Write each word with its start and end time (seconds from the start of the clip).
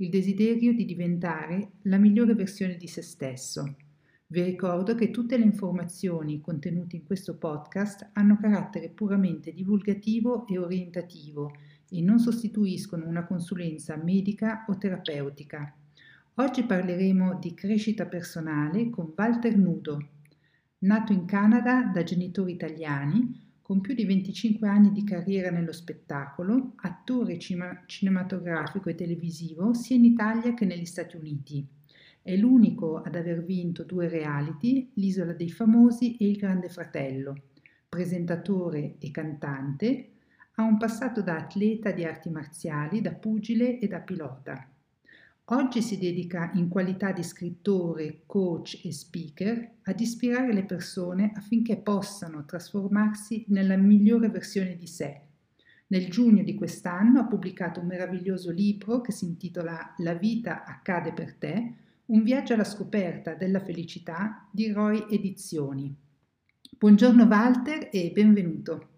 il 0.00 0.08
desiderio 0.08 0.72
di 0.72 0.86
diventare 0.86 1.72
la 1.82 1.98
migliore 1.98 2.34
versione 2.34 2.76
di 2.76 2.86
se 2.86 3.02
stesso. 3.02 3.76
Vi 4.28 4.42
ricordo 4.42 4.94
che 4.94 5.10
tutte 5.10 5.36
le 5.36 5.44
informazioni 5.44 6.40
contenute 6.40 6.96
in 6.96 7.04
questo 7.04 7.36
podcast 7.36 8.08
hanno 8.14 8.38
carattere 8.38 8.88
puramente 8.88 9.52
divulgativo 9.52 10.46
e 10.46 10.56
orientativo 10.56 11.52
e 11.90 12.00
non 12.00 12.18
sostituiscono 12.18 13.06
una 13.06 13.26
consulenza 13.26 13.96
medica 13.96 14.64
o 14.68 14.78
terapeutica. 14.78 15.74
Oggi 16.34 16.64
parleremo 16.64 17.38
di 17.38 17.52
crescita 17.52 18.06
personale 18.06 18.88
con 18.88 19.12
Walter 19.14 19.58
Nudo. 19.58 20.08
Nato 20.78 21.12
in 21.12 21.26
Canada 21.26 21.90
da 21.92 22.02
genitori 22.02 22.52
italiani, 22.52 23.49
con 23.70 23.80
più 23.80 23.94
di 23.94 24.04
25 24.04 24.66
anni 24.66 24.90
di 24.90 25.04
carriera 25.04 25.48
nello 25.48 25.70
spettacolo, 25.70 26.72
attore 26.78 27.38
cima- 27.38 27.84
cinematografico 27.86 28.88
e 28.88 28.96
televisivo 28.96 29.74
sia 29.74 29.94
in 29.94 30.06
Italia 30.06 30.54
che 30.54 30.64
negli 30.64 30.84
Stati 30.84 31.14
Uniti. 31.14 31.64
È 32.20 32.34
l'unico 32.34 33.00
ad 33.00 33.14
aver 33.14 33.44
vinto 33.44 33.84
due 33.84 34.08
reality, 34.08 34.90
L'Isola 34.94 35.34
dei 35.34 35.50
Famosi 35.50 36.16
e 36.16 36.26
Il 36.26 36.36
Grande 36.36 36.68
Fratello. 36.68 37.42
Presentatore 37.88 38.96
e 38.98 39.12
cantante, 39.12 40.14
ha 40.56 40.64
un 40.64 40.76
passato 40.76 41.22
da 41.22 41.36
atleta 41.36 41.92
di 41.92 42.04
arti 42.04 42.28
marziali, 42.28 43.00
da 43.00 43.12
pugile 43.12 43.78
e 43.78 43.86
da 43.86 44.00
pilota. 44.00 44.68
Oggi 45.52 45.82
si 45.82 45.98
dedica 45.98 46.52
in 46.54 46.68
qualità 46.68 47.10
di 47.10 47.24
scrittore, 47.24 48.22
coach 48.24 48.82
e 48.84 48.92
speaker 48.92 49.78
ad 49.82 49.98
ispirare 49.98 50.52
le 50.52 50.64
persone 50.64 51.32
affinché 51.34 51.76
possano 51.76 52.44
trasformarsi 52.44 53.46
nella 53.48 53.76
migliore 53.76 54.28
versione 54.28 54.76
di 54.76 54.86
sé. 54.86 55.20
Nel 55.88 56.08
giugno 56.08 56.44
di 56.44 56.54
quest'anno 56.54 57.18
ha 57.18 57.26
pubblicato 57.26 57.80
un 57.80 57.88
meraviglioso 57.88 58.52
libro 58.52 59.00
che 59.00 59.10
si 59.10 59.24
intitola 59.24 59.94
La 59.98 60.14
vita 60.14 60.62
accade 60.64 61.12
per 61.12 61.34
te, 61.34 61.74
un 62.06 62.22
viaggio 62.22 62.54
alla 62.54 62.62
scoperta 62.62 63.34
della 63.34 63.58
felicità 63.58 64.46
di 64.52 64.70
Roy 64.70 65.04
Edizioni. 65.10 65.92
Buongiorno 66.78 67.24
Walter 67.24 67.88
e 67.90 68.12
benvenuto. 68.14 68.89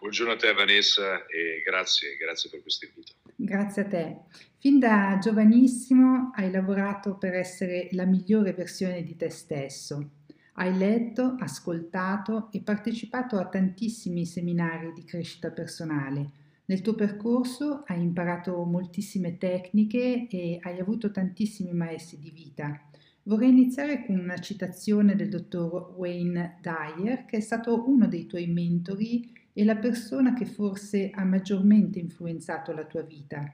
Buongiorno 0.00 0.32
a 0.32 0.36
te 0.36 0.50
Vanessa 0.54 1.26
e 1.26 1.62
grazie, 1.62 2.16
grazie 2.16 2.48
per 2.48 2.62
questo 2.62 2.86
invito. 2.86 3.12
Grazie 3.36 3.82
a 3.82 3.84
te. 3.84 4.20
Fin 4.56 4.78
da 4.78 5.18
giovanissimo 5.20 6.30
hai 6.34 6.50
lavorato 6.50 7.18
per 7.18 7.34
essere 7.34 7.90
la 7.92 8.06
migliore 8.06 8.54
versione 8.54 9.02
di 9.02 9.14
te 9.14 9.28
stesso. 9.28 10.12
Hai 10.54 10.74
letto, 10.74 11.36
ascoltato 11.38 12.48
e 12.50 12.62
partecipato 12.62 13.36
a 13.36 13.46
tantissimi 13.46 14.24
seminari 14.24 14.90
di 14.94 15.04
crescita 15.04 15.50
personale. 15.50 16.30
Nel 16.64 16.80
tuo 16.80 16.94
percorso 16.94 17.84
hai 17.86 18.00
imparato 18.00 18.64
moltissime 18.64 19.36
tecniche 19.36 20.28
e 20.30 20.58
hai 20.62 20.78
avuto 20.80 21.10
tantissimi 21.10 21.74
maestri 21.74 22.18
di 22.18 22.30
vita. 22.30 22.88
Vorrei 23.24 23.50
iniziare 23.50 24.06
con 24.06 24.18
una 24.18 24.38
citazione 24.38 25.14
del 25.14 25.28
dottor 25.28 25.92
Wayne 25.94 26.58
Dyer, 26.62 27.26
che 27.26 27.36
è 27.36 27.40
stato 27.40 27.86
uno 27.86 28.08
dei 28.08 28.24
tuoi 28.24 28.46
mentori 28.46 29.38
e 29.52 29.64
la 29.64 29.76
persona 29.76 30.34
che 30.34 30.46
forse 30.46 31.10
ha 31.10 31.24
maggiormente 31.24 31.98
influenzato 31.98 32.72
la 32.72 32.84
tua 32.84 33.02
vita. 33.02 33.52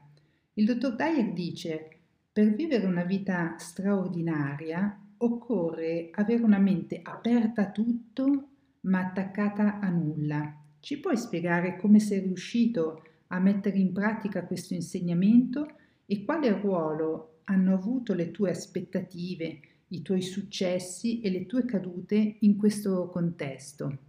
Il 0.53 0.65
dottor 0.65 0.95
Dyer 0.95 1.33
dice, 1.33 1.89
per 2.31 2.53
vivere 2.53 2.85
una 2.85 3.03
vita 3.03 3.55
straordinaria 3.57 4.99
occorre 5.17 6.09
avere 6.11 6.43
una 6.43 6.59
mente 6.59 6.99
aperta 7.01 7.63
a 7.63 7.71
tutto 7.71 8.47
ma 8.81 8.99
attaccata 8.99 9.79
a 9.79 9.89
nulla. 9.89 10.55
Ci 10.79 10.99
puoi 10.99 11.17
spiegare 11.17 11.77
come 11.77 11.99
sei 11.99 12.19
riuscito 12.19 13.03
a 13.27 13.39
mettere 13.39 13.77
in 13.77 13.91
pratica 13.91 14.45
questo 14.45 14.73
insegnamento 14.73 15.73
e 16.05 16.23
quale 16.23 16.51
ruolo 16.51 17.39
hanno 17.45 17.73
avuto 17.73 18.13
le 18.13 18.31
tue 18.31 18.51
aspettative, 18.51 19.59
i 19.89 20.01
tuoi 20.01 20.21
successi 20.21 21.21
e 21.21 21.29
le 21.29 21.45
tue 21.45 21.65
cadute 21.65 22.37
in 22.39 22.55
questo 22.55 23.09
contesto? 23.09 24.06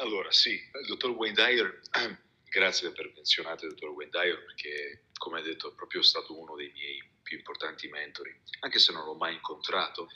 Allora, 0.00 0.30
sì, 0.30 0.52
il 0.52 0.86
dottor 0.86 1.10
Wayne 1.10 1.34
Dyer 1.34 1.80
Grazie 2.50 2.92
per 2.92 3.04
aver 3.04 3.14
menzionato 3.14 3.66
il 3.66 3.72
dottor 3.72 3.90
Wayne 3.90 4.10
Dyer 4.10 4.42
perché, 4.42 5.08
come 5.18 5.38
hai 5.38 5.44
detto, 5.44 5.70
è 5.70 5.74
proprio 5.74 6.00
stato 6.00 6.38
uno 6.38 6.56
dei 6.56 6.70
miei 6.72 7.02
più 7.22 7.36
importanti 7.36 7.88
mentori, 7.88 8.34
anche 8.60 8.78
se 8.78 8.92
non 8.92 9.04
l'ho 9.04 9.14
mai 9.14 9.34
incontrato. 9.34 10.08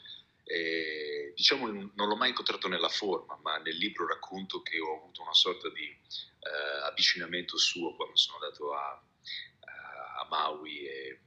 Eh, 0.45 1.33
diciamo 1.37 1.67
non 1.71 2.09
l'ho 2.09 2.17
mai 2.17 2.31
incontrato 2.31 2.69
nella 2.69 2.89
forma, 2.89 3.39
ma 3.43 3.59
nel 3.59 3.77
libro 3.77 4.07
racconto 4.07 4.63
che 4.63 4.81
ho 4.81 4.97
avuto 4.97 5.23
una 5.23 5.35
sorta 5.35 5.69
di 5.69 5.85
eh, 5.85 6.83
avvicinamento 6.85 7.59
suo 7.59 7.95
quando 7.95 8.17
sono 8.17 8.39
andato 8.39 8.73
a, 8.73 8.91
a 10.21 10.27
Maui. 10.31 10.87
E, 10.87 11.21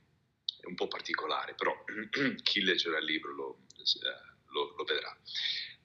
è 0.59 0.65
un 0.65 0.75
po' 0.75 0.87
particolare, 0.87 1.53
però 1.53 1.71
chi 2.41 2.63
leggerà 2.63 2.97
il 2.97 3.05
libro 3.05 3.31
lo, 3.31 3.57
eh, 3.77 4.33
lo, 4.47 4.73
lo 4.75 4.83
vedrà. 4.83 5.15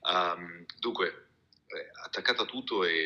Um, 0.03 0.65
dunque, 0.79 1.30
eh, 1.73 1.89
attaccata 2.03 2.43
a 2.43 2.45
tutto 2.45 2.83
e 2.83 3.05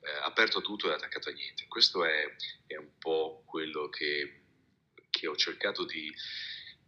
eh, 0.00 0.10
aperto 0.22 0.58
a 0.58 0.62
tutto 0.62 0.90
e 0.90 0.94
attaccato 0.94 1.28
a 1.28 1.32
niente. 1.32 1.66
Questo 1.66 2.04
è, 2.04 2.34
è 2.66 2.76
un 2.76 2.98
po' 2.98 3.42
quello 3.46 3.88
che, 3.88 4.42
che, 5.10 5.26
ho 5.26 5.36
cercato 5.36 5.84
di 5.84 6.12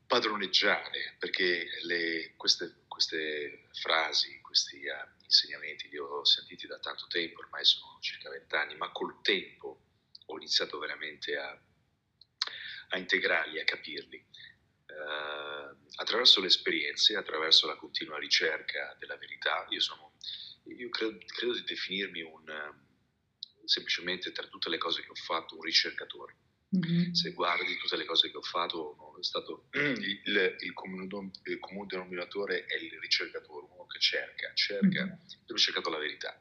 padroneggiare, 0.07 1.17
perché 1.19 1.69
le, 1.83 2.35
queste, 2.37 2.83
queste, 2.89 3.69
frasi, 3.73 4.41
questi 4.41 4.85
uh, 4.87 5.23
insegnamenti 5.23 5.89
li 5.89 5.99
ho 5.99 6.25
sentiti 6.25 6.67
da 6.67 6.79
tanto 6.79 7.07
tempo, 7.07 7.41
ormai 7.41 7.65
sono 7.65 7.99
circa 8.01 8.29
vent'anni, 8.31 8.77
ma 8.77 8.91
col 8.91 9.21
tempo 9.23 9.83
ho 10.27 10.37
iniziato 10.37 10.79
veramente 10.79 11.37
a, 11.37 11.57
a 12.89 12.99
integrarli, 12.99 13.61
a 13.61 13.65
capirli. 13.65 14.27
Uh, 14.91 15.89
attraverso 15.95 16.41
le 16.41 16.49
esperienze, 16.49 17.17
attraverso 17.17 17.67
la 17.67 17.77
continua 17.77 18.19
ricerca 18.19 18.97
della 18.99 19.17
verità, 19.17 19.65
io, 19.69 19.81
sono, 19.81 20.15
io 20.77 20.89
credo, 20.89 21.19
credo 21.27 21.55
di 21.55 21.65
definirmi 21.65 22.23
un, 22.23 22.75
semplicemente 23.65 24.33
tra 24.33 24.47
tutte 24.47 24.69
le 24.69 24.79
cose 24.79 25.03
che 25.03 25.11
ho 25.11 25.15
fatto 25.15 25.57
un 25.57 25.63
ricercatore. 25.63 26.37
Mm-hmm. 26.77 27.13
Se 27.13 27.33
guardi 27.33 27.77
tutte 27.79 27.97
le 27.97 28.05
cose 28.05 28.31
che 28.31 28.37
ho 28.37 28.43
fatto, 28.43 28.95
no, 28.97 29.19
è 29.19 29.25
stato 29.25 29.67
il, 29.75 30.57
il, 30.61 30.73
comune, 30.73 31.31
il, 31.45 31.59
comune, 31.59 31.87
denominatore 31.89 32.65
è 32.67 32.77
il 32.77 32.97
ricercatore, 33.01 33.67
uno 33.73 33.87
che 33.87 33.99
cerca, 33.99 34.53
cerca, 34.55 35.05
mm-hmm. 35.05 35.19
ho 35.49 35.57
cercato 35.57 35.91
la 35.91 35.99
verità. 35.99 36.41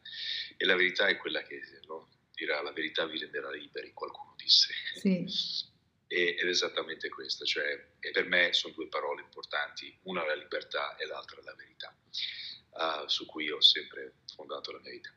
E 0.55 0.65
la 0.65 0.75
verità 0.75 1.07
è 1.07 1.17
quella 1.17 1.41
che 1.41 1.61
no, 1.87 2.09
dirà 2.33 2.61
la 2.61 2.71
verità 2.71 3.05
vi 3.05 3.17
renderà 3.17 3.49
liberi, 3.51 3.91
qualcuno 3.93 4.35
disse. 4.37 4.73
Sì. 4.95 5.67
ed 6.11 6.39
è 6.39 6.45
esattamente 6.45 7.07
questo, 7.07 7.45
cioè, 7.45 7.91
e 7.99 8.09
per 8.09 8.25
me 8.25 8.51
sono 8.51 8.73
due 8.73 8.87
parole 8.87 9.21
importanti, 9.21 9.95
una 10.03 10.25
la 10.25 10.33
libertà 10.33 10.95
e 10.95 11.05
l'altra 11.05 11.39
la 11.43 11.53
verità, 11.53 11.95
uh, 12.79 13.07
su 13.07 13.25
cui 13.25 13.49
ho 13.51 13.61
sempre 13.61 14.15
fondato 14.33 14.71
la 14.71 14.79
mia 14.79 14.91
vita. 14.91 15.13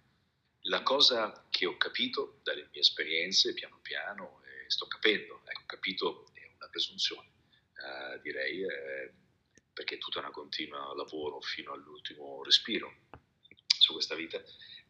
La 0.66 0.82
cosa 0.82 1.46
che 1.50 1.66
ho 1.66 1.76
capito 1.76 2.40
dalle 2.42 2.68
mie 2.70 2.80
esperienze, 2.80 3.52
piano 3.52 3.78
piano, 3.82 4.42
e 4.44 4.70
sto 4.70 4.86
capendo, 4.86 5.42
ecco, 5.44 5.62
capito 5.66 6.26
è 6.34 6.52
una 6.56 6.68
presunzione, 6.68 7.30
eh, 7.74 8.20
direi, 8.20 8.62
eh, 8.62 9.12
perché 9.72 9.97
è 9.97 9.98
tutta 9.98 10.20
una 10.20 10.30
continua 10.30 10.94
lavoro 10.94 11.41
fino 11.41 11.72
all'ultimo 11.72 12.42
respiro 12.44 13.09
su 13.66 13.92
questa 13.92 14.15
vita, 14.15 14.41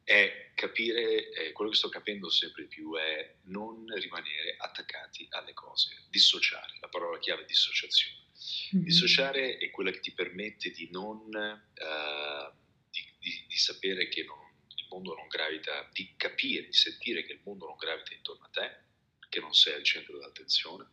è 0.04 0.52
capire, 0.54 1.30
eh, 1.30 1.52
quello 1.52 1.70
che 1.70 1.76
sto 1.76 1.88
capendo 1.88 2.28
sempre 2.28 2.62
di 2.64 2.68
più 2.68 2.94
è 2.96 3.36
non 3.44 3.86
rimanere 3.94 4.56
attaccati 4.58 5.26
alle 5.30 5.54
cose, 5.54 6.06
dissociare, 6.10 6.76
la 6.80 6.88
parola 6.88 7.18
chiave 7.18 7.42
è 7.42 7.46
dissociazione. 7.46 8.20
Mm-hmm. 8.75 8.84
Dissociare 8.84 9.58
è 9.58 9.70
quella 9.70 9.90
che 9.90 10.00
ti 10.00 10.12
permette 10.12 10.70
di 10.70 10.90
non, 10.90 11.28
uh, 11.28 12.62
di, 13.22 13.44
di, 13.46 13.56
sapere 13.56 14.08
che 14.08 14.24
non 14.24 14.50
mondo 14.90 15.14
non 15.14 15.28
gravita, 15.28 15.88
di 15.92 16.12
capire, 16.16 16.66
di 16.66 16.72
sentire 16.72 17.24
che 17.24 17.32
il 17.32 17.40
mondo 17.44 17.66
non 17.66 17.76
gravita 17.76 18.12
intorno 18.12 18.44
a 18.44 18.50
te, 18.50 18.76
che 19.28 19.40
non 19.40 19.54
sei 19.54 19.74
al 19.74 19.84
centro 19.84 20.19
dell'attenzione, 20.19 20.90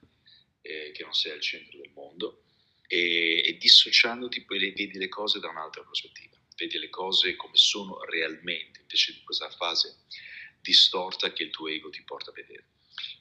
eh, 0.62 0.92
che 0.94 1.04
non 1.04 1.14
sei 1.14 1.34
al 1.34 1.42
centro 1.42 1.78
del 1.80 1.92
mondo 1.92 2.44
e, 2.88 3.44
e 3.46 3.58
dissociandoti 3.58 4.46
poi 4.46 4.72
vedi 4.72 4.98
le 4.98 5.10
cose 5.10 5.40
da 5.40 5.50
un'altra 5.50 5.84
prospettiva, 5.84 6.38
vedi 6.56 6.78
le 6.78 6.90
cose 6.90 7.36
come 7.36 7.56
sono 7.56 8.04
realmente, 8.06 8.80
invece 8.82 9.14
di 9.14 9.22
questa 9.24 9.50
fase 9.50 10.06
distorta 10.62 11.32
che 11.34 11.44
il 11.44 11.50
tuo 11.52 11.68
ego 11.68 11.90
ti 11.90 12.04
porta 12.04 12.32
a 12.32 12.34
vedere. 12.34 12.66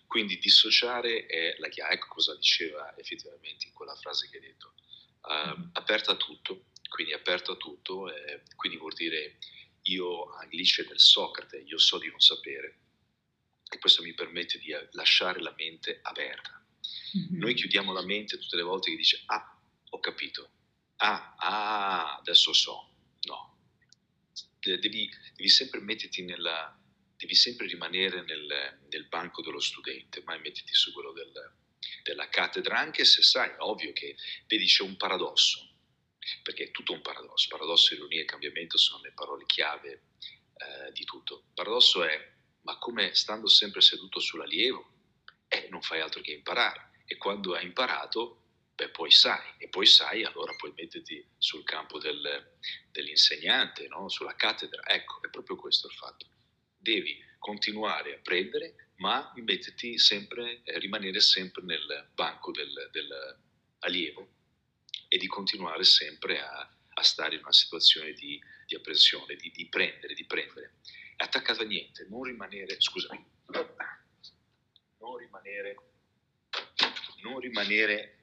Quindi 0.06 0.38
dissociare 0.38 1.26
è 1.26 1.54
la 1.58 1.68
chiave, 1.68 1.94
ecco 1.94 2.06
cosa 2.08 2.34
diceva 2.34 2.96
effettivamente 2.96 3.66
in 3.66 3.72
quella 3.74 3.94
frase 3.94 4.28
che 4.30 4.38
hai 4.38 4.42
detto. 4.42 4.72
aperta 5.72 6.12
a 6.12 6.16
tutto, 6.16 6.70
quindi 6.88 7.12
aperto 7.12 7.52
a 7.52 7.56
tutto, 7.56 8.12
eh, 8.12 8.42
quindi 8.56 8.78
vuol 8.78 8.94
dire 8.94 9.38
io, 9.82 10.32
Alice 10.34 10.84
del 10.86 11.00
Socrate, 11.00 11.58
io 11.58 11.78
so 11.78 11.98
di 11.98 12.08
non 12.08 12.20
sapere, 12.20 12.78
e 13.70 13.78
questo 13.78 14.02
mi 14.02 14.14
permette 14.14 14.58
di 14.58 14.74
lasciare 14.92 15.40
la 15.40 15.54
mente 15.56 16.00
aperta. 16.02 16.64
Mm-hmm. 17.16 17.38
Noi 17.38 17.54
chiudiamo 17.54 17.92
la 17.92 18.04
mente 18.04 18.38
tutte 18.38 18.56
le 18.56 18.62
volte 18.62 18.90
che 18.90 18.96
dice, 18.96 19.22
ah, 19.26 19.60
ho 19.90 20.00
capito, 20.00 20.50
ah, 20.96 21.34
ah, 21.36 22.16
adesso 22.16 22.52
so, 22.52 22.90
no. 23.22 23.56
Devi, 24.60 25.08
devi 25.34 25.48
sempre 25.48 25.80
metterti 25.80 26.22
nella, 26.22 26.76
devi 27.16 27.34
sempre 27.34 27.66
rimanere 27.66 28.22
nel, 28.22 28.78
nel, 28.90 29.06
banco 29.06 29.40
dello 29.42 29.60
studente, 29.60 30.22
mai 30.24 30.40
metterti 30.40 30.74
su 30.74 30.92
quello 30.92 31.12
del, 31.12 31.32
della 32.02 32.28
cattedra, 32.28 32.78
anche 32.78 33.04
se 33.04 33.22
sai, 33.22 33.50
ovvio 33.58 33.92
che, 33.92 34.16
vedi, 34.46 34.66
c'è 34.66 34.82
un 34.82 34.96
paradosso, 34.96 35.67
perché 36.42 36.64
è 36.64 36.70
tutto 36.70 36.92
un 36.92 37.02
paradosso, 37.02 37.48
paradosso, 37.48 37.94
ironia 37.94 38.22
e 38.22 38.24
cambiamento 38.24 38.76
sono 38.78 39.02
le 39.02 39.12
parole 39.12 39.44
chiave 39.46 40.02
eh, 40.54 40.92
di 40.92 41.04
tutto. 41.04 41.44
Paradosso 41.54 42.04
è, 42.04 42.32
ma 42.62 42.78
come 42.78 43.14
stando 43.14 43.48
sempre 43.48 43.80
seduto 43.80 44.20
sull'allievo, 44.20 44.96
eh, 45.48 45.68
non 45.70 45.82
fai 45.82 46.00
altro 46.00 46.20
che 46.20 46.32
imparare, 46.32 47.02
e 47.06 47.16
quando 47.16 47.54
hai 47.54 47.64
imparato 47.64 48.42
beh, 48.74 48.90
poi 48.90 49.10
sai, 49.10 49.54
e 49.58 49.68
poi 49.68 49.86
sai, 49.86 50.24
allora 50.24 50.54
puoi 50.54 50.72
metterti 50.76 51.26
sul 51.36 51.64
campo 51.64 51.98
del, 51.98 52.56
dell'insegnante, 52.92 53.88
no? 53.88 54.08
sulla 54.08 54.36
cattedra. 54.36 54.82
Ecco, 54.86 55.20
è 55.22 55.30
proprio 55.30 55.56
questo 55.56 55.88
il 55.88 55.94
fatto. 55.94 56.26
Devi 56.76 57.18
continuare 57.38 58.14
a 58.14 58.20
prendere, 58.20 58.92
ma 58.96 59.32
metterti 59.36 59.98
sempre, 59.98 60.62
eh, 60.62 60.78
rimanere 60.78 61.20
sempre 61.20 61.62
nel 61.62 62.10
banco 62.14 62.52
del, 62.52 62.88
dell'allievo 62.92 64.36
e 65.08 65.18
di 65.18 65.26
continuare 65.26 65.84
sempre 65.84 66.40
a, 66.40 66.70
a, 66.94 67.02
stare 67.02 67.34
in 67.34 67.40
una 67.40 67.52
situazione 67.52 68.12
di, 68.12 68.40
di 68.66 68.76
apprensione, 68.76 69.34
di, 69.36 69.50
di 69.50 69.66
prendere, 69.68 70.14
di 70.14 70.24
prendere. 70.26 70.74
Attaccato 71.16 71.62
a 71.62 71.64
niente, 71.64 72.06
non 72.08 72.22
rimanere, 72.22 72.76
scusami, 72.78 73.24
non 74.98 75.16
rimanere, 75.16 75.76
non 77.22 77.38
rimanere 77.38 78.18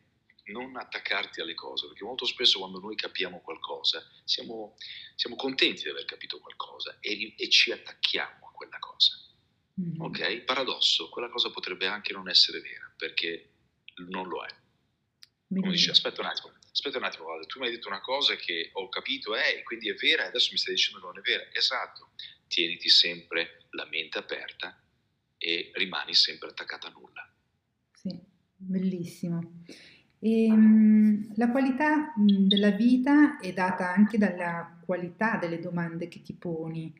non 0.46 0.76
attaccarti 0.76 1.42
alle 1.42 1.54
cose, 1.56 1.88
perché 1.88 2.04
molto 2.04 2.26
spesso 2.26 2.60
quando 2.60 2.80
noi 2.80 2.96
capiamo 2.96 3.42
qualcosa 3.42 4.06
siamo, 4.24 4.76
siamo 5.16 5.36
contenti 5.36 5.84
di 5.84 5.90
aver 5.90 6.06
capito 6.06 6.40
qualcosa 6.40 6.98
e, 7.00 7.34
e 7.36 7.50
ci 7.50 7.72
attacchiamo 7.72 8.48
a 8.48 8.52
quella 8.52 8.78
cosa. 8.80 9.14
Mm-hmm. 9.82 10.02
Ok? 10.02 10.42
Paradosso, 10.42 11.10
quella 11.10 11.30
cosa 11.30 11.50
potrebbe 11.50 11.88
anche 11.88 12.14
non 12.14 12.30
essere 12.30 12.60
vera, 12.62 12.92
perché 12.96 13.50
non 14.08 14.28
lo 14.28 14.44
è. 14.44 14.50
Come 15.48 15.72
dici, 15.72 15.90
aspetta 15.90 16.22
un 16.22 16.28
attimo, 16.28 16.54
aspetta 16.76 16.98
un 16.98 17.06
attimo, 17.06 17.24
guarda, 17.24 17.46
tu 17.46 17.60
mi 17.60 17.68
hai 17.68 17.72
detto 17.72 17.88
una 17.88 18.02
cosa 18.02 18.36
che 18.36 18.70
ho 18.74 18.90
capito 18.90 19.34
eh, 19.34 19.64
quindi 19.64 19.90
è 19.90 19.94
vera, 19.94 20.26
adesso 20.26 20.50
mi 20.52 20.58
stai 20.58 20.74
dicendo 20.74 21.00
che 21.00 21.06
non 21.06 21.18
è 21.18 21.22
vera. 21.22 21.48
Esatto, 21.54 22.10
tieniti 22.48 22.90
sempre 22.90 23.68
la 23.72 23.88
mente 23.90 24.18
aperta 24.18 24.78
e 25.38 25.72
rimani 25.74 26.14
sempre 26.14 26.50
attaccata 26.50 26.88
a 26.88 26.92
nulla. 26.92 27.34
Sì, 27.94 28.20
bellissimo. 28.58 29.64
E, 30.20 30.46
ehm, 30.46 31.34
la 31.36 31.50
qualità 31.50 32.14
della 32.18 32.72
vita 32.72 33.40
è 33.40 33.54
data 33.54 33.94
anche 33.94 34.18
dalla 34.18 34.78
qualità 34.84 35.38
delle 35.38 35.60
domande 35.60 36.10
che 36.10 36.22
ti 36.22 36.34
poni. 36.34 36.94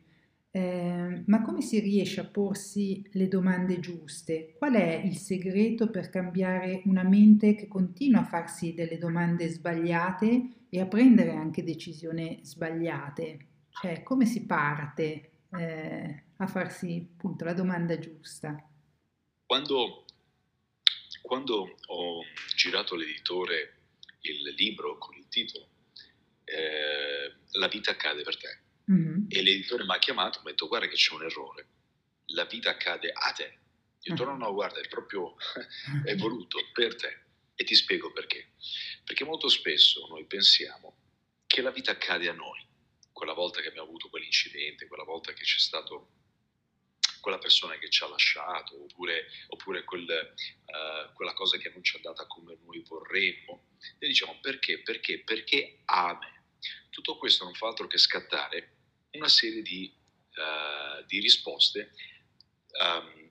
Eh, 0.56 1.22
ma 1.26 1.42
come 1.42 1.60
si 1.60 1.80
riesce 1.80 2.18
a 2.18 2.24
porsi 2.24 3.06
le 3.12 3.28
domande 3.28 3.78
giuste? 3.78 4.54
Qual 4.56 4.72
è 4.72 5.02
il 5.04 5.18
segreto 5.18 5.90
per 5.90 6.08
cambiare 6.08 6.80
una 6.86 7.02
mente 7.02 7.54
che 7.54 7.68
continua 7.68 8.22
a 8.22 8.24
farsi 8.24 8.72
delle 8.72 8.96
domande 8.96 9.48
sbagliate 9.48 10.68
e 10.70 10.80
a 10.80 10.86
prendere 10.86 11.32
anche 11.32 11.62
decisioni 11.62 12.40
sbagliate? 12.42 13.48
Cioè, 13.68 14.02
come 14.02 14.24
si 14.24 14.46
parte 14.46 15.42
eh, 15.58 16.22
a 16.38 16.46
farsi 16.46 17.06
appunto 17.06 17.44
la 17.44 17.52
domanda 17.52 17.98
giusta? 17.98 18.56
Quando 19.44 20.06
quando 21.20 21.76
ho 21.88 22.22
girato 22.54 22.94
all'editore 22.94 23.74
il 24.22 24.54
libro 24.56 24.96
con 24.96 25.16
il 25.16 25.26
titolo 25.28 25.66
eh, 26.44 27.58
La 27.58 27.68
vita 27.68 27.90
accade 27.90 28.22
per 28.22 28.38
te 28.38 28.64
mm-hmm. 28.90 29.24
e 29.28 29.42
l'editore 29.42 29.84
mi 29.84 29.94
ha 29.94 29.98
chiamato 29.98 30.38
e 30.38 30.42
mi 30.42 30.48
ha 30.48 30.50
detto 30.50 30.68
guarda 30.68 30.86
che 30.86 30.94
c'è 30.94 31.14
un 31.14 31.24
errore, 31.24 31.66
la 32.26 32.44
vita 32.44 32.70
accade 32.70 33.10
a 33.12 33.32
te. 33.32 33.58
Io 34.02 34.12
ho 34.12 34.16
detto 34.16 34.24
no, 34.24 34.36
no, 34.36 34.52
guarda, 34.52 34.80
è 34.80 34.88
proprio 34.88 35.36
è 36.04 36.14
voluto 36.16 36.58
per 36.72 36.94
te 36.96 37.24
e 37.54 37.64
ti 37.64 37.74
spiego 37.74 38.12
perché. 38.12 38.52
Perché 39.04 39.24
molto 39.24 39.48
spesso 39.48 40.06
noi 40.08 40.24
pensiamo 40.26 40.96
che 41.46 41.62
la 41.62 41.70
vita 41.70 41.92
accade 41.92 42.28
a 42.28 42.32
noi, 42.32 42.64
quella 43.12 43.32
volta 43.32 43.60
che 43.60 43.68
abbiamo 43.68 43.88
avuto 43.88 44.08
quell'incidente, 44.08 44.86
quella 44.86 45.04
volta 45.04 45.32
che 45.32 45.44
c'è 45.44 45.58
stato 45.58 46.10
quella 47.20 47.38
persona 47.38 47.76
che 47.78 47.90
ci 47.90 48.04
ha 48.04 48.08
lasciato, 48.08 48.80
oppure, 48.84 49.26
oppure 49.48 49.82
quel, 49.82 50.02
uh, 50.02 51.12
quella 51.12 51.32
cosa 51.32 51.56
che 51.56 51.70
non 51.70 51.82
ci 51.82 51.94
è 51.94 51.96
andata 51.96 52.24
come 52.26 52.56
noi 52.62 52.84
vorremmo. 52.86 53.70
E 53.98 54.06
diciamo 54.06 54.38
perché? 54.40 54.80
Perché? 54.82 55.24
Perché 55.24 55.80
ame. 55.86 56.44
Tutto 56.90 57.18
questo 57.18 57.44
non 57.44 57.54
fa 57.54 57.68
altro 57.68 57.88
che 57.88 57.98
scattare 57.98 58.75
una 59.16 59.28
serie 59.28 59.62
di, 59.62 59.92
uh, 60.36 61.04
di 61.06 61.20
risposte 61.20 61.92
um, 62.80 63.30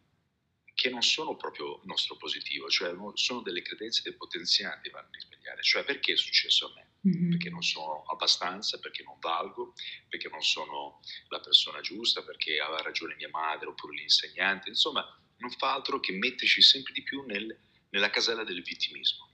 che 0.74 0.90
non 0.90 1.02
sono 1.02 1.36
proprio 1.36 1.82
nostro 1.86 2.18
positivo, 2.18 2.70
cioè 2.70 2.94
sono 3.14 3.42
delle 3.42 3.62
credenze 3.62 4.02
depotenzianti 4.04 4.90
vanno 4.90 5.08
a 5.08 5.12
risvegliare. 5.12 5.64
Cioè 5.64 5.84
perché 5.84 6.14
è 6.14 6.18
successo 6.18 6.68
a 6.68 6.74
me? 6.76 6.86
mm-hmm. 7.08 7.30
perché 7.30 7.50
non 7.50 7.62
sono 7.62 8.04
abbastanza, 8.08 8.80
perché 8.80 9.04
non 9.04 9.18
valgo, 9.20 9.74
perché 10.10 10.28
non 10.30 10.42
sono 10.42 11.00
la 11.30 11.40
persona 11.40 11.82
giusta, 11.82 12.24
perché 12.24 12.60
aveva 12.60 12.82
ragione 12.82 13.16
mia 13.16 13.30
madre 13.30 13.68
oppure 13.68 13.96
l'insegnante, 13.96 14.70
insomma 14.70 15.06
non 15.38 15.52
fa 15.52 15.74
altro 15.74 16.00
che 16.00 16.14
metterci 16.14 16.62
sempre 16.62 16.94
di 16.94 17.04
più 17.04 17.24
nel, 17.24 17.56
nella 17.90 18.10
casella 18.10 18.44
del 18.44 18.64
vittimismo. 18.64 19.30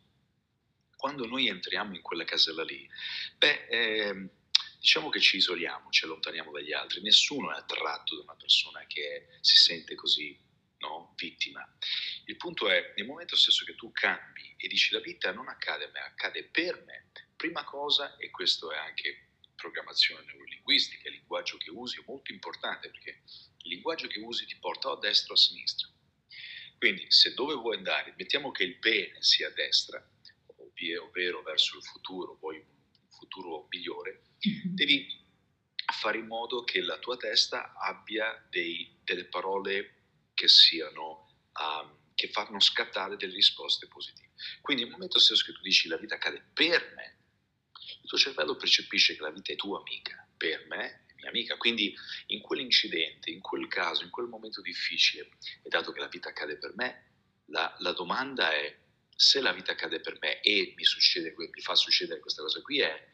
Quando 0.96 1.26
noi 1.26 1.48
entriamo 1.48 1.96
in 1.96 2.02
quella 2.02 2.26
casella 2.26 2.64
lì, 2.64 2.88
beh, 3.38 3.68
eh, 3.68 4.30
diciamo 4.82 5.10
che 5.10 5.20
ci 5.20 5.38
isoliamo, 5.38 5.92
ci 5.92 6.06
allontaniamo 6.06 6.52
dagli 6.52 6.74
altri, 6.74 7.04
nessuno 7.04 7.54
è 7.54 7.58
attratto 7.58 8.16
da 8.16 8.24
una 8.24 8.36
persona 8.36 8.84
che 8.88 9.28
si 9.40 9.58
sente 9.58 9.94
così 9.94 10.36
no? 10.80 11.14
vittima. 11.18 11.64
Il 12.26 12.36
punto 12.36 12.68
è, 12.68 12.94
nel 12.98 13.06
momento 13.06 13.36
stesso 13.36 13.64
che 13.64 13.76
tu 13.76 13.92
cambi 13.92 14.56
e 14.58 14.68
dici 14.68 14.92
la 14.92 15.00
vita 15.00 15.32
non 15.32 15.48
accade 15.50 15.86
a 15.86 15.92
me, 15.94 16.00
accade 16.00 16.46
per 16.46 16.84
me, 16.84 17.12
prima 17.36 17.64
cosa, 17.64 18.18
e 18.18 18.32
questo 18.32 18.72
è 18.72 18.78
anche 18.78 19.28
programmazione 19.56 20.26
neurolinguistica, 20.26 21.10
il 21.10 21.16
linguaggio 21.16 21.58
che 21.58 21.70
usi 21.70 22.00
è 22.00 22.04
molto 22.08 22.32
importante 22.32 22.90
perché 22.90 23.22
il 23.58 23.70
linguaggio 23.70 24.08
che 24.08 24.20
usi 24.20 24.48
ti 24.48 24.58
porta 24.58 24.90
a 24.90 24.98
destra 24.98 25.34
o 25.34 25.36
a 25.36 25.40
sinistra. 25.40 25.88
Quindi 26.80 27.06
se 27.12 27.36
dove 27.36 27.54
vuoi 27.54 27.78
andare, 27.78 28.16
mettiamo 28.18 28.50
che 28.50 28.64
il 28.64 28.80
bene 28.80 29.22
sia 29.22 29.50
a 29.50 29.52
destra, 29.52 30.04
ovvero 31.00 31.44
verso 31.44 31.78
il 31.78 31.84
futuro, 31.84 32.38
vuoi 32.40 32.58
un 32.58 33.12
futuro 33.12 33.68
migliore. 33.70 34.24
Devi 34.74 35.20
fare 35.94 36.18
in 36.18 36.28
modo 36.28 36.64
che 36.64 36.82
la 36.82 36.98
tua 36.98 37.18
testa 37.18 37.74
abbia 37.76 38.44
dei, 38.50 39.00
delle 39.04 39.26
parole 39.26 39.96
che 40.34 40.48
siano, 40.48 41.30
um, 41.60 41.98
che 42.16 42.30
fanno 42.30 42.60
scattare 42.60 43.18
delle 43.18 43.34
risposte 43.34 43.88
positive. 43.88 44.32
Quindi 44.62 44.84
nel 44.84 44.92
momento 44.92 45.20
stesso 45.20 45.44
che 45.46 45.54
tu 45.54 45.62
dici 45.62 45.88
la 45.88 45.98
vita 45.98 46.16
accade 46.16 46.44
per 46.54 46.94
me, 46.96 47.18
il 48.02 48.08
tuo 48.08 48.18
cervello 48.18 48.56
percepisce 48.56 49.16
che 49.16 49.22
la 49.22 49.32
vita 49.32 49.52
è 49.52 49.56
tua 49.56 49.80
amica, 49.80 50.28
per 50.36 50.66
me 50.68 51.06
è 51.08 51.14
mia 51.16 51.30
amica, 51.30 51.58
quindi 51.58 51.94
in 52.28 52.42
quell'incidente, 52.42 53.30
in 53.30 53.42
quel 53.42 53.68
caso, 53.68 54.04
in 54.04 54.10
quel 54.10 54.28
momento 54.28 54.62
difficile, 54.62 55.30
e 55.62 55.70
dato 55.70 55.92
che 55.92 56.00
la 56.00 56.08
vita 56.08 56.30
accade 56.30 56.58
per 56.58 56.74
me, 56.76 57.10
la, 57.46 57.76
la 57.80 57.92
domanda 57.92 58.52
è 58.54 58.80
se 59.14 59.40
la 59.40 59.52
vita 59.52 59.74
accade 59.74 60.00
per 60.00 60.18
me 60.20 60.42
e 60.42 60.74
mi, 60.76 60.84
succede, 60.84 61.36
mi 61.38 61.62
fa 61.62 61.76
succedere 61.76 62.20
questa 62.20 62.42
cosa 62.42 62.62
qui 62.62 62.80
è 62.80 63.10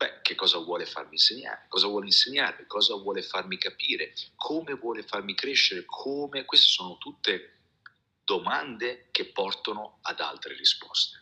beh, 0.00 0.20
che 0.22 0.34
cosa 0.34 0.56
vuole 0.56 0.86
farmi 0.86 1.12
insegnare, 1.12 1.66
cosa 1.68 1.86
vuole 1.86 2.06
insegnarmi, 2.06 2.64
cosa 2.66 2.94
vuole 2.94 3.20
farmi 3.20 3.58
capire, 3.58 4.14
come 4.34 4.72
vuole 4.72 5.02
farmi 5.02 5.34
crescere, 5.34 5.84
come, 5.84 6.46
queste 6.46 6.68
sono 6.68 6.96
tutte 6.96 7.58
domande 8.24 9.08
che 9.10 9.26
portano 9.26 9.98
ad 10.00 10.20
altre 10.20 10.54
risposte. 10.54 11.18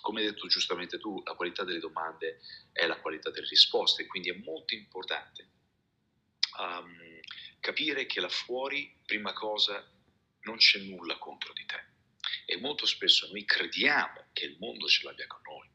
Come 0.00 0.20
hai 0.20 0.26
detto 0.30 0.46
giustamente 0.46 0.98
tu, 0.98 1.22
la 1.24 1.34
qualità 1.34 1.64
delle 1.64 1.80
domande 1.80 2.40
è 2.72 2.86
la 2.86 2.98
qualità 2.98 3.30
delle 3.30 3.48
risposte, 3.48 4.06
quindi 4.06 4.30
è 4.30 4.40
molto 4.42 4.74
importante 4.74 5.48
um, 6.58 7.20
capire 7.60 8.06
che 8.06 8.20
là 8.20 8.28
fuori, 8.28 8.94
prima 9.04 9.34
cosa, 9.34 9.84
non 10.42 10.56
c'è 10.56 10.78
nulla 10.78 11.18
contro 11.18 11.52
di 11.52 11.64
te. 11.66 11.92
E 12.46 12.58
molto 12.58 12.86
spesso 12.86 13.26
noi 13.28 13.44
crediamo 13.44 14.26
che 14.32 14.44
il 14.44 14.56
mondo 14.58 14.86
ce 14.86 15.04
l'abbia 15.04 15.26
con 15.26 15.40
noi, 15.42 15.70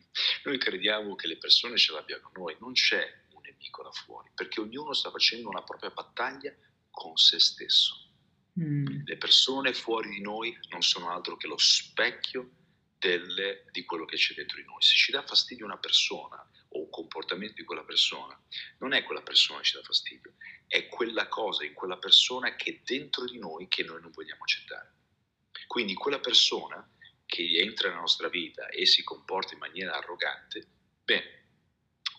noi 0.44 0.58
crediamo 0.58 1.14
che 1.14 1.26
le 1.26 1.36
persone 1.36 1.76
ce 1.76 1.92
l'abbiano 1.92 2.22
con 2.22 2.42
noi, 2.42 2.56
non 2.60 2.72
c'è 2.72 3.22
un 3.32 3.42
nemico 3.42 3.82
là 3.82 3.90
fuori, 3.90 4.30
perché 4.34 4.60
ognuno 4.60 4.92
sta 4.92 5.10
facendo 5.10 5.48
una 5.48 5.62
propria 5.62 5.90
battaglia 5.90 6.54
con 6.90 7.16
se 7.16 7.38
stesso. 7.38 8.04
Mm. 8.58 9.04
Le 9.04 9.16
persone 9.16 9.72
fuori 9.74 10.10
di 10.10 10.20
noi 10.20 10.56
non 10.70 10.82
sono 10.82 11.10
altro 11.10 11.36
che 11.36 11.48
lo 11.48 11.58
specchio 11.58 12.50
delle, 12.98 13.66
di 13.70 13.84
quello 13.84 14.04
che 14.04 14.16
c'è 14.16 14.34
dentro 14.34 14.56
di 14.56 14.64
noi. 14.64 14.80
Se 14.80 14.94
ci 14.94 15.10
dà 15.10 15.22
fastidio 15.22 15.64
una 15.64 15.78
persona 15.78 16.48
o 16.68 16.80
un 16.80 16.90
comportamento 16.90 17.54
di 17.56 17.64
quella 17.64 17.84
persona, 17.84 18.40
non 18.78 18.92
è 18.92 19.02
quella 19.02 19.22
persona 19.22 19.58
che 19.58 19.66
ci 19.66 19.76
dà 19.76 19.82
fastidio, 19.82 20.34
è 20.66 20.88
quella 20.88 21.28
cosa 21.28 21.64
in 21.64 21.74
quella 21.74 21.98
persona 21.98 22.54
che 22.56 22.70
è 22.70 22.80
dentro 22.84 23.24
di 23.24 23.38
noi 23.38 23.68
che 23.68 23.82
noi 23.82 24.00
non 24.00 24.10
vogliamo 24.10 24.44
accettare. 24.44 24.92
Quindi 25.66 25.94
quella 25.94 26.20
persona 26.20 26.88
che 27.26 27.58
entra 27.58 27.88
nella 27.88 28.00
nostra 28.00 28.28
vita 28.28 28.68
e 28.68 28.86
si 28.86 29.02
comporta 29.02 29.54
in 29.54 29.60
maniera 29.60 29.96
arrogante, 29.96 30.66
bene, 31.02 31.42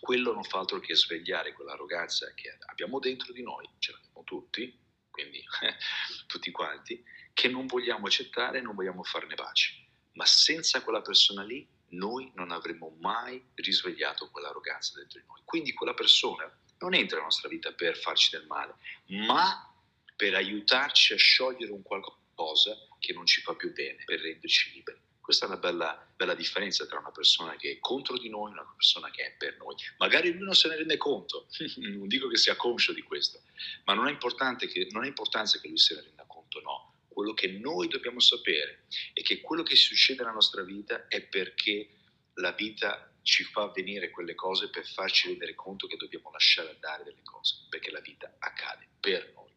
quello 0.00 0.32
non 0.32 0.44
fa 0.44 0.58
altro 0.58 0.78
che 0.78 0.94
svegliare 0.94 1.52
quell'arroganza 1.52 2.32
che 2.34 2.56
abbiamo 2.66 2.98
dentro 2.98 3.32
di 3.32 3.42
noi, 3.42 3.68
ce 3.78 3.92
l'abbiamo 3.92 4.24
tutti, 4.24 4.78
quindi 5.10 5.42
tutti 6.26 6.50
quanti, 6.50 7.02
che 7.32 7.48
non 7.48 7.66
vogliamo 7.66 8.06
accettare 8.06 8.58
e 8.58 8.62
non 8.62 8.74
vogliamo 8.74 9.02
farne 9.02 9.34
pace. 9.34 9.84
Ma 10.12 10.26
senza 10.26 10.82
quella 10.82 11.02
persona 11.02 11.42
lì 11.42 11.66
noi 11.88 12.30
non 12.34 12.50
avremmo 12.50 12.96
mai 13.00 13.42
risvegliato 13.54 14.30
quell'arroganza 14.30 14.98
dentro 14.98 15.20
di 15.20 15.26
noi. 15.26 15.40
Quindi 15.44 15.72
quella 15.72 15.94
persona 15.94 16.44
non 16.78 16.94
entra 16.94 17.16
nella 17.16 17.28
nostra 17.28 17.48
vita 17.48 17.72
per 17.72 17.96
farci 17.96 18.36
del 18.36 18.46
male, 18.46 18.76
ma 19.26 19.72
per 20.14 20.34
aiutarci 20.34 21.12
a 21.12 21.16
sciogliere 21.16 21.72
un 21.72 21.82
qualcosa 21.82 22.24
che 22.98 23.12
non 23.12 23.26
ci 23.26 23.40
fa 23.40 23.54
più 23.54 23.72
bene, 23.72 24.04
per 24.04 24.20
renderci 24.20 24.72
liberi. 24.74 25.00
Questa 25.20 25.46
è 25.46 25.48
una 25.48 25.58
bella, 25.58 26.08
bella, 26.14 26.34
differenza 26.34 26.86
tra 26.86 27.00
una 27.00 27.10
persona 27.10 27.56
che 27.56 27.72
è 27.72 27.78
contro 27.80 28.16
di 28.16 28.28
noi 28.28 28.50
e 28.50 28.52
una 28.52 28.72
persona 28.76 29.10
che 29.10 29.24
è 29.24 29.32
per 29.36 29.56
noi. 29.56 29.74
Magari 29.98 30.32
lui 30.32 30.44
non 30.44 30.54
se 30.54 30.68
ne 30.68 30.76
rende 30.76 30.96
conto, 30.96 31.48
non 31.78 32.06
dico 32.06 32.28
che 32.28 32.36
sia 32.36 32.54
conscio 32.54 32.92
di 32.92 33.02
questo, 33.02 33.40
ma 33.86 33.94
non 33.94 34.06
è, 34.06 34.16
che, 34.16 34.86
non 34.90 35.04
è 35.04 35.08
importanza 35.08 35.58
che 35.58 35.66
lui 35.66 35.78
se 35.78 35.96
ne 35.96 36.02
renda 36.02 36.24
conto, 36.28 36.60
no. 36.60 36.94
Quello 37.08 37.32
che 37.34 37.48
noi 37.48 37.88
dobbiamo 37.88 38.20
sapere 38.20 38.84
è 39.14 39.22
che 39.22 39.40
quello 39.40 39.64
che 39.64 39.74
succede 39.74 40.20
nella 40.20 40.34
nostra 40.34 40.62
vita 40.62 41.08
è 41.08 41.22
perché 41.22 41.88
la 42.34 42.52
vita 42.52 43.12
ci 43.22 43.42
fa 43.42 43.66
venire 43.72 44.10
quelle 44.10 44.36
cose 44.36 44.70
per 44.70 44.86
farci 44.86 45.26
rendere 45.26 45.56
conto 45.56 45.88
che 45.88 45.96
dobbiamo 45.96 46.30
lasciare 46.30 46.70
andare 46.70 47.02
delle 47.02 47.22
cose, 47.24 47.66
perché 47.68 47.90
la 47.90 48.00
vita 48.00 48.36
accade 48.38 48.86
per 49.00 49.32
noi. 49.34 49.55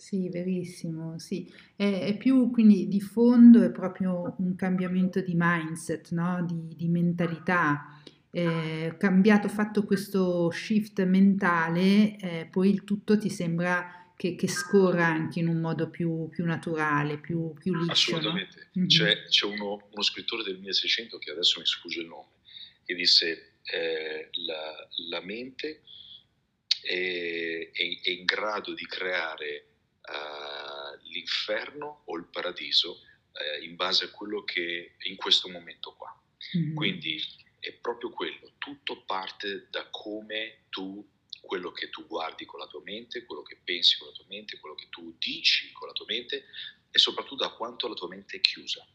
Sì, 0.00 0.30
verissimo, 0.30 1.18
sì. 1.18 1.46
È, 1.76 2.06
è 2.06 2.16
più 2.16 2.50
quindi 2.50 2.88
di 2.88 3.02
fondo 3.02 3.62
è 3.62 3.70
proprio 3.70 4.34
un 4.38 4.56
cambiamento 4.56 5.20
di 5.20 5.34
mindset, 5.36 6.12
no? 6.12 6.42
di, 6.46 6.74
di 6.74 6.88
mentalità. 6.88 8.00
Eh, 8.30 8.94
cambiato, 8.98 9.48
fatto 9.48 9.84
questo 9.84 10.50
shift 10.50 11.04
mentale, 11.04 12.16
eh, 12.16 12.48
poi 12.50 12.70
il 12.70 12.84
tutto 12.84 13.18
ti 13.18 13.28
sembra 13.28 14.14
che, 14.16 14.36
che, 14.36 14.48
scorra 14.48 15.04
anche 15.04 15.40
in 15.40 15.48
un 15.48 15.60
modo 15.60 15.90
più, 15.90 16.30
più 16.30 16.46
naturale, 16.46 17.18
più, 17.18 17.52
più 17.52 17.74
liscio. 17.74 18.16
Assolutamente. 18.16 18.70
No? 18.72 18.80
Mm-hmm. 18.80 18.88
C'è, 18.88 19.24
c'è 19.24 19.44
uno, 19.44 19.86
uno, 19.92 20.02
scrittore 20.02 20.44
del 20.44 20.54
1600 20.60 21.18
che 21.18 21.30
adesso 21.30 21.60
mi 21.60 21.66
sfugge 21.66 22.00
il 22.00 22.06
nome, 22.06 22.30
che 22.86 22.94
disse 22.94 23.58
eh, 23.64 24.30
la, 24.46 24.88
la, 25.10 25.20
mente 25.20 25.82
è, 26.80 27.68
è, 27.70 28.00
è, 28.02 28.10
in 28.10 28.24
grado 28.24 28.72
di 28.72 28.86
creare 28.86 29.69
uh, 30.10 30.98
l'inferno 31.08 32.02
o 32.06 32.16
il 32.16 32.26
paradiso 32.26 33.00
uh, 33.32 33.62
in 33.62 33.76
base 33.76 34.06
a 34.06 34.10
quello 34.10 34.44
che 34.44 34.96
in 34.98 35.16
questo 35.16 35.48
momento 35.48 35.94
qua. 35.94 36.14
Mm-hmm. 36.56 36.74
Quindi 36.74 37.22
è 37.58 37.72
proprio 37.72 38.10
quello, 38.10 38.54
tutto 38.58 39.04
parte 39.04 39.68
da 39.70 39.88
come 39.90 40.64
tu 40.70 41.06
quello 41.40 41.72
che 41.72 41.88
tu 41.88 42.06
guardi 42.06 42.44
con 42.44 42.60
la 42.60 42.66
tua 42.66 42.82
mente, 42.82 43.24
quello 43.24 43.42
che 43.42 43.60
pensi 43.64 43.98
con 43.98 44.08
la 44.08 44.14
tua 44.14 44.26
mente, 44.28 44.60
quello 44.60 44.74
che 44.74 44.88
tu 44.90 45.16
dici 45.18 45.72
con 45.72 45.88
la 45.88 45.94
tua 45.94 46.04
mente 46.06 46.44
e 46.90 46.98
soprattutto 46.98 47.44
da 47.44 47.50
quanto 47.50 47.88
la 47.88 47.94
tua 47.94 48.08
mente 48.08 48.36
è 48.36 48.40
chiusa. 48.40 48.86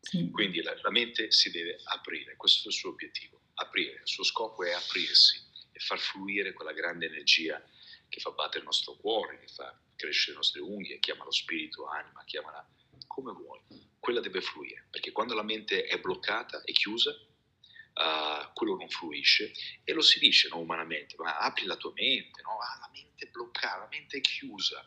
Sì. 0.00 0.30
Quindi 0.30 0.60
la, 0.62 0.76
la, 0.82 0.90
mente 0.90 1.30
si 1.30 1.50
deve 1.50 1.80
aprire, 1.84 2.36
questo 2.36 2.68
è 2.68 2.72
il 2.72 2.76
suo 2.76 2.90
obiettivo, 2.90 3.40
aprire, 3.54 4.00
il 4.00 4.08
suo 4.08 4.24
scopo 4.24 4.64
è 4.64 4.72
aprirsi 4.72 5.40
e 5.70 5.78
far 5.78 5.98
fluire 5.98 6.52
quella 6.52 6.72
grande 6.72 7.06
energia 7.06 7.64
che 8.08 8.20
fa 8.20 8.30
battere 8.30 8.58
il 8.58 8.64
nostro 8.64 8.96
cuore, 8.96 9.38
che 9.38 9.46
fa 9.46 9.80
crescere 10.02 10.32
le 10.32 10.38
nostre 10.38 10.60
unghie, 10.60 10.98
chiama 10.98 11.24
lo 11.24 11.30
spirito, 11.30 11.86
anima, 11.86 12.24
chiamala 12.24 12.68
come 13.06 13.32
vuoi. 13.32 13.60
Quella 14.00 14.20
deve 14.20 14.40
fluire, 14.40 14.88
perché 14.90 15.12
quando 15.12 15.34
la 15.34 15.44
mente 15.44 15.84
è 15.84 16.00
bloccata, 16.00 16.62
è 16.64 16.72
chiusa, 16.72 17.12
uh, 17.12 18.52
quello 18.52 18.74
non 18.74 18.88
fluisce 18.88 19.52
e 19.84 19.92
lo 19.92 20.00
si 20.00 20.18
dice 20.18 20.48
no, 20.48 20.58
umanamente, 20.58 21.14
ma 21.16 21.38
apri 21.38 21.66
la 21.66 21.76
tua 21.76 21.92
mente, 21.94 22.42
no? 22.42 22.58
ah, 22.58 22.78
la 22.80 22.90
mente 22.92 23.26
è 23.26 23.30
bloccata, 23.30 23.78
la 23.78 23.88
mente 23.88 24.16
è 24.16 24.20
chiusa, 24.20 24.84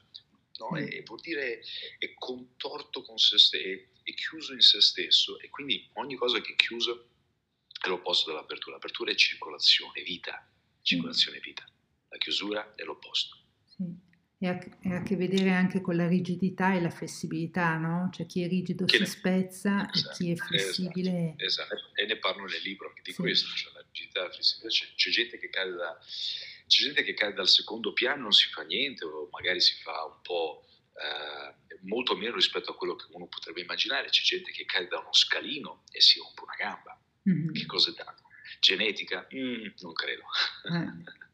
no? 0.57 0.71
mm. 0.71 0.75
e, 0.75 1.03
vuol 1.05 1.21
dire 1.21 1.61
è 1.97 2.13
contorto 2.15 3.01
con 3.03 3.17
se 3.17 3.37
stesso, 3.37 3.87
è 4.03 4.13
chiuso 4.13 4.53
in 4.53 4.59
se 4.59 4.81
stesso 4.81 5.39
e 5.39 5.49
quindi 5.49 5.89
ogni 5.93 6.15
cosa 6.15 6.41
che 6.41 6.51
è 6.51 6.55
chiusa 6.55 6.91
è 6.91 7.87
l'opposto 7.87 8.31
dell'apertura. 8.31 8.75
L'apertura 8.75 9.11
è 9.11 9.15
circolazione, 9.15 10.01
vita, 10.01 10.45
circolazione, 10.81 11.39
vita. 11.39 11.63
La 12.09 12.17
chiusura 12.17 12.75
è 12.75 12.83
l'opposto. 12.83 13.44
E 14.37 14.47
ha, 14.47 14.59
a 14.95 15.01
che 15.01 15.15
vedere 15.15 15.51
anche 15.51 15.81
con 15.81 15.95
la 15.95 16.07
rigidità 16.07 16.73
e 16.73 16.81
la 16.81 16.89
flessibilità, 16.89 17.77
no? 17.77 18.09
Cioè 18.11 18.25
chi 18.25 18.43
è 18.43 18.47
rigido 18.47 18.85
che 18.85 18.97
si 18.97 19.01
ne... 19.01 19.07
spezza 19.07 19.89
esatto, 19.93 20.09
e 20.09 20.13
chi 20.13 20.29
è 20.29 20.31
esatto, 20.33 20.47
flessibile... 20.49 21.35
Esatto, 21.37 21.73
esatto. 21.73 21.95
e 21.95 22.05
ne 22.05 22.17
parlo 22.17 22.45
nel 22.45 22.61
libro 22.61 22.89
anche 22.89 23.01
di 23.01 23.11
sì. 23.11 23.21
questo, 23.21 23.47
cioè 23.55 23.73
la 23.73 23.81
rigidità 23.85 24.19
e 24.19 24.23
la 24.23 24.31
flessibilità. 24.31 24.75
C'è, 24.75 24.85
c'è, 24.95 25.09
gente 25.09 25.37
che 25.37 25.49
cade 25.49 25.71
da, 25.71 25.97
c'è 26.67 26.83
gente 26.83 27.03
che 27.03 27.13
cade 27.13 27.33
dal 27.33 27.47
secondo 27.47 27.93
piano, 27.93 28.23
non 28.23 28.33
si 28.33 28.49
fa 28.49 28.63
niente 28.63 29.05
o 29.05 29.29
magari 29.31 29.61
si 29.61 29.75
fa 29.81 30.03
un 30.05 30.21
po'... 30.21 30.65
Eh, 30.95 31.63
molto 31.81 32.15
meno 32.15 32.35
rispetto 32.35 32.71
a 32.71 32.75
quello 32.75 32.95
che 32.95 33.05
uno 33.11 33.27
potrebbe 33.27 33.61
immaginare. 33.61 34.09
C'è 34.09 34.23
gente 34.23 34.51
che 34.51 34.65
cade 34.65 34.87
da 34.87 34.99
uno 34.99 35.13
scalino 35.13 35.83
e 35.91 36.01
si 36.01 36.19
rompe 36.19 36.41
una 36.41 36.55
gamba. 36.57 36.99
Mm-hmm. 37.29 37.53
Che 37.53 37.65
cosa 37.65 37.91
danno? 37.91 38.21
Genetica? 38.59 39.27
Mm, 39.33 39.67
non 39.79 39.93
credo. 39.93 40.23
Eh. 40.71 41.24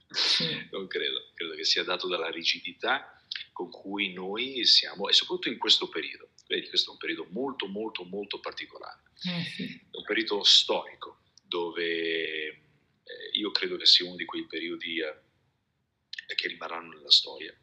Non 0.72 0.88
credo, 0.88 1.32
credo 1.34 1.56
che 1.56 1.64
sia 1.64 1.84
dato 1.84 2.08
dalla 2.08 2.30
rigidità 2.30 3.16
con 3.54 3.70
cui 3.70 4.12
noi 4.12 4.66
siamo, 4.66 5.08
e 5.08 5.14
soprattutto 5.14 5.50
in 5.50 5.58
questo 5.58 5.88
periodo. 5.88 6.32
Vedi, 6.48 6.68
questo 6.68 6.90
è 6.90 6.94
un 6.94 7.00
periodo 7.00 7.28
molto, 7.32 7.68
molto, 7.68 8.04
molto 8.04 8.40
particolare. 8.40 9.04
Eh 9.24 9.44
sì. 9.44 9.88
È 9.90 9.98
un 9.98 10.04
periodo 10.04 10.44
storico, 10.44 11.22
dove 11.44 11.84
eh, 11.84 12.60
io 13.34 13.52
credo 13.52 13.78
che 13.78 13.86
sia 13.86 14.06
uno 14.06 14.16
di 14.16 14.26
quei 14.26 14.46
periodi 14.48 15.00
eh, 15.00 16.36
che 16.36 16.48
rimarranno 16.48 16.98
nella 16.98 17.12
storia. 17.12 17.56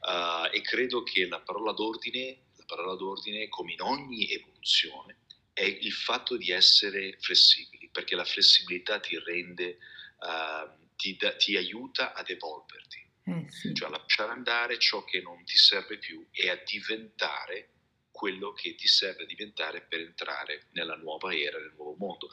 Uh, 0.00 0.54
e 0.54 0.60
credo 0.60 1.02
che 1.02 1.26
la 1.26 1.40
parola 1.40 1.72
d'ordine, 1.72 2.48
la 2.56 2.64
parola 2.66 2.94
d'ordine, 2.94 3.48
come 3.48 3.72
in 3.72 3.80
ogni 3.80 4.30
evoluzione, 4.30 5.20
è 5.52 5.64
il 5.64 5.92
fatto 5.92 6.36
di 6.36 6.50
essere 6.50 7.16
flessibili, 7.20 7.88
perché 7.90 8.14
la 8.14 8.24
flessibilità 8.24 9.00
ti 9.00 9.18
rende... 9.18 9.78
Uh, 10.20 10.84
ti, 10.96 11.16
da, 11.16 11.36
ti 11.36 11.56
aiuta 11.56 12.12
ad 12.14 12.28
evolverti, 12.28 13.10
eh, 13.24 13.46
sì. 13.50 13.74
cioè 13.74 13.88
a 13.88 13.90
lasciare 13.90 14.32
andare 14.32 14.78
ciò 14.78 15.04
che 15.04 15.20
non 15.20 15.44
ti 15.44 15.56
serve 15.56 15.98
più 15.98 16.26
e 16.32 16.50
a 16.50 16.60
diventare 16.64 17.70
quello 18.16 18.54
che 18.54 18.74
ti 18.76 18.88
serve 18.88 19.24
a 19.24 19.26
diventare 19.26 19.82
per 19.82 20.00
entrare 20.00 20.68
nella 20.72 20.96
nuova 20.96 21.34
era, 21.34 21.58
nel 21.58 21.74
nuovo 21.76 21.96
mondo. 21.98 22.30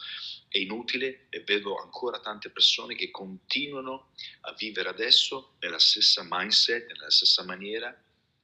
È 0.47 0.57
inutile 0.57 1.27
e 1.29 1.41
vedo 1.41 1.75
ancora 1.75 2.21
tante 2.21 2.49
persone 2.51 2.95
che 2.95 3.11
continuano 3.11 4.13
a 4.41 4.53
vivere 4.53 4.87
adesso 4.87 5.57
nella 5.59 5.79
stessa 5.79 6.25
mindset, 6.25 6.87
nella 6.87 7.09
stessa 7.09 7.43
maniera, 7.43 7.93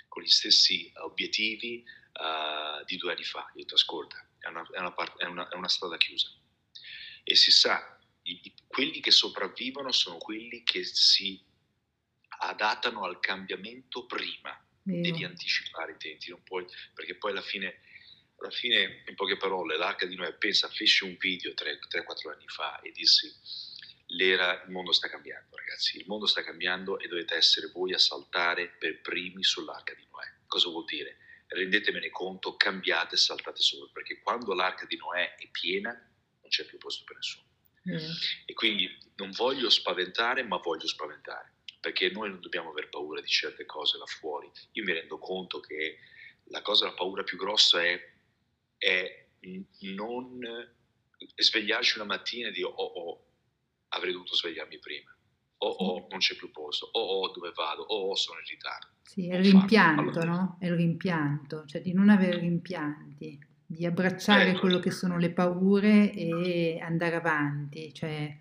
con 0.10 0.22
gli 0.22 0.28
stessi 0.28 0.92
obiettivi 0.96 1.82
uh, 2.14 2.84
di 2.84 2.98
due 2.98 3.14
anni 3.14 3.24
fa. 3.24 3.50
Io 3.56 3.64
ti 3.64 3.74
ascolta, 3.74 4.22
è 4.38 4.48
una, 4.48 4.68
è, 4.74 4.80
una 4.80 4.92
part- 4.92 5.18
è, 5.18 5.26
una, 5.26 5.48
è 5.48 5.56
una 5.56 5.70
strada 5.70 5.96
chiusa. 5.96 6.30
E 7.24 7.36
si 7.36 7.52
sa 7.52 7.98
i, 8.24 8.54
quelli 8.70 9.00
che 9.00 9.10
sopravvivono 9.10 9.92
sono 9.92 10.18
quelli 10.18 10.62
che 10.64 10.84
si 10.84 11.44
adattano 12.42 13.04
al 13.04 13.20
cambiamento 13.20 14.06
prima. 14.06 14.56
Mm. 14.90 15.02
Devi 15.02 15.24
anticipare 15.24 15.94
i 15.94 15.98
tempi, 15.98 16.30
non 16.30 16.44
puoi, 16.44 16.66
perché 16.94 17.16
poi 17.16 17.32
alla 17.32 17.42
fine, 17.42 17.82
alla 18.38 18.52
fine, 18.52 19.04
in 19.08 19.16
poche 19.16 19.38
parole, 19.38 19.76
l'arca 19.76 20.06
di 20.06 20.16
Noè, 20.16 20.34
pensa, 20.36 20.70
fece 20.70 21.04
un 21.04 21.18
video 21.18 21.52
3-4 21.52 22.32
anni 22.32 22.48
fa 22.48 22.80
e 22.82 22.92
dissi, 22.92 23.34
l'era, 24.10 24.64
il 24.64 24.72
mondo 24.72 24.92
sta 24.92 25.10
cambiando 25.10 25.58
ragazzi, 25.58 25.98
il 25.98 26.06
mondo 26.08 26.28
sta 26.28 26.44
cambiando 26.44 27.00
e 27.00 27.08
dovete 27.08 27.36
essere 27.36 27.68
voi 27.68 27.94
a 27.94 27.98
saltare 27.98 28.70
per 28.78 29.02
primi 29.02 29.44
sull'arca 29.44 29.94
di 29.94 30.06
Noè. 30.12 30.26
Cosa 30.46 30.70
vuol 30.70 30.86
dire? 30.86 31.18
Rendetemene 31.48 32.10
conto, 32.10 32.56
cambiate 32.56 33.16
e 33.16 33.18
saltate 33.18 33.62
sopra, 33.62 33.90
perché 33.94 34.20
quando 34.22 34.54
l'arca 34.54 34.86
di 34.86 34.96
Noè 34.96 35.36
è 35.36 35.48
piena 35.50 35.92
non 35.92 36.50
c'è 36.50 36.66
più 36.66 36.78
posto 36.78 37.04
per 37.04 37.16
nessuno. 37.16 37.49
Mm. 37.88 37.96
E 38.46 38.54
quindi 38.54 38.90
non 39.16 39.32
voglio 39.32 39.70
spaventare, 39.70 40.44
ma 40.44 40.58
voglio 40.58 40.88
spaventare, 40.88 41.54
perché 41.80 42.10
noi 42.10 42.30
non 42.30 42.40
dobbiamo 42.40 42.70
aver 42.70 42.90
paura 42.90 43.22
di 43.22 43.28
certe 43.28 43.66
cose 43.66 43.98
là 43.98 44.06
fuori. 44.06 44.50
Io 44.74 44.84
mi 44.84 44.94
rendo 44.94 45.18
conto 45.18 45.60
che 45.60 45.98
la 46.46 46.62
cosa, 46.62 46.86
la 46.86 46.94
paura 46.94 47.24
più 47.24 47.38
grossa 47.38 47.84
è, 47.84 48.00
è 48.78 49.28
non 49.94 50.40
svegliarci 51.36 51.98
una 51.98 52.08
mattina 52.08 52.50
e 52.50 52.52
dire 52.52 52.68
oh, 52.68 52.84
oh, 52.84 53.26
avrei 53.90 54.12
dovuto 54.12 54.36
svegliarmi 54.36 54.80
prima. 54.80 55.14
Oh, 55.62 55.68
oh, 55.68 56.08
non 56.10 56.20
c'è 56.20 56.36
più 56.36 56.52
posto. 56.52 56.90
Oh, 56.94 57.20
oh, 57.20 57.32
dove 57.34 57.52
vado? 57.54 57.84
Oh, 57.84 58.10
oh 58.10 58.16
sono 58.16 58.40
in 58.40 58.46
ritardo. 58.46 58.88
Sì, 59.04 59.28
è 59.28 59.36
il 59.36 59.44
rimpianto, 59.44 60.20
allora, 60.20 60.26
no? 60.26 60.58
È 60.60 60.68
il 60.68 60.76
rimpianto, 60.76 61.66
cioè 61.66 61.82
di 61.82 61.92
non 61.92 62.10
avere 62.10 62.40
rimpianti. 62.40 63.48
Di 63.72 63.86
abbracciare 63.86 64.50
eh, 64.50 64.58
quello 64.58 64.80
che 64.80 64.90
sono 64.90 65.20
le 65.20 65.30
paure 65.30 66.12
e 66.12 66.80
andare 66.82 67.16
avanti. 67.16 67.94
Cioè... 67.94 68.36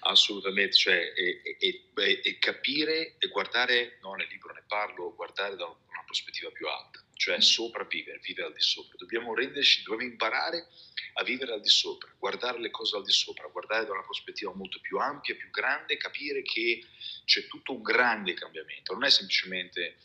Assolutamente, 0.00 0.72
cioè, 0.74 1.12
e, 1.14 1.40
e, 1.60 1.90
e, 1.94 2.20
e, 2.24 2.38
capire 2.38 3.14
e 3.16 3.28
guardare, 3.28 3.98
no, 4.02 4.14
nel 4.14 4.26
libro 4.28 4.52
ne 4.52 4.64
parlo, 4.66 5.14
guardare 5.14 5.54
da 5.54 5.66
una 5.66 6.02
prospettiva 6.04 6.50
più 6.50 6.66
alta, 6.66 7.00
cioè 7.14 7.40
sopravvivere, 7.40 8.18
vivere 8.24 8.48
al 8.48 8.54
di 8.54 8.60
sopra. 8.60 8.96
Dobbiamo 8.98 9.34
renderci, 9.34 9.84
dobbiamo 9.84 10.10
imparare 10.10 10.66
a 11.14 11.22
vivere 11.22 11.52
al 11.52 11.60
di 11.60 11.68
sopra, 11.68 12.12
guardare 12.18 12.58
le 12.58 12.70
cose 12.70 12.96
al 12.96 13.04
di 13.04 13.12
sopra, 13.12 13.46
guardare 13.46 13.86
da 13.86 13.92
una 13.92 14.02
prospettiva 14.02 14.52
molto 14.52 14.80
più 14.80 14.98
ampia, 14.98 15.36
più 15.36 15.48
grande, 15.50 15.96
capire 15.96 16.42
che 16.42 16.84
c'è 17.24 17.46
tutto 17.46 17.72
un 17.72 17.82
grande 17.82 18.34
cambiamento, 18.34 18.94
non 18.94 19.04
è 19.04 19.10
semplicemente 19.10 19.96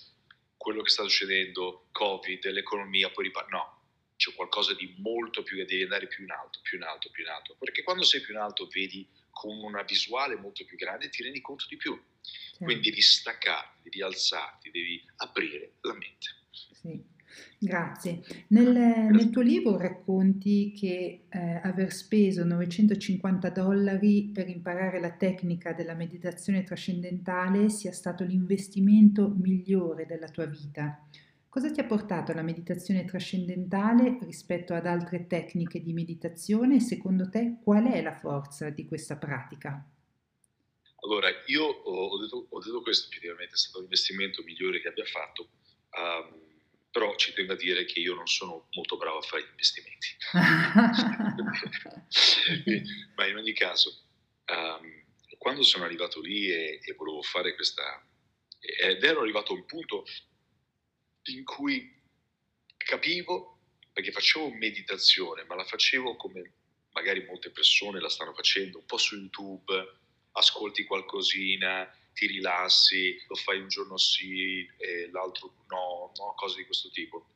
quello 0.56 0.84
che 0.84 0.92
sta 0.92 1.02
succedendo, 1.02 1.88
Covid, 1.92 2.46
l'economia, 2.52 3.10
poi 3.10 3.24
ripar- 3.24 3.50
no, 3.50 3.81
c'è 4.22 4.36
qualcosa 4.36 4.76
di 4.76 4.94
molto 5.00 5.42
più, 5.42 5.58
devi 5.66 5.82
andare 5.82 6.06
più 6.06 6.24
in 6.24 6.30
alto, 6.30 6.60
più 6.62 6.78
in 6.78 6.84
alto, 6.84 7.10
più 7.10 7.24
in 7.24 7.30
alto, 7.32 7.56
perché 7.58 7.82
quando 7.82 8.04
sei 8.04 8.22
più 8.22 8.36
in 8.36 8.40
alto 8.40 8.68
vedi 8.72 9.08
con 9.32 9.58
una 9.58 9.82
visuale 9.82 10.36
molto 10.36 10.64
più 10.64 10.78
grande 10.78 11.10
ti 11.10 11.24
rendi 11.24 11.42
conto 11.42 11.66
di 11.68 11.76
più, 11.76 12.00
sì. 12.22 12.64
quindi 12.64 12.90
devi 12.90 13.02
staccarti, 13.02 13.90
devi 13.90 14.04
alzarti, 14.04 14.70
devi 14.70 15.04
aprire 15.16 15.72
la 15.82 15.94
mente. 15.94 16.28
Sì. 16.72 17.20
Grazie. 17.58 18.22
Nel, 18.50 18.74
nel, 18.74 19.30
tuo 19.32 19.42
libro 19.42 19.78
racconti 19.78 20.72
che 20.74 21.24
eh, 21.30 21.62
aver 21.64 21.92
speso 21.92 22.44
950 22.44 23.50
dollari 23.50 24.30
per 24.32 24.50
imparare 24.50 25.00
la 25.00 25.14
tecnica 25.14 25.74
della 25.74 25.94
meditazione 25.96 26.64
trascendentale 26.64 27.70
sia 27.70 27.94
stato 27.94 28.24
l'investimento 28.24 29.30
migliore 29.30 30.06
della 30.06 30.28
tua 30.28 30.46
vita. 30.46 31.08
Cosa 31.52 31.70
ti 31.70 31.82
ha 31.82 31.84
portato 31.84 32.32
alla 32.32 32.44
meditazione 32.44 33.04
trascendentale 33.04 34.18
rispetto 34.22 34.74
ad 34.74 34.86
altre 34.86 35.28
tecniche 35.28 35.82
di 35.82 35.92
meditazione 35.92 36.78
e 36.78 36.80
secondo 36.80 37.30
te 37.30 37.58
qual 37.62 37.92
è 37.92 38.02
la 38.02 38.18
forza 38.18 38.70
di 38.70 38.88
questa 38.88 39.18
pratica? 39.18 39.86
Allora, 41.04 41.28
io 41.48 41.66
ho 41.66 42.18
detto, 42.22 42.48
ho 42.50 42.60
detto 42.62 42.82
questo, 42.82 43.10
effettivamente 43.10 43.56
è 43.56 43.58
stato 43.58 43.80
l'investimento 43.80 44.42
migliore 44.44 44.80
che 44.80 44.88
abbia 44.88 45.04
fatto, 45.04 45.50
um, 45.92 46.40
però 46.90 47.18
ci 47.18 47.34
tengo 47.34 47.52
a 47.52 47.58
dire 47.58 47.84
che 47.84 48.00
io 48.00 48.16
non 48.16 48.28
sono 48.28 48.70
molto 48.72 48.96
bravo 48.96 49.18
a 49.18 49.22
fare 49.22 49.44
gli 49.44 49.50
investimenti. 49.50 50.08
Ma 53.16 53.28
in 53.28 53.36
ogni 53.36 53.52
caso, 53.52 54.04
um, 54.48 55.04
quando 55.38 55.64
sono 55.64 55.84
arrivato 55.84 56.22
lì 56.22 56.50
e, 56.50 56.80
e 56.82 56.94
volevo 56.94 57.22
fare 57.22 57.56
questa... 57.56 58.02
ed 58.58 59.04
ero 59.04 59.20
arrivato 59.20 59.52
a 59.52 59.58
un 59.58 59.66
punto 59.66 60.06
in 61.26 61.44
cui 61.44 62.00
capivo, 62.78 63.60
perché 63.94 64.12
facevo 64.12 64.52
meditazione, 64.52 65.44
ma 65.46 65.56
la 65.56 65.66
facevo 65.66 66.16
come 66.16 66.54
magari 66.94 67.24
molte 67.26 67.52
persone 67.52 68.00
la 68.00 68.10
stanno 68.10 68.34
facendo, 68.34 68.80
un 68.80 68.86
po' 68.86 68.98
su 68.98 69.16
YouTube, 69.16 70.00
ascolti 70.34 70.84
qualcosina, 70.86 71.90
ti 72.14 72.28
rilassi, 72.28 73.18
lo 73.28 73.36
fai 73.36 73.60
un 73.60 73.68
giorno 73.68 73.98
sì 73.98 74.68
e 74.78 75.10
l'altro 75.12 75.66
no, 75.70 76.12
no, 76.16 76.34
cose 76.36 76.58
di 76.58 76.66
questo 76.66 76.90
tipo. 76.90 77.28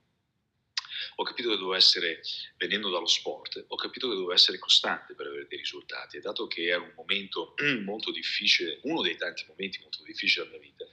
Ho 1.17 1.23
capito 1.23 1.49
che 1.49 1.55
dovevo 1.55 1.75
essere, 1.75 2.21
venendo 2.57 2.89
dallo 2.89 3.05
sport, 3.05 3.65
ho 3.67 3.75
capito 3.75 4.07
che 4.07 4.13
dovevo 4.13 4.33
essere 4.33 4.57
costante 4.57 5.13
per 5.13 5.27
avere 5.27 5.47
dei 5.47 5.57
risultati 5.57 6.17
e 6.17 6.21
dato 6.21 6.47
che 6.47 6.65
era 6.65 6.81
un 6.81 6.93
momento 6.95 7.53
molto 7.83 8.11
difficile, 8.11 8.79
uno 8.83 9.01
dei 9.01 9.17
tanti 9.17 9.45
momenti 9.47 9.79
molto 9.81 10.03
difficili 10.03 10.45
della 10.45 10.57
mia 10.57 10.69
vita, 10.69 10.85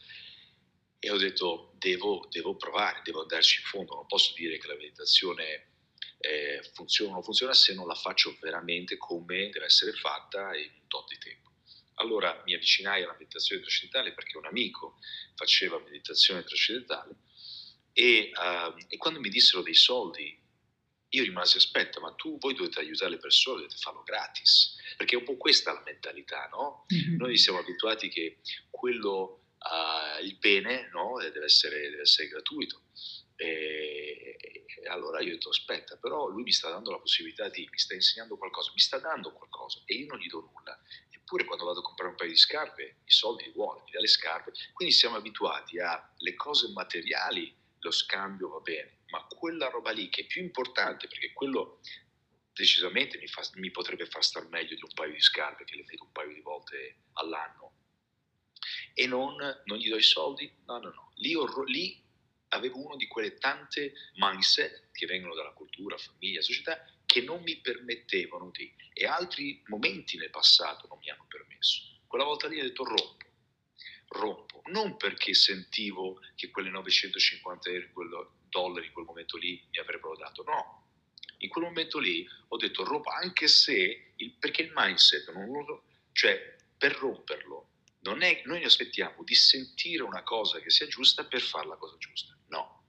e 1.05 1.11
ho 1.11 1.17
detto 1.17 1.73
devo, 1.79 2.29
devo 2.31 2.55
provare, 2.55 3.01
devo 3.03 3.23
andarci 3.23 3.59
in 3.59 3.67
fondo, 3.67 3.97
non 3.97 4.07
posso 4.07 4.33
dire 4.37 4.57
che 4.59 4.69
la 4.69 4.77
meditazione 4.77 5.71
eh, 6.19 6.63
funziona 6.75 7.11
o 7.11 7.15
non 7.15 7.25
funziona 7.25 7.53
se 7.55 7.75
non 7.75 7.89
la 7.89 7.97
faccio 7.97 8.37
veramente 8.41 8.97
come 8.97 9.51
deve 9.51 9.65
essere 9.65 9.91
fatta 9.95 10.57
in 10.57 10.71
un 10.73 10.87
tot 10.87 11.09
di 11.09 11.19
tempo. 11.19 11.51
Allora 11.95 12.41
mi 12.47 12.55
avvicinai 12.55 13.03
alla 13.03 13.17
meditazione 13.19 13.63
trascendentale 13.63 14.15
perché 14.15 14.39
un 14.39 14.47
amico 14.47 14.99
faceva 15.35 15.81
meditazione 15.81 16.45
trascendentale 16.45 17.17
e, 17.93 18.31
uh, 18.33 18.73
e 18.87 18.97
quando 18.97 19.19
mi 19.19 19.29
dissero 19.29 19.61
dei 19.63 19.75
soldi 19.75 20.41
io 21.09 21.23
rimasi 21.25 21.57
aspetta 21.57 21.99
ma 21.99 22.15
tu 22.15 22.39
voi 22.39 22.55
dovete 22.55 22.79
aiutare 22.79 23.11
le 23.11 23.19
persone 23.19 23.57
dovete 23.57 23.77
farlo 23.77 24.03
gratis 24.05 24.77
perché 24.97 25.17
è 25.17 25.19
un 25.19 25.25
po' 25.25 25.37
questa 25.37 25.73
la 25.73 25.83
mentalità 25.85 26.49
no? 26.51 26.87
Mm-hmm. 26.95 27.17
noi 27.17 27.37
siamo 27.37 27.59
abituati 27.59 28.09
che 28.09 28.39
quello 28.71 29.42
uh, 29.71 30.23
il 30.23 30.37
bene 30.39 30.89
no? 30.93 31.19
deve, 31.19 31.45
essere, 31.45 31.81
deve, 31.91 32.03
essere, 32.03 32.29
gratuito. 32.29 32.83
E, 33.37 34.37
e, 34.39 34.89
allora 34.89 35.21
io 35.21 35.31
ho 35.31 35.33
detto 35.33 35.51
aspetta, 35.51 35.97
però 35.97 36.27
lui 36.27 36.43
mi 36.43 36.53
sta 36.53 36.71
dando 36.71 36.91
la 36.91 36.99
possibilità 36.99 37.49
di, 37.49 37.69
mi 37.71 37.79
sta 37.79 37.95
insegnando 37.95 38.37
qualcosa, 38.37 38.73
mi 38.73 38.81
sta 38.81 38.99
dando 38.99 39.33
qualcosa 39.33 39.83
e 39.85 39.95
io 39.95 40.07
non 40.07 40.19
gli 40.19 40.29
do 40.29 40.41
nulla. 40.41 40.79
Eppure 41.11 41.45
quando 41.45 41.65
vado 41.65 41.81
a 41.81 41.83
comprare 41.83 42.11
un 42.11 42.17
paio 42.17 42.31
di 42.31 42.37
scarpe, 42.37 42.97
i 43.05 43.13
soldi 43.13 43.45
li 43.45 43.53
vuole, 43.53 43.83
mi 43.85 43.91
dà 43.91 44.01
le 44.01 44.09
scarpe. 44.09 44.53
Quindi 44.73 44.95
siamo 44.95 45.17
abituati 45.17 45.79
alle 45.79 46.35
cose 46.35 46.71
materiali, 46.73 47.55
lo 47.79 47.91
scambio 47.91 48.49
va 48.49 48.61
bene, 48.61 48.99
ma 49.09 49.25
quella 49.27 49.69
roba 49.69 49.91
lì 49.91 50.09
che 50.09 50.23
è 50.23 50.27
più 50.27 50.43
importante, 50.43 51.09
perché 51.09 51.33
quello 51.33 51.81
decisamente 52.53 53.19
mi, 53.19 53.27
fa, 53.27 53.43
mi 53.55 53.71
potrebbe 53.71 54.07
far 54.07 54.23
star 54.23 54.47
meglio 54.49 54.75
di 54.75 54.83
un 54.83 54.93
paio 54.95 55.13
di 55.13 55.21
scarpe 55.21 55.65
che 55.65 55.75
le 55.75 55.85
vedo 55.85 56.05
un 56.05 56.13
paio 56.13 56.35
di 56.35 56.41
volte 56.41 56.97
all'anno 57.15 57.73
e 58.95 59.07
non, 59.07 59.37
non 59.65 59.79
gli 59.79 59.89
do 59.89 59.97
i 59.97 60.03
soldi? 60.03 60.51
No, 60.67 60.79
no, 60.79 60.91
no. 60.91 61.13
Lì, 61.17 61.35
ho, 61.35 61.47
lì 61.65 62.01
avevo 62.49 62.85
uno 62.85 62.97
di 62.97 63.07
quelle 63.07 63.39
tante 63.39 63.93
mindset 64.15 64.91
che 64.93 65.07
vengono 65.07 65.35
dalla 65.35 65.53
cultura, 65.53 65.97
famiglia, 65.97 66.41
società, 66.41 66.85
che 67.07 67.23
non 67.23 67.43
mi 67.43 67.57
permettevano 67.57 68.51
di, 68.51 68.73
e 68.93 69.07
altri 69.07 69.63
momenti 69.67 70.17
nel 70.17 70.31
passato 70.31 70.87
non 70.89 70.99
mi 70.99 71.11
hanno 71.11 71.27
permesso. 71.29 71.83
Quella 72.07 72.25
volta 72.25 72.49
lì 72.49 72.61
ho 72.61 72.63
detto 72.63 72.85
rompo, 72.85 73.27
rompo, 74.09 74.63
non 74.67 74.97
perché 74.97 75.35
sentivo 75.35 76.21
che 76.35 76.51
quelle 76.51 76.71
950 76.71 77.71
euro, 77.71 78.35
dollari 78.49 78.87
in 78.87 78.93
quel 78.93 79.07
momento 79.07 79.37
lì 79.37 79.63
mi 79.71 79.79
avrebbero 79.79 80.17
dato, 80.17 80.43
no. 80.45 80.81
In 81.39 81.49
quel 81.49 81.65
momento 81.65 81.99
lì 81.99 82.27
ho 82.49 82.57
detto 82.57 82.85
rompo, 82.85 83.11
anche 83.11 83.49
se, 83.49 84.13
il, 84.17 84.33
perché 84.39 84.63
il 84.63 84.73
mindset, 84.75 85.33
non 85.33 85.51
lo, 85.65 85.85
cioè 86.13 86.57
per 86.77 86.93
romperlo 86.97 87.72
è, 88.23 88.43
noi 88.45 88.65
aspettiamo 88.65 89.23
di 89.23 89.35
sentire 89.35 90.03
una 90.03 90.23
cosa 90.23 90.59
che 90.61 90.71
sia 90.71 90.87
giusta 90.87 91.25
per 91.25 91.41
fare 91.41 91.69
la 91.69 91.77
cosa 91.77 91.97
giusta. 91.99 92.37
No. 92.49 92.81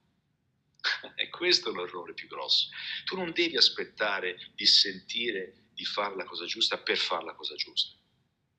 e 1.15 1.29
questo 1.29 1.69
è 1.69 1.73
l'errore 1.73 2.13
più 2.13 2.27
grosso. 2.27 2.69
Tu 3.05 3.15
non 3.15 3.31
devi 3.31 3.55
aspettare 3.57 4.51
di 4.55 4.65
sentire 4.65 5.67
di 5.73 5.85
fare 5.85 6.15
la 6.15 6.25
cosa 6.25 6.45
giusta 6.45 6.77
per 6.77 6.97
fare 6.97 7.25
la 7.25 7.35
cosa 7.35 7.55
giusta. 7.55 7.97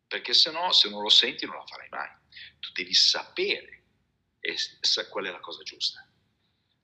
Perché 0.06 0.32
se 0.32 0.50
no, 0.50 0.72
se 0.72 0.88
non 0.88 1.02
lo 1.02 1.08
senti, 1.08 1.46
non 1.46 1.56
la 1.56 1.66
farai 1.66 1.88
mai. 1.88 2.08
Tu 2.60 2.70
devi 2.72 2.94
sapere 2.94 3.82
qual 5.08 5.24
è 5.24 5.30
la 5.30 5.40
cosa 5.40 5.62
giusta. 5.62 6.06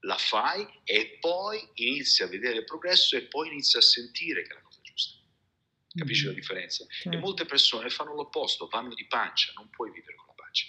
La 0.05 0.17
fai 0.17 0.67
e 0.85 1.19
poi 1.21 1.61
inizi 1.75 2.23
a 2.23 2.27
vedere 2.27 2.59
il 2.59 2.65
progresso 2.65 3.17
e 3.17 3.27
poi 3.27 3.49
inizi 3.49 3.77
a 3.77 3.83
sentire 3.83 4.43
che 4.43 4.55
la 4.55 4.63
cosa 4.63 4.70
Capisci 5.93 6.25
la 6.25 6.31
mm-hmm. 6.31 6.39
differenza? 6.39 6.87
Certo. 6.89 7.11
E 7.11 7.21
molte 7.21 7.45
persone 7.47 7.91
fanno 7.91 8.15
l'opposto, 8.15 8.69
vanno 8.69 8.95
di 8.95 9.07
pancia, 9.07 9.53
non 9.57 9.69
puoi 9.71 9.91
vivere 9.91 10.15
con 10.15 10.27
la 10.29 10.35
pancia. 10.35 10.67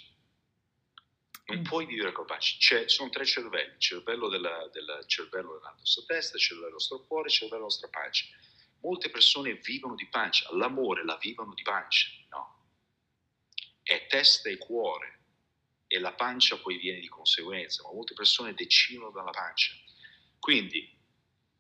Non 1.46 1.60
mm. 1.60 1.64
puoi 1.64 1.86
vivere 1.86 2.12
con 2.12 2.26
la 2.26 2.34
pancia. 2.34 2.58
C'è, 2.58 2.88
sono 2.90 3.10
tre 3.10 3.24
cervelli, 3.26 3.74
il 3.74 3.80
cervello, 3.80 4.30
della, 4.30 4.68
del 4.74 5.04
cervello 5.06 5.58
della 5.58 5.76
nostra 5.78 6.04
testa, 6.08 6.38
il 6.38 6.42
cervello 6.42 6.66
del 6.66 6.74
nostro 6.74 7.06
cuore, 7.06 7.28
il 7.28 7.34
cervello 7.34 7.58
della 7.58 7.66
nostra 7.66 7.88
pancia. 7.90 8.26
Molte 8.82 9.12
persone 9.12 9.54
vivono 9.56 9.94
di 9.94 10.08
pancia, 10.08 10.50
l'amore 10.56 11.06
la 11.06 11.18
vivono 11.18 11.54
di 11.54 11.62
pancia, 11.62 12.10
no. 12.30 12.70
È 13.84 14.08
testa 14.08 14.50
e 14.50 14.58
cuore 14.58 15.20
e 15.86 16.00
la 16.00 16.14
pancia 16.14 16.58
poi 16.58 16.78
viene 16.78 17.00
di 17.00 17.10
conseguenza, 17.10 17.84
ma 17.84 17.94
molte 17.94 18.16
persone 18.16 18.56
decidono 18.56 19.12
dalla 19.12 19.30
pancia. 19.30 19.76
Quindi, 20.40 20.98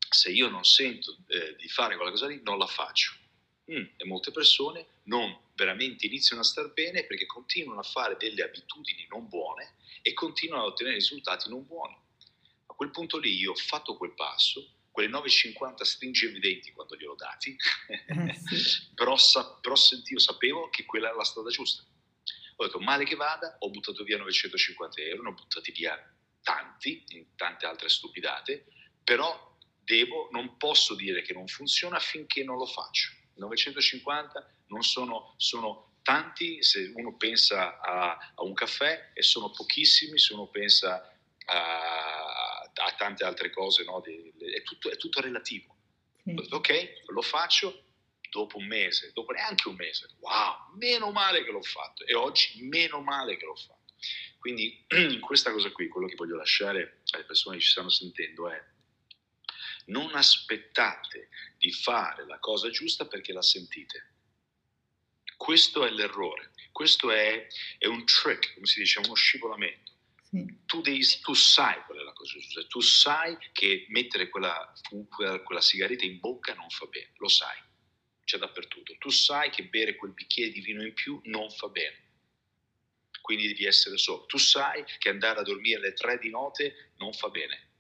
se 0.09 0.31
io 0.31 0.49
non 0.49 0.63
sento 0.63 1.15
eh, 1.27 1.55
di 1.57 1.67
fare 1.67 1.95
quella 1.95 2.09
cosa 2.09 2.25
lì, 2.25 2.41
non 2.41 2.57
la 2.57 2.65
faccio 2.65 3.19
mm, 3.69 3.85
e 3.97 4.05
molte 4.05 4.31
persone 4.31 4.87
non 5.03 5.37
veramente 5.55 6.05
iniziano 6.05 6.41
a 6.41 6.45
star 6.45 6.71
bene 6.73 7.05
perché 7.05 7.25
continuano 7.25 7.81
a 7.81 7.83
fare 7.83 8.15
delle 8.17 8.43
abitudini 8.43 9.05
non 9.09 9.27
buone 9.27 9.75
e 10.01 10.13
continuano 10.13 10.63
a 10.63 10.67
ottenere 10.67 10.95
risultati 10.95 11.49
non 11.49 11.65
buoni. 11.65 11.95
A 12.67 12.73
quel 12.73 12.91
punto 12.91 13.17
lì 13.17 13.35
io 13.35 13.51
ho 13.51 13.55
fatto 13.55 13.97
quel 13.97 14.13
passo, 14.13 14.79
quelle 14.89 15.09
9,50 15.09 15.81
stringevo 15.83 16.37
i 16.37 16.39
denti 16.39 16.71
quando 16.71 16.95
li 16.95 17.05
ho 17.05 17.15
dati, 17.15 17.55
eh, 17.87 18.33
sì. 18.33 18.89
però, 18.95 19.15
però 19.61 19.75
sentivo, 19.75 20.19
sapevo 20.19 20.69
che 20.69 20.85
quella 20.85 21.07
era 21.07 21.17
la 21.17 21.23
strada 21.23 21.49
giusta. 21.49 21.83
Ho 22.55 22.65
detto, 22.65 22.79
male 22.79 23.05
che 23.05 23.15
vada, 23.15 23.55
ho 23.59 23.69
buttato 23.69 24.03
via 24.03 24.17
950 24.17 25.01
euro, 25.01 25.23
ne 25.23 25.29
ho 25.29 25.33
buttati 25.33 25.71
via 25.71 25.97
tanti, 26.43 27.03
in 27.09 27.35
tante 27.35 27.65
altre 27.65 27.89
stupidate, 27.89 28.65
però 29.03 29.57
devo, 29.83 30.29
non 30.31 30.57
posso 30.57 30.95
dire 30.95 31.21
che 31.21 31.33
non 31.33 31.47
funziona 31.47 31.99
finché 31.99 32.43
non 32.43 32.57
lo 32.57 32.65
faccio. 32.65 33.11
950 33.35 34.53
non 34.67 34.81
sono, 34.83 35.33
sono 35.37 35.93
tanti 36.01 36.63
se 36.63 36.91
uno 36.95 37.15
pensa 37.15 37.79
a, 37.79 38.33
a, 38.35 38.43
un 38.43 38.53
caffè 38.53 39.11
e 39.13 39.21
sono 39.21 39.51
pochissimi 39.51 40.17
se 40.17 40.33
uno 40.33 40.47
pensa 40.47 41.15
a 41.45 42.31
a 42.73 42.93
tante 42.93 43.23
altre 43.23 43.49
cose, 43.49 43.83
no? 43.83 44.01
è, 44.01 44.61
tutto, 44.63 44.89
è, 44.89 44.97
tutto, 44.97 45.21
relativo. 45.21 45.75
Sì. 46.23 46.47
Ok, 46.49 47.03
lo 47.07 47.21
faccio 47.21 47.85
dopo 48.29 48.57
un 48.57 48.65
mese, 48.65 49.11
dopo 49.13 49.31
neanche 49.31 49.67
un 49.67 49.75
mese, 49.75 50.07
wow, 50.19 50.75
meno 50.77 51.11
male 51.11 51.43
che 51.43 51.51
l'ho 51.51 51.61
fatto 51.61 52.05
e 52.05 52.15
oggi 52.15 52.63
meno 52.63 53.01
male 53.01 53.37
che 53.37 53.45
l'ho 53.45 53.55
fatto. 53.55 53.93
Quindi 54.39 54.85
in 54.89 55.19
questa 55.21 55.51
cosa 55.51 55.71
qui, 55.71 55.87
quello 55.87 56.07
che 56.07 56.15
voglio 56.15 56.35
lasciare 56.35 57.01
alle 57.11 57.25
persone 57.25 57.57
che 57.57 57.63
ci 57.63 57.71
stanno 57.71 57.89
sentendo 57.89 58.49
è 58.49 58.63
non 59.85 60.15
aspettate 60.15 61.29
di 61.57 61.71
fare 61.71 62.25
la 62.25 62.39
cosa 62.39 62.69
giusta 62.69 63.05
perché 63.05 63.33
la 63.33 63.41
sentite. 63.41 64.09
Questo 65.37 65.85
è 65.85 65.89
l'errore, 65.89 66.51
questo 66.71 67.11
è, 67.11 67.47
è 67.77 67.87
un 67.87 68.05
trick, 68.05 68.53
come 68.53 68.65
si 68.67 68.79
dice, 68.79 68.99
uno 68.99 69.15
scivolamento. 69.15 69.91
Tu, 70.65 70.81
devi, 70.81 71.05
tu, 71.21 71.33
sai 71.33 71.83
qual 71.83 71.97
è 71.97 72.03
la 72.03 72.13
cosa 72.13 72.39
giusta, 72.39 72.65
tu 72.67 72.79
sai 72.79 73.37
che 73.51 73.85
mettere 73.89 74.29
quella, 74.29 74.71
quella, 75.09 75.41
quella 75.41 75.59
sigaretta 75.59 76.05
in 76.05 76.19
bocca 76.19 76.53
non 76.53 76.69
fa 76.69 76.85
bene, 76.85 77.11
lo 77.17 77.27
sai, 77.27 77.57
c'è 78.23 78.37
dappertutto. 78.37 78.95
Tu 78.97 79.09
sai 79.09 79.49
che 79.49 79.65
bere 79.65 79.95
quel 79.95 80.13
bicchiere 80.13 80.51
di 80.51 80.61
vino 80.61 80.83
in 80.83 80.93
più 80.93 81.19
non 81.25 81.49
fa 81.49 81.67
bene, 81.67 82.11
quindi 83.19 83.47
devi 83.47 83.65
essere 83.65 83.97
solo. 83.97 84.25
Tu 84.25 84.37
sai 84.37 84.85
che 84.99 85.09
andare 85.09 85.39
a 85.39 85.43
dormire 85.43 85.77
alle 85.77 85.93
tre 85.93 86.17
di 86.17 86.29
notte 86.29 86.93
non 86.97 87.11
fa 87.11 87.27
bene, 87.29 87.70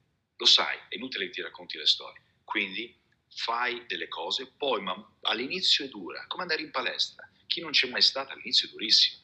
lo 0.41 0.47
sai, 0.47 0.75
è 0.89 0.95
inutile 0.95 1.25
che 1.25 1.33
ti 1.33 1.41
racconti 1.41 1.77
le 1.77 1.85
storie. 1.85 2.19
Quindi 2.43 2.97
fai 3.29 3.85
delle 3.85 4.07
cose, 4.07 4.51
poi 4.57 4.81
ma 4.81 5.17
all'inizio 5.21 5.85
è 5.85 5.87
dura, 5.87 6.25
come 6.25 6.41
andare 6.41 6.63
in 6.63 6.71
palestra. 6.71 7.29
Chi 7.45 7.61
non 7.61 7.71
c'è 7.71 7.87
mai 7.87 8.01
stato 8.01 8.31
all'inizio 8.31 8.67
è 8.67 8.71
durissimo. 8.71 9.21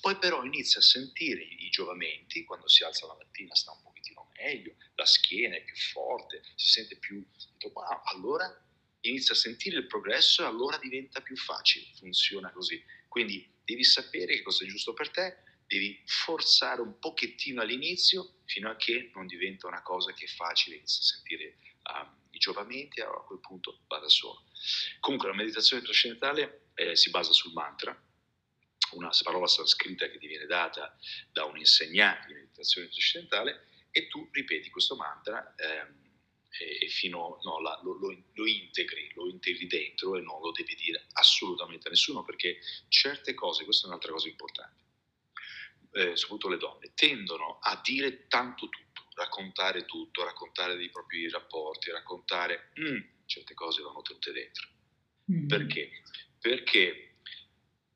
Poi 0.00 0.18
però 0.18 0.42
inizia 0.44 0.80
a 0.80 0.82
sentire 0.82 1.40
i 1.40 1.68
giovamenti, 1.70 2.42
quando 2.42 2.68
si 2.68 2.82
alza 2.82 3.06
la 3.06 3.14
mattina 3.14 3.54
sta 3.54 3.70
un 3.70 3.82
pochettino 3.82 4.32
meglio, 4.36 4.74
la 4.96 5.06
schiena 5.06 5.54
è 5.54 5.62
più 5.62 5.76
forte, 5.76 6.42
si 6.56 6.68
sente 6.68 6.96
più... 6.96 7.24
Allora 8.12 8.64
inizia 9.02 9.34
a 9.34 9.38
sentire 9.38 9.76
il 9.76 9.86
progresso 9.86 10.42
e 10.42 10.46
allora 10.46 10.78
diventa 10.78 11.20
più 11.20 11.36
facile, 11.36 11.86
funziona 11.94 12.50
così. 12.50 12.84
Quindi 13.06 13.48
devi 13.64 13.84
sapere 13.84 14.34
che 14.34 14.42
cosa 14.42 14.64
è 14.64 14.68
giusto 14.68 14.92
per 14.94 15.10
te, 15.10 15.44
devi 15.66 16.02
forzare 16.06 16.80
un 16.80 16.98
pochettino 16.98 17.60
all'inizio 17.60 18.38
fino 18.44 18.70
a 18.70 18.76
che 18.76 19.10
non 19.14 19.26
diventa 19.26 19.66
una 19.66 19.82
cosa 19.82 20.12
che 20.12 20.24
è 20.24 20.28
facile, 20.28 20.76
inizia 20.76 21.00
a 21.00 21.16
sentire 21.16 21.56
um, 21.92 22.16
i 22.30 22.38
giovamenti 22.38 23.00
e 23.00 23.02
a 23.02 23.08
quel 23.08 23.40
punto 23.40 23.80
va 23.88 23.98
da 23.98 24.08
solo. 24.08 24.44
Comunque 25.00 25.28
la 25.28 25.34
meditazione 25.34 25.82
trascendentale 25.82 26.68
eh, 26.74 26.96
si 26.96 27.10
basa 27.10 27.32
sul 27.32 27.52
mantra, 27.52 27.98
una 28.92 29.10
parola 29.22 29.46
sanscrita 29.46 30.08
che 30.08 30.18
ti 30.18 30.26
viene 30.26 30.46
data 30.46 30.96
da 31.32 31.44
un 31.44 31.58
insegnante 31.58 32.28
di 32.28 32.34
meditazione 32.34 32.88
trascendentale 32.88 33.66
e 33.90 34.06
tu 34.06 34.28
ripeti 34.30 34.70
questo 34.70 34.94
mantra 34.94 35.54
ehm, 35.56 36.04
e, 36.58 36.88
fino, 36.88 37.38
no, 37.42 37.60
la, 37.60 37.78
lo, 37.82 37.94
lo, 37.98 38.16
lo, 38.32 38.46
integri, 38.46 39.10
lo 39.14 39.28
integri 39.28 39.66
dentro 39.66 40.16
e 40.16 40.20
non 40.20 40.40
lo 40.40 40.52
devi 40.52 40.74
dire 40.74 41.06
assolutamente 41.12 41.88
a 41.88 41.90
nessuno 41.90 42.24
perché 42.24 42.58
certe 42.88 43.34
cose, 43.34 43.64
questa 43.64 43.86
è 43.86 43.88
un'altra 43.88 44.12
cosa 44.12 44.28
importante, 44.28 44.84
eh, 45.96 46.14
soprattutto 46.14 46.48
le 46.48 46.58
donne, 46.58 46.92
tendono 46.94 47.58
a 47.60 47.80
dire 47.82 48.26
tanto 48.26 48.68
tutto, 48.68 49.06
raccontare 49.14 49.86
tutto, 49.86 50.24
raccontare 50.24 50.76
dei 50.76 50.90
propri 50.90 51.28
rapporti, 51.30 51.90
raccontare 51.90 52.70
mm, 52.78 52.98
certe 53.24 53.54
cose 53.54 53.82
vanno 53.82 54.02
tenute 54.02 54.32
dentro. 54.32 54.68
Mm. 55.32 55.46
Perché? 55.48 55.90
Perché 56.38 57.14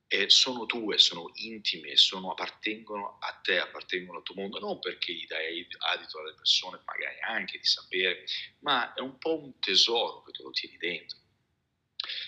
eh, 0.09 0.31
sono 0.31 0.65
tue, 0.65 0.97
sono 0.97 1.31
intime, 1.35 1.95
sono, 1.97 2.31
appartengono 2.31 3.19
a 3.21 3.39
te, 3.43 3.59
appartengono 3.59 4.19
al 4.19 4.25
tuo 4.25 4.35
mondo, 4.35 4.59
non 4.59 4.79
perché 4.81 5.13
gli 5.13 5.27
dai 5.27 5.67
adito 5.93 6.21
alle 6.21 6.35
persone, 6.35 6.81
magari 6.87 7.21
anche 7.21 7.59
di 7.59 7.67
sapere, 7.67 8.25
ma 8.61 8.95
è 8.95 9.01
un 9.01 9.19
po' 9.19 9.43
un 9.43 9.59
tesoro 9.61 10.23
che 10.23 10.33
tu 10.33 10.43
lo 10.45 10.51
tieni 10.51 10.79
dentro 10.79 11.19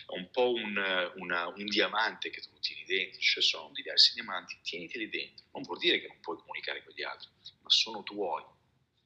un 0.09 0.31
po' 0.31 0.53
un, 0.53 1.13
una, 1.17 1.49
un, 1.49 1.65
diamante 1.67 2.31
che 2.31 2.41
tu 2.41 2.59
tieni 2.61 2.85
dentro, 2.85 3.21
cioè 3.21 3.43
sono 3.43 3.71
diversi 3.73 4.15
diamanti, 4.15 4.59
tieniteli 4.63 5.09
dentro. 5.09 5.47
Non 5.53 5.63
vuol 5.63 5.79
dire 5.79 6.01
che 6.01 6.07
non 6.07 6.21
puoi 6.21 6.39
comunicare 6.39 6.85
con 6.85 6.93
gli 6.95 7.03
altri, 7.03 7.29
ma 7.61 7.71
sono 7.71 8.03
tuoi, 8.03 8.45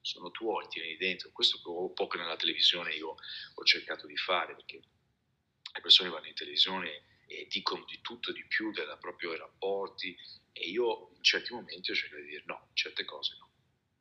sono 0.01 0.31
tuoi, 0.31 0.67
tieni 0.69 0.97
dentro. 0.97 1.29
Questo 1.31 1.59
un 1.65 1.93
po' 1.93 2.07
che 2.07 2.17
nella 2.17 2.35
televisione 2.35 2.93
io 2.93 3.15
ho 3.53 3.63
cercato 3.63 4.07
di 4.07 4.17
fare, 4.17 4.55
perché 4.55 4.77
le 4.77 5.81
persone 5.81 6.09
vanno 6.09 6.27
in 6.27 6.33
televisione 6.33 7.03
e 7.27 7.47
dicono 7.49 7.83
di 7.85 7.99
tutto 8.01 8.31
e 8.31 8.33
di 8.33 8.45
più 8.47 8.71
dei 8.71 8.85
propri 8.99 9.35
rapporti 9.35 10.15
e 10.53 10.69
io 10.69 11.11
in 11.13 11.23
certi 11.23 11.53
momenti 11.53 11.91
ho 11.91 11.95
cercato 11.95 12.21
di 12.21 12.29
dire 12.29 12.43
no, 12.45 12.69
certe 12.73 13.03
cose 13.03 13.35
no 13.37 13.47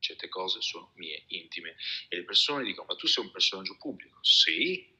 certe 0.06 0.28
cose 0.28 0.60
sono 0.60 0.92
mie, 0.94 1.24
intime. 1.28 1.76
E 2.08 2.16
le 2.16 2.24
persone 2.24 2.64
dicono, 2.64 2.86
ma 2.88 2.94
tu 2.94 3.06
sei 3.06 3.24
un 3.24 3.32
personaggio 3.32 3.76
pubblico? 3.76 4.18
Sì, 4.22 4.95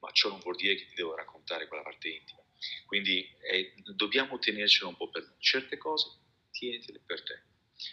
ma 0.00 0.10
ciò 0.12 0.28
non 0.28 0.40
vuol 0.40 0.56
dire 0.56 0.74
che 0.74 0.86
ti 0.86 0.94
devo 0.94 1.14
raccontare 1.14 1.68
quella 1.68 1.82
parte 1.82 2.08
intima. 2.08 2.42
Quindi 2.86 3.28
eh, 3.50 3.74
dobbiamo 3.94 4.38
tenercelo 4.38 4.88
un 4.88 4.96
po' 4.96 5.10
per 5.10 5.22
noi. 5.22 5.34
Certe 5.38 5.76
cose 5.76 6.08
tienitele 6.50 7.00
per 7.04 7.22
te. 7.22 7.42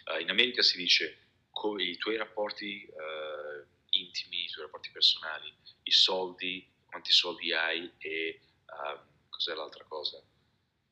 Uh, 0.06 0.20
in 0.20 0.30
America 0.30 0.62
si 0.62 0.76
dice 0.76 1.18
con 1.50 1.80
i 1.80 1.96
tuoi 1.96 2.16
rapporti 2.16 2.88
uh, 2.88 3.66
intimi, 3.90 4.44
i 4.44 4.48
tuoi 4.48 4.64
rapporti 4.64 4.90
personali, 4.90 5.52
i 5.82 5.90
soldi, 5.90 6.66
quanti 6.86 7.12
soldi 7.12 7.52
hai 7.52 7.90
e 7.98 8.40
uh, 8.66 9.28
cos'è 9.28 9.54
l'altra 9.54 9.84
cosa? 9.84 10.22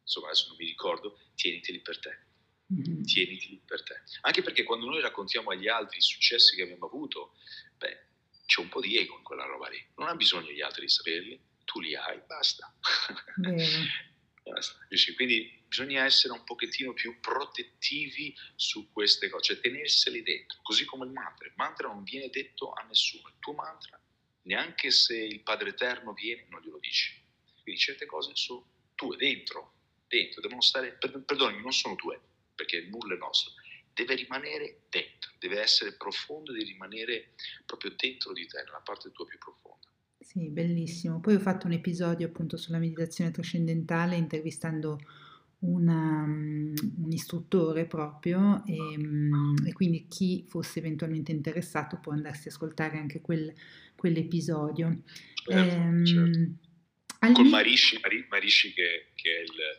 Insomma, 0.03 0.27
adesso 0.27 0.49
non 0.49 0.57
mi 0.57 0.67
ricordo, 0.67 1.19
tieniteli 1.35 1.81
per 1.81 1.99
te. 1.99 2.19
Mm-hmm. 2.73 3.03
Tieniteli 3.03 3.63
per 3.65 3.83
te. 3.83 4.03
Anche 4.23 4.43
perché 4.43 4.65
quando 4.65 4.87
noi 4.87 5.01
raccontiamo 5.01 5.51
agli 5.51 5.69
altri 5.69 5.99
i 5.99 6.03
successi 6.03 6.57
che 6.57 6.63
abbiamo 6.63 6.87
avuto, 6.87 7.35
beh, 7.79 8.07
c'è 8.47 8.61
un 8.61 8.69
po' 8.69 8.81
di 8.81 8.97
ego 8.97 9.17
in 9.17 9.23
quella 9.23 9.45
roba 9.45 9.69
lì. 9.69 9.85
Non 9.97 10.09
ha 10.09 10.15
bisogno 10.15 10.51
gli 10.51 10.61
altri 10.61 10.83
di 10.83 10.89
saperli, 10.89 11.41
tu 11.65 11.81
li 11.81 11.95
hai, 11.95 12.21
basta. 12.27 12.73
basta. 14.43 14.79
Quindi 15.17 15.63
bisogna 15.67 16.05
essere 16.05 16.35
un 16.35 16.45
pochettino 16.45 16.93
più 16.93 17.19
protettivi 17.21 18.37
su 18.55 18.91
queste 18.93 19.29
cose, 19.29 19.55
cioè 19.55 19.61
tenerseli 19.61 20.23
dentro, 20.23 20.59
così 20.63 20.85
come 20.85 21.07
il 21.07 21.13
mantra. 21.13 21.47
Il 21.47 21.55
mantra 21.57 21.89
non 21.89 22.03
viene 22.03 22.29
detto 22.29 22.73
a 22.73 22.83
nessuno, 22.83 23.29
il 23.29 23.37
tuo 23.39 23.55
mantra, 23.55 24.01
neanche 24.43 24.91
se 24.91 25.17
il 25.17 25.41
Padre 25.41 25.71
Eterno 25.71 26.13
viene, 26.13 26.47
non 26.51 26.61
glielo 26.61 26.79
dici. 26.79 27.21
Quindi 27.63 27.81
certe 27.81 28.07
cose 28.07 28.33
sono 28.35 28.67
tue, 28.95 29.17
dentro, 29.17 29.75
dentro, 30.07 30.41
devono 30.41 30.61
stare, 30.61 30.93
perdonami, 30.93 31.63
non 31.63 31.73
sono 31.73 31.95
tue, 31.95 32.21
perché 32.55 32.83
nulla 32.83 33.15
è 33.15 33.19
nostro, 33.19 33.53
deve 33.95 34.15
rimanere 34.15 34.83
dentro, 34.89 35.33
deve 35.39 35.61
essere 35.61 35.93
profondo, 35.95 36.53
deve 36.53 36.65
rimanere 36.65 37.31
proprio 37.67 37.93
dentro 37.97 38.33
di 38.33 38.47
te, 38.47 38.63
nella 38.65 38.81
parte 38.85 39.11
tua 39.13 39.27
più 39.27 39.39
profonda. 39.39 39.89
Sì, 40.19 40.49
bellissimo. 40.49 41.21
Poi 41.21 41.35
ho 41.35 41.41
fatto 41.41 41.67
un 41.67 41.73
episodio 41.73 42.27
appunto 42.29 42.57
sulla 42.57 42.79
meditazione 42.79 43.31
trascendentale 43.31 44.17
intervistando 44.17 44.99
una, 45.61 46.23
um, 46.25 46.75
un 47.05 47.13
istruttore 47.13 47.87
proprio 47.87 48.65
e, 48.67 48.97
um, 48.97 49.55
e, 49.65 49.73
quindi 49.73 50.07
chi 50.09 50.45
fosse 50.49 50.79
eventualmente 50.79 51.33
interessato 51.33 51.99
può 51.99 52.13
andarsi 52.13 52.49
a 52.49 52.51
ascoltare 52.51 52.99
anche 52.99 53.21
quel, 53.21 53.53
quell'episodio. 53.97 55.03
Certo, 55.35 55.53
ehm, 55.53 56.05
certo. 56.05 56.71
Con 57.31 57.49
Marishi, 57.49 58.01
Marishi 58.29 58.73
che, 58.73 59.13
che, 59.15 59.37
è 59.37 59.41
il, 59.43 59.79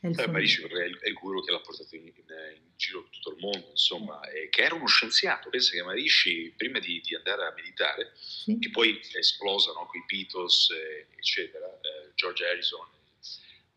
è 0.00 0.06
il, 0.08 0.20
eh, 0.20 0.26
Marishi, 0.28 0.62
è 0.64 0.84
il, 0.84 0.98
è 0.98 1.08
il 1.08 1.14
guru 1.14 1.42
che 1.42 1.50
l'ha 1.50 1.60
portato 1.60 1.96
in, 1.96 2.02
in, 2.02 2.12
in, 2.16 2.62
giro 2.76 3.04
per 3.04 3.10
tutto 3.12 3.30
il 3.30 3.36
mondo, 3.38 3.70
insomma, 3.70 4.20
e 4.28 4.50
che 4.50 4.64
era 4.64 4.74
uno 4.74 4.86
scienziato. 4.86 5.48
Pensa 5.48 5.72
che 5.72 5.82
Marishi, 5.82 6.52
prima 6.54 6.78
di, 6.78 7.00
di 7.00 7.14
andare 7.14 7.46
a 7.46 7.54
meditare, 7.56 8.12
sì. 8.14 8.58
che 8.58 8.68
poi 8.68 9.00
esplosa 9.14 9.72
no, 9.72 9.86
con 9.86 9.98
i 9.98 10.04
Beatles, 10.06 10.68
eh, 10.72 11.06
eccetera, 11.16 11.66
eh, 11.66 12.12
George 12.14 12.44
Harrison, 12.44 12.86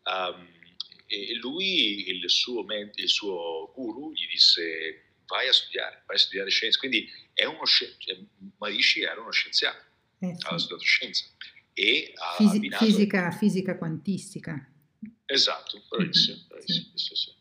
um, 0.04 0.60
e 1.08 1.36
lui, 1.36 2.10
il 2.10 2.30
suo, 2.30 2.65
il 2.67 3.10
suo, 3.10 3.71
guru, 3.73 4.12
gli 4.12 4.27
disse 4.27 5.13
vai 5.27 5.47
a 5.47 5.54
studiare, 5.54 6.04
vai 6.06 6.17
a 6.17 6.19
studiare 6.19 6.49
scienze. 6.49 6.77
Quindi 6.77 7.10
è 7.34 7.45
uno, 7.45 7.65
cioè, 7.65 8.17
Marishi 8.58 9.01
era 9.01 9.21
uno 9.21 9.32
scienziato, 9.32 9.82
eh, 10.19 10.36
sì. 10.36 10.45
aveva 10.45 10.58
studiato 10.58 10.84
scienza 10.84 11.25
e 11.74 12.14
ha 12.16 12.36
Fisi- 12.36 12.58
abbinato... 12.58 12.86
fisica, 12.86 13.32
fisica 13.32 13.78
quantistica. 13.78 14.68
Esatto, 15.26 15.82
bravissimo. 15.90 16.38
Mm-hmm. 16.38 16.48
bravissimo 16.48 16.92
sì. 16.96 17.06
Sì, 17.06 17.16
sì. 17.16 17.40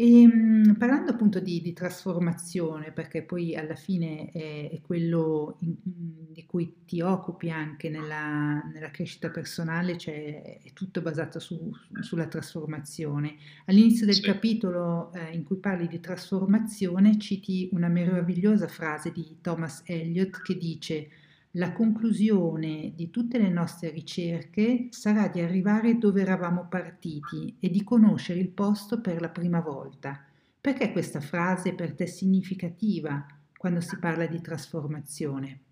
E, 0.00 0.22
ehm, 0.22 0.76
parlando 0.78 1.10
appunto 1.10 1.40
di, 1.40 1.60
di, 1.60 1.72
trasformazione, 1.72 2.92
perché 2.92 3.22
poi 3.22 3.56
alla 3.56 3.74
fine 3.74 4.30
è, 4.30 4.70
è 4.70 4.80
quello 4.80 5.56
in, 5.62 5.74
di 5.82 6.46
cui 6.46 6.84
ti 6.86 7.00
occupi 7.00 7.50
anche 7.50 7.88
nella, 7.88 8.62
nella 8.72 8.92
crescita 8.92 9.28
personale, 9.28 9.98
cioè 9.98 10.60
è 10.62 10.72
tutto 10.72 11.00
basato 11.00 11.40
su, 11.40 11.72
sulla 11.98 12.28
trasformazione. 12.28 13.38
All'inizio 13.64 14.06
del 14.06 14.14
sì. 14.14 14.22
capitolo 14.22 15.12
eh, 15.14 15.34
in 15.34 15.42
cui 15.42 15.56
parli 15.56 15.88
di 15.88 15.98
trasformazione 15.98 17.18
citi 17.18 17.68
una 17.72 17.88
meravigliosa 17.88 18.68
frase 18.68 19.10
di 19.10 19.38
Thomas 19.40 19.82
Eliot 19.84 20.42
che 20.42 20.56
dice 20.56 21.10
la 21.52 21.72
conclusione 21.72 22.92
di 22.94 23.10
tutte 23.10 23.38
le 23.38 23.48
nostre 23.48 23.90
ricerche 23.90 24.88
sarà 24.90 25.28
di 25.28 25.40
arrivare 25.40 25.98
dove 25.98 26.20
eravamo 26.20 26.68
partiti 26.68 27.56
e 27.60 27.70
di 27.70 27.82
conoscere 27.82 28.40
il 28.40 28.50
posto 28.50 29.00
per 29.00 29.20
la 29.20 29.30
prima 29.30 29.60
volta. 29.60 30.24
Perché 30.60 30.92
questa 30.92 31.20
frase 31.20 31.70
è 31.70 31.74
per 31.74 31.94
te 31.94 32.06
significativa? 32.06 33.26
quando 33.58 33.80
si 33.80 33.98
parla 33.98 34.26
di 34.26 34.40
trasformazione? 34.40 35.64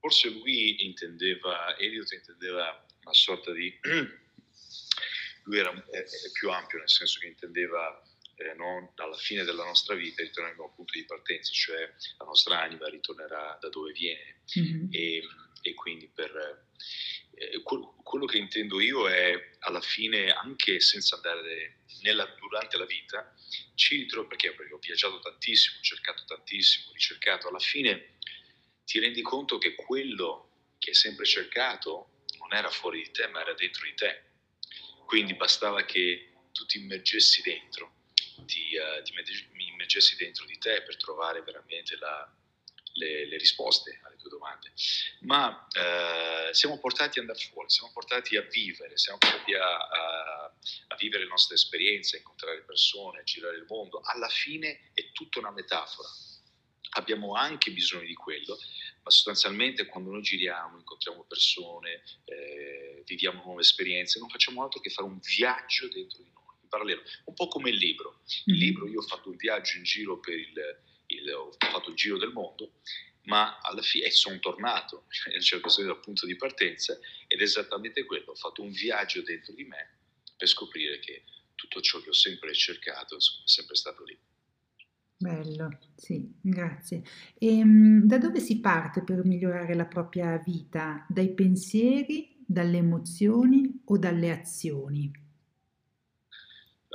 Forse 0.00 0.30
lui 0.30 0.84
intendeva, 0.84 1.76
Eliot 1.78 2.10
intendeva 2.12 2.84
una 3.02 3.12
sorta 3.12 3.52
di... 3.52 3.72
lui 5.44 5.58
era 5.58 5.70
è, 5.90 5.98
è 5.98 6.30
più 6.32 6.50
ampio, 6.50 6.78
nel 6.78 6.88
senso 6.88 7.20
che 7.20 7.28
intendeva 7.28 8.02
eh, 8.36 8.54
non 8.54 8.92
alla 8.96 9.16
fine 9.16 9.44
della 9.44 9.64
nostra 9.64 9.94
vita 9.94 10.22
ritorneremo 10.22 10.64
al 10.64 10.74
punto 10.74 10.92
di 10.92 11.04
partenza, 11.04 11.50
cioè 11.52 11.92
la 12.18 12.24
nostra 12.24 12.60
anima 12.60 12.88
ritornerà 12.88 13.56
da 13.60 13.68
dove 13.68 13.92
viene. 13.92 14.42
Mm-hmm. 14.58 14.88
E, 14.90 15.22
e, 15.62 15.74
quindi 15.74 16.08
per 16.08 16.66
eh, 17.34 17.62
quello 17.62 18.26
che 18.26 18.38
intendo 18.38 18.80
io 18.80 19.08
è 19.08 19.56
alla 19.60 19.80
fine, 19.80 20.30
anche 20.30 20.80
senza 20.80 21.16
andare 21.16 21.84
nella, 22.02 22.26
durante 22.38 22.76
la 22.76 22.84
vita, 22.84 23.34
ci 23.74 23.96
ritrovo 23.96 24.28
perché? 24.28 24.52
perché 24.52 24.74
ho 24.74 24.78
viaggiato 24.78 25.18
tantissimo, 25.18 25.78
ho 25.78 25.82
cercato 25.82 26.24
tantissimo, 26.24 26.90
ho 26.90 26.92
ricercato, 26.92 27.48
alla 27.48 27.58
fine 27.58 28.18
ti 28.84 29.00
rendi 29.00 29.22
conto 29.22 29.58
che 29.58 29.74
quello 29.74 30.74
che 30.78 30.90
hai 30.90 30.96
sempre 30.96 31.24
cercato 31.24 32.22
non 32.38 32.52
era 32.52 32.70
fuori 32.70 33.02
di 33.02 33.10
te, 33.10 33.26
ma 33.28 33.40
era 33.40 33.54
dentro 33.54 33.84
di 33.86 33.94
te. 33.94 34.22
Quindi 35.06 35.34
bastava 35.34 35.84
che 35.84 36.32
tu 36.52 36.64
ti 36.66 36.78
immergessi 36.78 37.42
dentro, 37.42 37.95
ti, 38.44 38.76
uh, 38.76 39.02
ti 39.02 39.12
immergessi 39.68 40.16
dentro 40.16 40.44
di 40.44 40.58
te 40.58 40.82
per 40.82 40.96
trovare 40.96 41.42
veramente 41.42 41.96
la, 41.96 42.30
le, 42.94 43.26
le, 43.26 43.36
risposte 43.36 44.00
alle 44.02 44.16
tue 44.16 44.30
domande. 44.30 44.72
Ma 45.20 45.48
uh, 45.48 46.52
siamo 46.52 46.78
portati 46.78 47.18
ad 47.18 47.26
andare 47.26 47.44
fuori, 47.50 47.70
siamo 47.70 47.92
portati 47.92 48.36
a 48.36 48.42
vivere, 48.42 48.96
siamo 48.96 49.18
portati 49.18 49.54
a, 49.54 49.76
a, 49.76 50.52
a 50.88 50.96
vivere 50.96 51.24
le 51.24 51.30
nostre 51.30 51.54
esperienze, 51.54 52.16
a 52.16 52.18
incontrare 52.18 52.62
persone, 52.62 53.20
a 53.20 53.24
girare 53.24 53.56
il 53.56 53.66
mondo. 53.68 54.00
Alla 54.00 54.28
fine 54.28 54.90
è 54.92 55.10
tutta 55.12 55.38
una 55.38 55.50
metafora 55.50 56.08
abbiamo 56.96 57.34
anche 57.34 57.70
bisogno 57.70 58.06
di 58.06 58.14
quello, 58.14 58.58
ma 59.02 59.10
sostanzialmente 59.10 59.86
quando 59.86 60.10
noi 60.10 60.22
giriamo, 60.22 60.78
incontriamo 60.78 61.24
persone, 61.24 62.02
eh, 62.24 63.02
viviamo 63.06 63.42
nuove 63.44 63.60
esperienze, 63.60 64.18
non 64.18 64.28
facciamo 64.28 64.62
altro 64.62 64.80
che 64.80 64.90
fare 64.90 65.08
un 65.08 65.18
viaggio 65.18 65.88
dentro 65.88 66.22
di 66.22 66.30
noi, 66.32 66.45
parallelo, 66.68 67.02
un 67.24 67.34
po' 67.34 67.48
come 67.48 67.70
il 67.70 67.76
libro. 67.76 68.22
Il 68.44 68.54
mm-hmm. 68.54 68.62
libro, 68.62 68.88
io 68.88 68.98
ho 68.98 69.06
fatto 69.06 69.30
un 69.30 69.36
viaggio 69.36 69.78
in 69.78 69.84
giro 69.84 70.18
per 70.18 70.34
il, 70.34 70.52
il 71.06 71.30
ho 71.30 71.50
fatto 71.58 71.90
il 71.90 71.96
giro 71.96 72.18
del 72.18 72.32
mondo, 72.32 72.72
ma 73.24 73.58
alla 73.60 73.82
fine 73.82 74.10
sono 74.10 74.38
tornato 74.38 75.06
in 75.30 75.34
un 75.34 75.40
certo 75.40 75.68
senso 75.68 75.92
dal 75.92 76.00
punto 76.00 76.26
di 76.26 76.36
partenza 76.36 76.98
ed 77.26 77.40
è 77.40 77.42
esattamente 77.42 78.04
quello, 78.04 78.32
ho 78.32 78.34
fatto 78.34 78.62
un 78.62 78.70
viaggio 78.70 79.22
dentro 79.22 79.52
di 79.52 79.64
me 79.64 79.98
per 80.36 80.48
scoprire 80.48 80.98
che 80.98 81.24
tutto 81.54 81.80
ciò 81.80 82.00
che 82.00 82.10
ho 82.10 82.14
sempre 82.14 82.52
cercato 82.54 83.14
insomma, 83.14 83.44
è 83.44 83.48
sempre 83.48 83.74
stato 83.76 84.04
lì. 84.04 84.18
Bello, 85.18 85.78
sì, 85.96 86.30
grazie. 86.42 87.02
Ehm, 87.38 88.04
da 88.04 88.18
dove 88.18 88.38
si 88.38 88.60
parte 88.60 89.02
per 89.02 89.24
migliorare 89.24 89.74
la 89.74 89.86
propria 89.86 90.36
vita? 90.44 91.06
Dai 91.08 91.32
pensieri, 91.32 92.44
dalle 92.46 92.76
emozioni 92.76 93.80
o 93.86 93.96
dalle 93.96 94.30
azioni? 94.30 95.10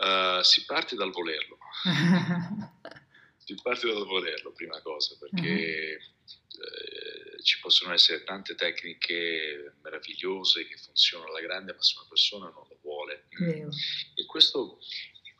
Uh, 0.03 0.41
si 0.41 0.65
parte 0.65 0.95
dal 0.95 1.11
volerlo. 1.11 1.57
si 3.37 3.55
parte 3.61 3.87
dal 3.87 4.05
volerlo, 4.05 4.51
prima 4.51 4.81
cosa, 4.81 5.15
perché 5.19 5.99
uh-huh. 5.99 6.63
eh, 6.63 7.43
ci 7.43 7.59
possono 7.59 7.93
essere 7.93 8.23
tante 8.23 8.55
tecniche 8.55 9.75
meravigliose 9.83 10.65
che 10.67 10.77
funzionano 10.77 11.29
alla 11.29 11.41
grande, 11.41 11.73
ma 11.73 11.81
se 11.81 11.97
una 11.97 12.07
persona 12.09 12.45
non 12.45 12.65
lo 12.67 12.79
vuole. 12.81 13.27
Vero. 13.37 13.69
E 14.15 14.25
questo 14.25 14.79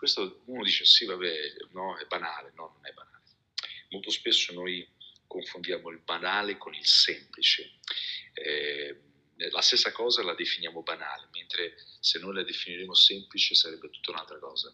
questo 0.02 0.42
uno 0.46 0.64
dice 0.64 0.84
sì, 0.84 1.06
vabbè, 1.06 1.34
no, 1.74 1.96
è 2.00 2.06
banale, 2.08 2.52
no, 2.56 2.72
non 2.74 2.88
è 2.88 2.92
banale. 2.92 3.22
Molto 3.90 4.10
spesso 4.10 4.52
noi 4.52 4.88
confondiamo 5.28 5.92
il 5.92 6.00
banale 6.00 6.58
con 6.58 6.74
il 6.74 6.88
semplice. 6.88 7.74
Eh, 8.34 9.00
la 9.50 9.62
stessa 9.62 9.92
cosa 9.92 10.24
la 10.24 10.36
definiamo 10.36 10.84
banale, 10.84 11.28
mentre 11.32 11.76
se 12.00 12.20
noi 12.20 12.36
la 12.36 12.44
definiremo 12.44 12.94
semplice 12.94 13.56
sarebbe 13.56 13.90
tutta 13.90 14.12
un'altra 14.12 14.38
cosa. 14.40 14.74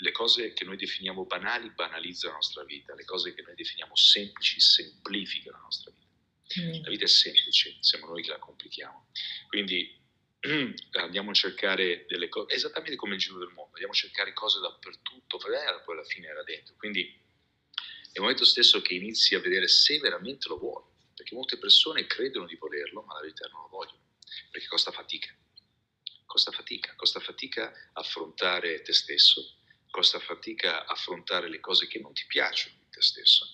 Le 0.00 0.12
cose 0.12 0.52
che 0.52 0.64
noi 0.64 0.76
definiamo 0.76 1.24
banali 1.24 1.70
banalizzano 1.70 2.32
la 2.32 2.38
nostra 2.38 2.64
vita, 2.64 2.94
le 2.94 3.04
cose 3.04 3.34
che 3.34 3.42
noi 3.42 3.54
definiamo 3.54 3.96
semplici 3.96 4.60
semplificano 4.60 5.56
la 5.56 5.62
nostra 5.64 5.90
vita. 5.90 6.06
Mm. 6.60 6.82
La 6.82 6.88
vita 6.88 7.04
è 7.04 7.08
semplice, 7.08 7.76
siamo 7.80 8.06
noi 8.06 8.22
che 8.22 8.30
la 8.30 8.38
complichiamo. 8.38 9.08
Quindi 9.48 9.98
andiamo 10.92 11.30
a 11.30 11.34
cercare 11.34 12.04
delle 12.06 12.28
cose, 12.28 12.54
esattamente 12.54 12.96
come 12.96 13.14
il 13.14 13.20
giro 13.20 13.38
del 13.38 13.48
mondo, 13.48 13.72
andiamo 13.72 13.92
a 13.92 13.96
cercare 13.96 14.32
cose 14.32 14.60
dappertutto, 14.60 15.38
poi 15.38 15.56
alla 15.56 16.04
fine 16.04 16.28
era 16.28 16.44
dentro. 16.44 16.74
Quindi 16.76 17.00
il 18.12 18.20
momento 18.20 18.44
stesso 18.44 18.80
che 18.80 18.94
inizi 18.94 19.34
a 19.34 19.40
vedere 19.40 19.68
se 19.68 19.98
veramente 19.98 20.48
lo 20.48 20.58
vuoi, 20.58 20.87
perché 21.28 21.34
molte 21.34 21.58
persone 21.58 22.06
credono 22.06 22.46
di 22.46 22.56
volerlo, 22.56 23.02
ma 23.02 23.14
la 23.14 23.20
verità 23.20 23.46
non 23.48 23.62
lo 23.62 23.68
vogliono, 23.68 24.00
perché 24.50 24.66
costa 24.66 24.90
fatica. 24.90 25.34
Costa 26.24 26.50
fatica, 26.52 26.94
costa 26.94 27.20
fatica 27.20 27.72
affrontare 27.94 28.82
te 28.82 28.92
stesso, 28.92 29.56
costa 29.90 30.18
fatica 30.18 30.86
affrontare 30.86 31.48
le 31.48 31.60
cose 31.60 31.86
che 31.86 32.00
non 32.00 32.12
ti 32.12 32.24
piacciono 32.26 32.76
di 32.78 32.88
te 32.90 33.00
stesso, 33.00 33.46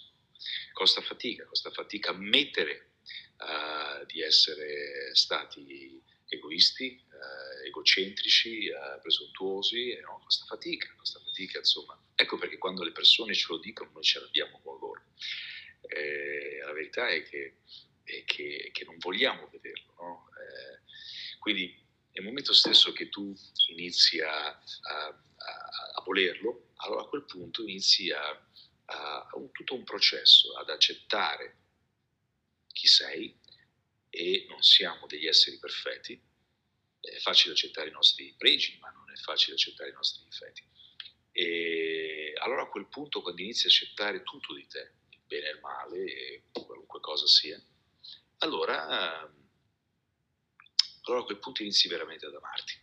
costa 0.72 1.00
fatica, 1.00 1.44
costa 1.46 1.70
fatica 1.70 2.10
ammettere 2.10 2.94
uh, 3.38 4.04
di 4.06 4.22
essere 4.22 5.14
stati 5.14 6.02
egoisti, 6.26 6.96
eh, 6.96 7.66
egocentrici, 7.68 8.66
eh, 8.66 8.98
presuntuosi, 9.00 9.96
no, 10.00 10.20
costa 10.24 10.44
fatica, 10.46 10.92
costa 10.96 11.20
fatica, 11.20 11.58
insomma. 11.58 11.96
Ecco 12.16 12.38
perché 12.38 12.58
quando 12.58 12.82
le 12.82 12.90
persone 12.90 13.34
ce 13.34 13.46
lo 13.50 13.58
dicono 13.58 13.90
noi 13.92 14.02
ce 14.02 14.18
l'abbiamo 14.18 14.60
con 14.60 14.78
loro. 14.80 15.02
Eh, 15.86 16.60
la 16.64 16.72
verità 16.72 17.08
è 17.08 17.22
che, 17.22 17.58
è 18.02 18.24
che, 18.24 18.70
che, 18.72 18.84
non 18.84 18.98
vogliamo 18.98 19.48
vederlo, 19.48 19.94
no? 19.98 20.28
Eh, 20.30 21.38
quindi 21.38 21.82
nel 22.12 22.24
momento 22.24 22.52
stesso 22.52 22.92
che 22.92 23.08
tu 23.08 23.34
inizi 23.68 24.20
a, 24.20 24.46
a, 24.48 25.06
a, 25.94 26.02
volerlo, 26.04 26.72
allora 26.76 27.02
a 27.02 27.08
quel 27.08 27.24
punto 27.24 27.62
inizi 27.62 28.10
a, 28.10 28.20
un, 29.34 29.50
tutto 29.50 29.74
un 29.74 29.84
processo, 29.84 30.56
ad 30.56 30.70
accettare 30.70 31.56
chi 32.68 32.86
sei, 32.86 33.36
e 34.10 34.46
non 34.48 34.62
siamo 34.62 35.06
degli 35.06 35.26
esseri 35.26 35.58
perfetti, 35.58 36.20
è 37.00 37.18
facile 37.18 37.52
accettare 37.52 37.88
i 37.88 37.92
nostri 37.92 38.32
pregi, 38.38 38.78
ma 38.80 38.90
non 38.90 39.10
è 39.10 39.16
facile 39.16 39.54
accettare 39.54 39.90
i 39.90 39.94
nostri 39.94 40.22
difetti. 40.24 40.62
E 41.32 42.32
allora 42.36 42.62
a 42.62 42.68
quel 42.68 42.86
punto, 42.86 43.22
quando 43.22 43.42
inizi 43.42 43.66
a 43.66 43.70
accettare 43.70 44.22
tutto 44.22 44.54
di 44.54 44.66
te, 44.68 44.92
bene 45.34 45.48
e 45.48 45.52
il 45.52 45.60
male, 45.60 46.42
qualunque 46.52 47.00
cosa 47.00 47.26
sia, 47.26 47.60
allora, 48.38 49.20
allora 51.02 51.20
a 51.20 51.24
quel 51.24 51.38
punto 51.38 51.62
inizi 51.62 51.88
veramente 51.88 52.26
ad 52.26 52.34
amarti. 52.34 52.82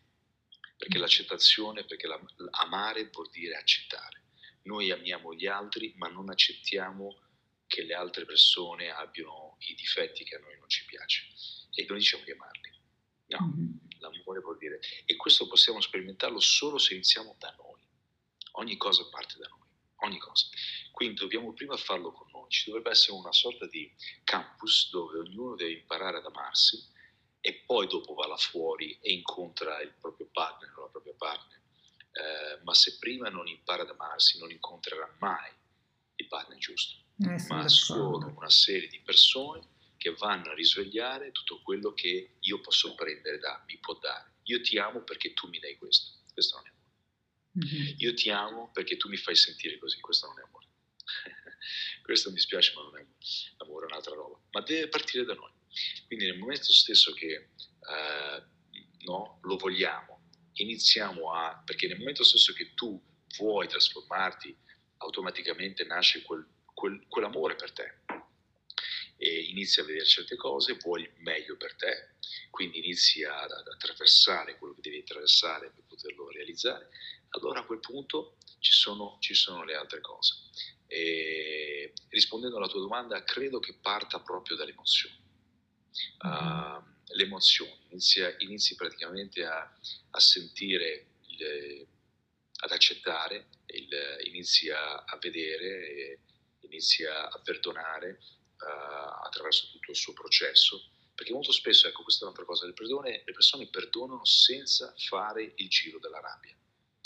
Perché 0.77 0.97
mm. 0.97 1.01
l'accettazione, 1.01 1.85
perché 1.85 2.07
la, 2.07 2.19
amare 2.51 3.09
vuol 3.09 3.29
dire 3.29 3.55
accettare. 3.55 4.23
Noi 4.63 4.91
amiamo 4.91 5.33
gli 5.33 5.47
altri, 5.47 5.93
ma 5.97 6.07
non 6.07 6.29
accettiamo 6.29 7.21
che 7.67 7.83
le 7.83 7.93
altre 7.93 8.25
persone 8.25 8.91
abbiano 8.91 9.55
i 9.59 9.75
difetti 9.75 10.23
che 10.23 10.35
a 10.35 10.39
noi 10.39 10.57
non 10.59 10.67
ci 10.67 10.83
piace 10.85 11.25
e 11.73 11.85
noi 11.87 11.99
diciamo 11.99 12.23
di 12.23 12.31
amarli. 12.31 12.69
No, 13.27 13.39
mm-hmm. 13.47 13.71
l'amore 13.99 14.39
vuol 14.41 14.57
dire... 14.57 14.79
E 15.05 15.15
questo 15.15 15.47
possiamo 15.47 15.79
sperimentarlo 15.79 16.39
solo 16.39 16.77
se 16.77 16.93
iniziamo 16.93 17.35
da 17.39 17.53
noi. 17.57 17.79
Ogni 18.53 18.75
cosa 18.75 19.07
parte 19.07 19.37
da 19.37 19.47
noi, 19.47 19.60
ogni 20.01 20.19
cosa. 20.19 20.47
Quindi 20.91 21.19
dobbiamo 21.19 21.53
prima 21.53 21.75
farlo 21.77 22.11
con 22.11 22.29
noi. 22.31 22.49
Ci 22.49 22.65
dovrebbe 22.65 22.91
essere 22.91 23.17
una 23.17 23.31
sorta 23.31 23.65
di 23.67 23.91
campus 24.23 24.89
dove 24.91 25.19
ognuno 25.19 25.55
deve 25.55 25.71
imparare 25.71 26.17
ad 26.17 26.25
amarsi 26.25 26.89
e 27.39 27.63
poi 27.65 27.87
dopo 27.87 28.13
va 28.13 28.27
là 28.27 28.37
fuori 28.37 28.97
e 29.01 29.11
incontra 29.13 29.81
il 29.81 29.93
proprio 29.99 30.27
partner 30.31 30.71
o 30.77 30.81
la 30.83 30.89
propria 30.89 31.15
partner. 31.17 31.59
Eh, 32.11 32.63
ma 32.63 32.73
se 32.73 32.97
prima 32.99 33.29
non 33.29 33.47
impara 33.47 33.83
ad 33.83 33.89
amarsi, 33.89 34.37
non 34.37 34.51
incontrerà 34.51 35.15
mai 35.19 35.49
il 36.15 36.27
partner 36.27 36.57
giusto 36.57 37.01
eh, 37.23 37.45
ma 37.49 37.67
sono 37.67 38.33
una 38.35 38.49
serie 38.49 38.87
di 38.87 38.99
persone 38.99 39.67
che 39.97 40.13
vanno 40.15 40.49
a 40.49 40.55
risvegliare 40.55 41.31
tutto 41.31 41.61
quello 41.61 41.93
che 41.93 42.37
io 42.39 42.59
posso 42.61 42.95
prendere 42.95 43.37
da, 43.37 43.63
mi 43.67 43.77
può 43.77 43.97
dare. 43.99 44.33
Io 44.43 44.61
ti 44.61 44.79
amo 44.79 45.01
perché 45.01 45.33
tu 45.33 45.47
mi 45.47 45.59
dai 45.59 45.77
questo, 45.77 46.23
questo 46.33 46.57
non 46.57 46.65
è. 46.65 46.70
Io 47.97 48.13
ti 48.13 48.29
amo 48.29 48.71
perché 48.71 48.97
tu 48.97 49.09
mi 49.09 49.17
fai 49.17 49.35
sentire 49.35 49.77
così, 49.77 49.99
questo 49.99 50.27
non 50.27 50.39
è 50.39 50.43
amore. 50.43 50.67
questo 52.03 52.31
mi 52.31 52.39
spiace, 52.39 52.73
ma 52.75 52.83
non 52.83 52.97
è 52.97 53.05
amore. 53.57 53.85
È 53.85 53.89
un'altra 53.89 54.15
roba, 54.15 54.39
ma 54.51 54.61
deve 54.61 54.87
partire 54.87 55.25
da 55.25 55.33
noi. 55.33 55.51
Quindi 56.07 56.25
nel 56.25 56.37
momento 56.37 56.71
stesso 56.71 57.13
che 57.13 57.49
uh, 57.79 58.43
no, 59.05 59.39
lo 59.41 59.57
vogliamo, 59.57 60.29
iniziamo 60.53 61.33
a, 61.33 61.61
perché 61.65 61.87
nel 61.87 61.97
momento 61.97 62.23
stesso 62.23 62.53
che 62.53 62.73
tu 62.73 63.01
vuoi 63.37 63.67
trasformarti, 63.67 64.55
automaticamente 64.97 65.83
nasce 65.83 66.21
quel 66.21 66.45
quel, 66.81 67.05
quell'amore 67.07 67.55
per 67.55 67.71
te. 67.71 67.99
E 69.17 69.41
inizi 69.41 69.79
a 69.79 69.83
vedere 69.83 70.05
certe 70.05 70.35
cose, 70.35 70.77
vuoi 70.81 71.03
il 71.03 71.11
meglio 71.17 71.55
per 71.55 71.75
te, 71.75 72.15
quindi 72.49 72.79
inizi 72.79 73.23
ad 73.23 73.51
attraversare 73.51 74.57
quello 74.57 74.73
che 74.73 74.81
devi 74.81 74.97
attraversare 74.97 75.69
per 75.69 75.83
poterlo 75.87 76.27
realizzare, 76.31 76.89
allora 77.31 77.61
a 77.61 77.65
quel 77.65 77.79
punto 77.79 78.37
ci 78.59 78.71
sono, 78.71 79.17
ci 79.19 79.33
sono 79.33 79.63
le 79.63 79.75
altre 79.75 80.01
cose. 80.01 80.35
E, 80.87 81.93
rispondendo 82.09 82.57
alla 82.57 82.67
tua 82.67 82.81
domanda, 82.81 83.23
credo 83.23 83.59
che 83.59 83.75
parta 83.81 84.19
proprio 84.19 84.55
dalle 84.55 84.71
emozioni. 84.71 85.19
Uh, 86.19 86.81
le 87.13 87.23
emozioni, 87.23 87.77
inizia, 87.89 88.33
inizi 88.39 88.75
praticamente 88.75 89.45
a, 89.45 89.59
a 90.11 90.19
sentire, 90.19 91.07
il, 91.27 91.87
ad 92.63 92.71
accettare, 92.71 93.47
il, 93.67 93.89
inizi 94.25 94.69
a, 94.69 95.03
a 95.03 95.17
vedere, 95.17 96.19
inizi 96.61 97.05
a, 97.05 97.29
perdonare 97.43 98.19
uh, 98.59 99.25
attraverso 99.25 99.69
tutto 99.71 99.91
il 99.91 99.97
suo 99.97 100.13
processo. 100.13 100.89
Perché 101.13 101.33
molto 101.33 101.51
spesso, 101.51 101.87
ecco, 101.87 102.03
questa 102.03 102.21
è 102.21 102.23
un'altra 102.23 102.45
cosa, 102.45 102.65
le 102.65 102.73
persone, 102.73 103.21
le 103.25 103.33
persone 103.33 103.67
perdonano 103.67 104.25
senza 104.25 104.93
fare 104.97 105.53
il 105.55 105.69
giro 105.69 105.99
della 105.99 106.19
rabbia. 106.19 106.55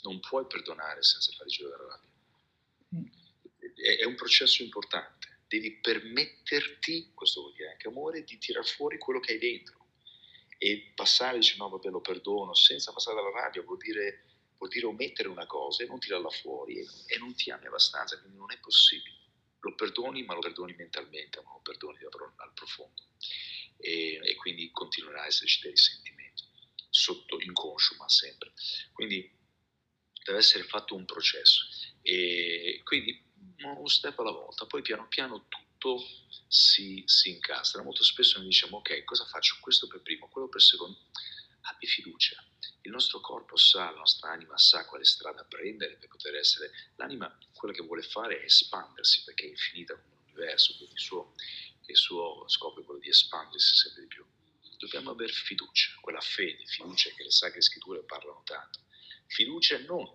Non 0.09 0.19
puoi 0.19 0.45
perdonare 0.47 1.03
senza 1.03 1.31
fare 1.31 1.49
il 1.49 1.55
giro 1.55 1.69
della 1.69 1.87
rabbia. 1.87 2.09
Mm. 2.95 3.05
È, 3.75 3.97
è 3.97 4.05
un 4.05 4.15
processo 4.15 4.63
importante. 4.63 5.39
Devi 5.47 5.79
permetterti, 5.79 7.11
questo 7.13 7.41
vuol 7.41 7.53
dire 7.53 7.71
anche 7.71 7.87
amore, 7.87 8.23
di 8.23 8.37
tirar 8.37 8.65
fuori 8.65 8.97
quello 8.97 9.19
che 9.19 9.33
hai 9.33 9.39
dentro 9.39 9.85
e 10.57 10.93
passare, 10.95 11.37
dice 11.37 11.55
no 11.57 11.69
vabbè 11.69 11.89
lo 11.89 12.01
perdono, 12.01 12.53
senza 12.53 12.91
passare 12.91 13.15
dalla 13.15 13.31
rabbia 13.31 13.61
vuol 13.61 13.77
dire, 13.77 14.23
vuol 14.57 14.69
dire 14.69 14.85
omettere 14.85 15.27
una 15.27 15.45
cosa 15.45 15.83
e 15.83 15.87
non 15.87 15.99
tirarla 15.99 16.29
fuori 16.29 16.79
e, 16.79 16.87
e, 17.07 17.17
non 17.17 17.35
ti 17.35 17.51
ami 17.51 17.67
abbastanza, 17.67 18.19
quindi 18.19 18.37
non 18.37 18.51
è 18.51 18.57
possibile. 18.59 19.15
Lo 19.59 19.75
perdoni, 19.75 20.23
ma 20.23 20.33
lo 20.33 20.39
perdoni 20.39 20.73
mentalmente, 20.73 21.41
ma 21.43 21.51
lo 21.51 21.59
perdoni 21.61 21.97
al 22.03 22.51
profondo. 22.53 23.03
E, 23.77 24.19
e 24.23 24.35
quindi 24.35 24.71
continuerà 24.71 25.23
a 25.23 25.25
esserci 25.27 25.61
dei 25.61 25.71
risentimenti, 25.71 26.43
sotto 26.89 27.39
inconscio, 27.39 27.95
ma 27.97 28.07
sempre. 28.07 28.53
Quindi 28.93 29.29
deve 30.25 30.39
essere 30.39 30.63
fatto 30.63 30.95
un 30.95 31.05
processo. 31.05 31.65
E 32.01 32.81
quindi 32.83 33.23
uno 33.61 33.88
step 33.88 34.17
alla 34.19 34.31
volta, 34.31 34.65
poi 34.65 34.81
piano 34.81 35.07
piano 35.07 35.45
tutto 35.47 36.03
si, 36.47 37.03
si 37.05 37.29
incastra. 37.29 37.83
Molto 37.83 38.03
spesso 38.03 38.39
noi 38.39 38.47
diciamo 38.47 38.77
ok, 38.77 39.03
cosa 39.03 39.25
faccio? 39.25 39.57
Questo 39.61 39.88
per 39.88 40.01
primo, 40.01 40.27
quello 40.27 40.49
per 40.49 40.61
secondo. 40.61 40.97
Abbi 41.61 41.85
fiducia. 41.85 42.43
Il 42.81 42.91
nostro 42.91 43.19
corpo 43.19 43.55
sa, 43.55 43.91
la 43.91 43.97
nostra 43.97 44.31
anima 44.31 44.57
sa 44.57 44.85
quale 44.85 45.05
strada 45.05 45.43
prendere 45.43 45.95
per 45.95 46.09
poter 46.09 46.35
essere. 46.35 46.71
L'anima 46.95 47.35
quello 47.53 47.73
che 47.73 47.83
vuole 47.83 48.01
fare 48.01 48.41
è 48.41 48.45
espandersi 48.45 49.23
perché 49.23 49.45
è 49.45 49.49
infinita 49.49 49.95
come 49.95 50.15
l'universo, 50.25 50.75
quindi 50.77 50.95
il 50.95 51.01
suo, 51.01 51.33
il 51.85 51.97
suo 51.97 52.47
scopo 52.47 52.81
è 52.81 52.83
quello 52.83 52.99
di 52.99 53.09
espandersi 53.09 53.75
sempre 53.75 54.01
di 54.01 54.07
più. 54.07 54.25
Dobbiamo 54.77 55.11
avere 55.11 55.31
fiducia, 55.31 55.93
quella 56.01 56.19
fede, 56.19 56.65
fiducia 56.65 57.09
che 57.11 57.23
le 57.23 57.31
sacre 57.31 57.61
scritture 57.61 58.03
parlano 58.03 58.41
tanto. 58.43 58.79
Fiducia 59.27 59.79
non 59.79 60.09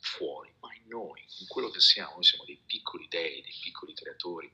fuori, 0.00 0.52
ma 0.60 0.74
in 0.74 0.88
noi, 0.88 1.24
in 1.40 1.46
quello 1.46 1.70
che 1.70 1.80
siamo. 1.80 2.14
Noi 2.14 2.24
siamo 2.24 2.44
dei 2.44 2.60
piccoli 2.64 3.06
dei, 3.08 3.42
dei 3.42 3.54
piccoli 3.62 3.94
creatori 3.94 4.52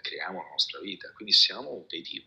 creiamo 0.00 0.42
la 0.42 0.48
nostra 0.48 0.80
vita, 0.80 1.10
quindi 1.12 1.32
siamo 1.32 1.84
dei 1.88 2.02
Dio. 2.02 2.24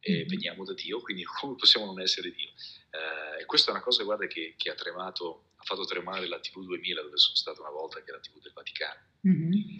E 0.00 0.12
mm-hmm. 0.12 0.28
veniamo 0.28 0.64
da 0.64 0.74
Dio, 0.74 1.00
quindi 1.00 1.24
come 1.40 1.56
possiamo 1.56 1.86
non 1.86 2.00
essere 2.00 2.30
Dio? 2.30 2.50
Eh, 2.90 3.42
e 3.42 3.44
questa 3.46 3.70
è 3.70 3.74
una 3.74 3.82
cosa, 3.82 4.02
guarda, 4.04 4.26
che, 4.26 4.54
che, 4.56 4.70
ha 4.70 4.74
tremato, 4.74 5.52
ha 5.56 5.64
fatto 5.64 5.84
tremare 5.84 6.26
la 6.26 6.40
TV 6.40 6.64
2000, 6.64 7.02
dove 7.02 7.16
sono 7.16 7.36
stato 7.36 7.60
una 7.60 7.70
volta, 7.70 8.02
che 8.02 8.10
è 8.10 8.12
la 8.12 8.20
TV 8.20 8.40
del 8.40 8.52
Vaticano. 8.52 9.00
Mm-hmm. 9.26 9.78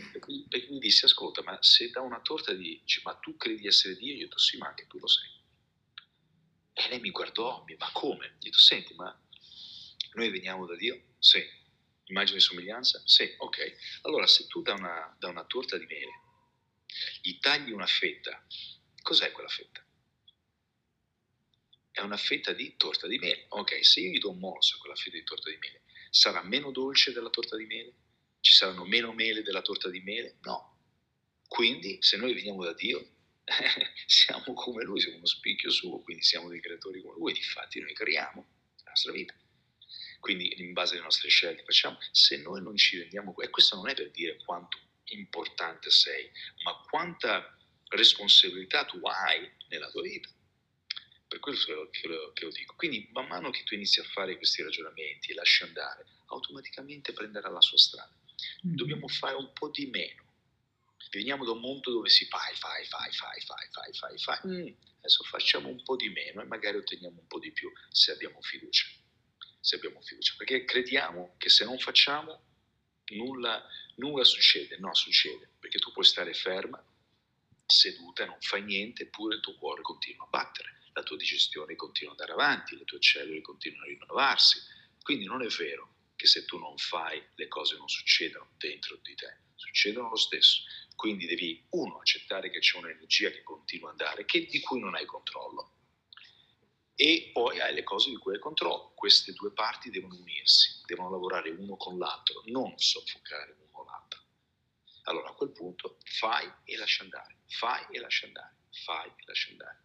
E, 0.50 0.66
mi 0.70 0.78
disse, 0.78 1.06
ascolta, 1.06 1.42
ma 1.42 1.58
se 1.60 1.90
da 1.90 2.00
una 2.00 2.20
torta 2.20 2.52
dici, 2.52 3.00
ma 3.04 3.14
tu 3.14 3.36
credi 3.36 3.62
di 3.62 3.66
essere 3.66 3.96
Dio? 3.96 4.14
Io 4.14 4.20
ho 4.20 4.24
detto, 4.24 4.38
sì, 4.38 4.56
ma 4.56 4.68
anche 4.68 4.86
tu 4.86 4.98
lo 4.98 5.08
sei. 5.08 5.30
E 6.76 6.88
lei 6.88 7.00
mi 7.00 7.10
guardò, 7.10 7.62
mi, 7.66 7.76
ma 7.78 7.90
come? 7.92 8.26
Io 8.26 8.32
ho 8.32 8.38
detto, 8.40 8.58
senti, 8.58 8.94
ma 8.94 9.16
noi 10.14 10.30
veniamo 10.30 10.66
da 10.66 10.76
Dio? 10.76 11.00
Sì. 11.18 11.42
Immagine 12.06 12.38
e 12.38 12.40
somiglianza? 12.40 13.02
Sì, 13.04 13.34
ok. 13.38 14.00
Allora, 14.02 14.26
se 14.26 14.46
tu 14.46 14.60
da 14.62 14.74
una, 14.74 15.14
da 15.18 15.28
una 15.28 15.44
torta 15.44 15.78
di 15.78 15.86
mele 15.86 16.22
gli 17.22 17.38
tagli 17.38 17.72
una 17.72 17.86
fetta, 17.86 18.44
cos'è 19.02 19.32
quella 19.32 19.48
fetta? 19.48 19.84
È 21.90 22.00
una 22.00 22.16
fetta 22.16 22.52
di 22.52 22.76
torta 22.76 23.06
di 23.06 23.18
mele. 23.18 23.46
Ok, 23.50 23.84
se 23.84 24.00
io 24.00 24.10
gli 24.10 24.18
do 24.18 24.30
un 24.30 24.38
morso 24.38 24.76
a 24.76 24.78
quella 24.78 24.96
fetta 24.96 25.16
di 25.16 25.24
torta 25.24 25.50
di 25.50 25.56
mele, 25.56 25.82
sarà 26.10 26.42
meno 26.42 26.70
dolce 26.70 27.12
della 27.12 27.30
torta 27.30 27.56
di 27.56 27.66
mele? 27.66 27.94
Ci 28.40 28.52
saranno 28.52 28.84
meno 28.84 29.12
mele 29.12 29.42
della 29.42 29.62
torta 29.62 29.88
di 29.88 30.00
mele? 30.00 30.38
No. 30.42 30.72
Quindi, 31.46 31.98
se 32.00 32.16
noi 32.16 32.34
veniamo 32.34 32.64
da 32.64 32.74
Dio, 32.74 33.12
siamo 34.06 34.54
come 34.54 34.82
Lui, 34.82 35.00
siamo 35.00 35.16
uno 35.16 35.26
spicchio 35.26 35.70
suo, 35.70 36.00
quindi 36.00 36.22
siamo 36.22 36.48
dei 36.48 36.60
creatori 36.60 37.00
come 37.00 37.14
Lui. 37.16 37.32
Difatti, 37.32 37.80
noi 37.80 37.94
creiamo 37.94 38.46
la 38.84 38.90
nostra 38.90 39.12
vita. 39.12 39.34
Quindi, 40.24 40.58
in 40.62 40.72
base 40.72 40.94
alle 40.94 41.02
nostre 41.02 41.28
scelte, 41.28 41.64
facciamo. 41.64 41.98
Se 42.10 42.38
noi 42.38 42.62
non 42.62 42.74
ci 42.76 42.98
rendiamo, 42.98 43.36
e 43.42 43.50
questo 43.50 43.76
non 43.76 43.90
è 43.90 43.94
per 43.94 44.10
dire 44.10 44.38
quanto 44.42 44.78
importante 45.08 45.90
sei, 45.90 46.30
ma 46.62 46.72
quanta 46.88 47.54
responsabilità 47.88 48.86
tu 48.86 48.98
hai 49.02 49.46
nella 49.68 49.90
tua 49.90 50.00
vita. 50.00 50.30
Per 51.28 51.38
quello 51.40 51.58
che 51.90 52.06
lo, 52.08 52.32
che 52.32 52.44
lo 52.46 52.50
dico. 52.50 52.74
Quindi 52.74 53.06
man 53.12 53.26
mano 53.26 53.50
che 53.50 53.64
tu 53.64 53.74
inizi 53.74 54.00
a 54.00 54.04
fare 54.04 54.38
questi 54.38 54.62
ragionamenti 54.62 55.30
e 55.30 55.34
lasci 55.34 55.62
andare, 55.62 56.06
automaticamente 56.28 57.12
prenderà 57.12 57.50
la 57.50 57.60
sua 57.60 57.76
strada. 57.76 58.16
Mm. 58.66 58.76
Dobbiamo 58.76 59.08
fare 59.08 59.34
un 59.34 59.52
po' 59.52 59.68
di 59.68 59.88
meno. 59.88 60.22
Veniamo 61.10 61.44
da 61.44 61.50
un 61.50 61.60
mondo 61.60 61.90
dove 61.90 62.08
si 62.08 62.24
fai, 62.24 62.54
fai, 62.54 62.86
fai, 62.86 63.12
fai, 63.12 63.40
fai, 63.42 63.68
fai, 63.70 63.92
fai, 63.92 64.18
fai. 64.18 64.38
Mm. 64.46 64.74
Adesso 65.00 65.22
facciamo 65.24 65.68
un 65.68 65.82
po' 65.82 65.96
di 65.96 66.08
meno 66.08 66.40
e 66.40 66.46
magari 66.46 66.78
otteniamo 66.78 67.20
un 67.20 67.26
po' 67.26 67.38
di 67.38 67.52
più 67.52 67.70
se 67.90 68.10
abbiamo 68.10 68.40
fiducia. 68.40 68.86
Se 69.64 69.76
abbiamo 69.76 70.02
fiducia. 70.02 70.34
Perché 70.36 70.66
crediamo 70.66 71.36
che 71.38 71.48
se 71.48 71.64
non 71.64 71.78
facciamo 71.78 72.44
nulla, 73.14 73.66
nulla 73.96 74.22
succede, 74.22 74.76
no 74.76 74.94
succede, 74.94 75.52
perché 75.58 75.78
tu 75.78 75.90
puoi 75.90 76.04
stare 76.04 76.34
ferma, 76.34 76.84
seduta, 77.64 78.26
non 78.26 78.36
fai 78.40 78.62
niente, 78.62 79.04
eppure 79.04 79.36
il 79.36 79.40
tuo 79.40 79.54
cuore 79.54 79.80
continua 79.80 80.26
a 80.26 80.28
battere, 80.28 80.82
la 80.92 81.02
tua 81.02 81.16
digestione 81.16 81.76
continua 81.76 82.12
ad 82.12 82.20
andare 82.20 82.38
avanti, 82.38 82.76
le 82.76 82.84
tue 82.84 83.00
cellule 83.00 83.40
continuano 83.40 83.84
a 83.84 83.88
rinnovarsi, 83.88 84.60
quindi 85.00 85.24
non 85.24 85.42
è 85.42 85.46
vero 85.46 85.94
che 86.14 86.26
se 86.26 86.44
tu 86.44 86.58
non 86.58 86.76
fai 86.76 87.22
le 87.34 87.48
cose 87.48 87.78
non 87.78 87.88
succedono 87.88 88.50
dentro 88.58 88.96
di 88.96 89.14
te, 89.14 89.38
succedono 89.54 90.10
lo 90.10 90.16
stesso. 90.16 90.60
Quindi 90.94 91.24
devi, 91.24 91.64
uno, 91.70 92.00
accettare 92.00 92.50
che 92.50 92.58
c'è 92.58 92.76
un'energia 92.76 93.30
che 93.30 93.42
continua 93.42 93.90
ad 93.90 93.98
andare, 93.98 94.26
che, 94.26 94.44
di 94.44 94.60
cui 94.60 94.78
non 94.78 94.94
hai 94.94 95.06
controllo 95.06 95.72
e 96.96 97.30
poi 97.32 97.60
hai 97.60 97.74
le 97.74 97.82
cose 97.82 98.10
di 98.10 98.16
cui 98.16 98.34
hai 98.34 98.40
controllo. 98.40 98.92
Queste 98.94 99.32
due 99.32 99.52
parti 99.52 99.90
devono 99.90 100.16
unirsi, 100.16 100.80
devono 100.86 101.10
lavorare 101.10 101.50
uno 101.50 101.76
con 101.76 101.98
l'altro, 101.98 102.42
non 102.46 102.78
soffocare 102.78 103.52
uno 103.58 103.68
con 103.72 103.86
l'altro. 103.86 104.20
Allora 105.04 105.30
a 105.30 105.34
quel 105.34 105.50
punto 105.50 105.98
fai 106.04 106.50
e 106.64 106.76
lascia 106.76 107.02
andare, 107.02 107.38
fai 107.48 107.84
e 107.90 107.98
lascia 107.98 108.26
andare, 108.26 108.56
fai 108.84 109.08
e 109.08 109.24
lascia 109.26 109.50
andare. 109.50 109.82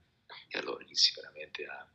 E 0.47 0.59
allora 0.59 0.83
inizi 0.83 1.13
veramente 1.15 1.65
a, 1.65 1.91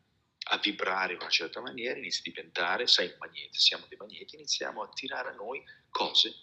a 0.51 0.59
vibrare 0.59 1.13
in 1.13 1.21
una 1.21 1.31
certa 1.31 1.61
maniera, 1.61 1.99
inizi 1.99 2.19
a 2.19 2.33
diventare, 2.33 2.87
sai, 2.89 3.07
un 3.07 3.17
magnete, 3.19 3.59
siamo 3.59 3.87
dei 3.87 3.97
magneti, 3.97 4.35
iniziamo 4.35 4.83
a 4.83 4.89
tirare 4.89 5.29
a 5.29 5.35
noi 5.35 5.63
cose 5.91 6.35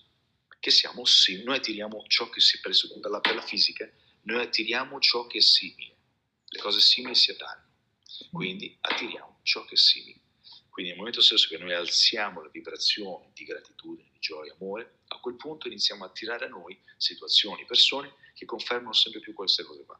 che 0.59 0.71
siamo 0.71 1.03
simili. 1.03 1.43
Noi 1.43 1.57
attiriamo 1.57 2.05
ciò 2.07 2.29
che 2.29 2.39
si, 2.39 2.59
la, 3.01 3.19
per 3.19 3.35
la 3.35 3.41
fisica, 3.41 3.87
noi 4.23 4.41
attiriamo 4.41 4.97
ciò 4.99 5.27
che 5.27 5.39
è 5.39 5.41
simile. 5.41 5.97
Le 6.45 6.59
cose 6.59 6.79
simili 6.79 7.15
si 7.15 7.31
attraggono 7.31 7.70
quindi 8.31 8.77
attiriamo 8.81 9.39
ciò 9.43 9.65
che 9.65 9.73
è 9.73 9.77
simile. 9.77 10.19
Quindi 10.69 10.91
nel 10.91 10.99
momento 10.99 11.21
stesso 11.21 11.47
che 11.47 11.57
noi 11.57 11.73
alziamo 11.73 12.41
la 12.41 12.49
vibrazione 12.49 13.31
di 13.33 13.43
gratitudine, 13.43 14.09
di 14.13 14.19
gioia, 14.19 14.53
amore, 14.53 14.99
a 15.07 15.19
quel 15.19 15.35
punto 15.35 15.67
iniziamo 15.67 16.05
a 16.05 16.07
attirare 16.07 16.45
a 16.45 16.49
noi 16.49 16.79
situazioni, 16.95 17.65
persone 17.65 18.13
che 18.33 18.45
confermano 18.45 18.93
sempre 18.93 19.19
più 19.19 19.33
queste 19.33 19.63
cose 19.63 19.83
qua. 19.83 19.99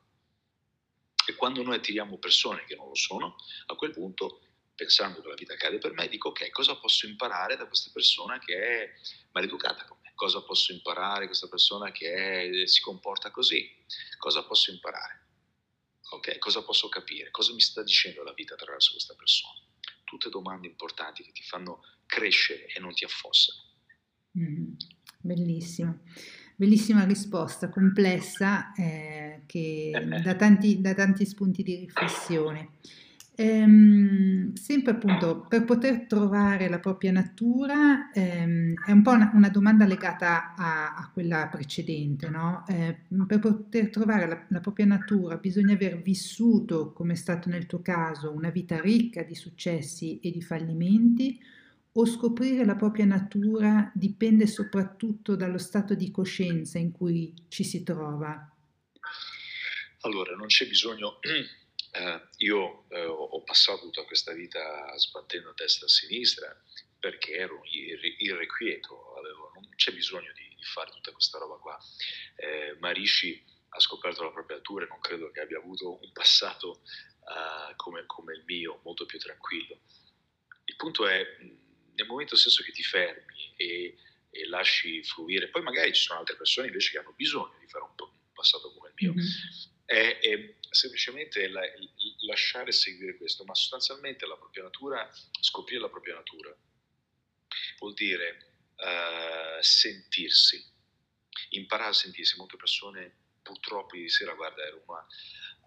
E 1.26 1.36
quando 1.36 1.62
noi 1.62 1.76
attiriamo 1.76 2.18
persone 2.18 2.64
che 2.64 2.76
non 2.76 2.88
lo 2.88 2.96
sono, 2.96 3.36
a 3.68 3.76
quel 3.76 3.92
punto, 3.92 4.42
pensando 4.74 5.22
che 5.22 5.28
la 5.28 5.36
vita 5.36 5.54
accade 5.54 5.78
per 5.78 5.92
me, 5.92 6.08
dico 6.08 6.30
ok, 6.30 6.50
cosa 6.52 6.76
posso 6.78 7.06
imparare 7.06 7.58
da 7.58 7.68
questa 7.68 7.92
persona 7.94 8.40
che 8.40 8.56
è 8.56 8.94
maleducata 9.34 9.86
con 9.86 10.00
me? 10.02 10.14
Cosa 10.16 10.42
posso 10.42 10.72
imparare 10.72 11.22
da 11.22 11.26
questa 11.28 11.48
persona 11.50 11.92
che 11.92 12.64
è, 12.64 12.66
si 12.66 12.82
comporta 12.82 13.30
così? 13.30 13.70
Cosa 14.18 14.44
posso 14.46 14.72
imparare? 14.72 15.21
Ok, 16.12 16.38
cosa 16.40 16.64
posso 16.64 16.90
capire, 16.90 17.32
cosa 17.32 17.54
mi 17.54 17.62
sta 17.62 17.84
dicendo 17.84 18.24
la 18.24 18.34
vita 18.34 18.54
attraverso 18.54 18.92
questa 18.92 19.16
persona. 19.16 19.60
Tutte 20.04 20.30
domande 20.30 20.68
importanti 20.68 21.24
che 21.24 21.32
ti 21.32 21.42
fanno 21.42 21.82
crescere 22.06 22.68
e 22.68 22.80
non 22.80 22.94
ti 22.94 23.06
affossano. 23.06 23.60
Mm, 24.38 24.74
bellissimo, 25.20 26.02
bellissima 26.56 27.06
risposta, 27.06 27.70
complessa, 27.70 28.74
eh, 28.74 29.44
che 29.46 29.92
dà 30.22 30.36
tanti, 30.36 30.82
dà 30.82 30.94
tanti 30.94 31.26
spunti 31.26 31.64
di 31.64 31.76
riflessione. 31.76 32.80
Ehm, 33.42 34.54
sempre 34.54 34.92
appunto 34.92 35.48
per 35.50 35.65
poter 35.65 36.06
trovare 36.06 36.69
la 36.69 36.77
propria 36.79 37.12
natura 37.12 38.12
ehm, 38.12 38.75
è 38.85 38.92
un 38.92 39.02
po' 39.02 39.13
una, 39.13 39.31
una 39.33 39.50
domanda 39.50 39.85
legata 39.85 40.54
a, 40.54 40.94
a, 40.94 41.10
quella 41.12 41.48
precedente, 41.48 42.29
no? 42.29 42.63
Eh, 42.67 43.00
per 43.25 43.39
poter 43.39 43.89
trovare 43.89 44.27
la, 44.27 44.46
la, 44.48 44.60
propria 44.60 44.85
natura 44.85 45.37
bisogna 45.37 45.73
aver 45.73 46.00
vissuto, 46.04 46.94
come 46.94 47.13
è 47.13 47.15
stato 47.15 47.50
nel 47.50 47.65
tuo 47.65 47.81
caso, 47.81 48.31
una 48.31 48.52
vita 48.52 48.79
ricca 48.79 49.23
di 49.23 49.33
successi 49.33 50.19
e 50.19 50.29
di 50.29 50.44
fallimenti, 50.44 51.39
o 51.94 52.06
scoprire 52.06 52.63
la 52.63 52.75
propria 52.75 53.06
natura 53.06 53.92
dipende 53.96 54.46
soprattutto 54.46 55.35
dallo 55.35 55.58
stato 55.58 55.96
di 55.96 56.12
coscienza 56.12 56.77
in 56.77 56.92
cui 56.92 57.33
ci 57.48 57.63
si 57.63 57.81
trova? 57.81 58.56
Allora, 60.02 60.35
non 60.35 60.46
c'è 60.46 60.67
bisogno, 60.67 61.17
eh, 61.92 62.21
io 62.37 62.85
eh, 62.89 63.06
ho 63.06 63.44
passato 63.44 63.81
tutta 63.81 64.06
questa 64.06 64.31
vita 64.33 64.98
sbattendo 64.98 65.50
a 65.50 65.54
destra 65.56 65.85
e 65.85 65.89
a 65.89 65.89
sinistra 65.89 66.63
perché 67.02 67.33
ero 67.33 67.62
irrequieto, 67.65 69.15
avevo, 69.15 69.52
non 69.56 69.67
c'è 69.75 69.92
bisogno 69.92 70.31
di, 70.33 70.56
di, 70.56 70.63
fare 70.63 70.92
tutta 70.92 71.12
questa 71.12 71.39
roba 71.39 71.58
qua. 71.58 71.77
Eh, 72.35 72.77
Marishi 72.79 73.44
ha 73.69 73.79
scoperto 73.79 74.23
la 74.23 74.31
propria 74.31 74.58
natura 74.58 74.85
e 74.85 74.87
non 74.87 75.00
credo 75.00 75.31
che 75.31 75.39
abbia 75.39 75.58
avuto 75.58 76.00
un 76.00 76.12
passato 76.12 76.83
uh, 77.21 77.75
come, 77.75 78.06
come, 78.06 78.35
il 78.35 78.44
mio, 78.46 78.81
molto 78.83 79.06
più 79.06 79.17
tranquillo. 79.17 79.79
Il 80.65 80.75
punto 80.75 81.08
è, 81.08 81.25
nel 81.39 82.06
momento 82.08 82.35
stesso 82.35 82.62
che 82.62 82.71
ti 82.71 82.83
fermi 82.83 83.54
e, 83.56 83.98
e 84.29 84.48
lasci 84.48 85.04
fluire, 85.04 85.50
poi 85.50 85.63
magari 85.63 85.94
ci 85.94 86.04
sono 86.04 86.19
altre 86.19 86.35
persone 86.35 86.67
invece 86.67 86.92
che 86.92 87.00
hanno 87.00 87.13
bisogno 87.13 87.58
di 87.60 87.67
fare 87.67 87.83
un, 87.83 87.94
un 87.98 88.33
passato 88.33 88.71
come 88.73 88.89
il 88.89 88.94
mio, 88.98 89.13
mm-hmm. 89.13 89.27
è, 89.85 90.19
è, 90.19 90.56
semplicemente 90.72 91.48
la, 91.50 91.62
lasciare 92.26 92.72
seguire 92.72 93.17
questo, 93.17 93.44
ma 93.44 93.54
sostanzialmente 93.54 94.26
la 94.26 94.38
propria 94.38 94.63
natura, 94.63 95.10
scoprire 95.42 95.82
la 95.82 95.90
propria 95.90 96.15
natura, 96.15 96.56
vuol 97.80 97.94
dire 97.94 98.54
uh, 98.78 99.62
sentirsi, 99.62 100.63
imparare 101.50 101.90
a 101.90 101.94
sentirsi. 101.94 102.38
Molte 102.38 102.56
persone 102.56 103.13
purtroppo 103.42 103.98
ieri 103.98 104.10
sera, 104.10 104.34
guarda, 104.34 104.63
ero 104.63 104.82
una, 104.88 105.06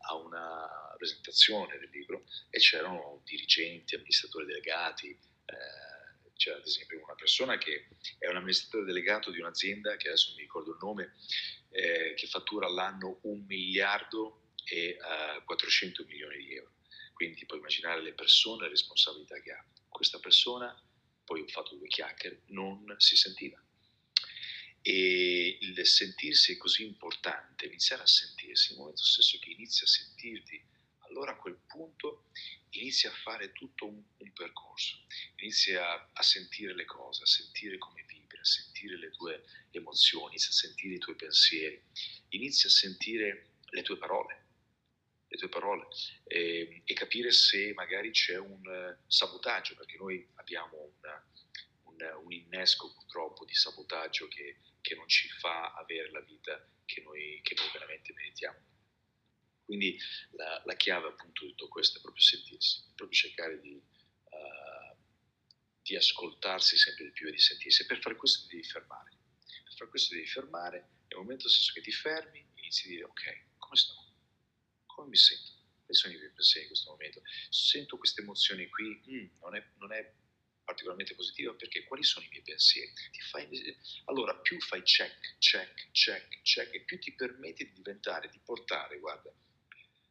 a 0.08 0.14
una 0.14 0.94
presentazione 0.96 1.78
del 1.78 1.90
libro 1.90 2.24
e 2.48 2.58
c'erano 2.58 3.20
dirigenti, 3.24 3.94
amministratori 3.94 4.46
delegati, 4.46 5.10
eh, 5.10 6.32
c'era 6.36 6.56
ad 6.56 6.66
esempio 6.66 7.02
una 7.02 7.14
persona 7.14 7.58
che 7.58 7.88
è 8.18 8.26
un 8.28 8.36
amministratore 8.36 8.84
delegato 8.84 9.30
di 9.30 9.38
un'azienda, 9.38 9.96
che 9.96 10.08
adesso 10.08 10.28
non 10.28 10.36
mi 10.36 10.42
ricordo 10.42 10.72
il 10.72 10.78
nome, 10.80 11.14
eh, 11.70 12.14
che 12.16 12.26
fattura 12.26 12.66
all'anno 12.66 13.18
un 13.22 13.44
miliardo 13.46 14.43
e 14.64 14.96
uh, 15.00 15.38
eh, 15.38 15.44
400 15.44 16.04
milioni 16.04 16.36
di 16.38 16.54
euro. 16.54 16.72
Quindi 17.12 17.44
puoi 17.46 17.58
immaginare 17.58 18.02
le 18.02 18.12
persone 18.12 18.60
e 18.60 18.64
le 18.64 18.70
responsabilità 18.70 19.40
che 19.40 19.52
ha. 19.52 19.64
Questa 19.88 20.18
persona, 20.18 20.74
poi 21.24 21.42
ho 21.42 21.46
fatto 21.46 21.76
due 21.76 21.88
chiacchiere, 21.88 22.42
non 22.46 22.94
si 22.98 23.16
sentiva 23.16 23.62
e 24.86 25.56
il 25.62 25.86
sentirsi 25.86 26.52
è 26.52 26.56
così 26.58 26.84
importante, 26.84 27.64
iniziare 27.64 28.02
a 28.02 28.06
sentirsi, 28.06 28.68
nel 28.68 28.80
momento 28.80 29.02
stesso 29.02 29.38
che 29.38 29.48
inizi 29.48 29.82
a 29.82 29.86
sentirti, 29.86 30.62
allora 31.08 31.32
a 31.32 31.36
quel 31.36 31.56
punto 31.66 32.26
inizi 32.68 33.06
a 33.06 33.10
fare 33.10 33.52
tutto 33.52 33.86
un, 33.86 34.02
un 34.18 34.32
percorso, 34.34 35.06
inizi 35.36 35.74
a, 35.74 36.10
a, 36.12 36.22
sentire 36.22 36.74
le 36.74 36.84
cose, 36.84 37.22
a 37.22 37.26
sentire 37.26 37.78
come 37.78 38.04
vibri, 38.06 38.36
a 38.36 38.44
sentire 38.44 38.98
le 38.98 39.10
tue 39.12 39.44
emozioni, 39.70 40.34
a 40.34 40.38
sentire 40.38 40.96
i 40.96 40.98
tuoi 40.98 41.16
pensieri, 41.16 41.82
inizi 42.28 42.66
a 42.66 42.70
sentire 42.70 43.52
le 43.70 43.80
tue 43.80 43.96
parole, 43.96 44.43
le 45.34 45.38
tue 45.38 45.48
parole 45.48 45.88
e, 46.24 46.82
e 46.84 46.94
capire 46.94 47.32
se 47.32 47.72
magari 47.74 48.10
c'è 48.10 48.38
un 48.38 48.60
uh, 48.64 48.96
sabotaggio, 49.06 49.74
perché 49.74 49.96
noi 49.96 50.26
abbiamo 50.36 50.94
una, 50.98 51.26
un, 51.84 52.24
un 52.24 52.32
innesco 52.32 52.92
purtroppo 52.92 53.44
di 53.44 53.54
sabotaggio 53.54 54.28
che 54.28 54.58
che 54.84 54.94
non 54.94 55.08
ci 55.08 55.30
fa 55.30 55.72
avere 55.72 56.10
la 56.10 56.20
vita 56.20 56.62
che 56.84 57.00
noi, 57.00 57.40
che 57.42 57.54
noi 57.56 57.70
veramente 57.72 58.12
meritiamo. 58.12 58.58
Quindi 59.64 59.98
la, 60.32 60.62
la, 60.66 60.76
chiave 60.76 61.08
appunto 61.08 61.42
di 61.42 61.50
tutto 61.52 61.68
questo 61.68 61.96
è 61.96 62.02
proprio 62.02 62.22
sentirsi, 62.22 62.84
proprio 62.94 63.18
cercare 63.18 63.58
di, 63.62 63.72
uh, 63.72 64.96
di, 65.80 65.96
ascoltarsi 65.96 66.76
sempre 66.76 67.04
di 67.04 67.12
più 67.12 67.28
e 67.28 67.30
di 67.30 67.38
sentirsi. 67.38 67.86
Per 67.86 67.98
fare 67.98 68.16
questo 68.16 68.46
devi 68.46 68.62
fermare. 68.62 69.10
Per 69.64 69.72
fare 69.72 69.88
questo 69.88 70.14
devi 70.14 70.26
fermare, 70.26 70.88
nel 71.08 71.18
momento 71.18 71.48
stesso 71.48 71.72
che 71.72 71.80
ti 71.80 71.92
fermi, 71.92 72.46
inizi 72.56 72.88
a 72.88 72.90
dire 72.90 73.04
ok, 73.04 73.44
come 73.56 73.76
sto? 73.76 74.03
Come 74.94 75.08
mi 75.08 75.16
sento? 75.16 75.50
Quali 75.84 75.94
sono 75.98 76.12
i 76.14 76.16
miei 76.16 76.30
pensieri 76.30 76.62
in 76.62 76.68
questo 76.68 76.90
momento? 76.90 77.22
Sento 77.50 77.98
queste 77.98 78.22
emozioni 78.22 78.68
qui, 78.68 79.02
mm, 79.10 79.26
non, 79.40 79.56
è, 79.56 79.66
non 79.78 79.92
è 79.92 80.14
particolarmente 80.62 81.14
positiva 81.14 81.52
perché 81.52 81.84
quali 81.84 82.04
sono 82.04 82.24
i 82.24 82.28
miei 82.28 82.42
pensieri? 82.42 82.92
Fai, 83.28 83.76
allora, 84.04 84.34
più 84.36 84.58
fai 84.60 84.82
check, 84.82 85.36
check, 85.38 85.90
check, 85.90 86.42
check 86.42 86.74
e 86.74 86.80
più 86.80 86.98
ti 87.00 87.12
permette 87.12 87.64
di 87.64 87.72
diventare, 87.72 88.30
di 88.30 88.38
portare, 88.38 88.98
guarda, 88.98 89.32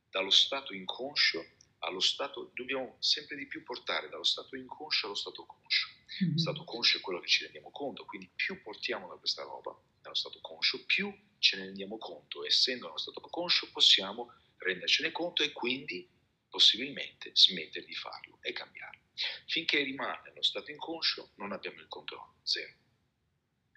dallo 0.09 0.29
stato 0.29 0.73
inconscio 0.73 1.61
allo 1.79 1.99
stato, 1.99 2.51
dobbiamo 2.53 2.95
sempre 2.99 3.35
di 3.35 3.45
più 3.47 3.63
portare 3.63 4.09
dallo 4.09 4.23
stato 4.23 4.55
inconscio 4.55 5.07
allo 5.07 5.15
stato 5.15 5.45
conscio. 5.45 5.87
Mm-hmm. 6.23 6.33
Lo 6.33 6.39
stato 6.39 6.63
conscio 6.63 6.97
è 6.97 7.01
quello 7.01 7.19
che 7.19 7.27
ci 7.27 7.43
rendiamo 7.43 7.71
conto, 7.71 8.05
quindi 8.05 8.29
più 8.35 8.61
portiamo 8.61 9.07
da 9.07 9.15
questa 9.15 9.43
roba, 9.43 9.77
dallo 10.01 10.15
stato 10.15 10.39
conscio, 10.39 10.85
più 10.85 11.13
ce 11.39 11.57
ne 11.57 11.65
rendiamo 11.65 11.97
conto. 11.97 12.45
Essendo 12.45 12.85
nello 12.85 12.97
stato 12.97 13.19
conscio 13.21 13.69
possiamo 13.71 14.31
rendercene 14.63 15.11
conto 15.11 15.43
e 15.43 15.51
quindi 15.51 16.09
possibilmente 16.49 17.31
smettere 17.33 17.85
di 17.85 17.95
farlo 17.95 18.37
e 18.41 18.53
cambiarlo. 18.53 19.01
Finché 19.47 19.81
rimane 19.81 20.21
nello 20.29 20.43
stato 20.43 20.71
inconscio 20.71 21.31
non 21.35 21.51
abbiamo 21.51 21.79
il 21.79 21.87
controllo, 21.87 22.35
zero. 22.43 22.73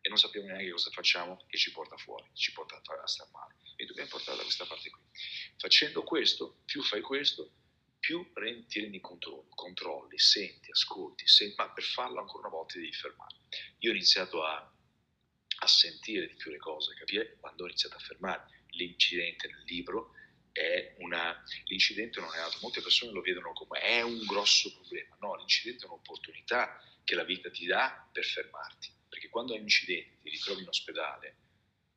E 0.01 0.09
non 0.09 0.18
sappiamo 0.18 0.47
neanche 0.47 0.70
cosa 0.70 0.91
facciamo 0.91 1.45
che 1.49 1.57
ci 1.57 1.72
porta 1.72 1.97
fuori, 1.97 2.28
ci 2.34 2.53
porta 2.53 2.76
a 2.76 3.07
stare 3.07 3.30
male. 3.32 3.55
E 3.76 3.84
dobbiamo 3.87 4.09
portare 4.09 4.37
da 4.37 4.43
questa 4.43 4.64
parte 4.64 4.89
qui. 4.91 5.03
Facendo 5.57 6.03
questo, 6.03 6.61
più 6.64 6.82
fai 6.82 7.01
questo, 7.01 7.51
più 7.99 8.30
ti 8.68 8.80
rendi 8.80 9.01
controllo, 9.01 9.49
controlli, 9.55 10.18
senti, 10.18 10.70
ascolti, 10.70 11.26
senti, 11.26 11.55
ma 11.57 11.70
per 11.70 11.82
farlo 11.82 12.20
ancora 12.20 12.47
una 12.47 12.57
volta 12.57 12.78
devi 12.78 12.93
fermare. 12.93 13.37
Io 13.78 13.91
ho 13.91 13.95
iniziato 13.95 14.45
a, 14.45 14.57
a 14.57 15.66
sentire 15.66 16.28
di 16.28 16.34
più 16.34 16.51
le 16.51 16.59
cose, 16.59 16.95
capire 16.95 17.37
quando 17.41 17.64
ho 17.64 17.66
iniziato 17.66 17.97
a 17.97 18.01
fermare 18.01 18.64
l'incidente 18.70 19.49
nel 19.49 19.64
libro 19.64 20.12
una, 20.99 21.43
l'incidente 21.65 22.21
non 22.21 22.35
è 22.35 22.39
altro, 22.39 22.61
molte 22.63 22.81
persone 22.81 23.13
lo 23.13 23.21
vedono 23.21 23.53
come 23.53 23.81
è 23.81 24.03
un 24.03 24.25
grosso 24.25 24.73
problema, 24.75 25.17
no, 25.21 25.37
l'incidente 25.37 25.85
è 25.85 25.89
un'opportunità 25.89 26.81
che 27.05 27.15
la 27.15 27.25
vita 27.25 27.51
ti 27.51 27.67
dà 27.67 28.09
per 28.13 28.25
fermarti, 28.25 28.91
perché 29.09 29.29
quando 29.29 29.53
hai 29.53 29.59
un 29.59 29.65
incidente 29.65 30.19
ti 30.23 30.31
ritrovi 30.31 30.63
in 30.63 30.69
ospedale 30.69 31.37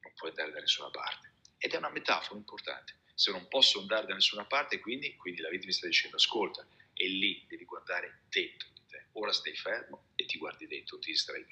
non 0.01 0.13
puoi 0.15 0.29
andare 0.29 0.51
da 0.51 0.59
nessuna 0.59 0.89
parte. 0.89 1.33
Ed 1.57 1.73
è 1.73 1.77
una 1.77 1.89
metafora 1.89 2.37
importante, 2.37 2.99
se 3.13 3.31
non 3.31 3.47
posso 3.47 3.79
andare 3.79 4.07
da 4.07 4.13
nessuna 4.13 4.45
parte 4.45 4.79
quindi, 4.79 5.15
quindi 5.15 5.41
la 5.41 5.49
vita 5.49 5.65
mi 5.65 5.73
sta 5.73 5.87
dicendo 5.87 6.15
ascolta 6.15 6.65
e 6.93 7.07
lì 7.07 7.45
devi 7.47 7.65
guardare 7.65 8.21
dentro 8.29 8.69
di 8.73 8.81
te, 8.87 9.07
ora 9.13 9.31
stai 9.33 9.55
fermo 9.55 10.11
e 10.15 10.25
ti 10.25 10.37
guardi 10.37 10.67
dentro, 10.67 10.99
ti 10.99 11.11
distrai 11.11 11.45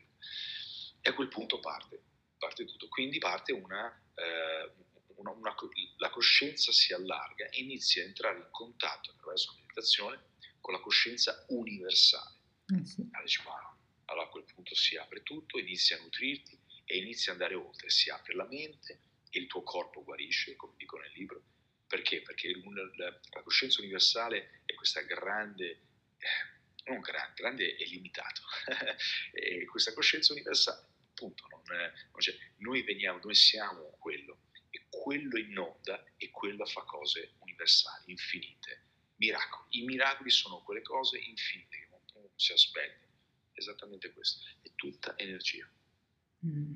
e 1.02 1.10
a 1.10 1.14
quel 1.14 1.28
punto 1.30 1.60
parte, 1.60 2.02
parte 2.38 2.66
tutto, 2.66 2.88
quindi 2.90 3.18
parte 3.18 3.54
una, 3.54 3.90
eh, 4.16 4.72
una, 5.18 5.32
una, 5.32 5.56
la 5.98 6.10
coscienza 6.10 6.72
si 6.72 6.94
allarga 6.94 7.50
e 7.50 7.62
inizi 7.62 8.00
a 8.00 8.04
entrare 8.04 8.38
in 8.38 8.48
contatto 8.52 9.12
attraverso 9.12 9.52
la 9.52 9.60
meditazione 9.62 10.26
con 10.60 10.74
la 10.74 10.80
coscienza 10.80 11.46
universale. 11.50 12.36
Eh 12.68 12.86
sì. 12.86 13.08
Allora 14.06 14.26
a 14.26 14.30
quel 14.30 14.46
punto 14.46 14.74
si 14.76 14.96
apre 14.96 15.22
tutto, 15.24 15.60
inizi 15.60 15.94
a 15.94 16.00
nutrirti 16.00 16.60
e 16.86 16.98
inizi 16.98 17.30
ad 17.30 17.36
andare 17.36 17.56
oltre, 17.56 17.90
si 17.90 18.10
apre 18.10 18.34
la 18.34 18.48
mente 18.48 19.02
e 19.30 19.40
il 19.40 19.48
tuo 19.48 19.64
corpo 19.64 20.04
guarisce, 20.04 20.56
come 20.56 20.74
dico 20.78 20.98
nel 20.98 21.12
libro. 21.12 21.44
Perché? 21.88 22.22
Perché 22.22 22.54
la 23.32 23.44
coscienza 23.44 23.82
universale 23.82 24.62
è 24.66 24.74
questa 24.74 25.02
grande, 25.02 25.70
eh, 26.18 26.90
non 26.90 27.00
grande, 27.00 27.34
grande 27.36 27.76
e 27.76 27.86
limitato, 27.86 28.42
e 29.32 29.66
questa 29.66 29.94
coscienza 29.94 30.34
universale, 30.34 30.86
appunto, 31.10 31.48
non, 31.50 31.62
non 31.66 32.22
noi 32.58 32.84
veniamo, 32.84 33.20
noi 33.24 33.36
siamo 33.36 33.96
quello 34.00 34.37
quello 35.04 35.38
inonda 35.38 36.04
e 36.18 36.30
quello 36.30 36.66
fa 36.66 36.82
cose 36.84 37.36
universali, 37.40 38.12
infinite. 38.12 38.84
Miracoli. 39.18 39.82
I 39.82 39.86
miracoli 39.86 40.30
sono 40.30 40.62
quelle 40.62 40.82
cose 40.82 41.18
infinite 41.18 41.78
che 41.78 41.88
non 42.14 42.30
si 42.36 42.52
aspetta. 42.52 43.06
Esattamente 43.54 44.12
questo. 44.14 44.46
È 44.62 44.70
tutta 44.76 45.18
energia. 45.18 45.68
Mm. 46.46 46.76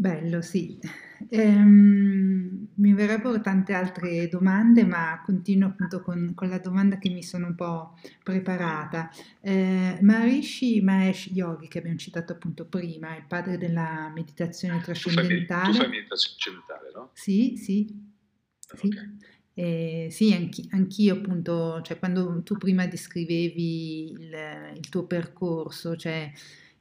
Bello, 0.00 0.40
sì. 0.40 0.78
Ehm, 1.28 2.68
mi 2.76 2.94
verrebbero 2.94 3.38
tante 3.42 3.74
altre 3.74 4.28
domande, 4.28 4.82
ma 4.82 5.20
continuo 5.22 5.68
appunto 5.68 6.00
con, 6.00 6.32
con, 6.34 6.48
la 6.48 6.58
domanda 6.58 6.96
che 6.96 7.10
mi 7.10 7.22
sono 7.22 7.48
un 7.48 7.54
po' 7.54 7.98
preparata. 8.22 9.10
Eh, 9.42 9.98
Maharishi 10.00 10.80
Mahesh 10.80 11.26
Yogi, 11.34 11.68
che 11.68 11.80
abbiamo 11.80 11.98
citato 11.98 12.32
appunto 12.32 12.64
prima, 12.64 13.14
il 13.14 13.26
padre 13.28 13.58
della 13.58 14.10
meditazione 14.14 14.80
trascendentale. 14.80 15.64
Tu 15.66 15.72
fai, 15.72 15.72
tu 15.72 15.78
fai 15.78 15.88
meditazione 15.90 16.34
trascendentale, 16.34 16.90
no? 16.94 17.10
Sì, 17.12 17.56
sì. 17.58 17.86
sì. 18.58 18.86
Okay. 18.86 19.16
Eh, 19.52 20.08
sì, 20.10 20.32
anch- 20.32 20.66
anch'io 20.70 21.16
appunto, 21.16 21.82
cioè 21.82 21.98
quando 21.98 22.42
tu 22.42 22.56
prima 22.56 22.86
descrivevi 22.86 24.12
il, 24.12 24.72
il 24.76 24.88
tuo 24.88 25.04
percorso, 25.04 25.94
cioè 25.94 26.32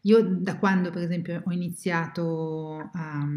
io 0.03 0.23
da 0.23 0.57
quando 0.57 0.91
per 0.91 1.03
esempio 1.03 1.41
ho 1.45 1.51
iniziato 1.51 2.89
a, 2.93 3.27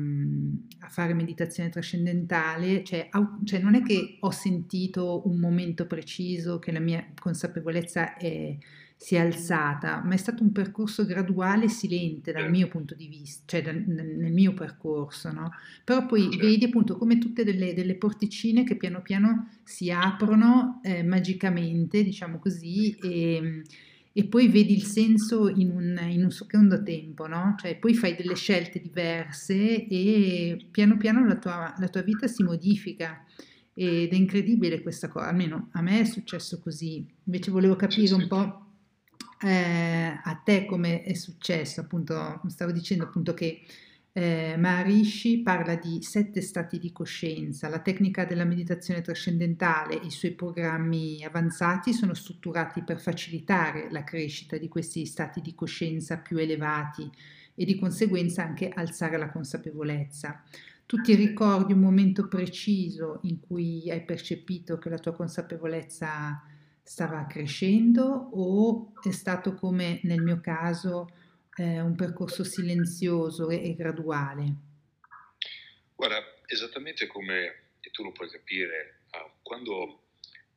a 0.81 0.89
fare 0.89 1.13
meditazione 1.13 1.71
trascendentale, 1.71 2.85
cioè, 2.85 3.09
cioè, 3.45 3.61
non 3.61 3.75
è 3.75 3.83
che 3.83 4.19
ho 4.21 4.31
sentito 4.31 5.27
un 5.27 5.39
momento 5.39 5.87
preciso 5.87 6.59
che 6.61 6.71
la 6.71 6.79
mia 6.79 7.05
consapevolezza 7.19 8.17
è, 8.17 8.57
si 8.97 9.17
è 9.17 9.19
alzata, 9.19 10.01
ma 10.05 10.15
è 10.15 10.17
stato 10.17 10.45
un 10.45 10.53
percorso 10.53 11.05
graduale 11.05 11.65
e 11.65 11.69
silente 11.69 12.31
dal 12.31 12.49
mio 12.49 12.69
punto 12.69 12.95
di 12.95 13.09
vista, 13.09 13.43
cioè 13.47 13.63
dal, 13.63 13.83
nel 13.85 14.33
mio 14.33 14.55
percorso, 14.55 15.33
no? 15.33 15.51
Però 15.83 16.07
poi 16.07 16.31
certo. 16.31 16.47
vedi 16.47 16.67
appunto 16.67 16.97
come 16.97 17.19
tutte 17.19 17.43
delle, 17.43 17.75
delle, 17.75 17.97
porticine 17.97 18.63
che 18.63 18.77
piano 18.77 19.03
piano 19.03 19.49
si 19.65 19.91
aprono 19.91 20.81
eh, 20.85 21.03
magicamente, 21.03 22.05
diciamo 22.05 22.39
così, 22.39 22.97
e, 22.99 23.63
e, 24.13 24.25
poi 24.27 24.49
vedi 24.49 24.75
il 24.75 24.85
senso 24.85 25.49
in 25.49 25.71
un, 25.71 25.99
in 26.09 26.25
un 26.25 26.31
secondo 26.31 26.83
tempo, 26.83 27.27
no? 27.27 27.55
Cioè 27.59 27.77
poi 27.77 27.95
fai 27.95 28.15
delle 28.15 28.35
scelte 28.35 28.81
diverse 28.81 29.87
e 29.87 30.67
piano 30.71 30.97
piano 30.97 31.27
la 31.27 31.37
tua, 31.37 31.75
la 31.79 31.89
tua 31.89 32.03
vita 32.03 32.27
si 32.27 32.43
modifica. 32.43 33.25
Ed 33.75 34.13
è 34.13 34.15
incredibile 34.15 34.83
questa 34.83 35.09
cosa, 35.09 35.29
almeno 35.29 35.69
a 35.73 35.81
me 35.81 36.01
è 36.01 36.05
successo 36.05 36.61
così. 36.61 37.07
Invece 37.25 37.51
volevo 37.51 37.75
capire 37.75 38.13
un 38.15 38.29
po' 38.29 38.67
eh, 39.43 40.21
a 40.23 40.35
te 40.45 40.67
come 40.67 41.03
è 41.03 41.15
successo, 41.15 41.81
appunto, 41.81 42.41
stavo 42.49 42.71
dicendo 42.71 43.05
appunto 43.05 43.35
che 43.35 43.63
eh, 44.15 44.57
Maharishi 44.59 45.41
parla 45.41 45.75
di 45.77 46.03
sette 46.03 46.43
stati 46.43 46.79
di 46.79 46.93
coscienza, 46.93 47.69
la 47.69 47.81
tecnica 47.81 48.27
della 48.27 48.45
meditazione 48.45 49.01
trascendentale 49.01 50.01
e 50.01 50.07
i 50.07 50.11
suoi 50.11 50.33
programmi 50.33 51.25
avanzati 51.25 51.95
sono 51.95 52.13
strutturati 52.13 52.83
per 52.83 53.01
facilitare 53.01 53.91
la 53.91 54.05
crescita 54.05 54.59
di 54.59 54.69
questi 54.69 55.07
stati 55.07 55.41
di 55.41 55.55
coscienza 55.55 56.19
più 56.19 56.37
elevati 56.37 57.11
e 57.55 57.65
di 57.65 57.79
conseguenza 57.79 58.43
anche 58.43 58.69
alzare 58.69 59.17
la 59.17 59.31
consapevolezza. 59.31 60.43
Tu 60.85 61.01
ti 61.01 61.15
ricordi 61.15 61.73
un 61.73 61.81
momento 61.81 62.29
preciso 62.29 63.21
in 63.23 63.41
cui 63.41 63.91
hai 63.91 64.05
percepito 64.05 64.77
che 64.77 64.91
la 64.91 64.99
tua 64.99 65.15
consapevolezza 65.15 66.43
stava 66.83 67.25
crescendo 67.27 68.05
o 68.05 68.93
è 69.03 69.11
stato 69.11 69.55
come 69.55 70.01
nel 70.03 70.21
mio 70.21 70.41
caso 70.41 71.09
eh, 71.57 71.81
un 71.81 71.95
percorso 71.95 72.45
silenzioso 72.45 73.49
e, 73.51 73.71
e, 73.71 73.75
graduale? 73.75 74.55
Guarda, 75.95 76.23
esattamente 76.47 77.07
come 77.07 77.63
e 77.83 77.91
tu 77.91 78.05
lo 78.05 78.13
puoi 78.13 78.31
capire, 78.31 79.03
uh, 79.11 79.31
quando, 79.43 80.11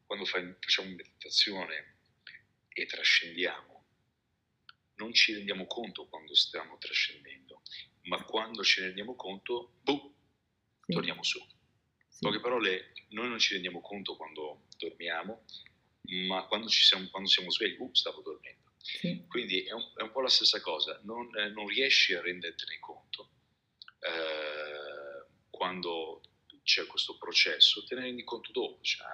quando 0.05 0.25
fai, 0.25 0.55
facciamo 0.59 0.89
meditazione 0.89 1.97
e 2.69 2.85
trascendiamo, 2.85 3.83
non 4.95 5.11
ci 5.11 5.33
rendiamo 5.33 5.65
conto 5.65 6.07
quando 6.07 6.35
stiamo 6.35 6.77
trascendendo, 6.77 7.61
ma 8.03 8.23
quando 8.23 8.63
ci 8.63 8.81
rendiamo 8.81 9.15
conto, 9.15 9.79
boh, 9.81 10.13
sì. 10.85 10.93
torniamo 10.93 11.23
su. 11.23 11.39
Sì. 11.39 12.25
In 12.25 12.29
poche 12.29 12.39
parole, 12.39 12.93
noi 13.09 13.27
non 13.27 13.39
ci 13.39 13.53
rendiamo 13.53 13.81
conto 13.81 14.15
quando 14.15 14.67
dormiamo, 14.77 15.43
ma 16.27 16.45
quando, 16.45 16.69
siamo, 16.69 17.09
quando 17.09 17.27
siamo 17.27 17.49
svegli, 17.49 17.77
uh, 17.79 17.89
stavo 17.91 18.21
dormendo. 18.21 18.64
Sì. 18.86 19.25
Quindi 19.27 19.63
è 19.63 19.71
un, 19.71 19.81
è 19.95 20.03
un, 20.03 20.11
po' 20.11 20.21
la 20.21 20.29
stessa 20.29 20.61
cosa, 20.61 20.99
non, 21.03 21.36
eh, 21.36 21.49
non 21.49 21.67
riesci 21.67 22.13
a 22.13 22.21
rendertene 22.21 22.77
conto 22.77 23.31
eh, 23.99 25.25
quando 25.49 26.21
c'è 26.61 26.86
questo 26.86 27.17
processo, 27.17 27.83
te 27.83 27.95
ne 27.95 28.01
rendi 28.01 28.23
conto 28.23 28.51
dopo, 28.51 28.83
cioè, 28.83 29.07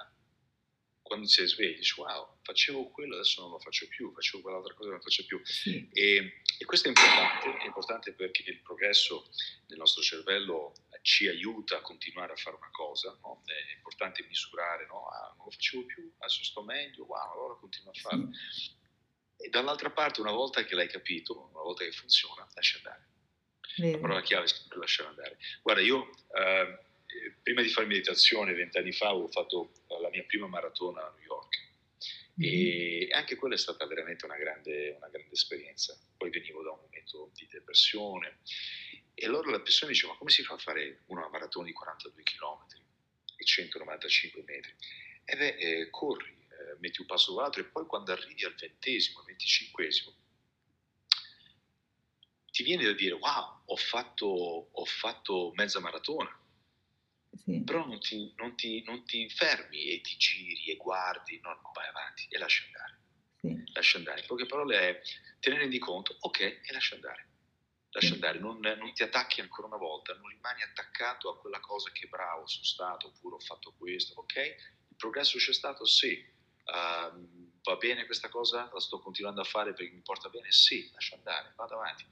quando 1.00 1.26
sei 1.26 1.46
sveglio 1.46 1.78
dici 1.78 1.98
wow, 1.98 2.36
facevo 2.42 2.90
quello, 2.90 3.14
adesso 3.14 3.40
non 3.40 3.52
lo 3.52 3.58
faccio 3.58 3.88
più, 3.88 4.12
facevo 4.12 4.42
quell'altra 4.42 4.74
cosa, 4.74 4.88
non 4.90 4.98
lo 4.98 5.02
faccio 5.02 5.24
più. 5.24 5.40
Sì. 5.42 5.88
E, 5.90 6.42
e, 6.58 6.64
questo 6.66 6.88
è 6.88 6.90
importante, 6.90 7.62
è 7.62 7.64
importante 7.64 8.12
perché 8.12 8.50
il 8.50 8.60
progresso 8.60 9.30
del 9.66 9.78
nostro 9.78 10.02
cervello 10.02 10.74
ci 11.00 11.28
aiuta 11.28 11.78
a 11.78 11.80
continuare 11.80 12.34
a 12.34 12.36
fare 12.36 12.56
una 12.56 12.70
cosa, 12.70 13.18
no? 13.22 13.42
è 13.46 13.74
importante 13.74 14.22
misurare, 14.28 14.86
no? 14.86 15.06
ah, 15.08 15.32
non 15.36 15.46
lo 15.46 15.50
facevo 15.50 15.86
più, 15.86 16.12
adesso 16.18 16.44
sto 16.44 16.62
meglio, 16.62 17.04
wow, 17.04 17.32
allora 17.32 17.54
continuo 17.54 17.90
a 17.90 17.94
farlo. 17.94 18.28
Sì. 18.50 18.80
E 19.42 19.48
dall'altra 19.48 19.90
parte, 19.90 20.20
una 20.20 20.32
volta 20.32 20.64
che 20.64 20.74
l'hai 20.74 20.88
capito, 20.88 21.48
una 21.52 21.62
volta 21.62 21.84
che 21.84 21.92
funziona, 21.92 22.46
lascia 22.54 22.78
andare. 22.78 23.06
Vero. 23.76 23.92
La 23.92 23.98
parola 23.98 24.22
chiave 24.22 24.44
è 24.44 24.48
sempre 24.48 24.78
lasciare 24.78 25.08
andare. 25.08 25.38
Guarda, 25.62 25.82
io 25.82 26.10
eh, 26.36 26.78
prima 27.42 27.62
di 27.62 27.68
fare 27.68 27.86
meditazione, 27.86 28.54
vent'anni 28.54 28.92
fa, 28.92 29.14
ho 29.14 29.28
fatto 29.28 29.72
la 30.00 30.10
mia 30.10 30.24
prima 30.24 30.46
maratona 30.46 31.06
a 31.06 31.14
New 31.16 31.24
York. 31.24 31.70
E 32.38 33.08
anche 33.12 33.36
quella 33.36 33.54
è 33.54 33.58
stata 33.58 33.86
veramente 33.86 34.24
una 34.24 34.36
grande, 34.36 34.94
una 34.96 35.08
grande 35.08 35.32
esperienza. 35.32 35.96
Poi 36.16 36.30
venivo 36.30 36.62
da 36.62 36.70
un 36.70 36.80
momento 36.80 37.30
di 37.34 37.46
depressione 37.50 38.38
e 39.14 39.26
allora 39.26 39.50
la 39.50 39.60
persona 39.60 39.90
dice, 39.90 40.06
ma 40.06 40.16
come 40.16 40.30
si 40.30 40.42
fa 40.42 40.54
a 40.54 40.58
fare 40.58 41.02
una 41.06 41.28
maratona 41.28 41.66
di 41.66 41.72
42 41.72 42.22
km 42.22 42.66
e 43.36 43.44
195 43.44 44.42
metri? 44.46 44.74
E 45.24 45.36
beh, 45.36 45.56
eh, 45.56 45.90
corri, 45.90 46.34
eh, 46.34 46.41
metti 46.82 47.00
un 47.00 47.06
passo 47.06 47.30
dopo 47.30 47.40
l'altro 47.40 47.62
e 47.62 47.66
poi 47.66 47.86
quando 47.86 48.12
arrivi 48.12 48.44
al 48.44 48.54
ventesimo, 48.54 49.20
al 49.20 49.26
venticinquesimo, 49.26 50.14
ti 52.50 52.62
viene 52.64 52.84
da 52.84 52.92
dire, 52.92 53.14
wow, 53.14 53.62
ho 53.64 53.76
fatto, 53.76 54.26
ho 54.26 54.84
fatto 54.84 55.52
mezza 55.54 55.80
maratona. 55.80 56.38
Sì. 57.44 57.62
Però 57.62 57.86
non 57.86 57.98
ti, 58.00 58.34
non, 58.36 58.54
ti, 58.56 58.82
non 58.82 59.04
ti, 59.04 59.30
fermi 59.30 59.86
e 59.86 60.00
ti 60.02 60.16
giri 60.18 60.70
e 60.70 60.76
guardi, 60.76 61.40
no, 61.40 61.54
no, 61.54 61.70
vai 61.72 61.88
avanti 61.88 62.26
e 62.28 62.36
lascia 62.36 62.64
andare. 62.66 63.00
Sì. 63.40 63.72
Lascia 63.72 63.96
andare. 63.96 64.20
In 64.20 64.26
poche 64.26 64.44
parole 64.44 64.78
è, 64.78 65.00
te 65.40 65.50
ne 65.50 65.58
rendi 65.58 65.78
conto, 65.78 66.16
ok, 66.20 66.40
e 66.40 66.72
lascia 66.72 66.96
andare 66.96 67.30
lascia 67.92 68.14
andare, 68.14 68.38
non, 68.38 68.58
non, 68.58 68.92
ti 68.94 69.02
attacchi 69.02 69.42
ancora 69.42 69.66
una 69.66 69.76
volta, 69.76 70.14
non 70.14 70.28
rimani 70.28 70.62
attaccato 70.62 71.28
a 71.28 71.38
quella 71.38 71.60
cosa 71.60 71.90
che 71.92 72.08
bravo 72.08 72.46
sono 72.46 72.64
stato 72.64 73.08
oppure 73.08 73.34
ho 73.34 73.38
fatto 73.38 73.74
questo, 73.76 74.18
ok? 74.18 74.36
Il 74.88 74.96
progresso 74.96 75.36
c'è 75.36 75.52
stato? 75.52 75.84
Sì. 75.84 76.40
Uh, 76.64 77.50
va 77.62 77.76
bene 77.76 78.06
questa 78.06 78.28
cosa? 78.28 78.70
La 78.72 78.80
sto 78.80 79.00
continuando 79.00 79.40
a 79.40 79.44
fare 79.44 79.72
perché 79.72 79.92
mi 79.92 80.02
porta 80.02 80.28
bene? 80.28 80.50
Sì, 80.50 80.90
lascia 80.92 81.16
andare, 81.16 81.52
vado 81.56 81.74
avanti. 81.74 82.04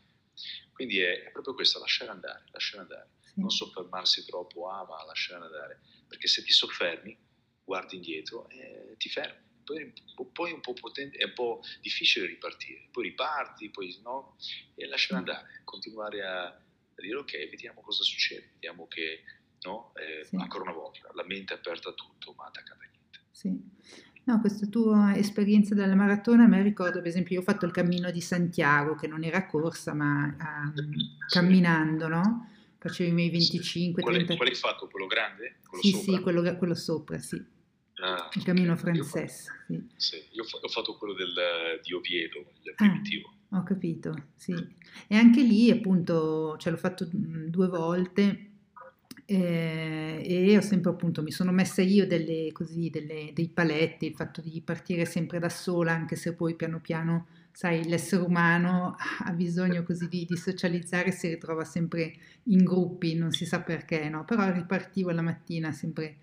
Quindi 0.72 1.01
è, 1.01 1.24
è 1.24 1.30
proprio 1.30 1.55
questo, 1.55 1.78
lasciare 1.78 2.11
andare, 2.11 2.44
lasciare 2.51 2.82
andare. 2.82 3.11
Sì. 3.20 3.40
Non 3.40 3.51
soffermarsi 3.51 4.24
troppo, 4.24 4.68
ah 4.68 4.84
ma 4.84 5.05
lasciare 5.05 5.44
andare, 5.44 5.80
perché 6.09 6.26
se 6.26 6.42
ti 6.42 6.53
soffermi, 6.53 7.16
guardi 7.64 7.96
indietro 7.96 8.48
e 8.48 8.94
ti 8.96 9.09
fermi 9.09 9.48
poi, 9.70 9.92
poi 10.32 10.53
un 10.53 10.61
po 10.61 10.72
potente, 10.72 11.16
è 11.18 11.24
un 11.24 11.32
po' 11.32 11.62
difficile 11.80 12.26
ripartire, 12.26 12.88
poi 12.90 13.05
riparti, 13.05 13.70
poi 13.70 13.98
no, 14.03 14.36
e 14.74 14.86
lasciare 14.86 15.20
mm. 15.20 15.24
andare, 15.24 15.61
continuare 15.64 16.24
a, 16.24 16.46
a 16.46 16.61
dire 16.96 17.16
ok, 17.16 17.32
vediamo 17.48 17.80
cosa 17.80 18.03
succede, 18.03 18.51
vediamo 18.55 18.88
che, 18.88 19.22
no, 19.62 19.92
eh, 19.94 20.24
sì. 20.24 20.36
ancora 20.36 20.64
una 20.64 20.72
volta, 20.72 21.09
la 21.14 21.24
mente 21.24 21.55
è 21.55 21.57
aperta 21.57 21.90
a 21.90 21.94
tutto, 21.94 22.32
ma 22.32 22.46
attaccata 22.46 22.84
a 22.84 22.88
niente. 22.88 23.20
Sì. 23.30 24.09
No, 24.24 24.40
questa 24.40 24.66
tua 24.66 25.16
esperienza 25.16 25.74
della 25.74 25.94
maratona, 25.94 26.44
a 26.44 26.46
me 26.46 26.62
ricordo, 26.62 26.98
per 26.98 27.08
esempio, 27.08 27.34
io 27.34 27.40
ho 27.40 27.44
fatto 27.44 27.66
il 27.66 27.72
cammino 27.72 28.10
di 28.10 28.20
Santiago, 28.20 28.94
che 28.94 29.06
non 29.06 29.24
era 29.24 29.46
corsa, 29.46 29.94
ma 29.94 30.24
um, 30.24 30.92
camminando, 31.28 32.06
no? 32.08 32.48
Facevo 32.78 33.10
i 33.10 33.12
miei 33.12 33.30
25, 33.30 34.02
sì. 34.02 34.02
Qual, 34.02 34.14
30... 34.14 34.36
Qual 34.36 34.48
hai 34.48 34.54
fatto? 34.54 34.88
Quello 34.88 35.06
grande? 35.06 35.56
Quello 35.66 35.82
sì, 35.82 35.90
sopra? 35.90 36.16
sì, 36.16 36.22
quello, 36.22 36.56
quello 36.56 36.74
sopra, 36.74 37.18
sì. 37.18 37.44
Ah, 38.02 38.28
il 38.32 38.42
cammino 38.42 38.76
francese. 38.76 39.52
Sì. 39.66 39.88
sì. 39.96 40.16
io 40.32 40.44
ho 40.44 40.68
fatto 40.68 40.96
quello 40.96 41.14
del, 41.14 41.34
di 41.82 41.92
Oviedo, 41.92 42.38
il 42.62 42.74
primitivo. 42.74 43.34
Ah, 43.50 43.58
ho 43.58 43.62
capito, 43.62 44.28
sì. 44.36 44.54
E 45.08 45.16
anche 45.16 45.42
lì 45.42 45.70
appunto, 45.70 46.56
cioè 46.58 46.72
l'ho 46.72 46.78
fatto 46.78 47.06
due 47.10 47.68
volte 47.68 48.49
eh, 49.32 50.22
e 50.24 50.56
ho 50.56 50.60
sempre 50.60 50.90
appunto, 50.90 51.22
mi 51.22 51.30
sono 51.30 51.52
messa 51.52 51.82
io 51.82 52.04
delle, 52.04 52.50
così, 52.50 52.90
delle, 52.90 53.30
dei 53.32 53.48
paletti, 53.48 54.06
il 54.06 54.14
fatto 54.16 54.40
di 54.40 54.60
partire 54.60 55.04
sempre 55.04 55.38
da 55.38 55.48
sola, 55.48 55.92
anche 55.92 56.16
se 56.16 56.34
poi 56.34 56.56
piano 56.56 56.80
piano, 56.80 57.28
sai, 57.52 57.88
l'essere 57.88 58.22
umano 58.22 58.96
ha 59.24 59.32
bisogno 59.32 59.84
così 59.84 60.08
di, 60.08 60.24
di 60.24 60.36
socializzare, 60.36 61.12
si 61.12 61.28
ritrova 61.28 61.62
sempre 61.62 62.12
in 62.44 62.64
gruppi, 62.64 63.14
non 63.14 63.30
si 63.30 63.46
sa 63.46 63.60
perché, 63.60 64.08
no? 64.08 64.24
Però 64.24 64.50
ripartivo 64.50 65.12
la 65.12 65.22
mattina 65.22 65.70
sempre 65.70 66.16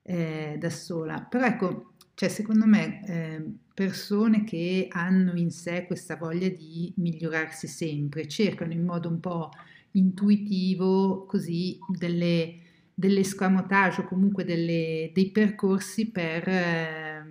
eh, 0.00 0.56
da 0.58 0.70
sola. 0.70 1.20
Però 1.20 1.44
ecco, 1.44 1.92
cioè, 2.14 2.30
secondo 2.30 2.64
me 2.64 3.04
eh, 3.06 3.44
persone 3.74 4.44
che 4.44 4.88
hanno 4.90 5.34
in 5.34 5.50
sé 5.50 5.84
questa 5.86 6.16
voglia 6.16 6.48
di 6.48 6.90
migliorarsi 6.96 7.66
sempre, 7.66 8.26
cercano 8.26 8.72
in 8.72 8.82
modo 8.82 9.10
un 9.10 9.20
po' 9.20 9.50
intuitivo 9.96 11.26
così 11.26 11.78
delle, 11.88 12.54
delle 12.94 13.22
o 13.22 14.04
comunque 14.04 14.44
delle, 14.44 15.10
dei 15.12 15.30
percorsi 15.30 16.10
per, 16.10 16.48
eh, 16.48 17.24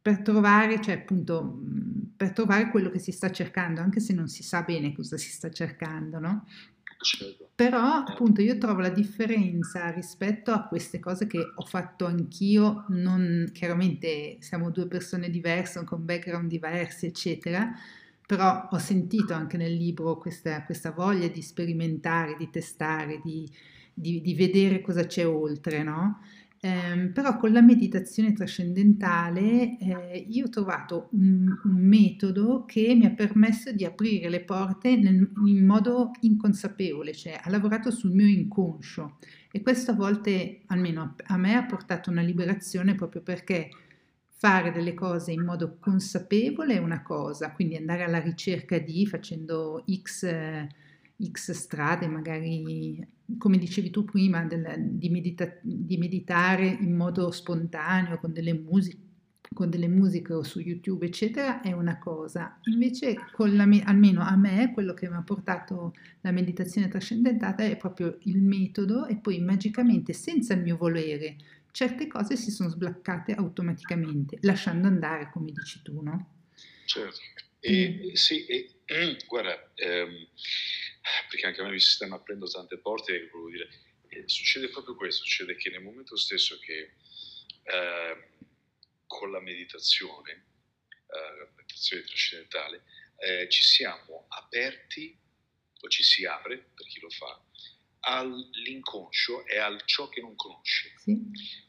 per 0.00 0.18
trovare, 0.22 0.80
cioè 0.80 0.94
appunto, 0.94 1.60
per 2.16 2.32
trovare 2.32 2.70
quello 2.70 2.90
che 2.90 2.98
si 2.98 3.12
sta 3.12 3.30
cercando, 3.30 3.80
anche 3.80 4.00
se 4.00 4.12
non 4.12 4.28
si 4.28 4.42
sa 4.42 4.62
bene 4.62 4.94
cosa 4.94 5.16
si 5.16 5.30
sta 5.30 5.50
cercando, 5.50 6.18
no? 6.18 6.46
Certo. 7.04 7.50
Però 7.54 7.78
appunto 7.78 8.40
io 8.40 8.56
trovo 8.56 8.80
la 8.80 8.88
differenza 8.88 9.90
rispetto 9.90 10.52
a 10.52 10.66
queste 10.66 10.98
cose 11.00 11.26
che 11.26 11.38
ho 11.38 11.64
fatto 11.64 12.06
anch'io, 12.06 12.86
non, 12.88 13.50
chiaramente 13.52 14.38
siamo 14.40 14.70
due 14.70 14.86
persone 14.86 15.28
diverse, 15.28 15.84
con 15.84 16.04
background 16.04 16.48
diversi, 16.48 17.06
eccetera, 17.06 17.70
però 18.26 18.68
ho 18.70 18.78
sentito 18.78 19.34
anche 19.34 19.56
nel 19.56 19.74
libro 19.74 20.16
questa, 20.18 20.62
questa 20.64 20.92
voglia 20.92 21.28
di 21.28 21.42
sperimentare, 21.42 22.36
di 22.38 22.48
testare, 22.50 23.20
di, 23.22 23.48
di, 23.92 24.20
di, 24.20 24.34
vedere 24.34 24.80
cosa 24.80 25.06
c'è 25.06 25.26
oltre, 25.26 25.82
no? 25.82 26.20
Eh, 26.64 27.10
però 27.12 27.36
con 27.36 27.52
la 27.52 27.60
meditazione 27.60 28.32
trascendentale 28.32 29.76
eh, 29.76 30.26
io 30.30 30.46
ho 30.46 30.48
trovato 30.48 31.08
un, 31.12 31.46
un, 31.62 31.74
metodo 31.74 32.64
che 32.66 32.94
mi 32.94 33.04
ha 33.04 33.10
permesso 33.10 33.70
di 33.70 33.84
aprire 33.84 34.30
le 34.30 34.40
porte 34.40 34.96
nel, 34.96 35.30
in 35.44 35.66
modo 35.66 36.12
inconsapevole, 36.20 37.12
cioè 37.12 37.38
ha 37.42 37.50
lavorato 37.50 37.90
sul 37.90 38.12
mio 38.12 38.26
inconscio 38.26 39.18
e 39.50 39.60
questo 39.60 39.90
a 39.90 39.94
volte, 39.94 40.62
almeno 40.68 41.14
a 41.26 41.36
me, 41.36 41.54
ha 41.54 41.64
portato 41.64 42.08
una 42.08 42.22
liberazione 42.22 42.94
proprio 42.94 43.20
perché 43.20 43.68
fare 44.44 44.72
delle 44.72 44.92
cose 44.92 45.32
in 45.32 45.42
modo 45.42 45.78
consapevole 45.80 46.74
è 46.74 46.78
una 46.78 47.02
cosa, 47.02 47.52
quindi 47.52 47.76
andare 47.76 48.04
alla 48.04 48.20
ricerca 48.20 48.78
di 48.78 49.06
facendo 49.06 49.82
X... 49.90 50.24
Eh, 50.24 50.68
X 51.30 51.52
strade, 51.52 52.08
magari 52.08 53.06
come 53.38 53.56
dicevi 53.56 53.88
tu 53.88 54.04
prima, 54.04 54.42
del, 54.42 54.66
di, 54.80 55.08
medita- 55.10 55.58
di, 55.62 55.96
meditare 55.96 56.66
in 56.66 56.96
modo 56.96 57.30
spontaneo 57.30 58.18
con 58.18 58.32
delle 58.32 58.52
musiche 58.52 58.98
con 59.54 59.70
delle 59.70 59.86
musiche 59.86 60.32
o 60.32 60.42
su 60.42 60.58
YouTube, 60.58 61.06
eccetera, 61.06 61.60
è 61.60 61.70
una 61.70 61.98
cosa. 61.98 62.58
Invece, 62.64 63.14
me- 63.38 63.84
almeno 63.84 64.20
a 64.22 64.34
me, 64.34 64.72
quello 64.74 64.92
che 64.94 65.08
mi 65.08 65.14
ha 65.14 65.22
portato 65.22 65.94
la 66.22 66.32
meditazione 66.32 66.88
trascendentale 66.88 67.70
è 67.70 67.76
proprio 67.76 68.18
il 68.22 68.42
metodo 68.42 69.06
e 69.06 69.14
poi 69.16 69.38
magicamente, 69.38 70.12
senza 70.12 70.54
il 70.54 70.62
mio 70.62 70.76
volere, 70.76 71.36
certe 71.74 72.06
cose 72.06 72.36
si 72.36 72.52
sono 72.52 72.68
sbloccate 72.68 73.34
automaticamente, 73.34 74.38
lasciando 74.42 74.86
andare, 74.86 75.28
come 75.32 75.50
dici 75.50 75.82
tu, 75.82 76.00
no? 76.00 76.44
Certo. 76.86 77.18
E, 77.58 77.88
mm. 77.88 78.12
Sì, 78.12 78.46
e, 78.46 79.16
guarda, 79.26 79.72
ehm, 79.74 80.28
perché 81.28 81.46
anche 81.46 81.60
a 81.60 81.64
me 81.64 81.72
mi 81.72 81.80
si 81.80 81.90
stanno 81.90 82.14
aprendo 82.14 82.46
tante 82.46 82.78
porte 82.78 83.16
e 83.16 83.28
volevo 83.28 83.50
dire, 83.50 83.68
eh, 84.06 84.22
succede 84.28 84.68
proprio 84.68 84.94
questo, 84.94 85.24
succede 85.24 85.56
che 85.56 85.70
nel 85.70 85.82
momento 85.82 86.16
stesso 86.16 86.60
che 86.60 86.94
eh, 87.64 88.28
con 89.08 89.32
la 89.32 89.40
meditazione, 89.40 90.30
eh, 90.30 91.38
la 91.38 91.50
meditazione 91.56 92.04
trascendentale, 92.04 92.84
eh, 93.16 93.48
ci 93.48 93.64
siamo 93.64 94.26
aperti, 94.28 95.18
o 95.80 95.88
ci 95.88 96.04
si 96.04 96.24
apre, 96.24 96.70
per 96.72 96.86
chi 96.86 97.00
lo 97.00 97.10
fa, 97.10 97.44
all'inconscio 98.04 99.46
e 99.46 99.58
al 99.58 99.82
ciò 99.84 100.08
che 100.08 100.20
non 100.20 100.34
conosci. 100.36 100.92
Sì. 100.98 101.20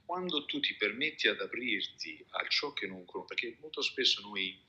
Quando 0.05 0.45
tu 0.45 0.59
ti 0.59 0.75
permetti 0.75 1.27
ad 1.27 1.39
aprirti 1.39 2.23
a 2.29 2.47
ciò 2.47 2.73
che 2.73 2.87
non 2.87 3.05
conosci, 3.05 3.35
perché 3.35 3.57
molto 3.59 3.81
spesso 3.81 4.21
noi, 4.21 4.63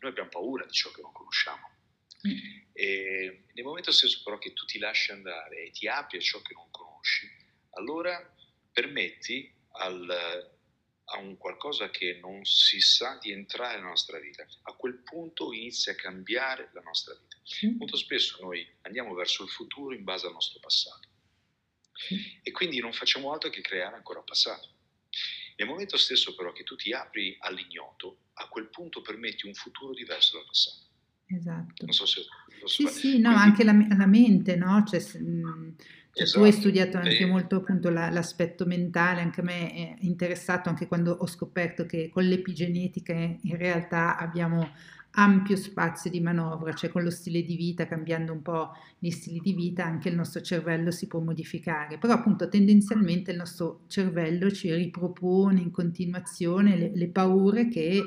noi 0.00 0.10
abbiamo 0.10 0.28
paura 0.28 0.64
di 0.66 0.72
ciò 0.72 0.90
che 0.90 1.02
non 1.02 1.12
conosciamo, 1.12 1.70
e 2.72 3.44
nel 3.52 3.64
momento 3.64 3.90
stesso 3.92 4.22
però 4.22 4.38
che 4.38 4.52
tu 4.52 4.64
ti 4.64 4.78
lasci 4.78 5.10
andare 5.10 5.64
e 5.64 5.70
ti 5.70 5.88
apri 5.88 6.18
a 6.18 6.20
ciò 6.20 6.40
che 6.40 6.54
non 6.54 6.70
conosci, 6.70 7.28
allora 7.70 8.34
permetti 8.72 9.52
al, 9.72 10.58
a 11.04 11.18
un 11.18 11.36
qualcosa 11.36 11.90
che 11.90 12.18
non 12.20 12.44
si 12.44 12.80
sa 12.80 13.18
di 13.20 13.32
entrare 13.32 13.76
nella 13.76 13.88
nostra 13.88 14.18
vita. 14.18 14.46
A 14.62 14.72
quel 14.72 15.02
punto 15.02 15.52
inizia 15.52 15.92
a 15.92 15.96
cambiare 15.96 16.70
la 16.72 16.80
nostra 16.80 17.14
vita. 17.14 17.36
Mm. 17.66 17.76
Molto 17.78 17.96
spesso 17.96 18.38
noi 18.40 18.66
andiamo 18.82 19.14
verso 19.14 19.42
il 19.42 19.50
futuro 19.50 19.94
in 19.94 20.04
base 20.04 20.26
al 20.26 20.32
nostro 20.32 20.60
passato 20.60 21.08
mm. 22.14 22.18
e 22.42 22.50
quindi 22.52 22.78
non 22.80 22.92
facciamo 22.92 23.32
altro 23.32 23.50
che 23.50 23.60
creare 23.60 23.96
ancora 23.96 24.20
passato. 24.20 24.68
Nel 25.56 25.68
momento 25.68 25.96
stesso 25.96 26.34
però 26.34 26.52
che 26.52 26.64
tu 26.64 26.76
ti 26.76 26.92
apri 26.92 27.36
all'ignoto, 27.40 28.18
a 28.34 28.48
quel 28.48 28.68
punto 28.68 29.02
permetti 29.02 29.46
un 29.46 29.54
futuro 29.54 29.92
diverso 29.92 30.36
dal 30.36 30.46
passato. 30.46 30.90
Esatto. 31.26 31.84
Non 31.84 31.94
so 31.94 32.06
se... 32.06 32.22
Sì, 32.64 32.86
sì, 32.86 33.18
no, 33.18 33.30
Quindi... 33.30 33.48
anche 33.48 33.64
la, 33.64 33.96
la, 33.96 34.06
mente, 34.06 34.56
no? 34.56 34.84
Cioè, 34.84 35.00
mhmm, 35.18 35.76
cioè 36.14 36.24
esatto. 36.24 36.40
tu 36.40 36.44
hai 36.44 36.52
studiato 36.52 36.96
anche 36.98 37.24
molto 37.24 37.56
appunto 37.56 37.88
la, 37.88 38.10
l'aspetto 38.10 38.66
mentale, 38.66 39.22
anche 39.22 39.40
a 39.40 39.44
me 39.44 39.72
è 39.72 39.96
interessato 40.00 40.68
anche 40.68 40.86
quando 40.86 41.12
ho 41.12 41.26
scoperto 41.26 41.86
che 41.86 42.10
con 42.12 42.24
l'epigenetica 42.24 43.14
in 43.14 43.56
realtà 43.56 44.18
abbiamo 44.18 44.70
ampio 45.12 45.56
spazio 45.56 46.10
di 46.10 46.20
manovra, 46.20 46.74
cioè 46.74 46.90
con 46.90 47.02
lo 47.02 47.10
stile 47.10 47.42
di 47.42 47.56
vita, 47.56 47.86
cambiando 47.86 48.32
un 48.32 48.42
po' 48.42 48.72
gli 48.98 49.10
stili 49.10 49.40
di 49.40 49.54
vita, 49.54 49.84
anche 49.84 50.10
il 50.10 50.14
nostro 50.14 50.42
cervello 50.42 50.90
si 50.90 51.06
può 51.06 51.20
modificare, 51.20 51.98
però 51.98 52.14
appunto 52.14 52.48
tendenzialmente 52.48 53.30
il 53.30 53.38
nostro 53.38 53.84
cervello 53.88 54.50
ci 54.50 54.72
ripropone 54.72 55.60
in 55.60 55.70
continuazione 55.70 56.76
le, 56.76 56.92
le 56.94 57.08
paure 57.08 57.68
che 57.68 58.04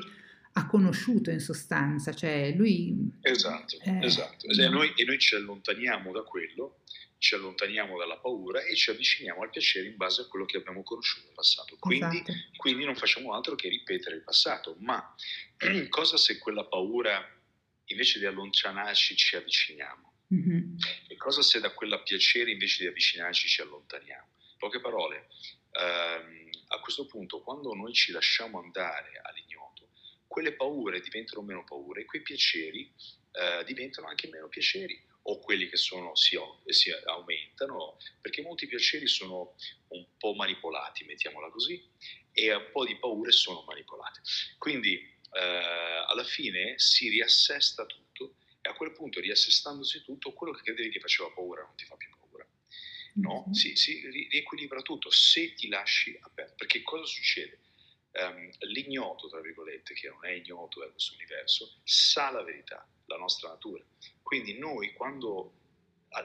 ha 0.52 0.66
conosciuto 0.66 1.30
in 1.30 1.40
sostanza, 1.40 2.14
cioè 2.14 2.54
lui... 2.56 3.10
Esatto, 3.20 3.76
eh, 3.82 3.98
esatto. 4.04 4.46
E 4.48 4.68
noi, 4.68 4.92
e 4.96 5.04
noi 5.04 5.18
ci 5.18 5.34
allontaniamo 5.34 6.12
da 6.12 6.22
quello, 6.22 6.78
ci 7.18 7.34
allontaniamo 7.34 7.96
dalla 7.98 8.18
paura 8.18 8.62
e 8.62 8.74
ci 8.74 8.90
avviciniamo 8.90 9.42
al 9.42 9.50
piacere 9.50 9.88
in 9.88 9.96
base 9.96 10.22
a 10.22 10.26
quello 10.26 10.44
che 10.44 10.58
abbiamo 10.58 10.82
conosciuto 10.82 11.26
nel 11.26 11.34
passato. 11.34 11.76
Quindi, 11.78 12.16
esatto. 12.16 12.32
quindi 12.56 12.84
non 12.84 12.94
facciamo 12.94 13.32
altro 13.32 13.54
che 13.54 13.68
ripetere 13.68 14.16
il 14.16 14.22
passato. 14.22 14.76
Ma 14.80 15.14
cosa 15.88 16.16
se 16.16 16.38
quella 16.38 16.64
paura, 16.64 17.24
invece 17.86 18.18
di 18.18 18.26
allontanarci, 18.26 19.16
ci 19.16 19.36
avviciniamo? 19.36 20.12
Mm-hmm. 20.34 20.76
E 21.08 21.16
cosa 21.16 21.42
se 21.42 21.60
da 21.60 21.72
quella 21.72 22.00
piacere, 22.00 22.50
invece 22.50 22.82
di 22.82 22.88
avvicinarci, 22.88 23.48
ci 23.48 23.60
allontaniamo? 23.62 24.28
In 24.52 24.58
poche 24.58 24.80
parole, 24.80 25.28
ehm, 25.72 26.50
a 26.68 26.80
questo 26.80 27.06
punto, 27.06 27.40
quando 27.42 27.72
noi 27.74 27.92
ci 27.92 28.12
lasciamo 28.12 28.60
andare 28.60 29.20
all'ignoranza, 29.22 29.56
quelle 30.26 30.52
paure 30.52 31.00
diventano 31.00 31.40
meno 31.40 31.64
paure 31.64 32.02
e 32.02 32.04
quei 32.04 32.20
piaceri 32.20 32.92
eh, 33.32 33.64
diventano 33.64 34.08
anche 34.08 34.28
meno 34.28 34.48
piaceri 34.48 35.02
o 35.28 35.38
quelli 35.40 35.68
che 35.68 35.76
sono, 35.76 36.14
si, 36.14 36.38
si, 36.66 36.90
aumentano, 37.04 37.96
perché 38.20 38.42
molti 38.42 38.66
piaceri 38.66 39.06
sono 39.06 39.54
un 39.88 40.06
po' 40.18 40.34
manipolati, 40.34 41.04
mettiamola 41.04 41.50
così, 41.50 41.82
e 42.32 42.54
un 42.54 42.68
po' 42.72 42.84
di 42.84 42.96
paure 42.96 43.32
sono 43.32 43.64
manipolate. 43.66 44.20
Quindi 44.58 44.94
eh, 45.32 46.04
alla 46.08 46.24
fine 46.24 46.78
si 46.78 47.08
riassesta 47.08 47.86
tutto 47.86 48.36
e 48.60 48.68
a 48.68 48.74
quel 48.74 48.92
punto 48.92 49.20
riassestandosi 49.20 50.02
tutto, 50.02 50.32
quello 50.32 50.52
che 50.52 50.62
credevi 50.62 50.90
che 50.90 51.00
faceva 51.00 51.30
paura 51.30 51.62
non 51.62 51.74
ti 51.76 51.84
fa 51.84 51.96
più 51.96 52.08
paura. 52.10 52.46
No, 53.14 53.42
mm-hmm. 53.42 53.52
si, 53.52 53.76
si 53.76 54.08
riequilibra 54.08 54.82
tutto 54.82 55.10
se 55.10 55.54
ti 55.54 55.68
lasci 55.68 56.16
aperto. 56.20 56.54
Perché 56.56 56.82
cosa 56.82 57.04
succede? 57.04 57.60
um, 58.22 58.50
l'ignoto, 58.70 59.28
tra 59.28 59.40
virgolette, 59.40 59.94
che 59.94 60.08
non 60.08 60.24
è 60.24 60.30
ignoto 60.30 60.80
da 60.80 60.88
questo 60.88 61.14
universo, 61.14 61.80
sa 61.84 62.30
la 62.30 62.42
verità, 62.42 62.86
la 63.06 63.16
nostra 63.16 63.48
natura. 63.48 63.84
Quindi 64.22 64.58
noi 64.58 64.92
quando 64.92 65.52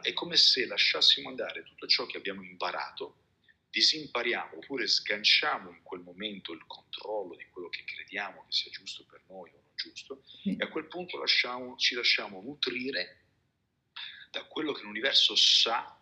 è 0.01 0.13
come 0.13 0.37
se 0.37 0.65
lasciassimo 0.65 1.29
andare 1.29 1.63
tutto 1.63 1.87
ciò 1.87 2.05
che 2.05 2.17
abbiamo 2.17 2.43
imparato, 2.43 3.17
disimpariamo 3.69 4.57
oppure 4.57 4.87
sganciamo 4.87 5.69
in 5.69 5.81
quel 5.81 6.01
momento 6.01 6.51
il 6.51 6.65
controllo 6.67 7.35
di 7.35 7.45
quello 7.49 7.69
che 7.69 7.83
crediamo 7.83 8.43
che 8.45 8.51
sia 8.51 8.71
giusto 8.71 9.05
per 9.05 9.21
noi 9.27 9.49
o 9.49 9.53
non 9.53 9.71
giusto, 9.75 10.23
e 10.43 10.57
a 10.59 10.67
quel 10.67 10.87
punto 10.87 11.17
lasciamo, 11.17 11.75
ci 11.77 11.95
lasciamo 11.95 12.41
nutrire 12.41 13.19
da 14.29 14.45
quello 14.45 14.73
che 14.73 14.83
l'universo 14.83 15.35
sa, 15.35 15.97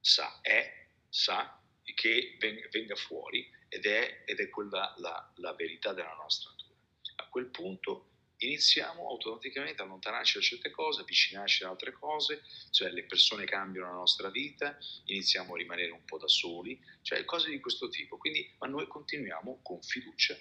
sa, 0.00 0.40
è, 0.40 0.86
sa, 1.08 1.60
che 1.94 2.36
venga 2.38 2.94
fuori 2.94 3.50
ed 3.68 3.86
è, 3.86 4.22
ed 4.24 4.38
è 4.40 4.48
quella 4.48 4.94
la, 4.98 5.32
la 5.36 5.52
verità 5.54 5.92
della 5.92 6.14
nostra 6.14 6.50
natura. 6.50 6.74
A 7.16 7.28
quel 7.28 7.46
punto 7.46 8.06
iniziamo 8.38 9.08
automaticamente 9.08 9.82
a 9.82 9.84
allontanarci 9.84 10.38
da 10.38 10.44
certe 10.44 10.70
cose, 10.70 11.00
avvicinarci 11.00 11.64
ad 11.64 11.70
altre 11.70 11.92
cose, 11.92 12.42
cioè 12.70 12.90
le 12.90 13.04
persone 13.04 13.44
cambiano 13.44 13.88
la 13.88 13.96
nostra 13.96 14.30
vita, 14.30 14.76
iniziamo 15.04 15.54
a 15.54 15.56
rimanere 15.56 15.90
un 15.90 16.04
po' 16.04 16.18
da 16.18 16.28
soli, 16.28 16.80
cioè 17.02 17.24
cose 17.24 17.50
di 17.50 17.60
questo 17.60 17.88
tipo. 17.88 18.16
Quindi, 18.16 18.54
ma 18.58 18.66
noi 18.66 18.86
continuiamo 18.86 19.60
con 19.62 19.82
fiducia 19.82 20.38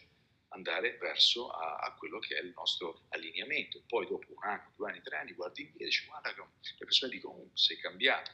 andare 0.50 0.98
verso 0.98 1.50
a, 1.50 1.78
a, 1.78 1.94
quello 1.96 2.20
che 2.20 2.38
è 2.38 2.42
il 2.42 2.54
nostro 2.56 3.06
allineamento. 3.10 3.84
Poi 3.88 4.08
dopo 4.08 4.28
un 4.30 4.44
anno, 4.44 4.72
due 4.76 4.90
anni, 4.90 5.02
tre 5.02 5.18
anni, 5.18 5.34
guardi 5.34 5.62
indietro 5.62 5.84
e 5.84 5.90
dici 5.90 6.06
guarda 6.06 6.34
che 6.34 6.42
le 6.42 6.86
persone 6.86 7.12
dicono 7.12 7.50
sei 7.54 7.78
cambiato, 7.78 8.32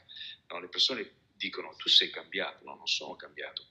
no, 0.48 0.60
le 0.60 0.68
persone 0.68 1.22
dicono 1.34 1.74
tu 1.76 1.88
sei 1.88 2.10
cambiato, 2.10 2.64
no, 2.64 2.76
non 2.76 2.86
sono 2.86 3.16
cambiato, 3.16 3.66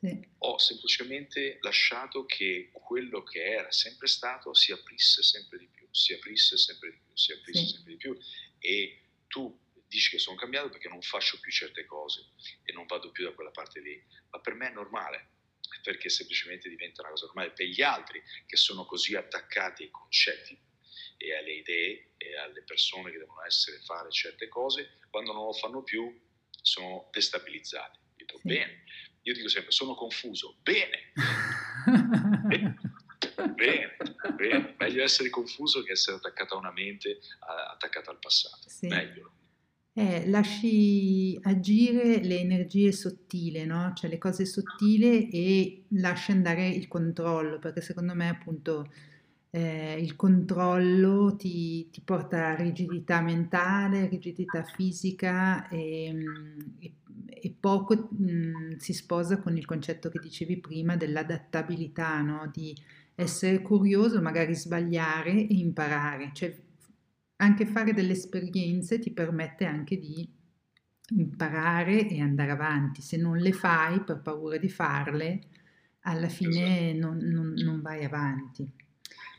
sì. 0.00 0.26
Ho 0.38 0.58
semplicemente 0.58 1.58
lasciato 1.60 2.24
che 2.24 2.70
quello 2.72 3.24
che 3.24 3.44
era 3.44 3.70
sempre 3.72 4.06
stato 4.06 4.54
si 4.54 4.70
aprisse 4.70 5.22
sempre 5.22 5.58
di 5.58 5.66
più, 5.66 5.88
si 5.90 6.12
aprisse 6.12 6.56
sempre 6.56 6.90
di 6.90 6.98
più, 6.98 7.16
si 7.16 7.32
aprisse 7.32 7.66
sì. 7.66 7.72
sempre 7.72 7.92
di 7.92 7.98
più. 7.98 8.18
E 8.60 9.00
tu 9.26 9.58
dici 9.88 10.10
che 10.10 10.18
sono 10.18 10.36
cambiato 10.36 10.68
perché 10.68 10.88
non 10.88 11.02
faccio 11.02 11.40
più 11.40 11.50
certe 11.50 11.84
cose 11.84 12.26
e 12.62 12.72
non 12.72 12.86
vado 12.86 13.10
più 13.10 13.24
da 13.24 13.32
quella 13.32 13.50
parte 13.50 13.80
lì, 13.80 14.00
ma 14.30 14.40
per 14.40 14.54
me 14.54 14.68
è 14.68 14.72
normale, 14.72 15.30
perché 15.82 16.08
semplicemente 16.08 16.68
diventa 16.68 17.02
una 17.02 17.10
cosa 17.10 17.26
normale 17.26 17.50
per 17.50 17.66
gli 17.66 17.82
altri 17.82 18.22
che 18.46 18.56
sono 18.56 18.84
così 18.84 19.16
attaccati 19.16 19.84
ai 19.84 19.90
concetti 19.90 20.56
e 21.16 21.34
alle 21.34 21.54
idee 21.54 22.10
e 22.18 22.36
alle 22.36 22.62
persone 22.62 23.10
che 23.10 23.18
devono 23.18 23.44
essere 23.44 23.80
fare 23.80 24.10
certe 24.12 24.46
cose, 24.46 24.98
quando 25.10 25.32
non 25.32 25.46
lo 25.46 25.52
fanno 25.52 25.82
più 25.82 26.16
sono 26.62 27.08
destabilizzati. 27.10 27.98
Dico, 28.14 28.38
sì. 28.38 28.48
bene, 28.48 28.84
io 29.28 29.34
dico 29.34 29.48
sempre, 29.48 29.72
sono 29.72 29.94
confuso. 29.94 30.56
Bene. 30.62 31.12
bene, 33.54 33.96
bene. 34.36 34.74
Meglio 34.78 35.02
essere 35.02 35.28
confuso 35.28 35.82
che 35.82 35.92
essere 35.92 36.16
attaccato 36.16 36.54
a 36.54 36.58
una 36.58 36.72
mente, 36.72 37.18
attaccata 37.72 38.10
al 38.10 38.18
passato. 38.18 38.68
Sì. 38.68 38.86
Meglio. 38.86 39.32
Eh, 39.92 40.28
lasci 40.28 41.38
agire 41.42 42.22
le 42.22 42.38
energie 42.38 42.92
sottili, 42.92 43.66
no? 43.66 43.92
Cioè 43.94 44.08
le 44.08 44.18
cose 44.18 44.46
sottili 44.46 45.28
e 45.28 45.84
lasci 45.88 46.30
andare 46.30 46.68
il 46.68 46.88
controllo, 46.88 47.58
perché 47.58 47.80
secondo 47.82 48.14
me 48.14 48.28
appunto 48.28 48.90
eh, 49.50 50.00
il 50.00 50.14
controllo 50.14 51.34
ti, 51.36 51.90
ti 51.90 52.00
porta 52.00 52.48
a 52.48 52.54
rigidità 52.54 53.20
mentale, 53.20 54.06
rigidità 54.06 54.62
fisica 54.62 55.68
e, 55.68 56.12
mm, 56.12 56.58
e- 56.78 56.92
e 57.40 57.54
poco 57.58 58.08
mm, 58.20 58.76
si 58.76 58.92
sposa 58.92 59.38
con 59.38 59.56
il 59.56 59.64
concetto 59.64 60.08
che 60.10 60.18
dicevi 60.18 60.58
prima 60.60 60.96
dell'adattabilità, 60.96 62.20
no? 62.20 62.50
Di 62.52 62.74
essere 63.14 63.60
curioso, 63.62 64.20
magari 64.22 64.54
sbagliare 64.54 65.32
e 65.32 65.46
imparare. 65.54 66.30
Cioè 66.32 66.56
anche 67.36 67.66
fare 67.66 67.92
delle 67.92 68.12
esperienze 68.12 68.98
ti 68.98 69.12
permette 69.12 69.64
anche 69.64 69.96
di 69.98 70.28
imparare 71.16 72.08
e 72.08 72.20
andare 72.20 72.50
avanti. 72.50 73.00
Se 73.02 73.16
non 73.16 73.38
le 73.38 73.52
fai 73.52 74.02
per 74.02 74.20
paura 74.20 74.56
di 74.58 74.68
farle, 74.68 75.40
alla 76.00 76.26
Esatto. 76.26 76.44
fine 76.44 76.92
non, 76.94 77.16
non- 77.18 77.54
non 77.54 77.80
vai 77.80 78.04
avanti. 78.04 78.70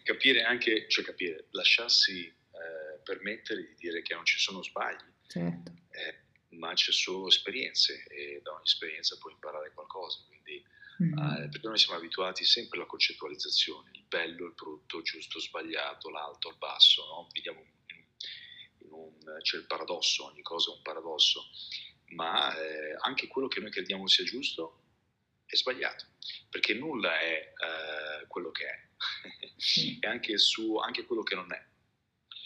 Capire 0.03 0.43
anche, 0.43 0.85
cioè 0.87 1.05
capire, 1.05 1.47
lasciarsi 1.51 2.25
eh, 2.25 2.99
permettere 3.03 3.61
di 3.61 3.75
dire 3.77 4.01
che 4.01 4.13
non 4.15 4.25
ci 4.25 4.39
sono 4.39 4.63
sbagli, 4.63 4.97
Certo. 5.27 5.71
eh, 5.91 6.18
ma 6.59 6.73
c'è 6.73 6.91
solo 6.91 7.27
esperienze 7.27 8.03
e 8.09 8.41
da 8.43 8.51
ogni 8.51 8.63
esperienza 8.63 9.17
puoi 9.17 9.33
imparare 9.33 9.71
qualcosa. 9.73 10.23
Quindi, 10.27 10.63
Mm. 11.01 11.17
eh, 11.17 11.47
perché 11.49 11.65
noi 11.65 11.77
siamo 11.77 11.97
abituati 11.97 12.43
sempre 12.43 12.77
alla 12.77 12.85
concettualizzazione, 12.85 13.91
il 13.93 14.03
bello, 14.03 14.47
il 14.47 14.53
brutto, 14.53 14.97
il 14.97 15.03
giusto, 15.03 15.37
il 15.37 15.43
sbagliato, 15.43 16.09
l'alto, 16.09 16.49
il 16.49 16.57
basso, 16.57 17.05
no? 17.05 17.29
Viviamo 17.31 17.61
in, 17.61 18.91
un, 18.91 19.13
c'è 19.41 19.57
il 19.57 19.65
paradosso, 19.65 20.25
ogni 20.25 20.41
cosa 20.41 20.71
è 20.71 20.75
un 20.75 20.81
paradosso, 20.81 21.45
ma 22.07 22.53
eh, 22.53 22.97
anche 22.99 23.27
quello 23.27 23.47
che 23.47 23.61
noi 23.61 23.71
crediamo 23.71 24.07
sia 24.07 24.25
giusto 24.25 24.81
è 25.45 25.55
sbagliato, 25.55 26.05
perché 26.49 26.73
nulla 26.73 27.17
è 27.17 27.53
eh, 27.55 28.27
quello 28.27 28.51
che 28.51 28.65
è, 28.65 28.89
e 30.01 30.07
anche, 30.07 30.37
su, 30.37 30.75
anche 30.75 31.05
quello 31.05 31.23
che 31.23 31.35
non 31.35 31.51
è. 31.53 31.65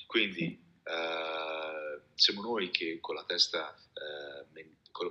Quindi 0.06 0.64
eh, 0.84 2.02
siamo 2.14 2.42
noi 2.42 2.70
che 2.70 3.00
con 3.00 3.16
la 3.16 3.26
testa, 3.26 3.76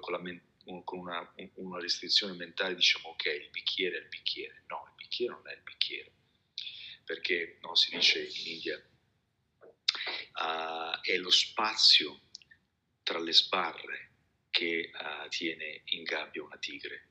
con, 0.00 0.22
con 0.24 0.32
la 0.32 0.82
con 0.84 0.98
una, 0.98 1.34
una 1.54 1.80
restrizione 1.80 2.34
mentale 2.34 2.74
diciamo 2.74 3.08
ok, 3.10 3.24
il 3.26 3.50
bicchiere 3.50 3.98
è 3.98 4.00
il 4.00 4.08
bicchiere. 4.08 4.64
No, 4.68 4.84
il 4.88 4.94
bicchiere 4.96 5.32
non 5.32 5.48
è 5.48 5.52
il 5.52 5.62
bicchiere, 5.62 6.12
perché 7.04 7.58
no, 7.62 7.74
si 7.74 7.94
dice 7.94 8.24
in 8.24 8.46
India 8.46 8.82
uh, 10.34 11.00
è 11.00 11.16
lo 11.16 11.30
spazio 11.30 12.28
tra 13.02 13.18
le 13.18 13.32
sbarre 13.32 14.10
che 14.50 14.90
uh, 14.92 15.28
tiene 15.28 15.82
in 15.86 16.02
gabbia 16.04 16.42
una 16.42 16.58
tigre, 16.58 17.08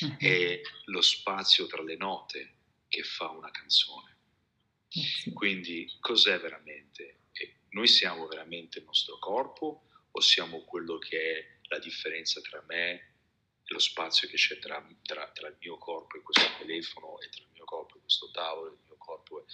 uh-huh. 0.00 0.16
è 0.18 0.60
lo 0.84 1.00
spazio 1.00 1.66
tra 1.66 1.82
le 1.82 1.96
note 1.96 2.54
che 2.88 3.02
fa 3.02 3.30
una 3.30 3.50
canzone. 3.50 4.16
Eh. 4.88 5.32
Quindi 5.32 5.96
cos'è 6.00 6.38
veramente? 6.38 7.16
Noi 7.70 7.86
siamo 7.86 8.26
veramente 8.26 8.78
il 8.78 8.86
nostro 8.86 9.18
corpo 9.18 9.86
o 10.10 10.20
siamo 10.20 10.64
quello 10.64 10.96
che 10.98 11.38
è 11.38 11.57
la 11.68 11.78
differenza 11.78 12.40
tra 12.40 12.62
me 12.66 12.92
e 12.92 13.72
lo 13.72 13.78
spazio 13.78 14.28
che 14.28 14.36
c'è 14.36 14.58
tra, 14.58 14.84
tra, 15.02 15.30
tra 15.30 15.48
il 15.48 15.56
mio 15.60 15.76
corpo 15.78 16.16
e 16.16 16.22
questo 16.22 16.50
telefono 16.58 17.20
e 17.20 17.28
tra 17.28 17.42
il 17.42 17.50
mio 17.52 17.64
corpo 17.64 17.96
e 17.96 18.00
questo 18.00 18.30
tavolo 18.30 18.70
e 18.70 18.74
il 18.74 18.80
mio 18.84 18.96
corpo? 18.96 19.44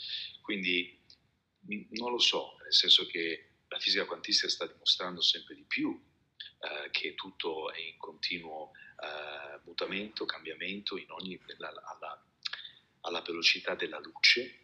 Quindi 0.40 1.02
non 1.90 2.10
lo 2.10 2.18
so, 2.18 2.56
nel 2.62 2.72
senso 2.72 3.06
che 3.06 3.50
la 3.68 3.78
fisica 3.78 4.04
quantistica 4.04 4.48
sta 4.48 4.66
dimostrando 4.66 5.20
sempre 5.20 5.54
di 5.54 5.64
più 5.64 6.00
eh, 6.60 6.90
che 6.90 7.14
tutto 7.14 7.72
è 7.72 7.80
in 7.80 7.96
continuo 7.96 8.70
eh, 9.02 9.60
mutamento, 9.64 10.24
cambiamento, 10.24 10.94
ogni, 11.08 11.40
alla, 11.58 12.24
alla, 13.00 13.20
velocità 13.22 13.74
della 13.74 13.98
luce 13.98 14.60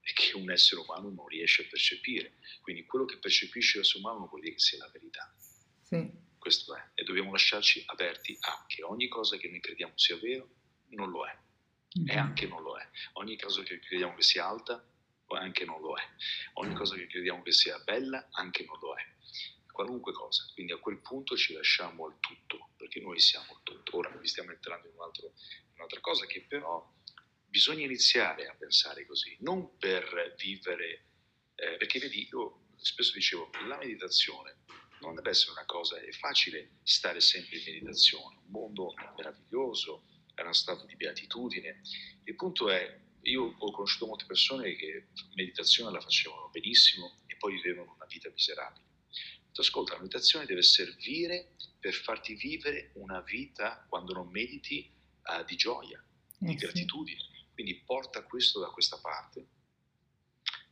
e 0.00 0.12
che 0.12 0.36
un 0.36 0.50
essere 0.50 0.80
umano 0.80 1.10
non 1.10 1.26
riesce 1.26 1.62
a 1.62 1.66
percepire. 1.68 2.34
Quindi 2.60 2.84
quello 2.84 3.04
che 3.04 3.18
percepisce 3.18 3.78
l'essere 3.78 3.98
umano 3.98 4.26
vuol 4.26 4.42
dire 4.42 4.54
che 4.54 4.60
sia 4.60 4.78
la 4.78 4.90
verità. 4.92 5.34
Sì. 5.82 6.30
Questo 6.42 6.74
è. 6.74 6.90
E 6.94 7.04
dobbiamo 7.04 7.30
lasciarci 7.30 7.84
aperti 7.86 8.36
a 8.40 8.64
che 8.66 8.82
ogni 8.82 9.06
cosa 9.06 9.36
che 9.36 9.48
noi 9.48 9.60
crediamo 9.60 9.92
sia 9.94 10.18
vero 10.18 10.48
non 10.88 11.08
lo 11.10 11.24
è. 11.24 11.38
Mm-hmm. 11.96 12.08
E 12.08 12.18
anche 12.18 12.48
non 12.48 12.64
lo 12.64 12.76
è. 12.76 12.88
Ogni 13.12 13.38
cosa 13.38 13.62
che 13.62 13.78
crediamo 13.78 14.16
che 14.16 14.22
sia 14.22 14.48
alta 14.48 14.84
anche 15.28 15.64
non 15.64 15.80
lo 15.80 15.96
è. 15.96 16.02
Ogni 16.54 16.74
cosa 16.74 16.96
che 16.96 17.06
crediamo 17.06 17.42
che 17.42 17.52
sia 17.52 17.78
bella 17.78 18.26
anche 18.32 18.64
non 18.64 18.76
lo 18.80 18.92
è. 18.96 19.06
Qualunque 19.70 20.12
cosa. 20.12 20.44
Quindi 20.52 20.72
a 20.72 20.78
quel 20.78 20.98
punto 20.98 21.36
ci 21.36 21.52
lasciamo 21.52 22.06
al 22.06 22.18
tutto, 22.18 22.70
perché 22.76 22.98
noi 23.00 23.20
siamo 23.20 23.52
il 23.52 23.60
tutto. 23.62 23.96
Ora 23.98 24.08
vi 24.08 24.26
stiamo 24.26 24.50
entrando 24.50 24.88
in, 24.88 24.94
un 24.94 25.02
altro, 25.02 25.26
in 25.26 25.74
un'altra 25.76 26.00
cosa 26.00 26.26
che 26.26 26.40
però 26.42 26.92
bisogna 27.46 27.84
iniziare 27.84 28.48
a 28.48 28.54
pensare 28.56 29.06
così, 29.06 29.36
non 29.42 29.76
per 29.78 30.34
vivere, 30.36 31.04
eh, 31.54 31.76
perché 31.76 32.00
vedi, 32.00 32.26
io 32.28 32.66
spesso 32.78 33.12
dicevo, 33.12 33.48
la 33.68 33.76
meditazione 33.76 34.56
non 35.06 35.14
deve 35.14 35.30
essere 35.30 35.52
una 35.52 35.64
cosa, 35.64 36.00
è 36.00 36.10
facile 36.12 36.78
stare 36.82 37.20
sempre 37.20 37.58
in 37.58 37.64
meditazione, 37.64 38.36
un 38.36 38.50
mondo 38.50 38.94
meraviglioso, 39.16 40.04
è 40.34 40.40
uno 40.40 40.52
stato 40.52 40.86
di 40.86 40.96
beatitudine. 40.96 41.80
Il 42.24 42.34
punto 42.36 42.70
è, 42.70 43.00
io 43.22 43.54
ho 43.58 43.70
conosciuto 43.70 44.06
molte 44.06 44.24
persone 44.26 44.74
che 44.74 45.08
meditazione 45.34 45.92
la 45.92 46.00
facevano 46.00 46.48
benissimo 46.50 47.20
e 47.26 47.36
poi 47.36 47.54
vivevano 47.54 47.92
una 47.94 48.06
vita 48.06 48.30
miserabile. 48.30 48.90
Ascolta, 49.54 49.92
la 49.92 49.98
meditazione 49.98 50.46
deve 50.46 50.62
servire 50.62 51.56
per 51.78 51.92
farti 51.92 52.34
vivere 52.34 52.92
una 52.94 53.20
vita, 53.20 53.84
quando 53.88 54.14
non 54.14 54.28
mediti, 54.30 54.90
uh, 55.24 55.44
di 55.44 55.56
gioia, 55.56 56.02
Eh, 56.40 56.46
di 56.46 56.52
sì. 56.52 56.56
gratitudine. 56.56 57.20
Quindi 57.52 57.74
porta 57.84 58.22
questo 58.22 58.60
da 58.60 58.68
questa 58.70 58.98
parte. 58.98 59.46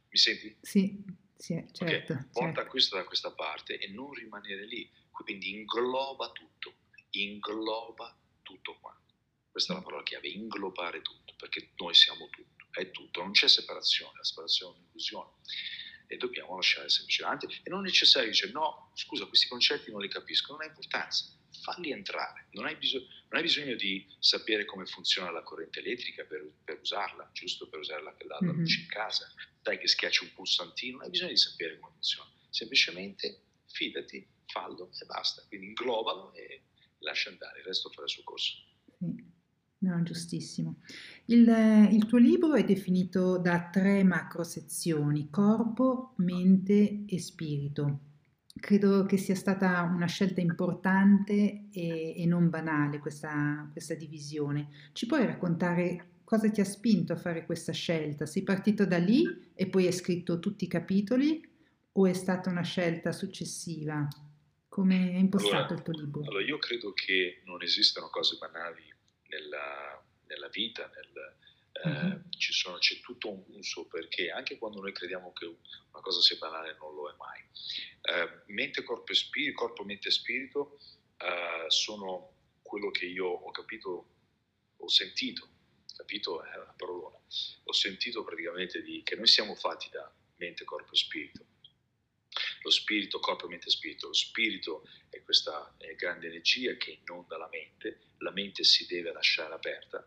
Mi 0.08 0.16
senti? 0.16 0.56
Sì, 0.62 1.04
sì, 1.40 1.64
certo. 1.72 2.12
Okay. 2.12 2.28
Porta 2.32 2.54
certo. 2.54 2.70
questo 2.70 2.96
da 2.96 3.04
questa 3.04 3.32
parte 3.32 3.78
e 3.78 3.88
non 3.88 4.12
rimanere 4.12 4.66
lì. 4.66 4.88
Quindi 5.10 5.50
ingloba 5.50 6.30
tutto, 6.32 6.74
ingloba 7.10 8.14
tutto 8.42 8.78
quanto. 8.78 9.14
Questa 9.50 9.72
è 9.72 9.76
la 9.76 9.82
parola 9.82 10.02
chiave, 10.02 10.28
inglobare 10.28 11.00
tutto, 11.02 11.34
perché 11.36 11.70
noi 11.76 11.94
siamo 11.94 12.28
tutto, 12.28 12.66
è 12.70 12.90
tutto, 12.90 13.22
non 13.22 13.32
c'è 13.32 13.48
separazione, 13.48 14.18
la 14.18 14.24
separazione 14.24 14.76
è 14.76 14.78
un'illusione. 14.80 15.30
E 16.06 16.16
dobbiamo 16.16 16.56
lasciare 16.56 16.88
semplicemente. 16.88 17.46
E 17.62 17.70
non 17.70 17.80
è 17.80 17.88
necessario 17.88 18.30
dire 18.30 18.50
no, 18.50 18.90
scusa, 18.94 19.26
questi 19.26 19.48
concetti 19.48 19.90
non 19.90 20.00
li 20.00 20.08
capisco, 20.08 20.52
non 20.52 20.62
ha 20.62 20.66
importanza 20.66 21.38
falli 21.60 21.92
entrare. 21.92 22.46
Non 22.52 22.66
hai, 22.66 22.76
bisog- 22.76 23.06
non 23.28 23.40
hai, 23.40 23.42
bisogno 23.42 23.74
di 23.74 24.06
sapere 24.18 24.64
come 24.64 24.86
funziona 24.86 25.30
la 25.30 25.42
corrente 25.42 25.80
elettrica 25.80 26.24
per, 26.24 26.50
per 26.64 26.80
usarla, 26.80 27.30
giusto 27.32 27.68
per 27.68 27.80
usare 27.80 28.02
la, 28.02 28.14
la, 28.26 28.38
la 28.40 28.52
luce 28.52 28.80
in 28.80 28.86
casa. 28.88 29.30
Sai 29.62 29.78
che 29.78 29.86
schiacci 29.88 30.24
un 30.24 30.32
pulsantino, 30.34 30.96
non 30.96 31.04
hai 31.04 31.10
bisogno 31.10 31.30
di 31.30 31.36
sapere 31.36 31.78
come 31.78 31.92
funziona. 31.94 32.30
Semplicemente 32.50 33.42
fidati, 33.66 34.26
fallo 34.46 34.90
e 35.00 35.04
basta. 35.06 35.44
Quindi 35.48 35.66
inglobalo 35.68 36.34
e 36.34 36.62
lascia 36.98 37.30
andare, 37.30 37.60
il 37.60 37.64
resto 37.64 37.90
farà 37.90 38.04
il 38.04 38.10
suo 38.10 38.22
corso. 38.24 38.56
Sì. 38.98 39.38
No, 39.82 40.02
giustissimo. 40.02 40.82
Il, 41.26 41.48
il, 41.90 42.04
tuo 42.04 42.18
libro 42.18 42.52
è 42.52 42.64
definito 42.64 43.38
da 43.38 43.70
tre 43.70 44.04
macro 44.04 44.42
sezioni, 44.42 45.30
corpo, 45.30 46.12
mente 46.18 47.04
e 47.06 47.18
spirito. 47.18 48.09
Credo 48.60 49.06
che 49.06 49.16
sia 49.16 49.34
stata 49.34 49.82
una 49.82 50.06
scelta 50.06 50.40
importante 50.40 51.68
e, 51.72 52.14
e 52.16 52.26
non 52.26 52.50
banale 52.50 52.98
questa, 52.98 53.68
questa, 53.72 53.94
divisione. 53.94 54.90
Ci 54.92 55.06
puoi 55.06 55.24
raccontare 55.24 56.20
cosa 56.24 56.48
ti 56.50 56.60
ha 56.60 56.64
spinto 56.64 57.14
a 57.14 57.16
fare 57.16 57.46
questa 57.46 57.72
scelta? 57.72 58.26
Sei 58.26 58.42
partito 58.42 58.84
da 58.84 58.98
lì 58.98 59.50
e 59.54 59.66
poi 59.66 59.86
hai 59.86 59.92
scritto 59.92 60.38
tutti 60.38 60.64
i 60.64 60.68
capitoli 60.68 61.48
o 61.92 62.06
è 62.06 62.12
stata 62.12 62.50
una 62.50 62.62
scelta 62.62 63.12
successiva? 63.12 64.06
Come 64.68 65.10
è 65.10 65.16
impostato 65.16 65.56
allora, 65.56 65.74
il 65.74 65.82
tuo 65.82 65.92
libro? 65.92 66.20
Allora, 66.22 66.44
io 66.44 66.58
credo 66.58 66.92
che 66.92 67.42
non 67.44 67.62
esistano 67.62 68.08
cose 68.08 68.36
banali 68.38 68.84
nella, 69.28 70.00
nella 70.28 70.48
vita, 70.48 70.88
nel. 70.94 71.38
Eh, 71.82 72.20
sono, 72.36 72.78
c'è 72.78 73.00
tutto 73.00 73.30
un, 73.30 73.42
un, 73.48 73.62
suo 73.62 73.86
perché, 73.86 74.30
anche 74.30 74.58
quando 74.58 74.80
noi 74.80 74.92
crediamo 74.92 75.32
che 75.32 75.46
una 75.46 76.02
cosa 76.02 76.20
sia 76.20 76.36
banale, 76.36 76.76
non 76.78 76.94
lo 76.94 77.10
è 77.10 77.14
mai. 77.16 77.40
Eh, 78.02 78.42
mente, 78.52 78.82
corpo 78.82 79.12
e 79.12 79.14
spirito, 79.14 79.58
corpo, 79.58 79.84
mente 79.84 80.08
e 80.08 80.12
spirito 80.12 80.78
eh, 81.18 81.64
sono 81.68 82.32
quello 82.62 82.90
che 82.90 83.06
io 83.06 83.26
ho 83.26 83.50
capito, 83.50 84.06
ho 84.76 84.88
sentito, 84.88 85.48
capito 85.96 86.42
è 86.42 86.56
una 86.56 86.74
parolona, 86.76 87.18
ho 87.64 87.72
sentito 87.72 88.24
praticamente 88.24 88.82
di, 88.82 89.02
che 89.02 89.16
noi 89.16 89.26
siamo 89.26 89.54
fatti 89.54 89.88
da 89.90 90.10
mente, 90.36 90.64
corpo 90.64 90.92
e 90.92 90.96
spirito. 90.96 91.44
Lo 92.62 92.70
spirito, 92.70 93.18
corpo, 93.18 93.48
mente 93.48 93.66
e 93.66 93.70
spirito. 93.70 94.08
Lo 94.08 94.12
spirito 94.12 94.86
è 95.08 95.22
questa 95.22 95.74
è 95.78 95.94
grande 95.94 96.28
energia 96.28 96.76
che 96.76 97.00
inonda 97.02 97.36
la 97.36 97.48
mente, 97.50 98.00
la 98.18 98.30
mente 98.30 98.64
si 98.64 98.86
deve 98.86 99.12
lasciare 99.12 99.54
aperta 99.54 100.06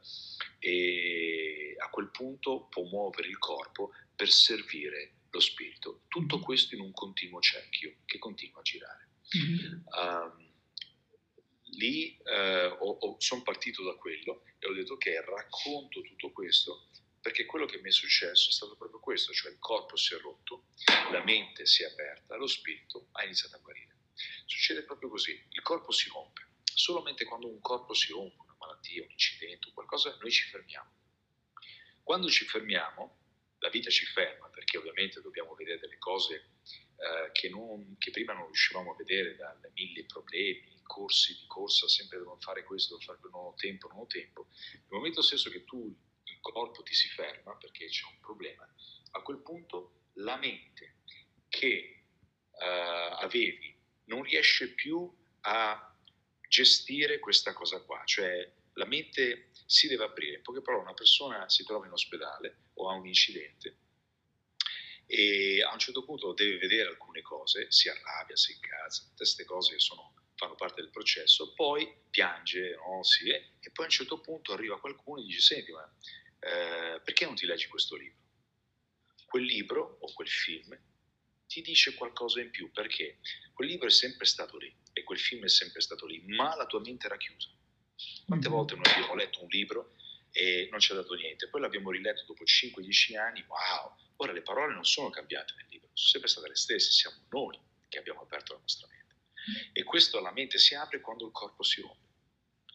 e 0.59 1.75
a 1.77 1.89
quel 1.89 2.09
punto 2.09 2.67
può 2.69 2.83
muovere 2.83 3.27
il 3.27 3.37
corpo 3.37 3.91
per 4.15 4.29
servire 4.29 5.13
lo 5.29 5.39
spirito. 5.39 6.03
Tutto 6.07 6.39
questo 6.39 6.75
in 6.75 6.81
un 6.81 6.93
continuo 6.93 7.39
cerchio 7.41 7.95
che 8.05 8.19
continua 8.19 8.59
a 8.59 8.63
girare. 8.63 9.07
Mm-hmm. 9.35 9.81
Um, 9.97 10.51
lì 11.75 12.17
uh, 12.23 13.15
sono 13.17 13.41
partito 13.41 13.83
da 13.83 13.95
quello 13.95 14.43
e 14.59 14.67
ho 14.67 14.73
detto 14.73 14.95
che 14.97 15.19
racconto 15.25 16.01
tutto 16.01 16.31
questo 16.31 16.87
perché 17.23 17.45
quello 17.45 17.65
che 17.65 17.79
mi 17.79 17.87
è 17.87 17.91
successo 17.91 18.49
è 18.49 18.51
stato 18.51 18.75
proprio 18.75 18.99
questo, 18.99 19.31
cioè 19.31 19.49
il 19.49 19.57
corpo 19.57 19.95
si 19.95 20.13
è 20.13 20.17
rotto, 20.17 20.65
la 21.09 21.23
mente 21.23 21.65
si 21.65 21.81
è 21.81 21.85
aperta, 21.85 22.35
lo 22.35 22.47
spirito 22.47 23.07
ha 23.13 23.23
iniziato 23.23 23.55
a 23.55 23.59
guarire. 23.59 23.95
Succede 24.45 24.83
proprio 24.83 25.07
così, 25.07 25.31
il 25.51 25.61
corpo 25.61 25.93
si 25.93 26.09
rompe, 26.09 26.49
solamente 26.65 27.23
quando 27.23 27.47
un 27.47 27.61
corpo 27.61 27.93
si 27.93 28.11
rompe, 28.11 28.41
una 28.41 28.57
malattia, 28.59 29.03
un 29.03 29.09
incidente, 29.09 29.71
qualcosa, 29.71 30.17
noi 30.19 30.31
ci 30.31 30.49
fermiamo. 30.49 30.91
Quando 32.03 32.27
ci 32.27 32.43
fermiamo, 32.43 33.19
la 33.59 33.69
vita 33.69 33.89
ci 33.89 34.05
ferma, 34.05 34.49
perché 34.49 34.77
ovviamente 34.77 35.21
dobbiamo 35.21 35.55
vedere 35.55 35.79
delle 35.79 35.97
cose 35.99 36.49
eh, 36.97 37.31
che, 37.31 37.47
non, 37.47 37.95
che, 37.99 38.11
prima 38.11 38.33
non 38.33 38.47
riuscivamo 38.47 38.91
a 38.91 38.95
vedere, 38.97 39.37
da 39.37 39.57
mille 39.73 40.03
problemi, 40.07 40.81
corsi 40.83 41.33
di 41.39 41.47
corsa, 41.47 41.87
sempre 41.87 42.17
devo 42.17 42.37
fare 42.41 42.65
questo, 42.65 42.97
devo 42.97 43.05
fare 43.05 43.19
quello, 43.19 43.37
non 43.37 43.45
ho 43.45 43.53
tempo, 43.55 43.87
non 43.87 43.99
ho 43.99 44.07
tempo. 44.07 44.49
Nel 44.73 44.83
momento 44.89 45.21
stesso 45.21 45.49
che 45.49 45.63
tu 45.63 45.95
corpo 46.51 46.83
ti 46.83 46.93
si 46.93 47.07
ferma 47.09 47.55
perché 47.55 47.87
c'è 47.87 48.05
un 48.05 48.19
problema, 48.19 48.67
a 49.11 49.21
quel 49.21 49.41
punto 49.41 50.09
la 50.17 50.37
mente 50.37 50.97
che 51.47 52.05
uh, 52.51 53.13
avevi 53.23 53.75
non 54.05 54.23
riesce 54.23 54.73
più 54.73 55.11
a 55.41 55.95
gestire 56.47 57.19
questa 57.19 57.53
cosa 57.53 57.81
qua, 57.81 58.01
cioè 58.05 58.51
la 58.73 58.85
mente 58.85 59.49
si 59.65 59.87
deve 59.87 60.03
aprire. 60.03 60.37
In 60.37 60.41
poche 60.41 60.61
parole, 60.61 60.83
una 60.83 60.93
persona 60.93 61.49
si 61.49 61.63
trova 61.63 61.85
in 61.85 61.91
ospedale 61.91 62.69
o 62.75 62.89
ha 62.89 62.93
un 62.93 63.07
incidente 63.07 63.77
e 65.05 65.61
a 65.61 65.71
un 65.71 65.79
certo 65.79 66.03
punto 66.03 66.33
deve 66.33 66.57
vedere 66.57 66.89
alcune 66.89 67.21
cose, 67.21 67.71
si 67.71 67.89
arrabbia, 67.89 68.35
si 68.35 68.53
incazza, 68.53 69.03
tutte 69.03 69.15
queste 69.17 69.45
cose 69.45 69.79
sono, 69.79 70.13
fanno 70.35 70.55
parte 70.55 70.81
del 70.81 70.89
processo, 70.89 71.53
poi 71.53 71.91
piange, 72.09 72.75
no? 72.75 73.03
sì, 73.03 73.29
e 73.29 73.71
poi 73.71 73.85
a 73.85 73.87
un 73.87 73.89
certo 73.89 74.19
punto 74.19 74.53
arriva 74.53 74.79
qualcuno 74.79 75.21
e 75.21 75.25
dice, 75.25 75.39
senti, 75.39 75.71
ma 75.71 75.87
eh, 76.43 76.99
perché 77.01 77.25
non 77.25 77.35
ti 77.35 77.45
leggi 77.45 77.67
questo 77.67 77.95
libro? 77.95 78.21
Quel 79.25 79.43
libro 79.43 79.97
o 80.01 80.13
quel 80.13 80.27
film 80.27 80.77
ti 81.47 81.61
dice 81.61 81.93
qualcosa 81.93 82.41
in 82.41 82.49
più, 82.49 82.71
perché 82.71 83.19
quel 83.53 83.69
libro 83.69 83.87
è 83.87 83.91
sempre 83.91 84.25
stato 84.25 84.57
lì 84.57 84.73
e 84.91 85.03
quel 85.03 85.19
film 85.19 85.43
è 85.45 85.49
sempre 85.49 85.81
stato 85.81 86.05
lì, 86.05 86.21
ma 86.27 86.55
la 86.55 86.65
tua 86.65 86.81
mente 86.81 87.05
era 87.05 87.17
chiusa. 87.17 87.49
Quante 88.25 88.47
mm-hmm. 88.47 88.57
volte 88.57 88.75
noi 88.75 88.85
abbiamo 88.85 89.15
letto 89.15 89.41
un 89.41 89.47
libro 89.49 89.95
e 90.31 90.67
non 90.71 90.79
ci 90.79 90.91
ha 90.91 90.95
dato 90.95 91.13
niente, 91.13 91.47
poi 91.47 91.61
l'abbiamo 91.61 91.91
riletto 91.91 92.23
dopo 92.25 92.43
5-10 92.43 93.17
anni, 93.17 93.45
wow, 93.47 93.95
ora 94.17 94.31
le 94.31 94.41
parole 94.41 94.73
non 94.73 94.83
sono 94.83 95.09
cambiate 95.09 95.53
nel 95.57 95.67
libro, 95.69 95.89
sono 95.93 96.09
sempre 96.09 96.29
state 96.29 96.47
le 96.47 96.55
stesse, 96.55 96.91
siamo 96.91 97.17
noi 97.29 97.59
che 97.87 97.99
abbiamo 97.99 98.21
aperto 98.21 98.53
la 98.53 98.59
nostra 98.59 98.87
mente. 98.87 99.01
E 99.73 99.83
questo 99.83 100.19
la 100.19 100.31
mente 100.31 100.57
si 100.57 100.73
apre 100.73 101.01
quando 101.01 101.25
il 101.25 101.31
corpo 101.31 101.63
si 101.63 101.81
rompe. 101.81 102.02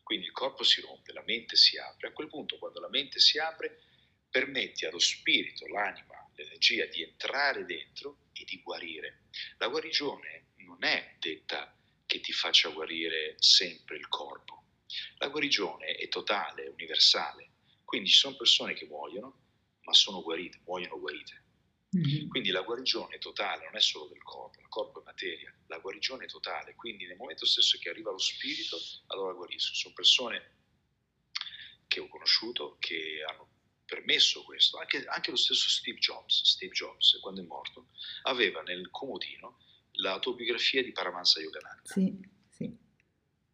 Quindi 0.09 0.25
il 0.25 0.33
corpo 0.33 0.63
si 0.65 0.81
rompe, 0.81 1.13
la 1.13 1.23
mente 1.27 1.55
si 1.55 1.77
apre. 1.77 2.09
A 2.09 2.13
quel 2.13 2.29
punto, 2.29 2.57
quando 2.57 2.81
la 2.81 2.89
mente 2.89 3.21
si 3.21 3.39
apre, 3.39 3.83
permetti 4.31 4.87
allo 4.87 4.99
spirito, 4.99 5.67
l'anima, 5.67 6.27
l'energia 6.35 6.87
di 6.87 7.03
entrare 7.03 7.67
dentro 7.67 8.21
e 8.33 8.45
di 8.45 8.59
guarire. 8.63 9.25
La 9.59 9.69
guarigione 9.69 10.53
non 10.65 10.83
è 10.83 11.17
detta 11.19 11.77
che 12.07 12.21
ti 12.21 12.33
faccia 12.33 12.71
guarire 12.71 13.35
sempre 13.39 13.99
il 13.99 14.09
corpo. 14.09 14.63
La 15.19 15.29
guarigione 15.29 15.89
è 15.97 16.09
totale, 16.09 16.69
universale. 16.69 17.51
Quindi 17.85 18.09
ci 18.09 18.17
sono 18.17 18.37
persone 18.37 18.73
che 18.73 18.87
muoiono, 18.87 19.43
ma 19.83 19.93
sono 19.93 20.23
guarite, 20.23 20.61
muoiono 20.65 20.99
guarite. 20.99 21.48
Mm-hmm. 21.97 22.29
Quindi 22.29 22.51
la 22.51 22.61
guarigione 22.61 23.17
totale 23.19 23.65
non 23.65 23.77
è 23.77 23.81
solo 23.81 24.09
del 24.09 24.23
corpo, 24.23 24.61
il 24.61 24.69
corpo 24.69 25.01
è 25.01 25.05
materia, 25.05 25.53
la 25.69 25.79
guarigione 25.79 26.25
è 26.25 26.29
totale, 26.29 26.75
quindi 26.75 27.07
nel 27.07 27.17
momento 27.17 27.47
stesso 27.47 27.79
che 27.79 27.89
arriva 27.89 28.11
lo 28.11 28.19
spirito, 28.19 28.77
allora 29.07 29.33
guarisco. 29.33 29.75
Sono 29.75 29.95
persone 29.95 30.57
che 31.87 32.01
ho 32.01 32.09
conosciuto 32.09 32.77
che 32.79 33.25
hanno 33.27 33.49
permesso 33.87 34.45
questo, 34.45 34.77
anche, 34.79 35.07
anche 35.07 35.31
lo 35.31 35.37
stesso 35.37 35.69
Steve 35.69 35.99
Jobs, 35.99 36.43
Steve 36.43 36.73
Jobs, 36.73 37.19
quando 37.21 37.41
è 37.41 37.45
morto, 37.45 37.89
aveva 38.25 38.61
nel 38.61 38.91
comodino 38.91 39.59
l'autobiografia 39.93 40.83
di 40.83 40.93
Paramahansa 40.93 41.41
Yogananda. 41.41 41.83
Sì 41.85 42.37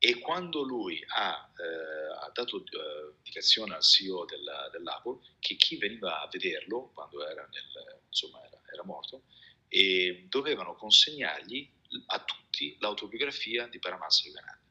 e 0.05 0.19
quando 0.19 0.61
lui 0.61 1.03
ha, 1.17 1.51
eh, 1.57 2.27
ha 2.27 2.31
dato 2.35 2.59
eh, 2.59 3.15
indicazione 3.17 3.75
al 3.75 3.83
CEO 3.83 4.27
della, 4.27 4.69
dell'Apple 4.71 5.19
che 5.39 5.57
chi 5.57 5.79
veniva 5.79 6.21
a 6.21 6.29
vederlo 6.31 6.91
quando 6.93 7.27
era, 7.27 7.49
nel, 7.51 7.94
insomma, 8.15 8.45
era, 8.47 8.61
era 8.73 8.85
morto, 8.85 9.25
e 9.69 10.27
dovevano 10.29 10.77
consegnargli 10.77 11.69
a 12.07 12.23
tutti 12.23 12.77
l'autobiografia 12.79 13.67
di 13.67 13.81
Paramahansa 13.81 14.27
Yogananda. 14.27 14.63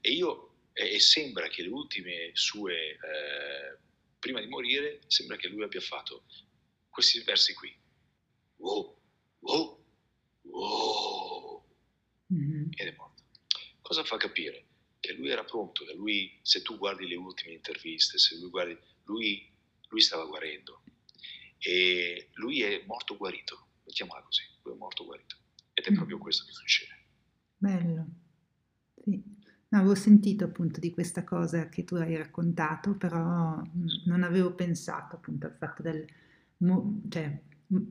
E 0.00 0.12
io, 0.12 0.66
e, 0.74 0.94
e 0.94 1.00
sembra 1.00 1.48
che 1.48 1.62
le 1.62 1.68
ultime 1.68 2.30
sue, 2.34 2.90
eh, 2.92 3.78
prima 4.18 4.40
di 4.40 4.46
morire, 4.48 5.00
sembra 5.06 5.36
che 5.36 5.48
lui 5.48 5.62
abbia 5.62 5.80
fatto 5.80 6.24
questi 6.90 7.22
versi 7.22 7.54
qui. 7.54 7.74
Wow, 8.56 9.00
wow, 9.40 9.84
wow. 10.42 11.64
Mm-hmm. 12.32 12.70
Ed 12.76 12.88
è 12.88 12.94
morto. 12.96 13.22
Cosa 13.80 14.04
fa 14.04 14.16
capire? 14.18 14.66
Che 15.00 15.12
lui 15.14 15.30
era 15.30 15.44
pronto, 15.44 15.84
che 15.84 15.94
lui, 15.94 16.38
se 16.42 16.62
tu 16.62 16.76
guardi 16.76 17.08
le 17.08 17.16
ultime 17.16 17.54
interviste, 17.54 18.18
se 18.18 18.36
lui 18.36 18.50
guardi, 18.50 18.78
lui, 19.04 19.50
lui 19.88 20.00
stava 20.00 20.24
guarendo 20.26 20.82
e 21.64 22.30
lui 22.34 22.62
è 22.62 22.82
morto 22.86 23.16
guarito, 23.16 23.68
mettiamola 23.84 24.22
così, 24.22 24.42
lui 24.62 24.74
è 24.74 24.76
morto 24.76 25.04
guarito 25.04 25.36
ed 25.72 25.84
è 25.84 25.90
mm. 25.92 25.94
proprio 25.94 26.18
questo 26.18 26.44
che 26.44 26.52
succede. 26.52 26.92
Bello, 27.56 28.06
sì. 29.02 29.40
No, 29.68 29.78
avevo 29.78 29.94
sentito 29.94 30.44
appunto 30.44 30.80
di 30.80 30.90
questa 30.90 31.24
cosa 31.24 31.68
che 31.70 31.84
tu 31.84 31.94
hai 31.94 32.16
raccontato, 32.16 32.94
però 32.94 33.56
mm, 33.56 33.86
non 34.04 34.22
avevo 34.22 34.54
pensato 34.54 35.16
appunto 35.16 35.46
al 35.46 35.56
fatto 35.56 35.82
del 35.82 36.06
cioè, 37.08 37.42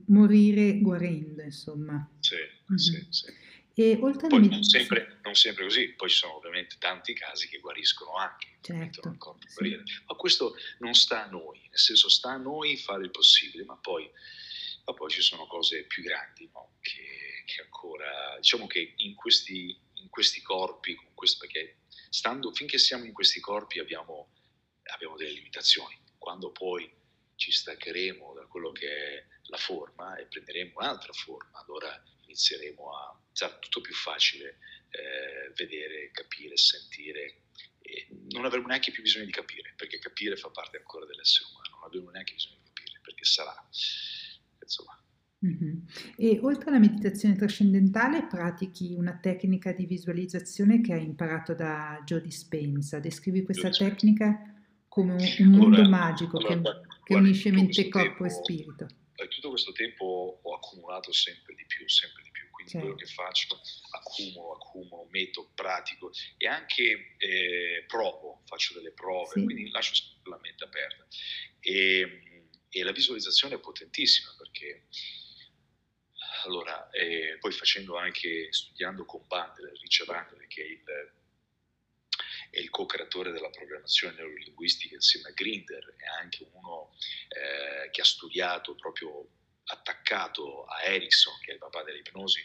morire 0.06 0.78
guarendo, 0.78 1.42
insomma. 1.42 2.08
Sì, 2.20 2.36
mm-hmm. 2.36 2.76
sì, 2.76 3.06
sì. 3.10 3.26
E 3.74 3.98
oltre 4.00 4.28
poi 4.28 4.48
non 4.48 4.62
sempre, 4.62 5.18
non 5.22 5.34
sempre, 5.34 5.64
così, 5.64 5.92
poi 5.94 6.10
ci 6.10 6.16
sono 6.16 6.36
ovviamente 6.36 6.76
tanti 6.78 7.14
casi 7.14 7.48
che 7.48 7.58
guariscono 7.58 8.14
anche, 8.14 8.58
certo, 8.60 9.16
sì. 9.46 9.76
ma 10.06 10.14
questo 10.14 10.56
non 10.78 10.92
sta 10.92 11.24
a 11.24 11.30
noi, 11.30 11.58
nel 11.60 11.78
senso 11.78 12.10
sta 12.10 12.32
a 12.32 12.36
noi 12.36 12.76
fare 12.76 13.04
il 13.04 13.10
possibile, 13.10 13.64
ma 13.64 13.76
poi, 13.76 14.10
ma 14.84 14.92
poi 14.92 15.10
ci 15.10 15.22
sono 15.22 15.46
cose 15.46 15.84
più 15.84 16.02
grandi 16.02 16.50
no? 16.52 16.74
che, 16.80 17.44
che, 17.46 17.62
ancora, 17.62 18.36
diciamo 18.36 18.66
che 18.66 18.92
in 18.96 19.14
questi, 19.14 19.74
in 19.94 20.10
questi 20.10 20.42
corpi, 20.42 20.98
questo, 21.14 21.38
perché 21.38 21.78
stando, 22.10 22.52
finché 22.52 22.76
siamo 22.76 23.04
in 23.04 23.12
questi 23.14 23.40
corpi 23.40 23.78
abbiamo, 23.78 24.28
abbiamo 24.92 25.16
delle 25.16 25.32
limitazioni, 25.32 25.98
quando 26.18 26.50
poi 26.50 26.92
ci 27.36 27.50
staccheremo 27.50 28.34
da 28.34 28.44
quello 28.46 28.70
che 28.70 28.86
è 28.86 29.26
la 29.44 29.56
forma 29.56 30.16
e 30.16 30.26
prenderemo 30.26 30.72
un'altra 30.76 31.12
forma, 31.14 31.58
allora 31.64 32.00
inizieremo 32.24 32.96
a 32.96 33.21
sarà 33.32 33.58
tutto 33.58 33.80
più 33.80 33.94
facile 33.94 34.58
eh, 34.90 35.52
vedere, 35.54 36.10
capire, 36.12 36.56
sentire. 36.56 37.42
E 37.80 38.06
non 38.30 38.44
avremo 38.44 38.68
neanche 38.68 38.92
più 38.92 39.02
bisogno 39.02 39.24
di 39.24 39.32
capire, 39.32 39.74
perché 39.76 39.98
capire 39.98 40.36
fa 40.36 40.50
parte 40.50 40.76
ancora 40.76 41.04
dell'essere 41.04 41.48
umano, 41.50 41.76
non 41.76 41.84
avremo 41.84 42.10
neanche 42.10 42.34
bisogno 42.34 42.60
di 42.62 42.70
capire, 42.72 43.00
perché 43.02 43.24
sarà. 43.24 43.54
Insomma. 44.60 44.96
Mm-hmm. 45.44 45.78
E 46.16 46.38
oltre 46.42 46.70
alla 46.70 46.78
meditazione 46.78 47.34
trascendentale, 47.34 48.28
pratichi 48.28 48.94
una 48.94 49.18
tecnica 49.18 49.72
di 49.72 49.86
visualizzazione 49.86 50.80
che 50.80 50.92
hai 50.92 51.02
imparato 51.02 51.54
da 51.54 52.00
Joe 52.04 52.20
Dispenza. 52.20 53.00
Descrivi 53.00 53.42
questa 53.42 53.70
Joe 53.70 53.88
tecnica 53.88 54.54
come 54.86 55.14
un, 55.14 55.46
un 55.46 55.56
mondo 55.56 55.76
allora, 55.80 55.88
magico 55.88 56.36
allora, 56.36 56.54
che, 56.54 56.60
guarda, 56.60 56.86
che 57.02 57.14
unisce 57.14 57.50
mente, 57.50 57.88
corpo 57.88 58.08
tempo, 58.08 58.24
e 58.24 58.30
spirito. 58.30 58.86
Tutto 59.28 59.50
questo 59.50 59.72
tempo 59.72 60.40
ho 60.42 60.54
accumulato 60.54 61.12
sempre 61.12 61.54
di 61.54 61.64
più, 61.66 61.88
sempre 61.88 62.22
di 62.22 62.30
più 62.30 62.42
quindi 62.62 62.70
certo. 62.70 62.86
quello 62.86 62.94
che 62.94 63.06
faccio 63.06 63.60
accumulo, 63.90 64.54
accumulo, 64.54 65.08
metto, 65.10 65.50
pratico 65.54 66.12
e 66.36 66.46
anche 66.46 67.14
eh, 67.18 67.84
provo, 67.86 68.42
faccio 68.46 68.74
delle 68.74 68.92
prove, 68.92 69.32
sì. 69.34 69.44
quindi 69.44 69.70
lascio 69.70 70.04
la 70.24 70.38
mente 70.40 70.64
aperta. 70.64 71.06
E, 71.60 72.48
e, 72.68 72.82
la 72.82 72.92
visualizzazione 72.92 73.56
è 73.56 73.60
potentissima 73.60 74.34
perché 74.38 74.86
allora, 76.44 76.90
eh, 76.90 77.36
poi 77.40 77.52
facendo 77.52 77.96
anche, 77.96 78.48
studiando 78.52 79.04
con 79.04 79.24
Bandler, 79.26 79.72
Richard 79.80 80.10
Bandler, 80.10 80.46
che 80.48 80.62
è 80.62 80.66
il, 80.66 80.82
è 82.52 82.60
il 82.60 82.68
co-creatore 82.68 83.32
della 83.32 83.48
programmazione 83.48 84.14
neurolinguistica 84.14 84.94
insieme 84.94 85.30
a 85.30 85.32
Grinder, 85.32 85.94
è 85.96 86.06
anche 86.20 86.46
uno 86.52 86.94
eh, 87.28 87.88
che 87.90 88.02
ha 88.02 88.04
studiato 88.04 88.74
proprio 88.74 89.26
attaccato 89.64 90.64
a 90.64 90.82
Erickson, 90.82 91.32
che 91.40 91.52
è 91.52 91.54
il 91.54 91.60
papà 91.60 91.82
dell'ipnosi, 91.82 92.42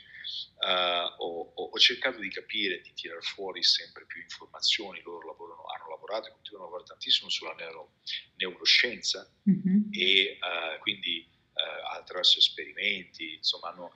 uh, 0.60 1.14
ho, 1.18 1.52
ho, 1.56 1.78
cercato 1.78 2.20
di 2.20 2.30
capire, 2.30 2.80
di 2.82 2.94
tirare 2.94 3.22
fuori 3.22 3.64
sempre 3.64 4.06
più 4.06 4.22
informazioni. 4.22 5.02
Loro 5.02 5.28
lavorano, 5.28 5.66
hanno 5.66 5.90
lavorato 5.90 6.28
e 6.28 6.32
continuano 6.32 6.66
a 6.66 6.70
lavorare 6.70 6.90
tantissimo 6.90 7.30
sulla 7.30 7.54
neuro, 7.56 7.96
neuroscienza 8.38 9.30
mm-hmm. 9.50 9.92
e 9.92 10.38
uh, 10.40 10.80
quindi 10.80 11.28
uh, 11.28 11.96
attraverso 11.98 12.38
esperimenti, 12.38 13.36
insomma, 13.36 13.72
hanno, 13.72 13.94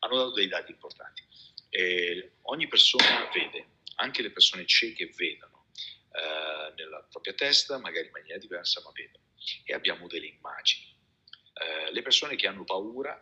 hanno, 0.00 0.16
dato 0.16 0.34
dei 0.34 0.48
dati 0.48 0.72
importanti. 0.72 1.22
E 1.70 2.34
ogni 2.42 2.68
persona 2.68 3.30
vede, 3.32 3.68
anche 3.96 4.20
le 4.20 4.30
persone 4.30 4.66
cieche 4.66 5.06
vedono 5.16 5.53
eh, 6.14 6.72
nella 6.76 7.02
propria 7.10 7.34
testa, 7.34 7.78
magari 7.78 8.06
in 8.06 8.12
maniera 8.12 8.38
diversa, 8.38 8.80
ma 8.84 8.92
vedono. 8.92 9.24
E 9.64 9.74
abbiamo 9.74 10.06
delle 10.06 10.26
immagini. 10.26 10.86
Eh, 11.54 11.92
le 11.92 12.02
persone 12.02 12.36
che 12.36 12.46
hanno 12.46 12.64
paura 12.64 13.20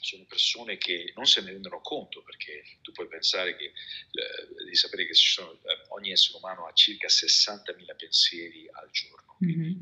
sono 0.00 0.24
persone 0.24 0.76
che 0.76 1.12
non 1.16 1.26
se 1.26 1.40
ne 1.42 1.50
rendono 1.50 1.80
conto 1.80 2.22
perché 2.22 2.78
tu 2.80 2.92
puoi 2.92 3.08
pensare 3.08 3.56
che 3.56 3.64
eh, 3.64 4.54
devi 4.56 4.76
sapere 4.76 5.04
che 5.04 5.14
sono, 5.14 5.52
eh, 5.52 5.84
ogni 5.88 6.12
essere 6.12 6.38
umano 6.38 6.66
ha 6.66 6.72
circa 6.72 7.08
60.000 7.08 7.96
pensieri 7.96 8.68
al 8.70 8.88
giorno. 8.90 9.36
Mm-hmm. 9.44 9.78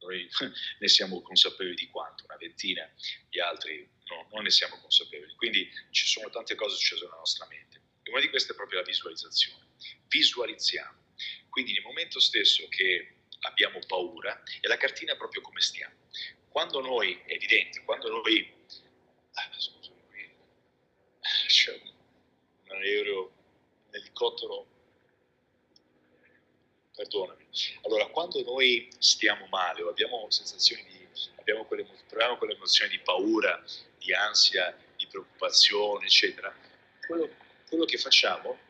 Noi 0.00 0.28
ne 0.80 0.88
siamo 0.88 1.20
consapevoli 1.20 1.74
di 1.74 1.88
quanto, 1.88 2.24
una 2.24 2.36
ventina, 2.36 2.90
gli 3.28 3.38
altri 3.38 3.86
no, 4.06 4.28
non 4.32 4.44
ne 4.44 4.50
siamo 4.50 4.78
consapevoli. 4.80 5.34
Quindi 5.34 5.70
ci 5.90 6.06
sono 6.06 6.30
tante 6.30 6.54
cose 6.54 6.76
successe 6.76 7.04
nella 7.04 7.16
nostra 7.16 7.46
mente. 7.48 7.82
E 8.02 8.10
una 8.10 8.20
di 8.20 8.30
queste 8.30 8.52
è 8.52 8.56
proprio 8.56 8.80
la 8.80 8.86
visualizzazione. 8.86 9.66
Visualizziamo. 10.08 11.04
Quindi 11.56 11.72
nel 11.72 11.84
momento 11.84 12.20
stesso 12.20 12.68
che 12.68 13.14
abbiamo 13.40 13.78
paura, 13.86 14.42
e 14.60 14.68
la 14.68 14.76
cartina 14.76 15.14
è 15.14 15.16
proprio 15.16 15.40
come 15.40 15.62
stiamo. 15.62 15.94
Quando 16.50 16.82
noi, 16.82 17.18
è 17.24 17.32
evidente, 17.32 17.82
quando 17.82 18.10
noi 18.10 18.52
Ah, 19.32 19.50
scusami, 19.56 20.02
qui 20.10 20.30
c'è 21.48 21.80
un 22.64 22.70
aereo, 22.72 23.32
un 23.88 23.94
elicottero. 23.94 24.66
Perdonami. 26.94 27.46
Allora, 27.84 28.06
quando 28.08 28.42
noi 28.42 28.90
stiamo 28.98 29.46
male 29.46 29.80
o 29.80 29.88
abbiamo 29.88 30.30
sensazioni 30.30 30.84
di, 30.84 31.08
abbiamo 31.36 31.64
quelle, 31.64 31.86
proviamo 32.06 32.36
quelle 32.36 32.52
emozioni 32.52 32.90
di 32.90 32.98
paura, 32.98 33.64
di 33.96 34.12
ansia, 34.12 34.76
di 34.94 35.06
preoccupazione, 35.06 36.04
eccetera, 36.04 36.54
quello, 37.06 37.34
quello 37.66 37.86
che 37.86 37.96
facciamo 37.96 38.65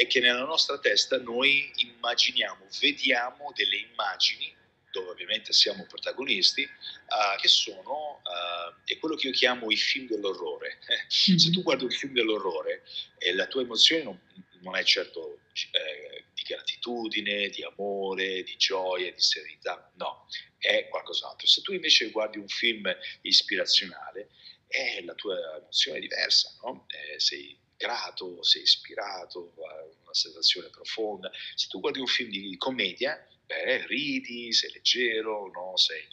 è 0.00 0.06
che 0.06 0.20
nella 0.20 0.44
nostra 0.46 0.78
testa 0.78 1.18
noi 1.18 1.70
immaginiamo, 1.74 2.66
vediamo 2.80 3.52
delle 3.54 3.76
immagini 3.76 4.56
dove 4.90 5.10
ovviamente 5.10 5.52
siamo 5.52 5.84
protagonisti, 5.84 6.62
uh, 6.62 7.38
che 7.38 7.48
sono 7.48 8.22
uh, 8.24 8.74
è 8.84 8.98
quello 8.98 9.14
che 9.14 9.26
io 9.26 9.32
chiamo 9.34 9.70
i 9.70 9.76
film 9.76 10.08
dell'orrore. 10.08 10.78
Mm-hmm. 10.90 11.36
Se 11.38 11.50
tu 11.50 11.62
guardi 11.62 11.84
un 11.84 11.90
film 11.90 12.14
dell'orrore, 12.14 12.82
eh, 13.18 13.34
la 13.34 13.46
tua 13.46 13.60
emozione 13.60 14.02
non, 14.02 14.18
non 14.62 14.74
è 14.74 14.82
certo 14.84 15.40
eh, 15.70 16.24
di 16.32 16.42
gratitudine, 16.42 17.50
di 17.50 17.62
amore, 17.62 18.42
di 18.42 18.56
gioia, 18.56 19.12
di 19.12 19.20
serenità, 19.20 19.92
no, 19.96 20.26
è 20.58 20.88
qualcos'altro. 20.88 21.46
Se 21.46 21.60
tu 21.60 21.74
invece 21.74 22.10
guardi 22.10 22.38
un 22.38 22.48
film 22.48 22.90
ispirazionale, 23.20 24.30
eh, 24.66 25.04
la 25.04 25.14
tua 25.14 25.58
emozione 25.58 25.98
è 25.98 26.00
diversa, 26.00 26.56
no? 26.62 26.86
eh, 26.88 27.20
sei 27.20 27.59
grato, 27.80 28.42
sei 28.42 28.60
ispirato, 28.60 29.54
una 29.56 30.12
sensazione 30.12 30.68
profonda. 30.68 31.30
Se 31.54 31.66
tu 31.68 31.80
guardi 31.80 31.98
un 31.98 32.06
film 32.06 32.28
di 32.28 32.54
commedia, 32.58 33.26
beh, 33.46 33.86
ridi, 33.86 34.52
sei 34.52 34.70
leggero, 34.72 35.50
no? 35.50 35.78
Sei... 35.78 36.06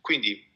Quindi 0.00 0.48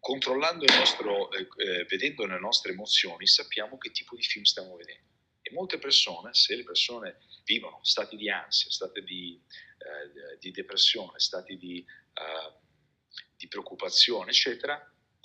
controllando 0.00 0.64
il 0.64 0.74
nostro, 0.74 1.30
eh, 1.30 1.46
eh, 1.56 1.84
vedendo 1.84 2.26
le 2.26 2.40
nostre 2.40 2.72
emozioni, 2.72 3.28
sappiamo 3.28 3.78
che 3.78 3.92
tipo 3.92 4.16
di 4.16 4.22
film 4.22 4.42
stiamo 4.42 4.74
vedendo. 4.74 5.06
E 5.40 5.52
molte 5.52 5.78
persone, 5.78 6.34
se 6.34 6.56
le 6.56 6.64
persone 6.64 7.20
vivono 7.44 7.78
stati 7.82 8.16
di 8.16 8.28
ansia, 8.28 8.70
stati 8.70 9.04
di, 9.04 9.40
eh, 9.78 10.38
di 10.38 10.50
depressione, 10.50 11.20
stati 11.20 11.56
di, 11.56 11.84
uh, 12.14 12.52
di, 13.36 13.46
preoccupazione, 13.46 14.30
eccetera, 14.30 14.76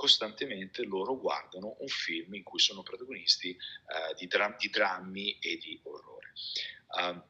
costantemente 0.03 0.83
loro 0.83 1.17
guardano 1.17 1.77
un 1.79 1.87
film 1.87 2.33
in 2.33 2.43
cui 2.43 2.59
sono 2.59 2.83
protagonisti 2.83 3.51
uh, 3.51 4.13
di, 4.15 4.27
dra- 4.27 4.53
di, 4.59 4.69
drammi 4.69 5.39
e 5.39 5.55
di 5.55 5.79
orrore. 5.83 6.33
Uh, 6.89 7.23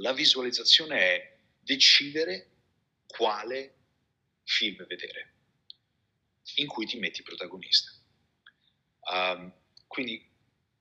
la 0.00 0.12
visualizzazione 0.12 0.98
è 0.98 1.38
decidere 1.60 2.50
quale 3.06 3.76
film 4.42 4.84
vedere, 4.88 5.34
in 6.56 6.66
cui 6.66 6.84
ti 6.84 6.98
metti 6.98 7.22
protagonista. 7.22 7.92
Um, 9.12 9.54
quindi 9.86 10.28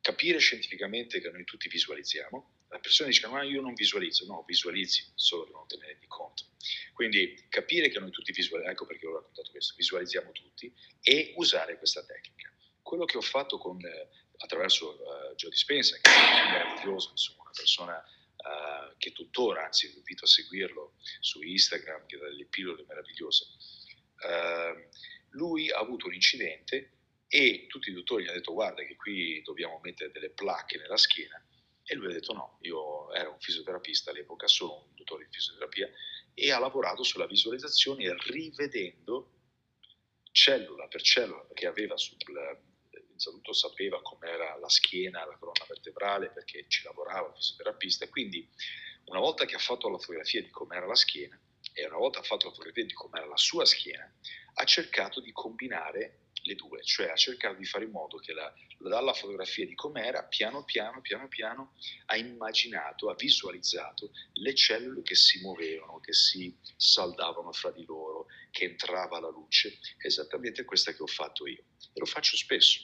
capire 0.02 0.39
scientificamente 0.39 1.22
che 1.22 1.30
noi 1.30 1.43
tutti 1.43 1.70
visualizziamo, 1.70 2.57
la 2.78 2.80
persona 2.80 3.09
dice 3.09 3.28
ma 3.28 3.43
io 3.43 3.61
non 3.61 3.73
visualizzo, 3.73 4.25
no, 4.25 4.43
visualizzi, 4.45 5.11
solo 5.15 5.45
che 5.45 5.51
non 5.51 5.67
te 5.67 5.78
ne 5.78 5.88
rendi 5.88 6.05
conto. 6.07 6.45
Quindi 6.93 7.45
capire 7.49 7.89
che 7.89 7.99
noi 7.99 8.11
tutti 8.11 8.32
visualizziamo, 8.32 8.71
ecco 8.71 8.86
perché 8.86 9.07
ho 9.07 9.13
raccontato 9.13 9.51
questo, 9.51 9.73
visualizziamo 9.75 10.32
tutti 10.32 10.71
e 11.01 11.34
usare 11.38 11.78
questa 11.78 12.05
tecnica. 12.05 12.53
Quello 12.82 13.05
che 13.05 13.17
ho 13.17 13.21
fatto 13.21 13.57
con, 13.57 13.84
eh, 13.84 14.09
attraverso 14.38 14.91
uh, 14.91 15.36
Joe 15.36 15.49
Dispenza, 15.49 15.97
che 15.99 16.09
è 16.09 16.51
meraviglioso, 16.51 17.09
insomma, 17.11 17.41
una 17.41 17.51
persona 17.53 17.97
uh, 17.97 18.95
che 18.97 19.11
tuttora, 19.11 19.65
anzi 19.65 19.88
vi 19.88 19.97
invito 19.97 20.25
a 20.25 20.28
seguirlo 20.28 20.93
su 21.19 21.41
Instagram, 21.41 22.05
che 22.05 22.17
dà 22.17 22.28
delle 22.30 22.45
pillole 22.45 22.86
meravigliose, 22.88 23.45
uh, 24.21 24.89
lui 25.32 25.69
ha 25.71 25.80
avuto 25.80 26.05
un 26.05 26.13
incidente 26.13 26.91
e 27.28 27.65
tutti 27.67 27.89
i 27.89 27.93
dottori 27.93 28.23
gli 28.23 28.28
hanno 28.28 28.38
detto 28.38 28.53
guarda 28.53 28.84
che 28.86 28.95
qui 28.95 29.41
dobbiamo 29.41 29.82
mettere 29.84 30.11
delle 30.11 30.30
placche 30.30 30.78
nella 30.78 30.95
schiena 30.95 31.41
e 31.89 31.95
lui 31.95 32.07
ha 32.07 32.13
detto 32.13 32.33
no, 32.33 32.57
io 32.61 33.13
ero 33.13 33.31
un 33.31 33.39
fisioterapista 33.39 34.11
all'epoca, 34.11 34.45
sono 34.47 34.88
un 34.88 34.95
dottore 34.95 35.23
di 35.25 35.31
fisioterapia 35.31 35.89
e 36.33 36.51
ha 36.51 36.59
lavorato 36.59 37.01
sulla 37.03 37.25
visualizzazione 37.25 38.13
rivedendo 38.25 39.31
cellula 40.31 40.88
per 40.88 41.01
cellula 41.01 41.47
che 41.53 41.65
aveva 41.65 41.95
sul, 41.95 42.17
innanzitutto 42.91 43.53
sapeva 43.53 44.01
com'era 44.01 44.57
la 44.57 44.69
schiena, 44.69 45.25
la 45.25 45.38
colonna 45.38 45.65
vertebrale, 45.67 46.29
perché 46.29 46.65
ci 46.67 46.83
lavorava 46.83 47.29
il 47.29 47.35
fisioterapista, 47.35 48.07
quindi 48.09 48.47
una 49.05 49.19
volta 49.19 49.45
che 49.45 49.55
ha 49.55 49.59
fatto 49.59 49.89
la 49.89 49.97
fotografia 49.97 50.41
di 50.41 50.49
com'era 50.49 50.85
la 50.85 50.95
schiena 50.95 51.39
e 51.73 51.85
una 51.85 51.97
volta 51.97 52.21
fatto 52.21 52.47
la 52.47 52.51
fotografia 52.51 52.85
di 52.85 52.93
com'era 52.93 53.25
la 53.25 53.38
sua 53.38 53.65
schiena, 53.65 54.13
ha 54.55 54.63
cercato 54.65 55.21
di 55.21 55.31
combinare 55.31 56.26
le 56.48 56.56
due, 56.56 56.82
cioè 56.82 57.10
ha 57.10 57.16
cercato 57.16 57.58
di 57.58 57.66
fare 57.66 57.86
in 57.86 57.91
modo 57.91 58.18
che 58.18 58.34
la, 58.34 58.52
dalla 58.80 59.14
fotografia 59.14 59.66
di 59.66 59.76
com'era, 59.76 60.24
piano 60.24 60.64
piano, 60.64 61.02
piano 61.02 61.28
piano, 61.28 61.74
ha 62.06 62.16
immaginato, 62.16 63.10
ha 63.10 63.16
visualizzato 63.16 64.12
le 64.34 64.56
cellule 64.56 65.04
che 65.04 65.16
si 65.16 65.41
muovevano, 65.41 66.00
che 66.00 66.14
si 66.14 66.58
saldavano 66.76 67.52
fra 67.52 67.72
di 67.72 67.86
loro, 67.86 68.28
che 68.50 68.66
entrava 68.66 69.20
la 69.20 69.30
luce, 69.30 69.78
esattamente 70.00 70.64
questa 70.66 70.93
che 70.93 71.04
ho 71.04 71.08
fatto 71.08 71.45
io. 71.45 71.64
E 71.93 72.00
lo 72.00 72.06
faccio 72.06 72.36
spesso. 72.36 72.80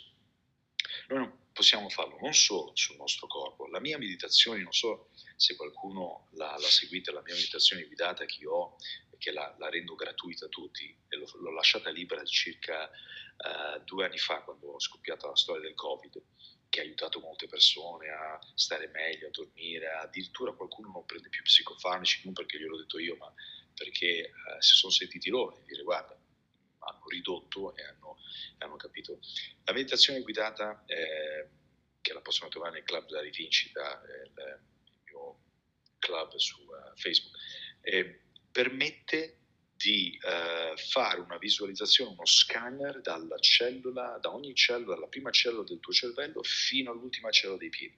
Noi 1.07 1.19
non 1.19 1.42
possiamo 1.53 1.87
farlo 1.89 2.17
non 2.19 2.33
solo 2.33 2.71
sul 2.73 2.97
nostro 2.97 3.27
corpo. 3.27 3.67
La 3.67 3.79
mia 3.79 3.97
meditazione, 3.97 4.61
non 4.61 4.73
so 4.73 5.09
se 5.35 5.55
qualcuno 5.55 6.27
l'ha, 6.31 6.57
seguita, 6.59 7.11
la 7.11 7.21
mia 7.21 7.35
meditazione 7.35 7.85
guidata 7.85 8.25
che 8.25 8.41
io 8.41 8.51
ho, 8.51 8.75
che 9.17 9.31
la, 9.31 9.55
la 9.57 9.69
rendo 9.69 9.95
gratuita 9.95 10.45
a 10.45 10.49
tutti, 10.49 10.93
e 11.07 11.15
l'ho, 11.15 11.51
lasciata 11.51 11.89
libera 11.89 12.23
circa 12.25 12.89
uh, 12.89 13.81
due 13.83 14.05
anni 14.05 14.17
fa, 14.17 14.41
quando 14.41 14.71
ho 14.71 14.79
scoppiato 14.79 15.27
la 15.27 15.35
storia 15.35 15.61
del 15.61 15.75
Covid, 15.75 16.21
che 16.67 16.79
ha 16.79 16.83
aiutato 16.83 17.19
molte 17.19 17.47
persone 17.47 18.09
a 18.09 18.39
stare 18.55 18.87
meglio, 18.87 19.27
a 19.27 19.31
dormire, 19.31 19.91
addirittura 19.91 20.53
qualcuno 20.53 20.89
non 20.91 21.05
prende 21.05 21.29
più 21.29 21.43
psicofarmaci, 21.43 22.21
non 22.25 22.33
perché 22.33 22.57
gliel'ho 22.57 22.77
detto 22.77 22.97
io, 22.97 23.15
ma 23.15 23.31
perché 23.75 24.31
uh, 24.33 24.59
si 24.59 24.73
sono 24.73 24.91
sentiti 24.91 25.29
loro 25.29 25.55
di 25.55 25.65
dire 25.65 25.83
guarda, 25.83 26.17
hanno 26.85 27.07
ridotto 27.07 27.75
e 27.75 27.83
hanno, 27.83 28.17
hanno 28.59 28.75
capito. 28.75 29.19
La 29.63 29.73
meditazione 29.73 30.21
guidata, 30.21 30.83
eh, 30.85 31.47
che 32.01 32.13
la 32.13 32.21
possono 32.21 32.49
trovare 32.49 32.73
nel 32.73 32.83
club 32.83 33.07
della 33.07 33.21
rivincita, 33.21 34.01
eh, 34.03 34.23
il, 34.23 34.59
mio 35.05 35.39
club 35.99 36.35
su 36.35 36.61
uh, 36.61 36.95
Facebook, 36.95 37.35
eh, 37.81 38.21
permette 38.51 39.37
di 39.75 40.17
uh, 40.21 40.77
fare 40.77 41.19
una 41.19 41.37
visualizzazione, 41.37 42.11
uno 42.11 42.25
scanner 42.25 43.01
dalla 43.01 43.37
cellula, 43.39 44.17
da 44.21 44.33
ogni 44.33 44.53
cellula, 44.53 44.95
dalla 44.95 45.07
prima 45.07 45.31
cellula 45.31 45.63
del 45.63 45.79
tuo 45.79 45.91
cervello 45.91 46.43
fino 46.43 46.91
all'ultima 46.91 47.31
cellula 47.31 47.57
dei 47.57 47.69
piedi, 47.69 47.97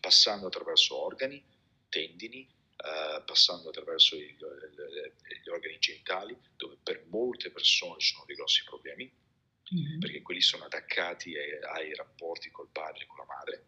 passando 0.00 0.46
attraverso 0.46 0.96
organi, 0.96 1.42
tendini, 1.88 2.48
uh, 2.82 3.24
passando 3.24 3.68
attraverso 3.68 4.16
il, 4.16 4.36
gli 5.44 5.48
organi 5.48 5.78
genitali, 5.78 6.36
dove 6.56 6.78
per 6.82 7.04
molte 7.08 7.50
persone 7.50 8.00
ci 8.00 8.12
sono 8.12 8.24
dei 8.26 8.36
grossi 8.36 8.64
problemi, 8.64 9.10
mm-hmm. 9.74 9.98
perché 9.98 10.22
quelli 10.22 10.40
sono 10.40 10.64
attaccati 10.64 11.36
ai, 11.36 11.62
ai 11.62 11.94
rapporti 11.94 12.50
col 12.50 12.68
padre 12.70 13.04
e 13.04 13.06
con 13.06 13.18
la 13.18 13.26
madre, 13.26 13.64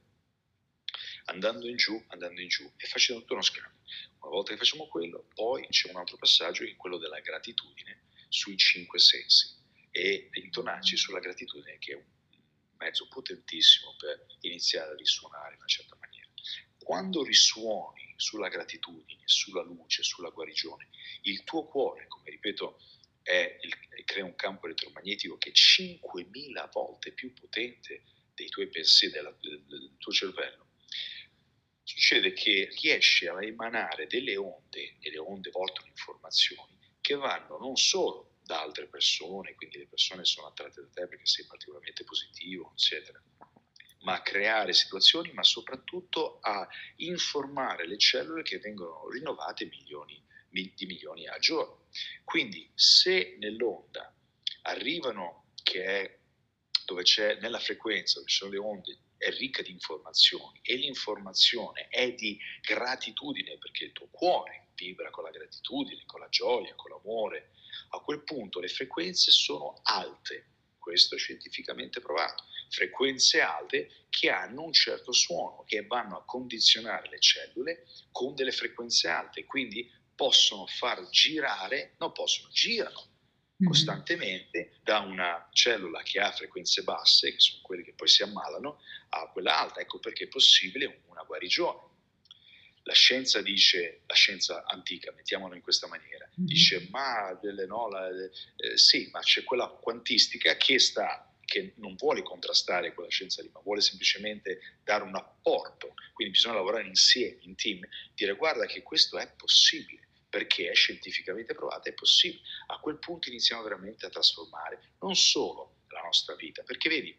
andando 1.26 1.68
in 1.68 1.76
giù, 1.76 2.02
andando 2.08 2.40
in 2.40 2.48
giù 2.48 2.70
e 2.76 2.86
facendo 2.86 3.20
tutto 3.20 3.34
uno 3.34 3.42
scambio. 3.42 3.80
Una 4.20 4.30
volta 4.30 4.52
che 4.52 4.58
facciamo 4.58 4.88
quello, 4.88 5.28
poi 5.34 5.66
c'è 5.68 5.90
un 5.90 5.96
altro 5.96 6.16
passaggio 6.16 6.64
che 6.64 6.72
è 6.72 6.76
quello 6.76 6.98
della 6.98 7.20
gratitudine 7.20 8.04
sui 8.28 8.56
cinque 8.56 8.98
sensi 8.98 9.60
e 9.90 10.30
intonarci 10.32 10.96
sulla 10.96 11.18
gratitudine 11.18 11.78
che 11.78 11.92
è 11.92 11.96
un 11.96 12.04
mezzo 12.78 13.06
potentissimo 13.08 13.94
per 13.98 14.26
iniziare 14.40 14.92
a 14.92 14.96
risuonare 14.96 15.52
in 15.52 15.58
una 15.58 15.66
certa 15.66 15.96
maniera. 16.00 16.30
Quando 16.84 17.22
risuoni 17.22 18.14
sulla 18.16 18.48
gratitudine, 18.48 19.22
sulla 19.24 19.62
luce, 19.62 20.02
sulla 20.02 20.30
guarigione, 20.30 20.88
il 21.22 21.44
tuo 21.44 21.64
cuore, 21.66 22.06
come 22.08 22.30
ripeto, 22.30 22.78
il, 23.60 24.04
crea 24.04 24.24
un 24.24 24.34
campo 24.34 24.66
elettromagnetico 24.66 25.38
che 25.38 25.50
è 25.50 25.52
5.000 25.52 26.70
volte 26.72 27.12
più 27.12 27.32
potente 27.32 28.02
dei 28.34 28.48
tuoi 28.48 28.68
pensieri, 28.68 29.14
della, 29.14 29.34
del, 29.40 29.92
tuo 29.98 30.12
cervello, 30.12 30.66
succede 31.82 32.32
che 32.32 32.68
riesce 32.80 33.28
a 33.28 33.42
emanare 33.44 34.06
delle 34.06 34.36
onde, 34.36 34.96
e 35.00 35.10
le 35.10 35.18
onde 35.18 35.50
portano 35.50 35.88
informazioni, 35.88 36.78
che 37.00 37.14
vanno 37.14 37.58
non 37.58 37.76
solo 37.76 38.36
da 38.42 38.60
altre 38.60 38.86
persone, 38.86 39.54
quindi 39.54 39.78
le 39.78 39.86
persone 39.86 40.24
sono 40.24 40.48
attratte 40.48 40.80
da 40.80 40.88
te 40.92 41.06
perché 41.06 41.26
sei 41.26 41.46
particolarmente 41.46 42.04
positivo, 42.04 42.72
eccetera, 42.72 43.22
ma 44.02 44.14
a 44.14 44.22
creare 44.22 44.72
situazioni, 44.72 45.32
ma 45.32 45.42
soprattutto 45.42 46.38
a 46.40 46.66
informare 46.96 47.86
le 47.86 47.98
cellule 47.98 48.42
che 48.42 48.58
vengono 48.58 49.08
rinnovate 49.08 49.66
milioni 49.66 50.22
di 50.48 50.86
milioni 50.86 51.26
al 51.26 51.40
giorno. 51.40 51.86
Quindi 52.24 52.70
se 52.74 53.36
nell'onda 53.38 54.14
arrivano 54.62 55.46
che 55.62 55.84
è 55.84 56.18
dove 56.84 57.02
c'è 57.02 57.38
nella 57.40 57.58
frequenza, 57.58 58.18
dove 58.18 58.30
sono 58.30 58.50
le 58.50 58.58
onde, 58.58 58.98
è 59.16 59.30
ricca 59.30 59.62
di 59.62 59.70
informazioni 59.70 60.60
e 60.62 60.74
l'informazione 60.74 61.86
è 61.88 62.12
di 62.12 62.38
gratitudine 62.60 63.56
perché 63.56 63.84
il 63.84 63.92
tuo 63.92 64.08
cuore 64.10 64.70
vibra 64.74 65.10
con 65.10 65.24
la 65.24 65.30
gratitudine, 65.30 66.02
con 66.06 66.20
la 66.20 66.28
gioia, 66.28 66.74
con 66.74 66.90
l'amore, 66.90 67.52
a 67.90 68.00
quel 68.00 68.22
punto 68.24 68.58
le 68.58 68.68
frequenze 68.68 69.30
sono 69.30 69.80
alte, 69.84 70.46
questo 70.82 71.14
è 71.14 71.18
scientificamente 71.18 72.00
provato, 72.00 72.44
frequenze 72.68 73.40
alte 73.40 74.06
che 74.10 74.30
hanno 74.30 74.64
un 74.64 74.72
certo 74.72 75.12
suono, 75.12 75.62
che 75.64 75.86
vanno 75.86 76.16
a 76.16 76.24
condizionare 76.24 77.08
le 77.08 77.20
cellule 77.20 77.86
con 78.10 78.34
delle 78.34 78.50
frequenze 78.50 79.06
alte, 79.06 79.44
quindi 79.44 79.88
possono 80.14 80.66
far 80.66 81.08
girare, 81.08 81.94
non 81.98 82.10
possono, 82.10 82.50
girano 82.50 83.00
mm-hmm. 83.00 83.70
costantemente 83.70 84.80
da 84.82 84.98
una 84.98 85.48
cellula 85.52 86.02
che 86.02 86.18
ha 86.18 86.32
frequenze 86.32 86.82
basse, 86.82 87.30
che 87.30 87.38
sono 87.38 87.62
quelle 87.62 87.84
che 87.84 87.94
poi 87.94 88.08
si 88.08 88.24
ammalano, 88.24 88.80
a 89.10 89.30
quella 89.30 89.60
alta. 89.60 89.80
Ecco 89.80 90.00
perché 90.00 90.24
è 90.24 90.28
possibile 90.28 91.02
una 91.06 91.22
guarigione. 91.22 91.90
La 92.84 92.94
scienza 92.94 93.40
dice, 93.42 94.02
la 94.06 94.14
scienza 94.14 94.64
antica, 94.66 95.12
mettiamola 95.12 95.54
in 95.54 95.62
questa 95.62 95.86
maniera, 95.86 96.26
mm-hmm. 96.26 96.46
dice 96.46 96.88
ma 96.90 97.38
delle, 97.40 97.66
no, 97.66 97.88
la, 97.88 98.08
eh, 98.08 98.76
sì, 98.76 99.08
ma 99.12 99.20
c'è 99.20 99.44
quella 99.44 99.68
quantistica 99.68 100.56
che 100.56 100.78
sta 100.78 101.32
che 101.52 101.74
non 101.76 101.96
vuole 101.96 102.22
contrastare 102.22 102.94
quella 102.94 103.10
scienza 103.10 103.42
lì, 103.42 103.50
ma 103.52 103.60
vuole 103.60 103.82
semplicemente 103.82 104.78
dare 104.82 105.04
un 105.04 105.14
apporto. 105.14 105.94
Quindi 106.14 106.32
bisogna 106.32 106.54
lavorare 106.54 106.86
insieme, 106.86 107.38
in 107.42 107.54
team, 107.56 107.80
dire 108.14 108.34
guarda 108.36 108.64
che 108.64 108.82
questo 108.82 109.18
è 109.18 109.30
possibile, 109.36 110.08
perché 110.30 110.70
è 110.70 110.74
scientificamente 110.74 111.52
provato, 111.54 111.90
è 111.90 111.92
possibile. 111.92 112.42
A 112.68 112.78
quel 112.78 112.98
punto 112.98 113.28
iniziamo 113.28 113.62
veramente 113.62 114.06
a 114.06 114.08
trasformare 114.08 114.94
non 115.00 115.14
solo 115.14 115.82
la 115.88 116.00
nostra 116.00 116.34
vita, 116.36 116.62
perché 116.62 116.88
vedi, 116.88 117.14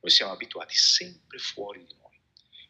noi 0.00 0.10
siamo 0.10 0.32
abituati 0.32 0.76
sempre 0.76 1.36
fuori 1.36 1.84
di 1.84 1.94
noi. 2.00 2.05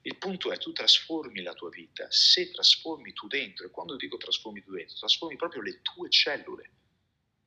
Il 0.07 0.19
punto 0.19 0.53
è 0.53 0.59
tu 0.59 0.71
trasformi 0.71 1.43
la 1.43 1.53
tua 1.53 1.69
vita, 1.69 2.07
se 2.11 2.53
trasformi 2.53 3.13
tu 3.13 3.27
dentro, 3.27 3.67
e 3.67 3.71
quando 3.71 3.97
dico 3.97 4.17
trasformi 4.17 4.63
tu 4.63 4.71
dentro, 4.71 4.97
trasformi 4.97 5.35
proprio 5.35 5.63
le 5.63 5.83
tue 5.83 6.09
cellule, 6.09 6.71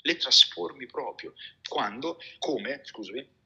le 0.01 0.17
trasformi 0.17 0.85
proprio. 0.85 1.33
Quando? 1.65 2.19
Come? 2.37 2.81
Scusami 2.83 3.37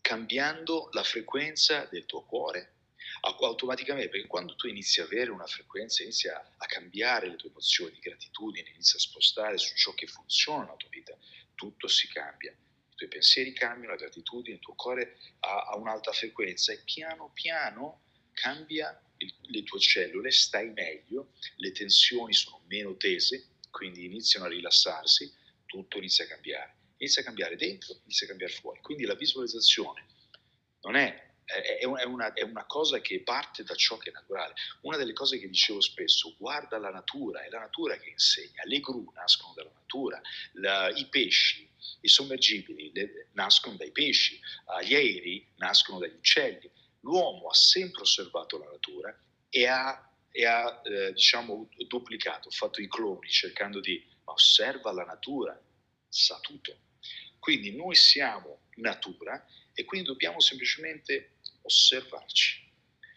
cambiando 0.00 0.90
la 0.92 1.02
frequenza 1.02 1.88
del 1.90 2.06
tuo 2.06 2.24
cuore 2.24 2.74
automaticamente, 3.22 4.10
perché 4.10 4.28
quando 4.28 4.54
tu 4.54 4.68
inizi 4.68 5.00
a 5.00 5.04
avere 5.04 5.32
una 5.32 5.46
frequenza, 5.46 6.04
inizi 6.04 6.28
a, 6.28 6.36
a 6.36 6.66
cambiare 6.66 7.28
le 7.28 7.34
tue 7.34 7.48
emozioni 7.48 7.94
di 7.94 7.98
gratitudine, 7.98 8.70
inizi 8.70 8.94
a 8.94 9.00
spostare 9.00 9.58
su 9.58 9.74
ciò 9.74 9.92
che 9.94 10.06
funziona 10.06 10.62
nella 10.62 10.76
tua 10.76 10.88
vita, 10.88 11.18
tutto 11.56 11.88
si 11.88 12.06
cambia. 12.06 12.52
I 12.52 12.94
tuoi 12.94 13.08
pensieri 13.08 13.52
cambiano, 13.52 13.94
la 13.94 13.98
gratitudine, 13.98 14.54
il 14.54 14.62
tuo 14.62 14.76
cuore 14.76 15.18
ha, 15.40 15.64
ha 15.64 15.76
un'alta 15.76 16.12
frequenza 16.12 16.72
e 16.72 16.82
piano 16.84 17.32
piano 17.34 18.02
cambia 18.36 19.00
il, 19.16 19.34
le 19.40 19.62
tue 19.62 19.80
cellule, 19.80 20.30
stai 20.30 20.70
meglio, 20.70 21.32
le 21.56 21.72
tensioni 21.72 22.34
sono 22.34 22.62
meno 22.66 22.96
tese, 22.96 23.46
quindi 23.70 24.04
iniziano 24.04 24.44
a 24.44 24.48
rilassarsi, 24.48 25.32
tutto 25.64 25.96
inizia 25.96 26.24
a 26.24 26.28
cambiare 26.28 26.76
inizia 26.98 27.22
a 27.22 27.24
cambiare 27.24 27.56
dentro, 27.56 27.98
inizia 28.04 28.26
a 28.26 28.30
cambiare 28.30 28.52
fuori. 28.52 28.80
Quindi 28.80 29.04
la 29.04 29.14
visualizzazione 29.14 30.06
non 30.82 30.96
è, 30.96 31.34
è, 31.44 31.84
una, 31.84 32.32
è, 32.32 32.42
una, 32.42 32.64
cosa 32.64 33.00
che 33.00 33.22
parte 33.22 33.62
da 33.64 33.74
ciò 33.74 33.96
che 33.98 34.10
è 34.10 34.12
naturale. 34.12 34.54
Una 34.82 34.96
delle 34.96 35.12
cose 35.12 35.38
che 35.38 35.48
dicevo 35.48 35.80
spesso, 35.80 36.34
guarda 36.38 36.78
la 36.78 36.90
natura, 36.90 37.44
è 37.44 37.48
la 37.48 37.60
natura 37.60 37.98
che 37.98 38.10
insegna. 38.10 38.62
Le 38.64 38.80
gru 38.80 39.10
nascono 39.14 39.52
dalla 39.54 39.72
natura, 39.72 40.20
la, 40.52 40.88
i 40.90 41.06
pesci, 41.06 41.68
i 42.00 42.08
sommergibili 42.08 42.92
nascono 43.32 43.76
dai 43.76 43.92
pesci, 43.92 44.40
gli 44.84 44.94
aerei 44.94 45.46
nascono 45.56 45.98
dagli 45.98 46.14
uccelli. 46.14 46.70
L'uomo 47.06 47.48
ha 47.48 47.54
sempre 47.54 48.02
osservato 48.02 48.58
la 48.58 48.70
natura 48.70 49.16
e 49.48 49.66
ha, 49.66 50.10
e 50.30 50.44
ha 50.44 50.82
eh, 50.84 51.12
diciamo, 51.12 51.68
duplicato, 51.86 52.50
fatto 52.50 52.80
i 52.80 52.88
cloni 52.88 53.28
cercando 53.28 53.80
di 53.80 54.04
osserva 54.24 54.92
la 54.92 55.04
natura, 55.04 55.58
sa 56.08 56.38
tutto 56.40 56.76
quindi 57.46 57.76
noi 57.76 57.94
siamo 57.94 58.62
natura 58.78 59.46
e 59.72 59.84
quindi 59.84 60.08
dobbiamo 60.08 60.40
semplicemente 60.40 61.36
osservarci 61.62 62.68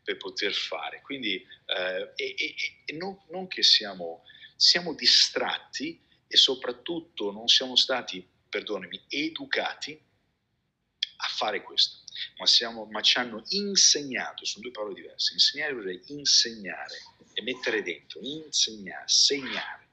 per 0.04 0.18
poter 0.18 0.54
fare. 0.54 1.02
Quindi 1.02 1.34
eh, 1.34 2.14
e, 2.16 2.36
e, 2.38 2.56
e 2.86 2.94
non, 2.94 3.20
non, 3.32 3.48
che 3.48 3.64
siamo, 3.64 4.24
siamo 4.56 4.94
distratti 4.94 6.00
e 6.28 6.38
soprattutto 6.38 7.32
non 7.32 7.48
siamo 7.48 7.76
stati, 7.76 8.24
perdonami, 8.48 9.06
educati 9.08 10.00
a 11.18 11.28
fare 11.36 11.64
questo, 11.64 12.04
ma, 12.38 12.46
siamo, 12.46 12.86
ma 12.86 13.02
ci 13.02 13.18
hanno 13.18 13.44
insegnato, 13.50 14.46
sono 14.46 14.64
due 14.64 14.72
parole 14.72 14.94
diverse, 14.94 15.34
insegnare 15.34 15.74
vuol 15.74 15.86
dire 15.86 16.04
insegnare 16.08 16.98
e 17.34 17.42
mettere 17.42 17.82
dentro, 17.82 18.20
insegnare, 18.22 19.08
segnare, 19.08 19.90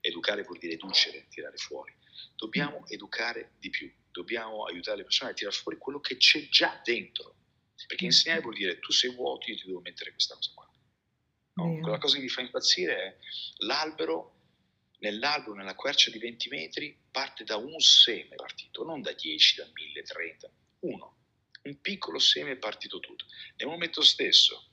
educare 0.00 0.42
vuol 0.42 0.58
dire 0.58 0.74
educere, 0.74 1.26
tirare 1.28 1.56
fuori. 1.56 1.92
Dobbiamo 2.36 2.86
educare 2.88 3.52
di 3.58 3.70
più, 3.70 3.92
dobbiamo 4.10 4.64
aiutare 4.64 4.98
le 4.98 5.02
persone 5.04 5.30
a 5.30 5.34
tirare 5.34 5.56
fuori 5.56 5.78
quello 5.78 6.00
che 6.00 6.16
c'è 6.16 6.48
già 6.48 6.80
dentro. 6.84 7.36
Perché 7.86 8.04
insegnare 8.04 8.40
vuol 8.40 8.54
dire 8.54 8.78
tu 8.78 8.92
sei 8.92 9.14
vuoto, 9.14 9.50
io 9.50 9.56
ti 9.56 9.66
devo 9.66 9.80
mettere 9.80 10.12
questa 10.12 10.34
cosa 10.34 10.50
qua. 10.54 10.70
No? 11.54 11.80
Quella 11.80 11.98
cosa 11.98 12.16
che 12.16 12.22
mi 12.22 12.28
fa 12.28 12.40
impazzire 12.40 12.96
è 12.96 13.16
l'albero, 13.58 14.34
nell'albero, 14.98 15.54
nella 15.54 15.74
quercia 15.74 16.10
di 16.10 16.18
20 16.18 16.48
metri, 16.48 16.98
parte 17.10 17.44
da 17.44 17.56
un 17.56 17.78
seme 17.80 18.34
partito, 18.36 18.84
non 18.84 19.02
da 19.02 19.12
10, 19.12 19.56
da 19.56 19.68
1000, 19.72 20.02
30, 20.02 20.50
uno. 20.80 21.16
Un 21.64 21.80
piccolo 21.80 22.18
seme 22.18 22.52
è 22.52 22.56
partito 22.56 23.00
tutto. 23.00 23.24
Nel 23.56 23.68
momento 23.68 24.02
stesso 24.02 24.68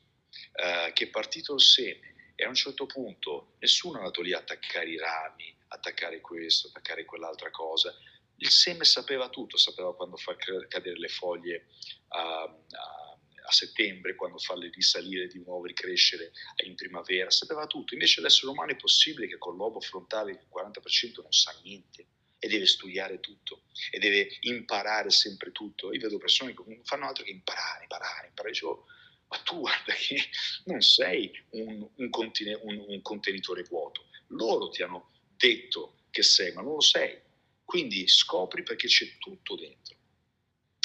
eh, 0.54 0.92
che 0.94 1.06
è 1.06 1.10
partito 1.10 1.54
il 1.54 1.62
seme 1.62 2.34
e 2.36 2.44
a 2.44 2.50
un 2.50 2.56
certo 2.56 2.86
punto 2.86 3.54
nessuno 3.60 3.96
è 3.96 4.00
andato 4.00 4.22
lì 4.22 4.34
a 4.34 4.39
attaccare 4.39 4.89
i 4.89 4.98
rami, 4.98 5.56
attaccare 5.70 6.20
questo, 6.20 6.68
attaccare 6.68 7.06
quell'altra 7.06 7.50
cosa. 7.50 7.96
Il 8.38 8.50
seme 8.50 8.84
sapeva 8.84 9.30
tutto, 9.30 9.56
sapeva 9.56 9.96
quando 9.96 10.18
far 10.18 10.36
cadere 10.36 10.98
le 11.00 11.08
foglie 11.08 11.68
a, 12.10 12.42
a, 12.44 13.18
a 13.46 13.51
settembre, 13.51 14.16
quando 14.16 14.38
farle 14.38 14.70
risalire 14.70 15.28
di 15.28 15.39
nuovo, 15.39 15.66
ricrescere 15.66 16.34
in 16.66 16.76
primavera, 16.76 17.30
sapeva 17.30 17.68
tutto. 17.68 17.93
Invece 17.93 18.20
l'essere 18.20 18.51
umano 18.51 18.72
è 18.72 18.76
possibile 18.76 19.28
che 19.28 19.38
con 19.38 19.55
l'uovo 19.55 19.80
frontale 19.80 20.32
il 20.32 20.47
40% 20.51 21.22
non 21.22 21.32
sa 21.32 21.58
niente 21.63 22.08
e 22.43 22.47
deve 22.47 22.66
studiare 22.66 23.20
tutto 23.20 23.66
e 23.92 24.00
deve 24.00 24.28
imparare 24.42 25.12
sempre 25.12 25.51
tutto. 25.51 25.93
Io 25.93 26.00
vedo 26.00 26.18
persone 26.18 26.55
che 26.55 26.63
non 26.66 26.84
fanno 26.84 27.05
altro 27.05 27.24
che 27.24 27.30
imparare, 27.30 27.84
imparare, 27.84 28.28
imparare. 28.30 28.51
Dicevo, 28.51 28.88
ma 29.28 29.38
tu 29.43 29.59
guarda 29.59 29.93
che 29.93 30.20
non 30.66 30.82
sei 30.82 31.32
un, 31.51 31.88
un, 31.96 32.09
contene, 32.09 32.55
un, 32.63 32.84
un 32.88 33.01
contenitore 33.04 33.62
vuoto. 33.62 34.08
Loro 34.30 34.70
ti 34.70 34.82
hanno 34.82 35.12
detto 35.38 36.00
che 36.09 36.24
sei, 36.24 36.51
ma 36.54 36.63
non 36.63 36.74
lo 36.74 36.82
sei. 36.82 37.16
Quindi 37.63 38.08
scopri 38.08 38.63
perché 38.63 38.88
c'è 38.88 39.20
tutto 39.20 39.55
dentro. 39.55 39.97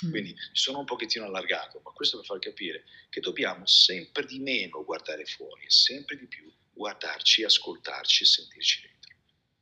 Mm. 0.04 0.10
Quindi 0.10 0.32
mi 0.32 0.38
sono 0.52 0.80
un 0.80 0.84
pochettino 0.84 1.24
allargato, 1.24 1.80
ma 1.82 1.90
questo 1.92 2.18
per 2.18 2.26
far 2.26 2.38
capire 2.38 2.84
che 3.08 3.20
dobbiamo 3.20 3.66
sempre 3.66 4.26
di 4.26 4.40
meno 4.40 4.84
guardare 4.84 5.24
fuori 5.24 5.64
e 5.64 5.70
sempre 5.70 6.18
di 6.18 6.26
più 6.26 6.52
guardarci, 6.74 7.44
ascoltarci 7.44 8.24
e 8.24 8.26
sentirci 8.26 8.80
dentro. 8.82 9.15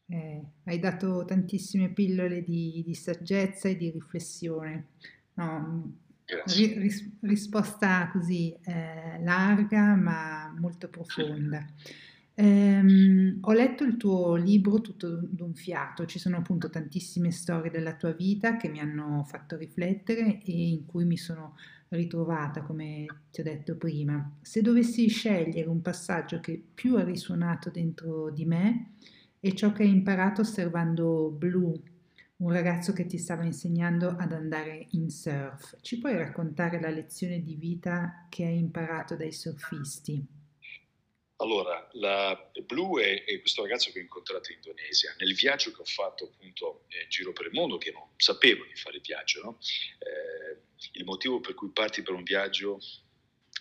Eh, 0.07 0.43
hai 0.65 0.79
dato 0.79 1.25
tantissime 1.25 1.91
pillole 1.91 2.43
di, 2.43 2.83
di 2.85 2.95
saggezza 2.95 3.69
e 3.69 3.77
di 3.77 3.91
riflessione. 3.91 4.89
No, 5.35 5.97
ri, 6.47 6.79
ris, 6.79 7.11
risposta 7.21 8.11
così 8.13 8.55
eh, 8.65 9.23
larga 9.23 9.95
ma 9.95 10.55
molto 10.59 10.89
profonda. 10.89 11.67
Ehm, 12.37 13.39
ho 13.43 13.53
letto 13.53 13.85
il 13.85 13.97
tuo 13.97 14.35
libro 14.35 14.81
tutto 14.81 15.21
d'un 15.23 15.55
fiato, 15.55 16.05
ci 16.05 16.19
sono 16.19 16.37
appunto 16.37 16.69
tantissime 16.69 17.31
storie 17.31 17.71
della 17.71 17.95
tua 17.95 18.13
vita 18.13 18.57
che 18.57 18.69
mi 18.69 18.81
hanno 18.81 19.23
fatto 19.25 19.57
riflettere 19.57 20.41
e 20.43 20.69
in 20.69 20.85
cui 20.85 21.05
mi 21.05 21.17
sono 21.17 21.57
ritrovata, 21.91 22.63
come 22.63 23.07
ti 23.31 23.41
ho 23.41 23.45
detto 23.45 23.77
prima. 23.77 24.37
Se 24.43 24.63
dovessi 24.63 25.07
scegliere 25.09 25.69
un 25.69 25.81
passaggio 25.81 26.41
che 26.41 26.61
più 26.75 26.97
ha 26.97 27.05
risuonato 27.05 27.71
dentro 27.71 28.31
di 28.31 28.45
me 28.45 28.95
è 29.45 29.53
ciò 29.53 29.73
che 29.73 29.83
hai 29.83 29.91
imparato 29.91 30.41
osservando 30.41 31.29
Blue, 31.29 31.79
un 32.37 32.51
ragazzo 32.51 32.95
che 32.95 33.05
ti 33.05 33.19
stava 33.19 33.45
insegnando 33.45 34.17
ad 34.19 34.33
andare 34.33 34.87
in 34.93 35.11
surf. 35.11 35.77
Ci 35.83 35.99
puoi 35.99 36.17
raccontare 36.17 36.81
la 36.81 36.89
lezione 36.89 37.43
di 37.43 37.55
vita 37.55 38.27
che 38.31 38.45
hai 38.45 38.57
imparato 38.57 39.17
dai 39.17 39.33
surfisti? 39.33 40.27
Allora, 41.37 41.87
la 41.93 42.51
Blue 42.65 43.05
è, 43.05 43.25
è, 43.25 43.39
questo 43.41 43.61
ragazzo 43.61 43.93
che 43.93 43.99
ho 43.99 44.03
incontrato 44.03 44.51
in 44.51 44.61
Indonesia. 44.65 45.15
Nel 45.19 45.35
viaggio 45.35 45.73
che 45.73 45.83
ho 45.83 45.85
fatto 45.85 46.25
appunto 46.25 46.87
in 46.89 47.09
giro 47.11 47.35
per 47.35 47.45
il 47.45 47.53
mondo, 47.53 47.77
che 47.77 47.93
non 47.93 48.09
sapevo 48.17 48.65
di 48.65 48.75
fare 48.77 48.99
viaggio, 49.03 49.43
no? 49.43 49.59
eh, 49.99 50.89
il 50.93 51.05
motivo 51.05 51.41
per 51.41 51.53
cui 51.53 51.69
parti 51.69 52.01
per 52.01 52.15
un 52.15 52.23
viaggio 52.23 52.79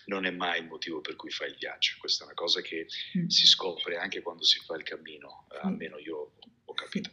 non 0.06 0.26
è 0.26 0.30
mai 0.30 0.60
il 0.60 0.66
motivo 0.66 1.00
per 1.00 1.16
cui 1.16 1.30
fai 1.30 1.50
il 1.50 1.56
viaggio. 1.56 1.96
Questa 1.98 2.22
è 2.22 2.26
una 2.26 2.34
cosa 2.34 2.60
che 2.60 2.86
mm. 3.18 3.26
si 3.26 3.46
scopre 3.46 3.96
anche 3.96 4.22
quando 4.22 4.44
si 4.44 4.58
fa 4.60 4.76
il 4.76 4.82
cammino, 4.82 5.46
eh, 5.52 5.58
almeno 5.62 5.98
io 5.98 6.32
ho 6.64 6.74
capito. 6.74 7.10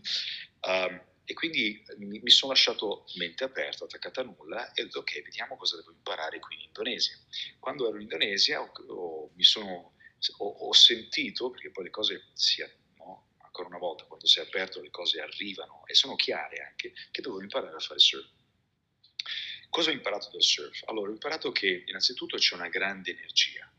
Um, 0.61 1.09
e 1.23 1.33
quindi 1.33 1.83
mi, 1.97 2.19
mi, 2.19 2.29
sono 2.29 2.51
lasciato 2.51 3.05
mente 3.15 3.43
aperta, 3.43 3.85
attaccata 3.85 4.21
a 4.21 4.25
nulla 4.25 4.73
e 4.73 4.81
ho 4.81 4.85
detto 4.85 4.99
ok, 4.99 5.21
vediamo 5.21 5.55
cosa 5.55 5.77
devo 5.77 5.91
imparare 5.91 6.39
qui 6.39 6.55
in 6.55 6.61
Indonesia. 6.61 7.15
Quando 7.59 7.87
ero 7.87 7.95
in 7.95 8.03
Indonesia 8.03 8.61
ho, 8.61 8.71
ho, 8.87 9.31
mi 9.35 9.43
sono 9.43 9.93
ho, 10.37 10.45
ho 10.45 10.73
sentito, 10.73 11.49
perché 11.49 11.71
poi 11.71 11.85
le 11.85 11.89
cose 11.89 12.29
si, 12.33 12.63
no? 12.97 13.29
ancora 13.37 13.67
una 13.67 13.77
volta, 13.77 14.05
quando 14.05 14.27
sei 14.27 14.45
aperto 14.45 14.81
le 14.81 14.89
cose 14.89 15.21
arrivano 15.21 15.83
e 15.85 15.93
sono 15.93 16.15
chiare 16.15 16.57
anche, 16.67 16.93
che 17.11 17.21
dovevo 17.21 17.41
imparare 17.41 17.75
a 17.75 17.79
fare 17.79 17.99
surf. 17.99 18.29
Cosa 19.71 19.89
ho 19.89 19.93
imparato 19.93 20.29
dal 20.31 20.43
surf? 20.43 20.83
Allora, 20.89 21.09
ho 21.09 21.13
imparato 21.13 21.51
che 21.53 21.85
innanzitutto 21.87 22.35
c'è 22.35 22.55
una 22.55 22.67
grande 22.67 23.11
energia 23.11 23.71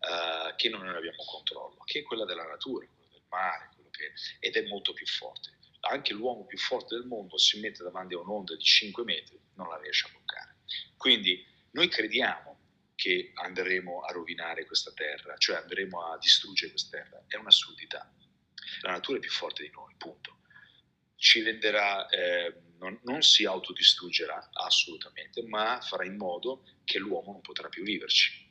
uh, 0.00 0.54
che 0.54 0.68
non 0.68 0.86
abbiamo 0.86 1.24
controllo, 1.24 1.78
che 1.84 2.00
è 2.00 2.02
quella 2.02 2.26
della 2.26 2.44
natura, 2.44 2.86
quella 2.86 3.08
del 3.10 3.22
mare, 3.30 3.70
che, 3.90 4.12
ed 4.38 4.56
è 4.56 4.68
molto 4.68 4.92
più 4.92 5.06
forte. 5.06 5.56
Anche 5.80 6.12
l'uomo 6.12 6.44
più 6.44 6.58
forte 6.58 6.94
del 6.94 7.06
mondo 7.06 7.38
si 7.38 7.58
mette 7.58 7.82
davanti 7.82 8.12
a 8.12 8.18
un'onda 8.18 8.54
di 8.54 8.62
5 8.62 9.02
metri, 9.02 9.40
non 9.54 9.68
la 9.68 9.78
riesce 9.78 10.06
a 10.08 10.10
bloccare. 10.10 10.56
Quindi 10.98 11.42
noi 11.70 11.88
crediamo 11.88 12.58
che 12.94 13.30
andremo 13.34 14.02
a 14.02 14.12
rovinare 14.12 14.66
questa 14.66 14.92
terra, 14.92 15.38
cioè 15.38 15.56
andremo 15.56 16.04
a 16.04 16.18
distruggere 16.18 16.70
questa 16.70 16.98
terra. 16.98 17.24
È 17.26 17.36
un'assurdità. 17.36 18.12
La 18.82 18.90
natura 18.90 19.16
è 19.16 19.20
più 19.20 19.30
forte 19.30 19.62
di 19.62 19.70
noi, 19.70 19.94
punto. 19.96 20.40
Ci 21.16 21.42
renderà, 21.42 22.06
eh, 22.10 22.54
non, 22.80 22.98
non, 23.04 23.22
si 23.22 23.44
autodistruggerà 23.44 24.50
assolutamente, 24.52 25.42
ma 25.44 25.80
farà 25.80 26.04
in 26.04 26.16
modo 26.16 26.64
che 26.84 26.98
l'uomo 26.98 27.32
non 27.32 27.40
potrà 27.40 27.68
più 27.68 27.84
viverci. 27.84 28.48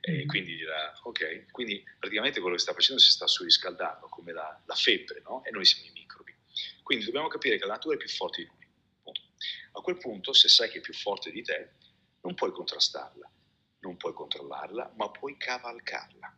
E 0.00 0.12
mm-hmm. 0.12 0.26
quindi 0.26 0.56
dirà, 0.56 0.98
ok, 1.02 1.50
quindi 1.50 1.82
praticamente 1.98 2.40
quello 2.40 2.56
che 2.56 2.62
sta 2.62 2.72
facendo 2.72 3.00
si 3.00 3.10
sta 3.10 3.26
surriscaldando, 3.26 4.08
come 4.08 4.32
la, 4.32 4.62
la 4.64 4.74
febbre, 4.74 5.20
no? 5.22 5.44
E 5.44 5.50
noi 5.50 5.64
siamo 5.64 5.88
i 5.88 5.92
microbi. 5.92 6.34
Quindi 6.82 7.04
dobbiamo 7.04 7.28
capire 7.28 7.58
che 7.58 7.66
la 7.66 7.72
natura 7.72 7.94
è 7.94 7.98
più 7.98 8.08
forte 8.08 8.42
di 8.42 8.48
noi. 8.48 8.66
Punto. 9.02 9.20
A 9.72 9.80
quel 9.80 9.98
punto, 9.98 10.32
se 10.32 10.48
sai 10.48 10.70
che 10.70 10.78
è 10.78 10.80
più 10.80 10.94
forte 10.94 11.30
di 11.30 11.42
te, 11.42 11.72
non 12.20 12.34
puoi 12.34 12.52
contrastarla 12.52 13.30
non 13.84 13.96
puoi 13.96 14.14
controllarla, 14.14 14.94
ma 14.96 15.10
puoi 15.10 15.36
cavalcarla. 15.36 16.36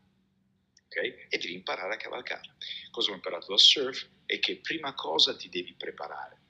Okay? 0.86 1.26
E 1.28 1.38
devi 1.38 1.54
imparare 1.54 1.94
a 1.94 1.96
cavalcarla. 1.96 2.54
Cosa 2.90 3.12
ho 3.12 3.14
imparato 3.14 3.46
da 3.48 3.58
surf? 3.58 4.06
È 4.26 4.38
che 4.38 4.56
prima 4.56 4.94
cosa 4.94 5.36
ti 5.36 5.48
devi 5.48 5.74
preparare. 5.74 6.42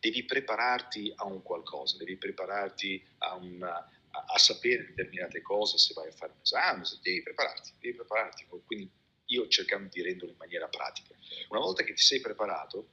Devi 0.00 0.24
prepararti 0.24 1.12
a 1.14 1.26
un 1.26 1.42
qualcosa, 1.42 1.98
devi 1.98 2.16
prepararti 2.16 3.06
a, 3.18 3.34
una, 3.34 3.76
a, 3.76 4.24
a 4.26 4.38
sapere 4.38 4.86
determinate 4.86 5.42
cose 5.42 5.78
se 5.78 5.92
vai 5.94 6.08
a 6.08 6.12
fare 6.12 6.32
un 6.32 6.40
esame, 6.40 6.82
devi 7.02 7.22
prepararti, 7.22 7.72
devi 7.78 7.96
prepararti. 7.96 8.46
Quindi 8.64 8.90
io 9.26 9.46
cercando 9.48 9.88
di 9.92 10.02
renderlo 10.02 10.32
in 10.32 10.38
maniera 10.38 10.68
pratica. 10.68 11.14
Una 11.48 11.60
volta 11.60 11.82
che 11.82 11.92
ti 11.92 12.02
sei 12.02 12.20
preparato, 12.20 12.88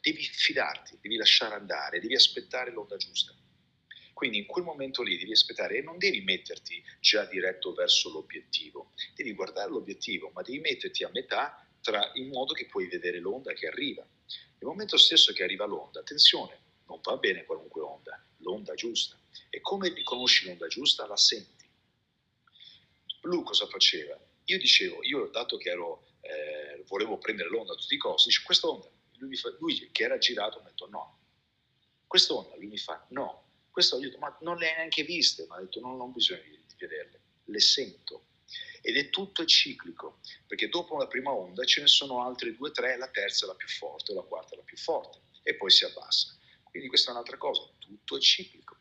devi 0.00 0.22
fidarti, 0.22 0.98
devi 1.00 1.16
lasciare 1.16 1.54
andare, 1.54 2.00
devi 2.00 2.14
aspettare 2.14 2.70
l'onda 2.70 2.96
giusta. 2.96 3.34
Quindi 4.12 4.38
in 4.38 4.46
quel 4.46 4.64
momento 4.64 5.02
lì 5.02 5.18
devi 5.18 5.32
aspettare 5.32 5.78
e 5.78 5.82
non 5.82 5.98
devi 5.98 6.20
metterti 6.20 6.82
già 7.00 7.24
diretto 7.24 7.72
verso 7.72 8.10
l'obiettivo, 8.10 8.92
devi 9.16 9.32
guardare 9.32 9.70
l'obiettivo, 9.70 10.30
ma 10.34 10.42
devi 10.42 10.60
metterti 10.60 11.02
a 11.02 11.10
metà 11.12 11.66
tra, 11.80 12.10
in 12.14 12.28
modo 12.28 12.52
che 12.52 12.66
puoi 12.66 12.86
vedere 12.86 13.18
l'onda 13.18 13.52
che 13.52 13.66
arriva. 13.66 14.06
Nel 14.62 14.70
momento 14.70 14.96
stesso 14.96 15.32
che 15.32 15.42
arriva 15.42 15.64
l'onda, 15.64 15.98
attenzione, 15.98 16.56
non 16.86 17.00
va 17.02 17.16
bene 17.16 17.44
qualunque 17.44 17.82
onda, 17.82 18.24
l'onda 18.38 18.74
giusta. 18.74 19.18
E 19.50 19.60
come 19.60 19.88
riconosci 19.88 20.46
l'onda 20.46 20.68
giusta? 20.68 21.04
La 21.08 21.16
senti. 21.16 21.68
Blue 23.20 23.42
cosa 23.42 23.66
faceva? 23.66 24.16
Io 24.44 24.58
dicevo, 24.58 25.02
io 25.02 25.26
dato 25.32 25.56
che 25.56 25.68
ero, 25.68 26.06
eh, 26.20 26.84
volevo 26.86 27.18
prendere 27.18 27.48
l'onda 27.48 27.72
a 27.72 27.76
tutti 27.76 27.94
i 27.94 27.98
costi, 27.98 28.28
dice 28.28 28.42
questa 28.44 28.68
onda, 28.68 28.88
lui, 29.16 29.36
lui 29.58 29.90
che 29.90 30.04
era 30.04 30.16
girato 30.18 30.60
mi 30.60 30.66
ha 30.66 30.68
detto 30.68 30.88
no, 30.88 31.18
questa 32.06 32.34
onda, 32.34 32.54
lui 32.54 32.68
mi 32.68 32.78
fa 32.78 33.04
no, 33.10 33.46
questo 33.68 33.96
ho 33.96 33.98
detto, 33.98 34.18
ma 34.18 34.36
non 34.42 34.58
le 34.58 34.68
hai 34.70 34.76
neanche 34.76 35.02
viste, 35.02 35.44
ma 35.46 35.56
ha 35.56 35.60
detto, 35.60 35.80
no, 35.80 35.88
non 35.88 36.00
ho 36.02 36.06
bisogno 36.12 36.42
di, 36.42 36.50
di 36.50 36.74
vederle, 36.78 37.20
le 37.46 37.60
sento. 37.60 38.26
Ed 38.84 38.96
è 38.96 39.10
tutto 39.10 39.44
ciclico, 39.44 40.18
perché 40.46 40.68
dopo 40.68 40.98
la 40.98 41.06
prima 41.06 41.32
onda 41.32 41.64
ce 41.64 41.80
ne 41.80 41.86
sono 41.86 42.26
altre 42.26 42.54
due, 42.54 42.72
tre, 42.72 42.98
la 42.98 43.08
terza 43.08 43.44
è 43.44 43.48
la 43.48 43.54
più 43.54 43.68
forte, 43.68 44.12
la 44.12 44.22
quarta 44.22 44.54
è 44.54 44.56
la 44.56 44.64
più 44.64 44.76
forte, 44.76 45.20
e 45.42 45.54
poi 45.54 45.70
si 45.70 45.84
abbassa. 45.84 46.36
Quindi 46.64 46.88
questa 46.88 47.10
è 47.10 47.12
un'altra 47.12 47.36
cosa, 47.36 47.62
tutto 47.78 48.16
è 48.16 48.20
ciclico. 48.20 48.76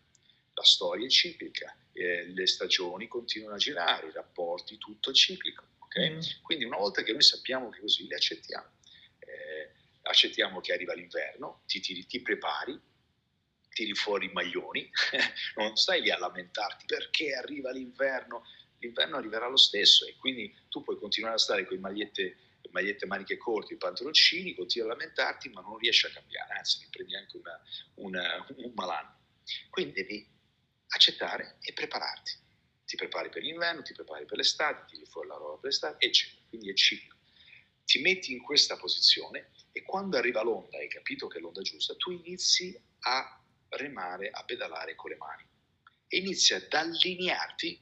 La 0.54 0.64
storia 0.64 1.06
è 1.06 1.10
ciclica, 1.10 1.76
eh, 1.94 2.26
le 2.26 2.48
stagioni 2.48 3.08
continuano 3.08 3.56
a 3.56 3.60
girare, 3.60 4.08
i 4.08 4.12
rapporti, 4.12 4.78
tutto 4.78 5.12
è 5.12 5.14
ciclico. 5.14 5.66
Okay? 5.80 6.16
Mm. 6.16 6.20
Quindi 6.42 6.66
una 6.66 6.78
volta 6.78 7.04
che 7.04 7.12
noi 7.12 7.22
sappiamo 7.22 7.70
che 7.70 7.80
così, 7.80 8.08
le 8.08 8.16
accettiamo. 8.16 8.70
Eh, 9.20 9.72
accettiamo 10.02 10.62
che 10.62 10.74
arriva 10.74 10.94
l'inverno, 10.94 11.62
ti, 11.68 11.80
ti, 11.80 12.06
ti 12.06 12.22
prepari, 12.22 12.80
tiri 13.70 13.94
fuori 13.94 14.26
i 14.28 14.32
maglioni, 14.32 14.90
non 15.56 15.76
stai 15.76 16.02
lì 16.02 16.10
a 16.12 16.18
lamentarti 16.18 16.86
perché 16.86 17.34
arriva 17.34 17.72
l'inverno, 17.72 18.44
l'inverno 18.82 19.18
arriverà 19.18 19.48
lo 19.48 19.58
stesso 19.58 20.06
e 20.06 20.16
quindi 20.18 20.54
tu 20.70 20.84
puoi 20.84 20.98
continuare 20.98 21.36
a 21.36 21.40
stare 21.40 21.66
con 21.66 21.76
le 21.76 21.82
magliette, 21.82 22.38
magliette 22.72 23.06
maniche 23.06 23.38
corte, 23.38 23.74
i 23.74 23.78
pantaloncini, 23.78 24.56
continui 24.56 24.90
a 24.90 24.92
lamentarti 24.92 25.50
ma 25.50 25.62
non 25.62 25.78
riesci 25.78 26.08
a 26.08 26.12
cambiare, 26.12 26.54
anzi 26.54 26.80
mi 26.82 26.90
prendi 26.90 27.16
anche 27.16 27.38
una, 27.38 27.62
una, 27.96 28.46
un 28.58 28.72
malanno. 28.76 29.20
Quindi 29.70 29.94
devi 29.94 30.28
accettare 30.88 31.58
e 31.62 31.74
prepararti. 31.74 32.40
Ti 32.86 32.96
prepari 32.98 33.30
per 33.30 33.44
l'inverno, 33.44 33.82
ti 33.84 33.94
prepari 33.94 34.26
per 34.26 34.38
l'estate, 34.38 34.86
tiri 34.88 35.06
fuori 35.06 35.28
la 35.28 35.36
roba 35.36 35.56
per 35.56 35.70
l'estate, 35.70 36.06
eccetera. 36.06 36.42
Quindi 36.50 36.70
è 36.70 36.74
ciclo. 36.74 37.16
Ti 37.86 38.02
metti 38.02 38.32
in 38.34 38.42
questa 38.42 38.78
posizione 38.78 39.52
e 39.72 39.84
quando 39.84 40.18
arriva 40.18 40.42
l'onda, 40.44 40.78
hai 40.78 40.90
capito 40.90 41.28
che 41.28 41.38
è 41.38 41.42
l'onda 41.42 41.62
giusta, 41.62 41.96
tu 41.96 42.12
inizi 42.12 42.78
a 43.00 43.42
remare, 43.70 44.30
a 44.30 44.44
pedalare 44.44 44.96
con 44.96 45.10
le 45.12 45.18
mani 45.18 45.48
e 46.08 46.18
inizia 46.18 46.58
ad 46.58 46.74
allinearti 46.74 47.82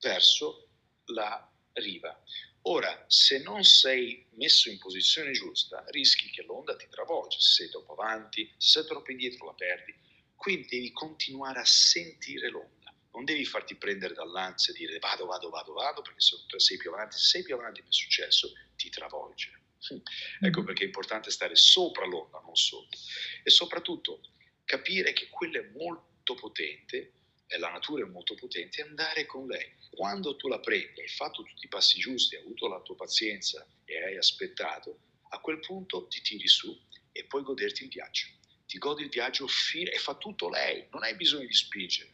verso 0.00 0.68
la 1.06 1.50
riva. 1.74 2.22
Ora, 2.62 3.04
se 3.08 3.38
non 3.38 3.64
sei 3.64 4.26
messo 4.32 4.68
in 4.68 4.78
posizione 4.78 5.32
giusta, 5.32 5.84
rischi 5.88 6.28
che 6.30 6.42
l'onda 6.42 6.76
ti 6.76 6.86
travolge, 6.90 7.40
se 7.40 7.62
sei 7.62 7.68
troppo 7.70 7.92
avanti, 7.92 8.52
se 8.58 8.80
sei 8.80 8.86
troppo 8.86 9.10
indietro 9.10 9.46
la 9.46 9.54
perdi. 9.54 9.94
Quindi 10.34 10.66
devi 10.68 10.92
continuare 10.92 11.60
a 11.60 11.64
sentire 11.64 12.48
l'onda, 12.50 12.94
non 13.12 13.24
devi 13.24 13.44
farti 13.44 13.74
prendere 13.74 14.14
dall'ansia 14.14 14.72
e 14.72 14.76
dire 14.76 14.98
vado, 14.98 15.26
vado, 15.26 15.48
vado, 15.48 15.72
vado, 15.72 16.02
perché 16.02 16.20
se 16.20 16.36
sei 16.58 16.76
più 16.76 16.92
avanti, 16.92 17.16
se 17.16 17.24
sei 17.24 17.42
più 17.42 17.54
avanti 17.54 17.80
mi 17.80 17.88
è 17.88 17.92
successo, 17.92 18.52
ti 18.76 18.90
travolge. 18.90 19.56
Ecco 20.40 20.62
perché 20.64 20.82
è 20.82 20.86
importante 20.86 21.30
stare 21.30 21.56
sopra 21.56 22.04
l'onda, 22.04 22.40
non 22.40 22.54
sotto. 22.54 22.98
E 23.42 23.50
soprattutto 23.50 24.20
capire 24.64 25.12
che 25.12 25.28
quello 25.28 25.60
è 25.60 25.68
molto 25.74 26.34
potente, 26.34 27.12
la 27.56 27.70
natura 27.70 28.04
è 28.04 28.08
molto 28.08 28.34
potente, 28.34 28.82
andare 28.82 29.24
con 29.24 29.46
lei. 29.46 29.72
Quando 29.90 30.36
tu 30.36 30.48
la 30.48 30.60
prendi, 30.60 31.00
hai 31.00 31.08
fatto 31.08 31.42
tutti 31.42 31.64
i 31.64 31.68
passi 31.68 31.98
giusti, 31.98 32.36
hai 32.36 32.42
avuto 32.42 32.68
la 32.68 32.80
tua 32.80 32.94
pazienza 32.94 33.66
e 33.84 34.02
hai 34.02 34.16
aspettato, 34.16 34.98
a 35.30 35.38
quel 35.40 35.60
punto 35.60 36.06
ti 36.08 36.20
tiri 36.20 36.46
su 36.46 36.78
e 37.12 37.24
puoi 37.24 37.42
goderti 37.42 37.84
il 37.84 37.88
viaggio. 37.88 38.26
Ti 38.66 38.76
godi 38.78 39.02
il 39.02 39.08
viaggio 39.08 39.46
fino, 39.46 39.90
e 39.90 39.96
fa 39.96 40.14
tutto 40.16 40.50
lei, 40.50 40.86
non 40.90 41.02
hai 41.02 41.14
bisogno 41.14 41.46
di 41.46 41.54
spingere. 41.54 42.12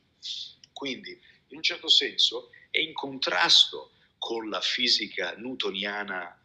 Quindi, 0.73 1.11
in 1.49 1.57
un 1.57 1.63
certo 1.63 1.89
senso, 1.89 2.51
è 2.71 2.79
in 2.79 2.93
contrasto 2.93 3.91
con 4.19 4.49
la 4.49 4.61
fisica 4.61 5.35
newtoniana 5.35 6.43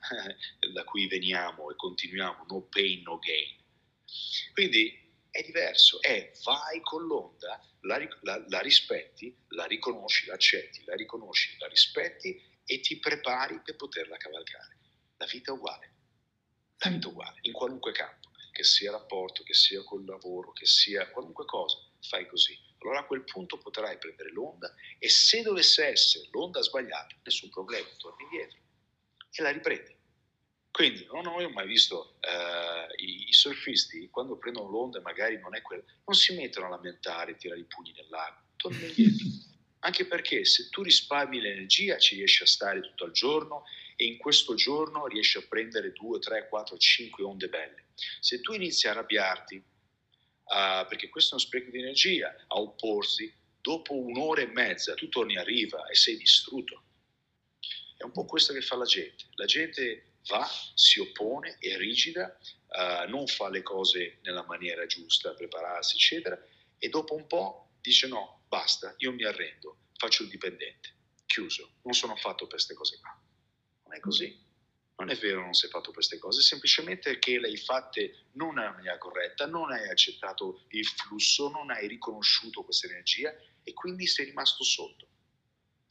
da 0.73 0.83
cui 0.83 1.07
veniamo 1.07 1.71
e 1.71 1.75
continuiamo, 1.75 2.45
no 2.49 2.61
pain, 2.63 3.03
no 3.03 3.19
gain. 3.19 3.55
Quindi 4.53 4.98
è 5.31 5.43
diverso, 5.43 6.01
è 6.01 6.31
vai 6.43 6.81
con 6.81 7.05
l'onda, 7.05 7.61
la, 7.81 7.99
la, 8.21 8.43
la 8.47 8.59
rispetti, 8.59 9.35
la 9.49 9.65
riconosci, 9.65 10.25
la 10.25 10.33
accetti, 10.33 10.83
la 10.85 10.95
riconosci, 10.95 11.57
la 11.59 11.67
rispetti 11.67 12.41
e 12.65 12.79
ti 12.79 12.97
prepari 12.99 13.61
per 13.61 13.75
poterla 13.75 14.17
cavalcare. 14.17 14.77
La 15.17 15.25
vita 15.25 15.51
è 15.51 15.55
uguale, 15.55 15.93
la 16.77 16.89
vita 16.89 17.07
è 17.07 17.11
uguale, 17.11 17.37
in 17.41 17.53
qualunque 17.53 17.91
campo, 17.91 18.29
che 18.51 18.63
sia 18.63 18.91
rapporto, 18.91 19.43
che 19.43 19.53
sia 19.53 19.83
col 19.83 20.05
lavoro, 20.05 20.51
che 20.51 20.65
sia 20.65 21.09
qualunque 21.09 21.45
cosa, 21.45 21.77
fai 22.01 22.27
così. 22.27 22.57
Allora 22.81 22.99
a 22.99 23.05
quel 23.05 23.23
punto 23.25 23.57
potrai 23.57 23.97
prendere 23.97 24.31
l'onda 24.31 24.73
e 24.97 25.09
se 25.09 25.41
dovesse 25.41 25.85
essere 25.85 26.27
l'onda 26.31 26.61
sbagliata, 26.61 27.15
nessun 27.23 27.49
problema, 27.49 27.87
torni 27.97 28.23
indietro 28.23 28.57
e 29.31 29.41
la 29.41 29.51
riprendi. 29.51 29.97
Quindi 30.71 31.05
non 31.11 31.25
ho 31.25 31.49
mai 31.49 31.67
visto 31.67 32.19
uh, 32.21 33.03
i, 33.03 33.29
i, 33.29 33.33
surfisti 33.33 34.09
quando 34.09 34.37
prendono 34.37 34.69
l'onda, 34.69 35.01
magari 35.01 35.37
non 35.39 35.55
è 35.55 35.61
quello, 35.61 35.83
non 36.05 36.15
si 36.15 36.33
mettono 36.35 36.67
a 36.67 36.69
lamentare, 36.69 37.35
tirare 37.35 37.59
i 37.59 37.65
pugni 37.65 37.91
nel 37.93 38.07
lago, 38.09 38.37
tornano 38.55 38.85
indietro. 38.85 39.27
Anche 39.79 40.05
perché 40.05 40.45
se 40.45 40.69
tu 40.69 40.83
risparmi 40.83 41.39
l'energia 41.39 41.97
ci 41.97 42.15
riesci 42.15 42.43
a 42.43 42.45
stare 42.45 42.81
tutto 42.81 43.05
il 43.05 43.13
giorno 43.13 43.63
e 43.95 44.05
in 44.05 44.17
questo 44.17 44.53
giorno 44.53 45.07
riesci 45.07 45.37
a 45.37 45.45
prendere 45.47 45.91
2, 45.91 46.19
3, 46.19 46.47
4, 46.47 46.77
5 46.77 47.23
onde 47.23 47.47
belle. 47.47 47.85
Se 48.19 48.39
tu 48.41 48.53
inizi 48.53 48.87
a 48.87 48.91
arrabbiarti, 48.91 49.55
uh, 49.55 50.87
perché 50.87 51.09
questo 51.09 51.31
è 51.31 51.37
uno 51.37 51.45
spreco 51.45 51.71
di 51.71 51.79
energia, 51.79 52.29
a 52.47 52.59
opporsi, 52.59 53.33
dopo 53.59 53.95
un'ora 53.95 54.41
e 54.41 54.47
mezza 54.47 54.93
tu 54.93 55.09
torni 55.09 55.37
a 55.37 55.43
riva 55.43 55.85
e 55.87 55.95
sei 55.95 56.15
distrutto. 56.15 56.83
È 57.97 58.03
un 58.03 58.11
po' 58.11 58.25
questo 58.25 58.53
che 58.53 58.61
fa 58.61 58.77
la 58.77 58.85
gente. 58.85 59.25
La 59.35 59.45
gente 59.45 60.08
va, 60.27 60.47
si 60.73 60.99
oppone, 60.99 61.57
è 61.59 61.77
rigida, 61.77 62.37
uh, 62.67 63.09
non 63.09 63.27
fa 63.27 63.49
le 63.49 63.61
cose 63.61 64.19
nella 64.23 64.43
maniera 64.43 64.85
giusta, 64.85 65.33
prepararsi, 65.33 65.95
eccetera, 65.95 66.39
e 66.77 66.89
dopo 66.89 67.15
un 67.15 67.27
po' 67.27 67.71
dice 67.81 68.07
no, 68.07 68.43
basta, 68.47 68.93
io 68.97 69.11
mi 69.11 69.23
arrendo, 69.23 69.77
faccio 69.95 70.23
il 70.23 70.29
dipendente, 70.29 70.93
chiuso, 71.25 71.75
non 71.83 71.93
sono 71.93 72.15
fatto 72.15 72.45
per 72.45 72.55
queste 72.55 72.73
cose 72.73 72.99
qua. 72.99 73.19
Non 73.85 73.95
è 73.95 73.99
così. 73.99 74.47
Non 74.99 75.09
è 75.09 75.15
vero, 75.15 75.39
non 75.39 75.53
sei 75.53 75.69
fatto 75.69 75.93
queste 75.93 76.17
cose, 76.17 76.41
semplicemente 76.41 77.19
che 77.19 77.39
le 77.39 77.47
hai 77.47 77.55
fatte 77.55 78.25
non 78.33 78.55
nella 78.55 78.71
maniera 78.71 78.97
corretta, 78.97 79.45
non 79.45 79.71
hai 79.71 79.87
accettato 79.87 80.65
il 80.71 80.85
flusso, 80.85 81.49
non 81.49 81.71
hai 81.71 81.87
riconosciuto 81.87 82.63
questa 82.63 82.87
energia 82.87 83.33
e 83.63 83.73
quindi 83.73 84.05
sei 84.07 84.25
rimasto 84.25 84.65
sotto. 84.65 85.07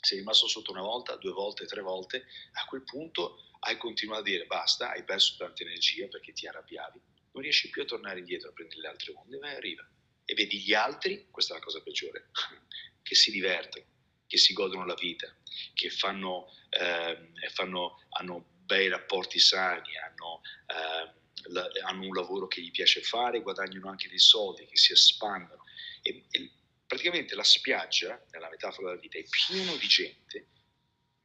Sei 0.00 0.18
rimasto 0.18 0.46
sotto 0.46 0.70
una 0.70 0.82
volta, 0.82 1.16
due 1.16 1.32
volte, 1.32 1.66
tre 1.66 1.82
volte, 1.82 2.26
a 2.52 2.64
quel 2.66 2.82
punto 2.82 3.48
hai 3.60 3.76
continuato 3.76 4.20
a 4.20 4.24
dire 4.24 4.46
basta, 4.46 4.90
hai 4.90 5.04
perso 5.04 5.34
tanta 5.36 5.62
energia 5.62 6.06
perché 6.06 6.32
ti 6.32 6.46
arrabbiavi, 6.46 7.00
non 7.32 7.42
riesci 7.42 7.70
più 7.70 7.82
a 7.82 7.84
tornare 7.84 8.20
indietro 8.20 8.50
a 8.50 8.52
prendere 8.52 8.80
le 8.80 8.88
altre 8.88 9.12
onde, 9.14 9.38
vai 9.38 9.54
a 9.54 9.60
riva. 9.60 9.88
E 10.24 10.34
vedi 10.34 10.60
gli 10.60 10.74
altri, 10.74 11.28
questa 11.30 11.54
è 11.54 11.58
la 11.58 11.64
cosa 11.64 11.80
peggiore, 11.80 12.30
che 13.02 13.14
si 13.14 13.30
divertono, 13.30 13.84
che 14.26 14.36
si 14.36 14.52
godono 14.52 14.84
la 14.84 14.94
vita, 14.94 15.34
che 15.74 15.90
fanno, 15.90 16.52
eh, 16.68 17.32
fanno, 17.50 18.02
hanno 18.10 18.44
bei 18.64 18.88
rapporti 18.88 19.38
sani, 19.38 19.96
hanno, 19.96 20.42
eh, 20.66 21.50
la, 21.50 21.70
hanno, 21.84 22.06
un 22.06 22.14
lavoro 22.14 22.46
che 22.46 22.60
gli 22.60 22.70
piace 22.70 23.00
fare, 23.02 23.40
guadagnano 23.40 23.88
anche 23.88 24.08
dei 24.08 24.18
soldi, 24.18 24.66
che 24.66 24.76
si 24.76 24.92
espandono. 24.92 25.64
E, 26.02 26.24
e 26.30 26.50
praticamente 26.88 27.36
la 27.36 27.44
spiaggia, 27.44 28.20
nella 28.32 28.48
metafora 28.48 28.88
della 28.88 29.00
vita, 29.00 29.18
è 29.18 29.24
piena 29.24 29.76
di 29.76 29.86
gente 29.86 30.48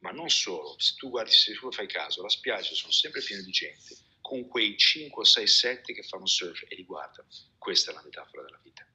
ma 0.04 0.10
non 0.10 0.28
solo, 0.28 0.74
se 0.78 0.94
tu 0.96 1.08
guardi, 1.08 1.32
se 1.32 1.54
tu 1.54 1.72
fai 1.72 1.86
caso, 1.86 2.20
la 2.20 2.28
spiaggia 2.28 2.74
sono 2.74 2.92
sempre 2.92 3.22
piene 3.22 3.42
di 3.42 3.50
gente, 3.50 3.96
con 4.20 4.46
quei 4.48 4.76
5, 4.76 5.24
6, 5.24 5.46
7 5.46 5.94
che 5.94 6.02
fanno 6.02 6.26
surf 6.26 6.62
e 6.68 6.76
li 6.76 6.84
guardano. 6.84 7.26
Questa 7.56 7.90
è 7.90 7.94
la 7.94 8.02
metafora 8.04 8.44
della 8.44 8.60
vita. 8.62 8.86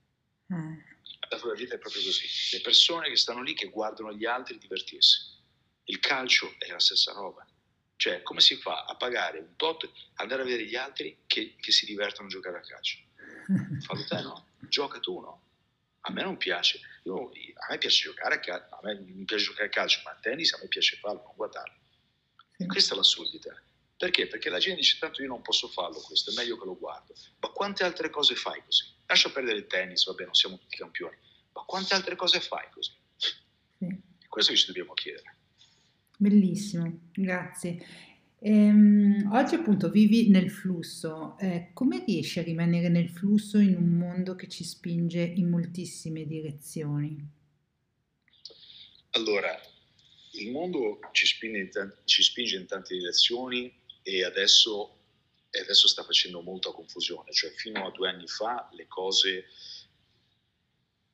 Mm. 0.54 0.78
La 0.78 1.18
metafora 1.24 1.54
della 1.54 1.64
vita 1.64 1.76
è 1.76 1.80
proprio 1.80 2.04
così. 2.04 2.28
Le 2.56 2.62
persone 2.62 3.10
che 3.10 3.16
stanno 3.16 3.41
lì, 3.41 3.56
che 3.56 3.70
guardano 3.70 4.14
gli 4.14 4.26
altri 4.26 4.60
divertirsi. 4.60 5.38
Il 5.86 6.00
calcio 6.00 6.54
è 6.60 6.70
la 6.70 6.80
stessa 6.80 7.12
roba. 7.14 7.44
Cioè, 7.96 8.22
come 8.22 8.40
si 8.40 8.56
fa 8.58 8.86
a 8.86 8.96
pagare 8.96 9.40
un 9.40 9.56
tot, 9.56 9.91
andare 10.16 10.44
a 10.44 10.46
vedere 10.46 10.66
gli 10.66 10.76
altri 10.76 11.24
che, 11.26 11.56
che 11.60 11.72
si 11.72 11.88
divertono 11.88 12.28
a 12.28 12.32
giocare 12.32 12.58
a 12.58 12.62
calcio? 12.62 13.00
Fallo 13.82 14.06
te, 14.06 14.22
no? 14.22 14.48
Gioca 14.60 15.00
tu, 15.00 15.20
no? 15.20 15.49
A 16.02 16.12
me 16.12 16.22
non 16.24 16.38
piace. 16.38 16.80
Io, 17.04 17.30
a 17.30 17.72
me 17.72 17.78
piace 17.78 18.04
giocare 18.04 18.36
a 18.36 18.40
calcio, 18.40 18.76
a 18.76 18.80
me 18.84 19.00
mi 19.00 19.26
piace 19.26 19.46
giocare 19.46 19.68
a 19.68 19.70
calcio, 19.70 20.02
ma 20.04 20.12
a 20.12 20.18
tennis 20.22 20.54
a 20.54 20.60
me 20.62 20.68
piace 20.68 20.98
farlo, 20.98 21.22
non 21.24 21.34
guardarlo. 21.36 21.76
E 22.58 22.66
questa 22.66 22.94
è 22.94 22.98
l'assurdità. 22.98 23.62
Perché? 23.98 24.28
Perché 24.28 24.50
la 24.50 24.60
gente 24.60 24.80
dice 24.80 24.98
tanto 24.98 25.22
io 25.22 25.28
non 25.28 25.42
posso 25.42 25.68
farlo 25.68 26.00
questo, 26.00 26.32
è 26.32 26.34
meglio 26.34 26.58
che 26.58 26.66
lo 26.66 26.78
guardo. 26.78 27.14
Ma 27.40 27.50
quante 27.50 27.84
altre 27.84 28.10
cose 28.10 28.34
fai 28.36 28.64
così? 28.64 28.86
Lascia 29.06 29.30
perdere 29.30 29.58
il 29.58 29.68
tennis, 29.68 30.06
vabbè, 30.06 30.24
non 30.24 30.34
siamo 30.34 30.58
tutti 30.58 30.78
campioni, 30.78 31.18
ma 31.52 31.64
quante 31.64 31.94
altre 31.94 32.16
cose 32.16 32.40
fai 32.40 32.66
così? 32.72 32.94
Sì. 33.18 34.02
Questo 34.28 34.52
che 34.52 34.58
ci 34.58 34.68
dobbiamo 34.68 34.94
chiedere. 34.94 35.36
Bellissimo, 36.18 37.10
grazie. 37.12 37.86
Ehm, 38.41 39.30
oggi 39.34 39.56
appunto 39.56 39.90
vivi 39.90 40.30
nel 40.30 40.49
flusso, 40.49 41.38
eh, 41.40 41.72
come 41.74 42.03
riesci 42.06 42.40
a 42.40 42.44
rimanere 42.44 42.88
nel 42.88 43.10
flusso 43.10 43.57
in 43.57 43.76
un 43.76 43.98
mondo 43.98 44.36
che 44.36 44.48
ci 44.48 44.64
spinge 44.64 45.22
in 45.22 45.49
moltissime 45.49 46.26
direzioni? 46.26 47.38
Allora, 49.11 49.60
il 50.34 50.52
mondo 50.52 50.99
ci 51.11 51.26
spinge 51.26 51.60
in, 51.60 51.70
t- 51.70 52.06
ci 52.06 52.24
spinge 52.24 52.56
in 52.56 52.66
tante 52.66 52.95
direzioni 52.95 53.74
e 54.03 54.24
adesso, 54.24 54.99
adesso, 55.61 55.90
sta 55.90 56.03
facendo 56.03 56.41
molta 56.41 56.72
confusione, 56.72 57.34
cioè 57.34 57.49
fino 57.52 57.86
a 57.86 57.91
due 57.91 58.07
anni 58.07 58.28
fa 58.28 58.70
le 58.72 58.88
cose 58.88 59.48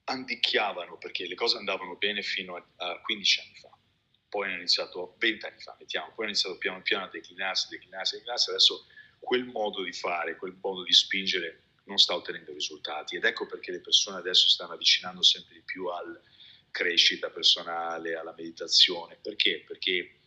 anticchiavano 0.03 0.99
perché 0.99 1.27
le 1.27 1.33
cose 1.33 1.57
andavano 1.57 1.95
bene 1.95 2.21
fino 2.21 2.55
a, 2.55 2.63
a 2.75 3.01
15 3.01 3.39
anni 3.39 3.55
fa 3.55 3.75
poi 4.35 4.49
hanno 4.49 4.57
iniziato 4.57 5.15
20 5.17 5.45
anni 5.45 5.61
fa, 5.61 5.77
mettiamo, 5.79 6.07
poi 6.07 6.25
hanno 6.25 6.33
iniziato 6.33 6.57
piano 6.57 6.81
piano 6.81 7.05
a 7.05 7.09
declinarsi, 7.09 7.67
declinarsi, 7.69 8.15
declinarsi, 8.15 8.49
adesso 8.49 8.85
quel 9.17 9.45
modo 9.45 9.81
di 9.81 9.93
fare, 9.93 10.35
quel 10.35 10.57
modo 10.61 10.83
di 10.83 10.91
spingere 10.91 11.61
non 11.85 11.97
sta 11.97 12.15
ottenendo 12.15 12.51
risultati. 12.51 13.15
Ed 13.15 13.23
ecco 13.23 13.45
perché 13.45 13.71
le 13.71 13.79
persone 13.79 14.17
adesso 14.17 14.49
stanno 14.49 14.73
avvicinando 14.73 15.23
sempre 15.23 15.53
di 15.53 15.61
più 15.61 15.85
alla 15.85 16.19
crescita 16.69 17.29
personale, 17.29 18.15
alla 18.15 18.33
meditazione, 18.35 19.17
perché? 19.21 19.63
Perché 19.65 20.19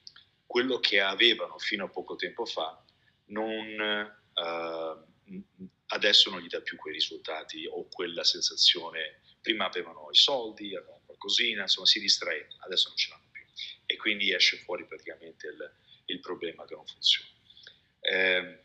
quello 0.47 0.81
che 0.81 1.03
avevano 1.03 1.59
fino 1.59 1.85
a 1.85 1.91
poco 1.91 2.17
tempo 2.17 2.47
fa 2.47 2.83
non, 3.27 4.11
uh, 4.33 5.43
adesso 5.89 6.31
non 6.31 6.41
gli 6.41 6.49
dà 6.49 6.63
più 6.63 6.79
quei 6.79 6.95
risultati 6.95 7.67
o 7.67 7.87
quella 7.91 8.25
sensazione, 8.25 9.21
prima 9.43 9.67
avevano 9.67 10.09
i 10.11 10.17
soldi, 10.17 10.75
avevano 10.75 11.03
qualcosina, 11.05 11.63
insomma 11.63 11.87
si 11.87 12.01
distraevano, 12.01 12.57
adesso 12.61 12.89
non 12.89 12.97
ce 12.97 13.11
l'hanno 13.11 13.28
e 13.91 13.97
quindi 13.97 14.35
esce 14.35 14.59
fuori 14.59 14.85
praticamente 14.85 15.47
il, 15.47 15.75
il 16.05 16.21
problema 16.21 16.67
che 16.67 16.75
non 16.75 16.87
funziona. 16.87 17.31
Eh, 18.01 18.63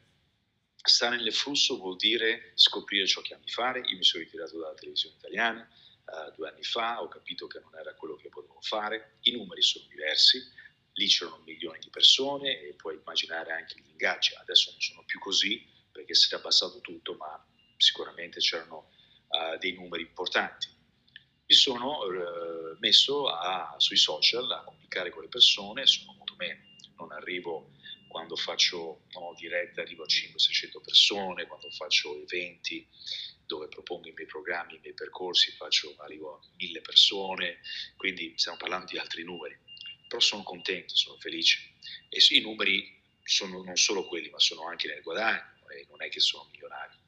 stare 0.84 1.16
nel 1.16 1.34
flusso 1.34 1.78
vuol 1.78 1.96
dire 1.96 2.52
scoprire 2.56 3.08
ciò 3.08 3.22
che 3.22 3.34
ami 3.34 3.48
fare. 3.48 3.80
Io 3.80 3.96
mi 3.96 4.04
sono 4.04 4.22
ritirato 4.22 4.60
dalla 4.60 4.74
televisione 4.74 5.16
italiana 5.16 5.66
uh, 6.08 6.36
due 6.36 6.50
anni 6.50 6.64
fa, 6.64 7.02
ho 7.02 7.08
capito 7.08 7.48
che 7.48 7.62
non 7.62 7.74
era 7.80 7.96
quello 7.96 8.18
che 8.18 8.28
potevo 8.28 8.60
fare, 8.60 9.16
i 9.22 9.32
numeri 9.32 9.62
sono 9.62 9.86
diversi, 9.88 10.44
lì 10.92 11.08
c'erano 11.08 11.42
milioni 11.46 11.80
di 11.80 11.90
persone 11.90 12.60
e 12.60 12.74
puoi 12.74 12.96
immaginare 12.96 13.54
anche 13.54 13.80
gli 13.80 13.92
ingaggi. 13.92 14.36
Adesso 14.36 14.72
non 14.72 14.82
sono 14.82 15.04
più 15.06 15.20
così 15.20 15.66
perché 15.90 16.14
si 16.16 16.34
è 16.34 16.38
abbassato 16.38 16.82
tutto, 16.82 17.16
ma 17.16 17.48
sicuramente 17.78 18.42
c'erano 18.42 18.92
uh, 19.30 19.58
dei 19.58 19.72
numeri 19.72 20.04
importanti 20.04 20.73
mi 21.46 21.56
sono 21.56 22.04
eh, 22.06 22.78
messo 22.80 23.28
a, 23.28 23.76
sui 23.78 23.98
social 23.98 24.50
a 24.52 24.64
comunicare 24.64 25.10
con 25.10 25.24
le 25.24 25.28
persone, 25.28 25.86
sono 25.86 26.14
molto 26.14 26.36
meno, 26.38 26.62
non 26.98 27.12
arrivo 27.12 27.72
quando 28.08 28.36
faccio 28.36 29.02
no, 29.14 29.34
diretta, 29.36 29.82
arrivo 29.82 30.04
a 30.04 30.08
500-600 30.08 30.82
persone, 30.84 31.48
quando 31.48 31.70
faccio 31.72 32.16
eventi 32.22 32.88
dove 33.46 33.68
propongo 33.68 34.08
i 34.08 34.14
miei 34.14 34.28
programmi, 34.28 34.76
i 34.76 34.80
miei 34.80 34.94
percorsi, 34.94 35.52
faccio, 35.52 35.96
arrivo 35.98 36.36
a 36.36 36.40
1000 36.58 36.82
persone, 36.82 37.60
quindi 37.98 38.34
stiamo 38.38 38.58
parlando 38.58 38.86
di 38.92 38.98
altri 38.98 39.24
numeri, 39.24 39.58
però 40.08 40.22
sono 40.22 40.44
contento, 40.44 40.96
sono 40.96 41.18
felice. 41.18 41.74
E 42.10 42.20
i 42.30 42.42
numeri 42.42 43.02
sono 43.24 43.64
non 43.64 43.76
solo 43.78 44.06
quelli, 44.06 44.30
ma 44.30 44.40
sono 44.40 44.68
anche 44.68 44.88
nel 44.88 45.02
guadagno 45.02 45.68
e 45.70 45.86
non 45.90 46.02
è 46.04 46.10
che 46.10 46.20
sono 46.20 46.48
milionari 46.52 47.03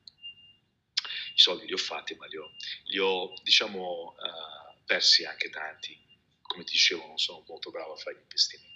i 1.36 1.40
soldi 1.40 1.66
li 1.66 1.74
ho 1.74 1.78
fatti, 1.78 2.16
ma 2.16 2.26
li 2.28 2.38
ho, 2.38 2.52
li 2.86 2.98
ho 2.98 3.34
diciamo, 3.44 4.16
uh, 4.18 4.84
persi 4.86 5.26
anche 5.26 5.50
tanti. 5.50 5.98
Come 6.42 6.64
ti 6.64 6.72
dicevo, 6.72 7.06
non 7.06 7.18
sono 7.18 7.44
molto 7.48 7.72
bravo 7.72 7.94
a 7.94 7.98
fare 7.98 8.16
gli 8.16 8.22
investimenti. 8.22 8.74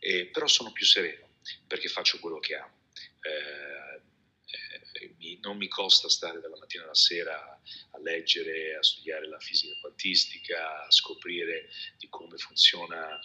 Eh, 0.00 0.26
però 0.26 0.46
sono 0.46 0.70
più 0.70 0.86
sereno 0.86 1.28
perché 1.66 1.88
faccio 1.88 2.20
quello 2.20 2.38
che 2.38 2.54
amo. 2.54 2.86
Eh, 3.20 4.00
eh, 5.00 5.14
mi, 5.18 5.38
non 5.42 5.56
mi 5.56 5.66
costa 5.66 6.08
stare 6.08 6.40
dalla 6.40 6.56
mattina 6.56 6.84
alla 6.84 6.94
sera 6.94 7.60
a 7.90 7.98
leggere, 7.98 8.76
a 8.76 8.82
studiare 8.82 9.26
la 9.26 9.40
fisica 9.40 9.76
quantistica, 9.80 10.84
a 10.84 10.90
scoprire 10.90 11.68
di 11.98 12.08
come 12.08 12.36
funziona 12.38 13.18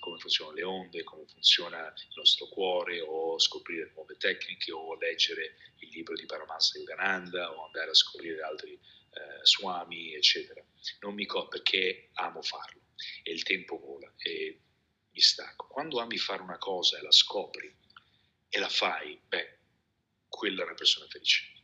come 0.00 0.18
funzionano 0.18 0.56
le 0.56 0.64
onde, 0.64 1.04
come 1.04 1.24
funziona 1.26 1.86
il 1.86 2.14
nostro 2.16 2.48
cuore, 2.48 3.00
o 3.00 3.38
scoprire 3.38 3.92
nuove 3.94 4.16
tecniche, 4.16 4.72
o 4.72 4.96
leggere 4.96 5.56
il 5.78 5.88
libro 5.90 6.14
di 6.14 6.26
Paramahansa 6.26 6.78
Yogananda, 6.78 7.52
o 7.52 7.66
andare 7.66 7.90
a 7.90 7.94
scoprire 7.94 8.42
altri 8.42 8.72
eh, 8.72 9.44
swami, 9.44 10.14
eccetera. 10.14 10.64
Non 11.00 11.14
mi 11.14 11.26
co- 11.26 11.46
perché 11.46 12.10
amo 12.14 12.42
farlo 12.42 12.80
e 13.22 13.32
il 13.32 13.42
tempo 13.42 13.78
vola 13.78 14.12
e 14.18 14.60
mi 15.12 15.20
stacco. 15.20 15.66
Quando 15.68 16.00
ami 16.00 16.18
fare 16.18 16.42
una 16.42 16.58
cosa 16.58 16.98
e 16.98 17.02
la 17.02 17.12
scopri 17.12 17.72
e 18.48 18.58
la 18.58 18.68
fai, 18.68 19.20
beh, 19.28 19.58
quella 20.28 20.62
è 20.62 20.64
una 20.64 20.74
persona 20.74 21.06
felice. 21.08 21.59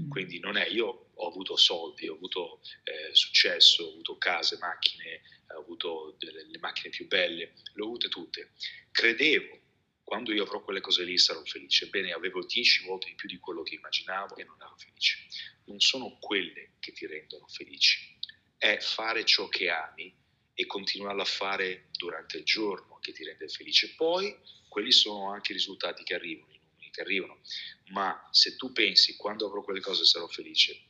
Mm. 0.00 0.08
Quindi 0.10 0.38
non 0.38 0.56
è, 0.56 0.66
io 0.66 1.10
ho 1.14 1.28
avuto 1.28 1.56
soldi, 1.56 2.08
ho 2.08 2.14
avuto 2.14 2.60
eh, 2.84 3.14
successo, 3.14 3.84
ho 3.84 3.90
avuto 3.90 4.18
case, 4.18 4.58
macchine, 4.58 5.22
ho 5.54 5.60
avuto 5.60 6.16
delle, 6.18 6.46
le 6.46 6.58
macchine 6.58 6.90
più 6.90 7.06
belle, 7.06 7.54
le 7.72 7.82
ho 7.82 7.86
avute 7.86 8.08
tutte. 8.08 8.52
Credevo 8.90 9.58
quando 10.08 10.32
io 10.32 10.44
avrò 10.44 10.62
quelle 10.62 10.80
cose 10.80 11.04
lì 11.04 11.18
sarò 11.18 11.44
felice. 11.44 11.88
Bene, 11.88 12.12
avevo 12.12 12.42
dieci 12.42 12.82
volte 12.86 13.08
di 13.08 13.14
più 13.14 13.28
di 13.28 13.38
quello 13.38 13.62
che 13.62 13.74
immaginavo 13.74 14.36
e 14.36 14.44
non 14.44 14.56
ero 14.58 14.74
felice. 14.78 15.18
Non 15.64 15.80
sono 15.80 16.16
quelle 16.18 16.76
che 16.78 16.92
ti 16.92 17.06
rendono 17.06 17.46
felici, 17.46 18.16
è 18.56 18.78
fare 18.80 19.26
ciò 19.26 19.48
che 19.48 19.68
ami 19.68 20.14
e 20.54 20.64
continuarlo 20.64 21.20
a 21.20 21.26
fare 21.26 21.88
durante 21.92 22.38
il 22.38 22.44
giorno 22.44 22.98
che 23.00 23.12
ti 23.12 23.22
rende 23.22 23.48
felice. 23.48 23.94
Poi 23.96 24.34
quelli 24.66 24.92
sono 24.92 25.30
anche 25.30 25.52
i 25.52 25.56
risultati 25.56 26.02
che 26.04 26.14
arrivano, 26.14 26.57
i 27.02 27.02
numeri 27.02 27.02
che 27.02 27.02
arrivano. 27.02 27.40
Ma 27.92 28.28
se 28.30 28.56
tu 28.56 28.72
pensi 28.72 29.16
quando 29.16 29.46
avrò 29.46 29.62
quelle 29.62 29.80
cose 29.80 30.04
sarò 30.04 30.26
felice, 30.26 30.88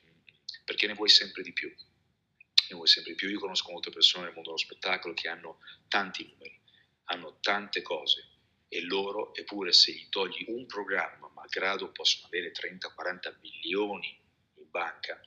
perché 0.64 0.86
ne 0.86 0.94
vuoi 0.94 1.08
sempre 1.08 1.42
di 1.42 1.52
più. 1.52 1.68
Ne 1.68 2.74
vuoi 2.74 2.88
sempre 2.88 3.12
di 3.12 3.18
più. 3.18 3.28
Io 3.28 3.38
conosco 3.38 3.70
molte 3.72 3.90
persone 3.90 4.24
nel 4.24 4.34
mondo 4.34 4.50
dello 4.50 4.62
spettacolo 4.62 5.14
che 5.14 5.28
hanno 5.28 5.60
tanti 5.88 6.26
numeri, 6.26 6.60
hanno 7.04 7.38
tante 7.40 7.82
cose, 7.82 8.36
e 8.68 8.82
loro, 8.82 9.34
eppure 9.34 9.72
se 9.72 9.92
gli 9.92 10.08
togli 10.10 10.44
un 10.48 10.66
programma, 10.66 11.30
malgrado 11.34 11.90
possono 11.90 12.26
avere 12.26 12.52
30-40 12.52 13.38
milioni 13.40 14.20
in 14.56 14.70
banca, 14.70 15.18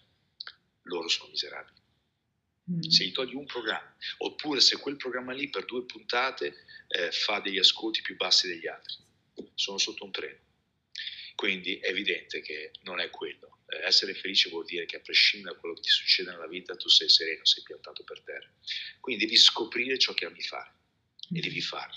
loro 0.83 1.07
sono 1.07 1.29
miserabili. 1.29 1.79
Mm. 2.71 2.81
Se 2.81 3.03
gli 3.03 3.11
togli 3.11 3.33
un 3.33 3.45
programma, 3.45 3.95
oppure 4.19 4.59
se 4.59 4.77
quel 4.77 4.95
programma 4.95 5.33
lì 5.33 5.49
per 5.49 5.65
due 5.65 5.85
puntate 5.85 6.65
eh, 6.87 7.11
fa 7.11 7.39
degli 7.39 7.57
ascolti 7.57 8.01
più 8.01 8.15
bassi 8.15 8.47
degli 8.47 8.67
altri, 8.67 8.97
sono 9.55 9.79
sotto 9.79 10.05
un 10.05 10.11
treno. 10.11 10.39
Quindi 11.41 11.79
è 11.79 11.87
evidente 11.87 12.39
che 12.39 12.69
non 12.83 12.99
è 12.99 13.09
quello. 13.09 13.61
Eh, 13.65 13.83
essere 13.87 14.13
felice 14.13 14.51
vuol 14.51 14.63
dire 14.63 14.85
che 14.85 14.97
a 14.97 14.99
prescindere 14.99 15.55
da 15.55 15.59
quello 15.59 15.73
che 15.73 15.81
ti 15.81 15.89
succede 15.89 16.29
nella 16.29 16.45
vita, 16.45 16.75
tu 16.75 16.87
sei 16.87 17.09
sereno, 17.09 17.43
sei 17.45 17.63
piantato 17.63 18.03
per 18.03 18.21
terra. 18.21 18.47
Quindi 18.99 19.25
devi 19.25 19.37
scoprire 19.37 19.97
ciò 19.97 20.13
che 20.13 20.25
ami 20.25 20.39
fare 20.39 20.71
e 21.33 21.39
devi 21.39 21.59
farlo. 21.59 21.95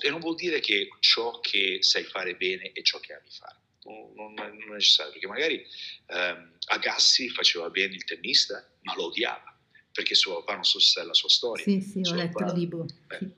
E 0.00 0.08
non 0.08 0.20
vuol 0.20 0.34
dire 0.34 0.60
che 0.60 0.88
ciò 1.00 1.40
che 1.40 1.82
sai 1.82 2.04
fare 2.04 2.36
bene 2.36 2.72
è 2.72 2.80
ciò 2.80 2.98
che 2.98 3.12
ami 3.12 3.28
fare. 3.28 3.58
Non, 3.84 4.34
non, 4.34 4.38
è 4.38 4.50
necessario, 4.70 5.12
perché 5.12 5.26
magari 5.26 5.66
ehm, 6.06 6.56
Agassi 6.68 7.28
faceva 7.28 7.68
bene 7.68 7.96
il 7.96 8.04
tennista, 8.04 8.66
ma 8.80 8.94
lo 8.94 9.08
odiava, 9.08 9.60
perché 9.92 10.14
suo 10.14 10.36
papà 10.36 10.54
non 10.54 10.64
so 10.64 10.80
se 10.80 11.02
è 11.02 11.04
la 11.04 11.12
sua 11.12 11.28
storia. 11.28 11.64
Sì, 11.64 11.82
sì, 11.82 12.00
ho 12.02 12.14
letto 12.14 12.42
il 12.44 12.52
libro. 12.54 12.86
Sì. 12.88 13.30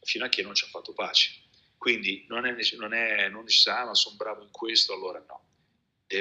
Fino 0.00 0.24
a 0.24 0.30
che 0.30 0.40
non 0.40 0.54
ci 0.54 0.64
ha 0.64 0.68
fatto 0.68 0.94
pace. 0.94 1.44
Quindi 1.86 2.24
non 2.26 2.44
è, 2.46 2.56
non 2.76 2.94
è 2.94 3.28
non 3.28 3.44
necessario, 3.44 3.82
ah, 3.82 3.86
ma 3.86 3.94
sono 3.94 4.16
bravo 4.16 4.42
in 4.42 4.50
questo, 4.50 4.92
allora 4.92 5.24
no. 5.24 5.44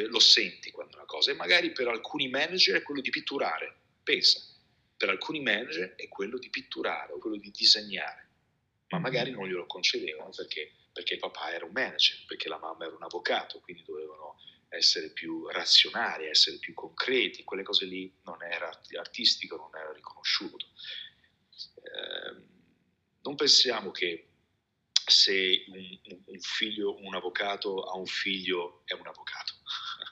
lo 0.09 0.19
senti 0.19 0.69
quando 0.69 0.95
una 0.95 1.07
cosa. 1.07 1.31
E 1.31 1.33
magari 1.33 1.71
per 1.71 1.87
alcuni 1.87 2.29
manager 2.29 2.75
è 2.75 2.83
quello 2.83 3.01
di 3.01 3.09
pitturare. 3.09 3.75
Pensa, 4.03 4.39
per 4.95 5.09
alcuni 5.09 5.39
manager 5.39 5.95
è 5.95 6.07
quello 6.07 6.37
di 6.37 6.51
pitturare 6.51 7.13
o 7.13 7.17
quello 7.17 7.37
di 7.37 7.49
disegnare, 7.49 8.29
ma 8.89 8.99
magari 8.99 9.31
non 9.31 9.47
glielo 9.47 9.65
concedevano 9.65 10.29
perché, 10.29 10.71
perché 10.93 11.15
il 11.15 11.19
papà 11.19 11.51
era 11.51 11.65
un 11.65 11.71
manager, 11.71 12.25
perché 12.27 12.47
la 12.47 12.59
mamma 12.59 12.85
era 12.85 12.95
un 12.95 13.01
avvocato, 13.01 13.59
quindi 13.61 13.81
dovevano 13.81 14.39
essere 14.69 15.09
più 15.09 15.47
razionali, 15.47 16.27
essere 16.27 16.57
più 16.57 16.75
concreti, 16.75 17.43
quelle 17.43 17.63
cose 17.63 17.85
lì 17.85 18.15
non 18.25 18.43
era 18.43 18.69
artistico, 18.99 19.55
non 19.55 19.75
era 19.75 19.91
riconosciuto. 19.91 20.67
Eh, 21.81 22.53
non 23.23 23.33
pensiamo 23.33 23.89
che 23.89 24.27
se 25.05 25.65
un, 25.67 26.21
un, 26.25 26.39
figlio, 26.39 26.97
un 27.01 27.15
avvocato 27.15 27.83
ha 27.83 27.95
un 27.97 28.05
figlio 28.05 28.81
è 28.85 28.93
un 28.93 29.07
avvocato 29.07 29.53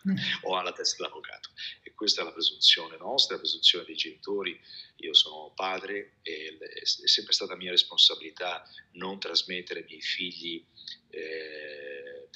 o 0.44 0.56
ha 0.56 0.62
la 0.62 0.72
testa 0.72 1.04
d'avvocato. 1.04 1.50
E 1.82 1.94
questa 1.94 2.22
è 2.22 2.24
la 2.24 2.32
presunzione 2.32 2.98
nostra, 2.98 3.36
la 3.36 3.42
presunzione 3.42 3.86
dei 3.86 3.96
genitori. 3.96 4.60
Io 4.98 5.14
sono 5.14 5.52
padre 5.56 6.18
e 6.22 6.58
è 6.60 6.86
sempre 6.86 7.34
stata 7.34 7.56
mia 7.56 7.72
responsabilità 7.72 8.68
non 8.94 9.20
trasmettere 9.20 9.80
ai 9.80 9.86
miei 9.86 10.02
figli, 10.02 10.66
eh, 11.10 12.30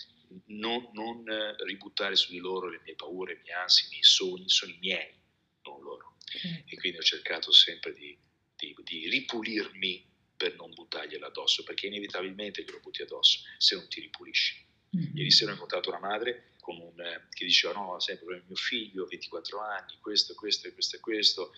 non, 0.47 0.89
non, 0.93 1.23
ributtare 1.65 2.15
su 2.15 2.31
di 2.31 2.39
loro 2.39 2.69
le 2.69 2.81
mie 2.83 2.95
paure, 2.95 3.35
le 3.35 3.41
mie 3.43 3.53
ansie, 3.53 3.85
i 3.87 3.89
miei 3.91 4.03
sogni, 4.03 4.49
sono 4.49 4.71
i 4.71 4.77
miei, 4.79 5.13
non 5.63 5.81
loro. 5.81 6.17
E 6.65 6.75
quindi 6.75 6.97
ho 6.97 7.03
cercato 7.03 7.51
sempre 7.51 7.93
di, 7.93 8.17
di, 8.55 8.75
di 8.83 9.09
ripulirmi 9.09 10.06
per 10.37 10.55
non 10.55 10.73
buttarglielo 10.73 11.25
addosso, 11.25 11.63
perché 11.63 11.87
inevitabilmente 11.87 12.63
glielo 12.63 12.79
butti 12.79 13.01
addosso 13.01 13.41
se 13.57 13.75
non 13.75 13.87
ti 13.89 13.99
ripulisci. 14.01 14.65
Mm-hmm. 14.95 15.17
Ieri 15.17 15.31
sera 15.31 15.51
ho 15.51 15.55
incontrato 15.55 15.89
una 15.89 15.99
madre 15.99 16.55
un, 16.71 16.99
eh, 16.99 17.27
che 17.29 17.45
diceva 17.45 17.73
no, 17.73 17.99
sempre 17.99 18.43
mio 18.45 18.55
figlio, 18.55 19.05
24 19.05 19.59
anni, 19.61 19.97
questo, 19.99 20.33
questo 20.35 20.67
e 20.67 20.73
questo 20.73 20.95
e 20.97 20.99
questo, 20.99 21.53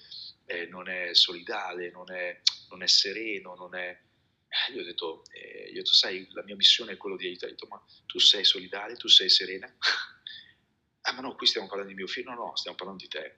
eh, 0.46 0.68
non 0.68 0.88
è 0.88 1.14
solidale, 1.14 1.92
non 1.92 2.12
è, 2.12 2.42
non 2.70 2.84
è 2.84 2.88
sereno, 2.88 3.56
non 3.56 3.76
è... 3.76 4.00
Eh, 4.48 4.74
io, 4.74 4.82
ho 4.82 4.86
detto, 4.86 5.24
eh, 5.32 5.66
io 5.66 5.72
ho 5.72 5.84
detto, 5.84 5.94
sai, 5.94 6.28
la 6.32 6.44
mia 6.44 6.56
missione 6.56 6.94
è 6.94 6.98
quella 6.98 7.16
di 7.16 7.28
aiutare. 7.28 7.52
Ho 7.52 7.56
detto, 7.56 7.68
ma 7.68 7.84
tu 8.06 8.20
sei 8.20 8.44
solidale, 8.44 8.96
tu 8.96 9.08
sei 9.08 9.30
serena? 9.30 9.68
ah, 11.02 11.14
ma 11.14 11.22
no, 11.22 11.36
qui 11.36 11.48
stiamo 11.48 11.68
parlando 11.68 11.92
di 11.92 11.98
mio 11.98 12.08
figlio. 12.08 12.32
No, 12.32 12.46
no, 12.46 12.56
stiamo 12.56 12.78
parlando 12.78 13.04
di 13.04 13.10
te. 13.10 13.38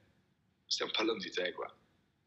Stiamo 0.65 0.91
parlando 0.91 1.21
di 1.21 1.31
te 1.31 1.51
qua. 1.51 1.80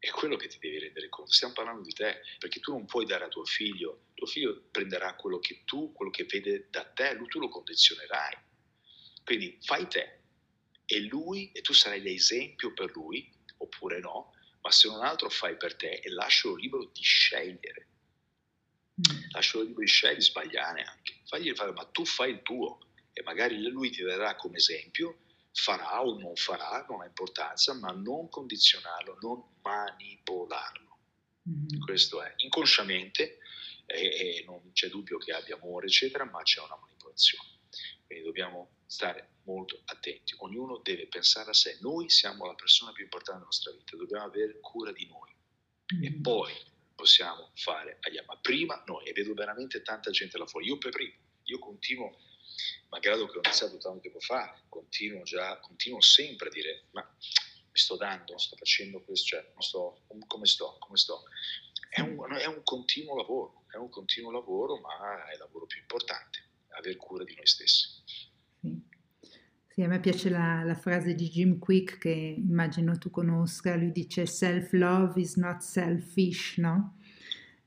È 0.05 0.11
quello 0.11 0.35
che 0.35 0.47
ti 0.47 0.59
devi 0.59 0.79
rendere 0.79 1.09
conto. 1.09 1.31
Stiamo 1.31 1.53
parlando 1.53 1.81
di 1.81 1.93
te, 1.93 2.21
perché 2.37 2.59
tu 2.59 2.71
non 2.71 2.85
puoi 2.85 3.05
dare 3.05 3.25
a 3.25 3.27
tuo 3.27 3.45
figlio, 3.45 4.07
tuo 4.13 4.27
figlio 4.27 4.65
prenderà 4.69 5.15
quello 5.15 5.39
che 5.39 5.61
tu, 5.65 5.91
quello 5.93 6.11
che 6.11 6.25
vede 6.25 6.67
da 6.69 6.83
te, 6.85 7.13
lui 7.13 7.27
tu 7.27 7.39
lo 7.39 7.49
condizionerai 7.49 8.45
quindi 9.25 9.57
fai 9.63 9.87
te 9.87 10.19
e 10.85 11.01
lui, 11.01 11.51
e 11.51 11.61
tu 11.61 11.73
sarai 11.73 11.99
l'esempio 11.99 12.73
per 12.73 12.91
lui, 12.93 13.27
oppure 13.57 13.99
no, 13.99 14.33
ma 14.61 14.69
se 14.69 14.87
non 14.87 15.03
altro 15.03 15.29
fai 15.29 15.57
per 15.57 15.75
te 15.75 15.93
e 15.93 16.09
lascialo 16.11 16.55
libero 16.55 16.85
di 16.93 17.01
scegliere. 17.01 17.87
Mm. 18.99 19.31
Lascialo 19.31 19.63
libero 19.63 19.81
di 19.81 19.87
scegliere, 19.87 20.19
di 20.19 20.23
sbagliare 20.23 20.83
anche. 20.83 21.21
Fagli 21.25 21.51
fare, 21.55 21.71
ma 21.71 21.85
tu 21.85 22.05
fai 22.05 22.33
il 22.33 22.43
tuo 22.43 22.77
e 23.13 23.23
magari 23.23 23.59
lui 23.67 23.89
ti 23.89 24.03
darà 24.03 24.35
come 24.35 24.57
esempio, 24.57 25.24
farà 25.55 26.03
o 26.03 26.19
non 26.19 26.35
farà, 26.35 26.85
non 26.89 27.01
ha 27.01 27.05
importanza, 27.05 27.73
ma 27.73 27.91
non 27.91 28.29
condizionarlo, 28.29 29.17
non 29.21 29.43
manipolarlo. 29.61 30.97
Mm. 31.49 31.79
Questo 31.79 32.21
è 32.21 32.33
inconsciamente, 32.37 33.39
e, 33.85 34.39
e 34.39 34.43
non 34.45 34.71
c'è 34.73 34.89
dubbio 34.89 35.17
che 35.17 35.31
abbia 35.31 35.55
amore, 35.55 35.87
eccetera, 35.87 36.25
ma 36.25 36.41
c'è 36.43 36.61
una 36.61 36.77
manipolazione. 36.79 37.49
Quindi 38.05 38.25
dobbiamo 38.25 38.71
stare 38.85 39.37
molto 39.43 39.81
attenti. 39.85 40.35
Ognuno 40.39 40.79
deve 40.83 41.07
pensare 41.07 41.49
a 41.49 41.53
sé. 41.53 41.77
Noi 41.81 42.09
siamo 42.09 42.45
la 42.45 42.55
persona 42.55 42.91
più 42.91 43.03
importante 43.03 43.39
della 43.39 43.45
nostra 43.45 43.71
vita, 43.71 43.95
dobbiamo 43.95 44.25
avere 44.25 44.59
cura 44.59 44.91
di 44.91 45.07
noi. 45.07 45.33
Mm-hmm. 45.95 46.03
E 46.03 46.21
poi 46.21 46.53
possiamo 46.93 47.51
fare 47.55 47.97
agli 48.01 48.17
altri. 48.17 48.33
Ma 48.33 48.39
prima 48.41 48.83
noi, 48.87 49.05
e 49.05 49.13
vedo 49.13 49.33
veramente 49.33 49.81
tanta 49.81 50.11
gente 50.11 50.37
là 50.37 50.45
fuori, 50.45 50.67
io 50.67 50.77
per 50.77 50.91
primo, 50.91 51.13
io 51.43 51.59
continuo, 51.59 52.17
malgrado 52.89 53.27
che 53.27 53.37
ho 53.37 53.41
iniziato 53.43 53.77
tanto 53.77 53.99
tempo 53.99 54.19
fa, 54.19 54.57
continuo 54.69 55.23
già, 55.23 55.59
continuo 55.59 56.01
sempre 56.01 56.47
a 56.47 56.51
dire, 56.51 56.85
ma 56.91 57.01
mi 57.01 57.77
sto 57.81 57.97
dando, 57.97 58.37
sto 58.37 58.55
facendo 58.55 59.01
questo, 59.01 59.25
cioè, 59.25 59.51
sto, 59.57 60.01
come 60.27 60.45
sto, 60.45 60.77
come 60.79 60.97
sto. 60.97 61.23
È 61.89 62.01
un, 62.01 62.17
è 62.37 62.45
un 62.45 62.61
continuo 62.63 63.15
lavoro, 63.15 63.65
è 63.69 63.77
un 63.77 63.89
continuo 63.89 64.31
lavoro, 64.31 64.79
ma 64.79 65.27
è 65.29 65.33
il 65.33 65.39
lavoro 65.39 65.65
più 65.65 65.79
importante 65.79 66.43
aver 66.77 66.95
cura 66.97 67.23
di 67.23 67.35
noi 67.35 67.45
stessi. 67.45 67.87
Sì. 68.59 68.81
sì 69.67 69.81
a 69.81 69.87
me 69.87 69.99
piace 69.99 70.29
la, 70.29 70.63
la, 70.63 70.75
frase 70.75 71.13
di 71.15 71.29
Jim 71.29 71.59
Quick 71.59 71.97
che 71.97 72.09
immagino 72.09 72.97
tu 72.97 73.09
conosca, 73.09 73.75
lui 73.75 73.91
dice 73.91 74.25
self-love 74.25 75.19
is 75.19 75.35
not 75.35 75.61
selfish, 75.61 76.57
no? 76.57 76.97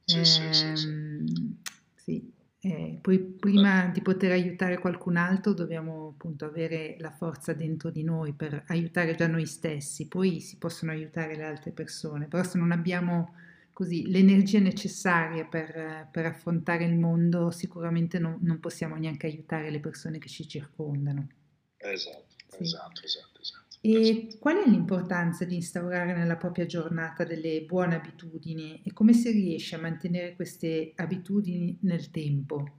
Sì, 0.04 0.20
eh, 0.20 0.24
sì, 0.24 0.52
sì, 0.52 0.76
sì. 0.76 0.86
Ehm, 0.86 1.60
sì. 1.96 2.36
Eh, 2.60 2.98
poi 3.00 3.20
prima 3.20 3.86
di 3.86 4.02
poter 4.02 4.32
aiutare 4.32 4.78
qualcun 4.78 5.16
altro 5.16 5.52
dobbiamo 5.52 6.08
appunto 6.08 6.44
avere 6.44 6.96
la 6.98 7.12
forza 7.12 7.52
dentro 7.52 7.90
di 7.90 8.02
noi 8.02 8.32
per 8.32 8.64
aiutare 8.66 9.14
già 9.14 9.28
noi 9.28 9.46
stessi, 9.46 10.08
poi 10.08 10.40
si 10.40 10.58
possono 10.58 10.90
aiutare 10.90 11.36
le 11.36 11.44
altre 11.44 11.70
persone, 11.70 12.26
però 12.26 12.42
se 12.42 12.58
non 12.58 12.72
abbiamo 12.72 13.34
così 13.72 14.10
l'energia 14.10 14.58
necessaria 14.58 15.44
per, 15.44 16.08
per, 16.10 16.26
affrontare 16.26 16.84
il 16.84 16.96
mondo, 16.96 17.52
sicuramente 17.52 18.18
non, 18.18 18.36
non, 18.40 18.58
possiamo 18.58 18.96
neanche 18.96 19.28
aiutare 19.28 19.70
le 19.70 19.78
persone 19.78 20.18
che 20.18 20.28
ci 20.28 20.48
circondano. 20.48 21.28
Esatto, 21.76 22.34
sì. 22.48 22.62
esatto, 22.64 23.04
esatto, 23.04 23.40
esatto. 23.40 23.67
E 23.80 24.36
qual 24.40 24.56
è 24.56 24.68
l'importanza 24.68 25.44
di 25.44 25.54
instaurare 25.54 26.14
nella 26.14 26.36
propria 26.36 26.66
giornata 26.66 27.24
delle 27.24 27.62
buone 27.62 27.94
abitudini 27.94 28.82
e 28.84 28.92
come 28.92 29.12
si 29.12 29.30
riesce 29.30 29.76
a 29.76 29.78
mantenere 29.78 30.34
queste 30.34 30.92
abitudini 30.96 31.78
nel 31.82 32.10
tempo? 32.10 32.78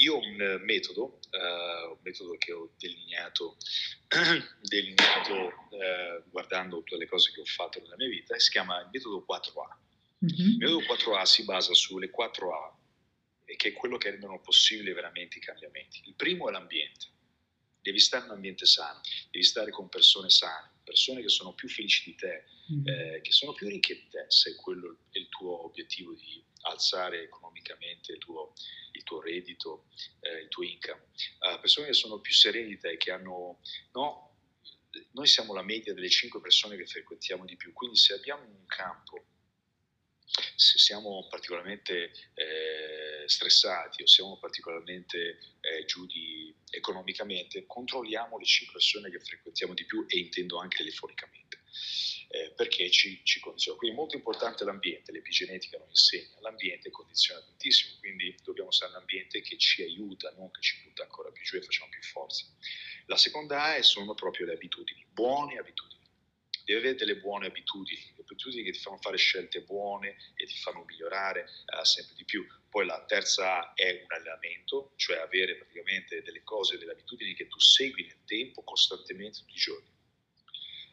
Io 0.00 0.14
ho 0.14 0.18
un 0.18 0.40
eh, 0.40 0.58
metodo, 0.58 1.20
uh, 1.30 1.90
un 1.92 1.98
metodo 2.02 2.36
che 2.36 2.52
ho 2.52 2.74
delineato, 2.76 3.56
delineato 4.60 5.34
uh, 5.34 6.30
guardando 6.30 6.78
tutte 6.78 6.98
le 6.98 7.06
cose 7.06 7.32
che 7.32 7.40
ho 7.40 7.46
fatto 7.46 7.80
nella 7.80 7.96
mia 7.96 8.08
vita, 8.08 8.38
si 8.38 8.50
chiama 8.50 8.80
il 8.82 8.90
metodo 8.92 9.24
4A. 9.26 10.24
Mm-hmm. 10.24 10.50
Il 10.50 10.56
metodo 10.58 10.80
4A 10.80 11.22
si 11.22 11.44
basa 11.44 11.72
sulle 11.72 12.10
4A, 12.10 12.74
che 13.56 13.68
è 13.68 13.72
quello 13.72 13.96
che 13.96 14.10
rendono 14.10 14.38
possibili 14.40 14.92
veramente 14.92 15.38
i 15.38 15.40
cambiamenti. 15.40 16.02
Il 16.04 16.14
primo 16.14 16.48
è 16.48 16.52
l'ambiente. 16.52 17.06
Devi 17.86 18.00
stare 18.00 18.24
in 18.24 18.30
un 18.30 18.36
ambiente 18.36 18.66
sano, 18.66 19.00
devi 19.30 19.44
stare 19.44 19.70
con 19.70 19.88
persone 19.88 20.28
sane, 20.28 20.72
persone 20.82 21.22
che 21.22 21.28
sono 21.28 21.54
più 21.54 21.68
felici 21.68 22.10
di 22.10 22.16
te, 22.16 22.44
mm-hmm. 22.72 22.86
eh, 22.88 23.20
che 23.20 23.30
sono 23.30 23.52
più 23.52 23.68
ricche 23.68 23.94
di 23.94 24.08
te, 24.08 24.24
se 24.26 24.56
quello 24.56 24.98
è 25.12 25.18
il 25.18 25.28
tuo 25.28 25.64
obiettivo 25.64 26.12
di 26.14 26.44
alzare 26.62 27.22
economicamente 27.22 28.10
il 28.10 28.18
tuo, 28.18 28.54
il 28.90 29.04
tuo 29.04 29.20
reddito, 29.20 29.86
eh, 30.18 30.40
il 30.40 30.48
tuo 30.48 30.64
income, 30.64 31.10
uh, 31.48 31.60
persone 31.60 31.86
che 31.86 31.92
sono 31.92 32.18
più 32.18 32.32
serene 32.32 32.66
di 32.66 32.76
te, 32.76 32.96
che 32.96 33.12
hanno, 33.12 33.60
no, 33.92 34.36
noi 35.12 35.28
siamo 35.28 35.54
la 35.54 35.62
media 35.62 35.94
delle 35.94 36.08
5 36.08 36.40
persone 36.40 36.76
che 36.76 36.86
frequentiamo 36.86 37.44
di 37.44 37.54
più, 37.54 37.72
quindi 37.72 37.98
se 37.98 38.14
abbiamo 38.14 38.42
un 38.42 38.66
campo, 38.66 39.26
se 40.54 40.78
siamo 40.78 41.26
particolarmente 41.28 42.10
eh, 42.34 43.28
stressati 43.28 44.02
o 44.02 44.06
siamo 44.06 44.38
particolarmente 44.38 45.38
eh, 45.60 45.84
giù 45.84 46.06
di, 46.06 46.54
economicamente, 46.70 47.66
controlliamo 47.66 48.38
le 48.38 48.44
5 48.44 48.72
persone 48.72 49.10
che 49.10 49.20
frequentiamo 49.20 49.74
di 49.74 49.84
più 49.84 50.04
e 50.08 50.18
intendo 50.18 50.58
anche 50.58 50.78
telefonicamente 50.78 51.60
eh, 52.28 52.52
perché 52.56 52.90
ci, 52.90 53.20
ci, 53.24 53.40
condiziona. 53.40 53.78
Quindi 53.78 53.96
è 53.96 53.98
molto 54.00 54.16
importante 54.16 54.64
l'ambiente, 54.64 55.12
l'epigenetica 55.12 55.78
non 55.78 55.88
insegna, 55.88 56.38
l'ambiente 56.40 56.90
condiziona 56.90 57.40
tantissimo, 57.40 57.98
quindi 57.98 58.36
dobbiamo 58.42 58.70
stare 58.70 58.90
in 58.90 58.96
un 58.96 59.02
ambiente 59.02 59.40
che 59.40 59.56
ci 59.58 59.82
aiuta, 59.82 60.32
non 60.36 60.50
che 60.50 60.60
ci 60.60 60.82
butta 60.82 61.02
ancora 61.02 61.30
più 61.30 61.42
giù 61.44 61.56
e 61.56 61.62
facciamo 61.62 61.90
più 61.90 62.02
forza. 62.02 62.44
La 63.06 63.16
seconda 63.16 63.62
A 63.62 63.82
sono 63.82 64.14
proprio 64.14 64.46
le 64.46 64.54
abitudini, 64.54 65.06
buone 65.08 65.58
abitudini. 65.58 65.95
Devi 66.66 66.80
avere 66.80 66.96
delle 66.96 67.18
buone 67.18 67.46
abitudini, 67.46 68.12
abitudini 68.18 68.64
che 68.64 68.72
ti 68.72 68.80
fanno 68.80 68.98
fare 68.98 69.16
scelte 69.16 69.62
buone 69.62 70.16
e 70.34 70.46
ti 70.46 70.56
fanno 70.56 70.82
migliorare 70.84 71.42
eh, 71.44 71.84
sempre 71.84 72.16
di 72.16 72.24
più. 72.24 72.44
Poi 72.68 72.84
la 72.84 73.04
terza 73.06 73.72
è 73.74 74.02
un 74.02 74.12
allenamento, 74.12 74.92
cioè 74.96 75.18
avere 75.18 75.54
praticamente 75.54 76.22
delle 76.22 76.42
cose, 76.42 76.76
delle 76.76 76.90
abitudini 76.90 77.34
che 77.34 77.46
tu 77.46 77.60
segui 77.60 78.04
nel 78.04 78.24
tempo 78.24 78.64
costantemente 78.64 79.38
tutti 79.38 79.54
i 79.54 79.60
giorni 79.60 79.94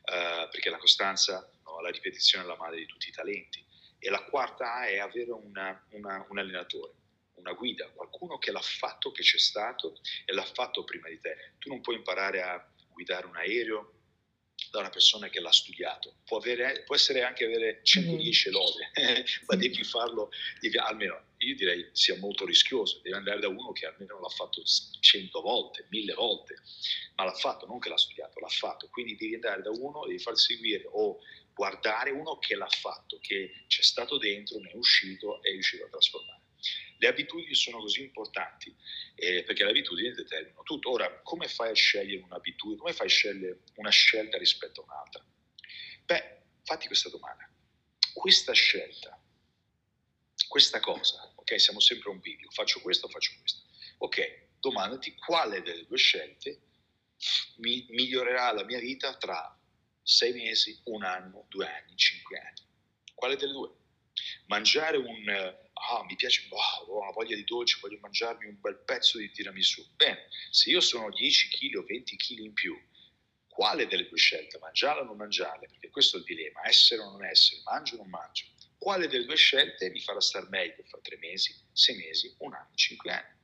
eh, 0.03 0.47
perché 0.51 0.69
la 0.69 0.77
costanza, 0.77 1.49
no, 1.63 1.81
la 1.81 1.89
ripetizione 1.89 2.43
è 2.43 2.47
la 2.47 2.57
madre 2.57 2.77
di 2.77 2.85
tutti 2.85 3.09
i 3.09 3.11
talenti. 3.11 3.65
E 3.97 4.09
la 4.09 4.23
quarta 4.25 4.73
A 4.73 4.85
è 4.85 4.99
avere 4.99 5.31
una, 5.31 5.85
una, 5.91 6.25
un 6.29 6.37
allenatore, 6.37 6.93
una 7.35 7.53
guida, 7.53 7.89
qualcuno 7.89 8.37
che 8.37 8.51
l'ha 8.51 8.61
fatto, 8.61 9.11
che 9.11 9.23
c'è 9.23 9.39
stato 9.39 9.99
e 10.25 10.33
l'ha 10.33 10.45
fatto 10.45 10.83
prima 10.83 11.07
di 11.07 11.19
te. 11.19 11.53
Tu 11.57 11.69
non 11.69 11.81
puoi 11.81 11.95
imparare 11.95 12.41
a 12.41 12.69
guidare 12.91 13.25
un 13.25 13.37
aereo 13.37 14.02
da 14.73 14.79
una 14.79 14.89
persona 14.89 15.29
che 15.29 15.39
l'ha 15.39 15.51
studiato. 15.51 16.15
Può, 16.25 16.37
avere, 16.37 16.81
può 16.83 16.95
essere 16.95 17.21
anche 17.21 17.45
avere 17.45 17.81
110 17.83 18.49
lode, 18.49 18.89
ma 19.45 19.55
devi 19.55 19.83
farlo, 19.83 20.31
devi, 20.59 20.79
almeno 20.79 21.25
io 21.37 21.55
direi 21.55 21.87
sia 21.91 22.17
molto 22.17 22.43
rischioso, 22.43 22.99
devi 23.03 23.15
andare 23.15 23.39
da 23.39 23.49
uno 23.49 23.71
che 23.71 23.85
almeno 23.85 24.19
l'ha 24.19 24.29
fatto 24.29 24.63
100 24.63 25.41
volte, 25.41 25.85
1000 25.89 26.13
volte, 26.15 26.55
ma 27.15 27.25
l'ha 27.25 27.33
fatto, 27.33 27.67
non 27.67 27.77
che 27.77 27.89
l'ha 27.89 27.97
studiato, 27.97 28.39
l'ha 28.39 28.47
fatto. 28.47 28.87
Quindi 28.89 29.15
devi 29.15 29.35
andare 29.35 29.61
da 29.61 29.69
uno, 29.69 30.07
devi 30.07 30.17
far 30.17 30.35
seguire 30.35 30.89
o 30.91 31.19
guardare 31.53 32.09
uno 32.09 32.39
che 32.39 32.55
l'ha 32.55 32.67
fatto, 32.67 33.19
che 33.21 33.65
c'è 33.67 33.83
stato 33.83 34.17
dentro, 34.17 34.57
ne 34.57 34.71
è 34.71 34.75
uscito 34.75 35.43
e 35.43 35.49
è 35.49 35.51
riuscito 35.51 35.85
a 35.85 35.89
trasformare. 35.89 36.42
Le 37.03 37.09
abitudini 37.09 37.53
sono 37.53 37.79
così 37.79 38.01
importanti 38.01 38.73
eh, 39.15 39.43
perché 39.43 39.65
le 39.65 39.71
abitudini 39.71 40.13
determinano 40.13 40.63
tutto. 40.63 40.89
Ora, 40.89 41.19
come 41.21 41.49
fai 41.49 41.71
a 41.71 41.73
scegliere 41.73 42.23
un'abitudine? 42.23 42.79
Come 42.79 42.93
fai 42.93 43.07
a 43.07 43.09
scegliere 43.09 43.59
una 43.75 43.89
scelta 43.89 44.37
rispetto 44.37 44.79
a 44.79 44.83
un'altra? 44.85 45.25
Beh, 46.05 46.43
fatti 46.63 46.87
questa 46.87 47.09
domanda. 47.09 47.45
Questa 48.13 48.53
scelta, 48.53 49.21
questa 50.47 50.79
cosa, 50.79 51.29
ok, 51.35 51.59
siamo 51.59 51.81
sempre 51.81 52.09
un 52.09 52.21
video, 52.21 52.49
faccio 52.51 52.79
questo, 52.79 53.09
faccio 53.09 53.33
questo. 53.37 53.63
Ok, 53.97 54.59
domandati 54.61 55.13
quale 55.15 55.61
delle 55.61 55.85
due 55.85 55.97
scelte 55.97 56.61
mi 57.57 57.85
migliorerà 57.89 58.53
la 58.53 58.63
mia 58.63 58.79
vita 58.79 59.17
tra 59.17 59.59
sei 60.01 60.31
mesi, 60.31 60.79
un 60.85 61.03
anno, 61.03 61.47
due 61.49 61.67
anni, 61.67 61.97
cinque 61.97 62.37
anni. 62.39 62.61
Quale 63.13 63.35
delle 63.35 63.51
due? 63.51 63.71
Mangiare 64.45 64.95
un 64.95 65.61
ah, 65.89 66.03
mi 66.05 66.15
piace, 66.15 66.47
oh, 66.49 66.57
ho 66.87 67.01
una 67.01 67.11
voglia 67.11 67.35
di 67.35 67.43
dolce, 67.43 67.77
voglio 67.81 67.99
mangiarmi 67.99 68.45
un 68.45 68.59
bel 68.59 68.77
pezzo 68.77 69.17
di 69.17 69.29
tiramisù. 69.31 69.85
Bene, 69.95 70.27
se 70.49 70.69
io 70.69 70.79
sono 70.79 71.09
10 71.09 71.49
kg 71.49 71.75
o 71.77 71.83
20 71.83 72.15
kg 72.15 72.39
in 72.39 72.53
più, 72.53 72.79
quale 73.47 73.85
delle 73.87 74.07
due 74.07 74.17
scelte, 74.17 74.57
mangiarla 74.57 75.01
o 75.01 75.05
non 75.05 75.17
mangiarla? 75.17 75.67
Perché 75.67 75.89
questo 75.89 76.17
è 76.17 76.19
il 76.19 76.25
dilemma, 76.25 76.65
essere 76.67 77.01
o 77.01 77.11
non 77.11 77.23
essere, 77.23 77.61
mangio 77.65 77.95
o 77.95 77.97
non 77.97 78.09
mangio. 78.09 78.45
Quale 78.77 79.07
delle 79.07 79.25
due 79.25 79.35
scelte 79.35 79.89
mi 79.89 79.99
farà 79.99 80.19
star 80.19 80.49
meglio 80.49 80.83
fra 80.83 80.99
tre 81.01 81.17
mesi, 81.17 81.55
sei 81.71 81.95
mesi, 81.97 82.33
un 82.39 82.53
anno, 82.53 82.71
cinque 82.75 83.11
anni? 83.11 83.41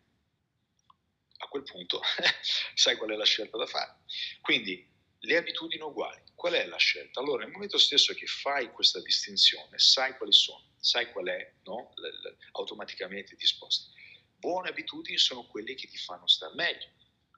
A 1.41 1.48
quel 1.48 1.64
punto 1.64 2.02
sai 2.74 2.98
qual 2.98 3.11
è 3.11 3.16
la 3.16 3.26
scelta 3.26 3.57
da 3.57 3.66
fare. 3.66 3.99
Quindi 4.41 4.86
le 5.20 5.38
abitudini 5.38 5.82
uguali, 5.82 6.22
qual 6.34 6.53
è 6.53 6.66
la 6.66 6.78
scelta? 6.78 7.20
Allora, 7.20 7.44
nel 7.44 7.52
momento 7.52 7.78
stesso 7.78 8.14
che 8.14 8.26
fai 8.26 8.72
questa 8.72 8.99
distinzione, 9.02 9.78
sai 9.78 10.18
quali 10.18 10.34
sono 10.34 10.69
sai 10.80 11.12
qual 11.12 11.28
è, 11.28 11.56
no? 11.64 11.92
L- 11.96 12.08
l- 12.08 12.38
automaticamente 12.54 13.36
ti 13.36 13.46
sposti. 13.46 13.90
Buone 14.36 14.70
abitudini 14.70 15.18
sono 15.18 15.46
quelle 15.46 15.76
che 15.76 15.88
ti 15.88 15.98
fanno 15.98 16.28
stare 16.28 16.54
meglio, 16.56 16.88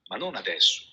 ma 0.08 0.18
non 0.18 0.36
adesso. 0.36 0.84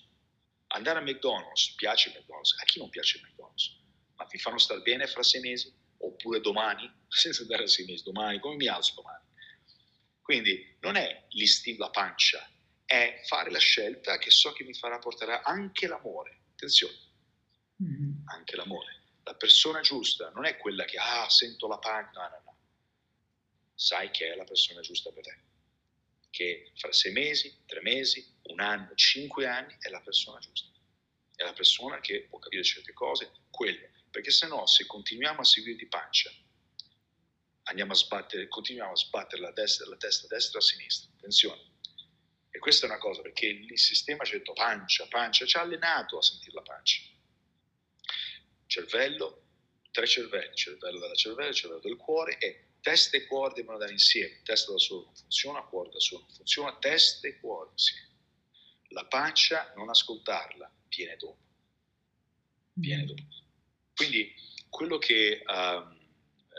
Andare 0.67 0.99
a 0.99 1.01
McDonald's, 1.01 1.73
piace 1.75 2.09
McDonald's, 2.09 2.55
a 2.59 2.65
chi 2.65 2.79
non 2.79 2.89
piace 2.89 3.19
McDonald's? 3.23 3.77
Ma 4.15 4.25
ti 4.25 4.37
fanno 4.37 4.57
stare 4.57 4.81
bene 4.81 5.07
fra 5.07 5.23
sei 5.23 5.41
mesi? 5.41 5.73
Oppure 5.99 6.41
domani? 6.41 6.91
Senza 7.07 7.41
andare 7.41 7.63
a 7.63 7.67
sei 7.67 7.85
mesi, 7.85 8.03
domani, 8.03 8.39
come 8.39 8.55
mi 8.55 8.67
alzo 8.67 8.93
domani? 8.95 9.25
Quindi 10.21 10.77
non 10.81 10.95
è 10.95 11.25
l'istinto, 11.29 11.83
la 11.83 11.89
pancia, 11.89 12.47
è 12.85 13.21
fare 13.25 13.49
la 13.49 13.59
scelta 13.59 14.17
che 14.17 14.29
so 14.29 14.51
che 14.51 14.63
mi 14.63 14.73
farà 14.73 14.99
portare 14.99 15.41
anche 15.43 15.87
l'amore. 15.87 16.41
Attenzione, 16.51 16.97
mm-hmm. 17.81 18.27
anche 18.27 18.55
l'amore 18.55 18.98
la 19.29 19.35
persona 19.35 19.81
giusta 19.81 20.31
non 20.31 20.45
è 20.45 20.57
quella 20.57 20.85
che, 20.85 20.97
ah, 20.97 21.29
sento 21.29 21.67
la 21.67 21.77
pancia, 21.77 22.19
no, 22.19 22.29
no, 22.29 22.41
no. 22.45 22.57
Sai 23.75 24.09
che 24.09 24.31
è 24.31 24.35
la 24.35 24.43
persona 24.43 24.81
giusta 24.81 25.11
per 25.11 25.23
te. 25.23 25.37
Che 26.31 26.71
fra 26.75 26.91
sei 26.91 27.11
mesi, 27.11 27.63
tre 27.67 27.79
mesi, 27.81 28.25
un 28.45 28.59
anno, 28.59 28.95
cinque 28.95 29.45
anni 29.45 29.75
è 29.79 29.89
la 29.89 30.01
persona 30.01 30.39
giusta. 30.39 30.67
È 31.35 31.43
la 31.43 31.53
persona 31.53 31.99
che 31.99 32.25
può 32.27 32.39
capire 32.39 32.63
certe 32.63 32.91
cose, 32.91 33.31
quello. 33.51 33.87
Perché 34.09 34.31
se 34.31 34.47
no, 34.47 34.65
se 34.65 34.87
continuiamo 34.87 35.41
a 35.41 35.45
seguire 35.45 35.77
di 35.77 35.87
pancia, 35.87 36.31
andiamo 37.63 37.91
a 37.91 37.95
sbattere, 37.95 38.47
continuiamo 38.47 38.93
a 38.93 38.97
sbattere 38.97 39.43
la, 39.43 39.51
destra, 39.51 39.87
la 39.87 39.97
testa 39.97 40.25
a 40.25 40.29
destra 40.29 40.57
a 40.57 40.63
sinistra. 40.63 41.11
Attenzione. 41.15 41.77
E 42.49 42.57
questa 42.57 42.87
è 42.87 42.89
una 42.89 42.97
cosa, 42.97 43.21
perché 43.21 43.45
il 43.45 43.77
sistema 43.77 44.23
ci 44.23 44.33
ha 44.33 44.37
detto 44.39 44.53
pancia, 44.53 45.05
pancia, 45.07 45.45
ci 45.45 45.55
ha 45.55 45.61
allenato 45.61 46.17
a 46.17 46.21
sentire 46.23 46.55
la 46.55 46.63
pancia 46.63 47.17
cervello, 48.69 49.47
tre 49.91 50.05
cervelli, 50.05 50.55
cervello 50.55 50.99
della 50.99 51.15
cervello, 51.15 51.51
cervello 51.51 51.81
del 51.81 51.97
cuore 51.97 52.37
e 52.37 52.67
testa 52.81 53.17
e 53.17 53.25
cuore 53.25 53.53
devono 53.55 53.73
andare 53.73 53.91
insieme. 53.91 54.41
Testa 54.43 54.71
da 54.71 54.77
solo 54.77 55.05
non 55.05 55.15
funziona, 55.15 55.63
cuore 55.63 55.89
da 55.89 55.99
solo 55.99 56.21
non 56.21 56.35
funziona, 56.35 56.77
testa 56.77 57.27
e 57.27 57.39
cuore 57.39 57.71
insieme. 57.71 58.07
La 58.89 59.05
pancia, 59.05 59.73
non 59.75 59.89
ascoltarla, 59.89 60.71
viene 60.87 61.15
dopo. 61.17 61.39
Viene 62.73 63.05
dopo. 63.05 63.23
Quindi 63.95 64.33
quello 64.69 64.99
che, 64.99 65.41
um, 65.47 65.97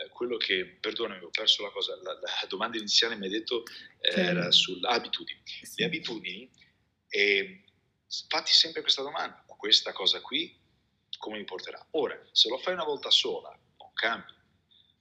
quello 0.09 0.35
che 0.35 0.65
perdonami, 0.65 1.23
ho 1.23 1.29
perso 1.29 1.63
la 1.63 1.71
cosa, 1.71 1.95
la, 2.03 2.13
la 2.13 2.45
domanda 2.49 2.77
iniziale 2.77 3.15
mi 3.15 3.25
hai 3.25 3.31
detto 3.31 3.63
era 3.99 4.51
sulle 4.51 4.87
abitudini. 4.87 5.41
Le 5.75 5.85
abitudini, 5.85 6.51
eh, 7.07 7.63
fatti 8.27 8.51
sempre 8.51 8.81
questa 8.81 9.01
domanda, 9.01 9.43
questa 9.47 9.93
cosa 9.93 10.19
qui 10.19 10.59
come 11.21 11.37
mi 11.37 11.43
porterà. 11.43 11.85
Ora, 11.91 12.19
se 12.31 12.49
lo 12.49 12.57
fai 12.57 12.73
una 12.73 12.83
volta 12.83 13.11
sola, 13.11 13.49
non 13.77 13.93
cambia, 13.93 14.35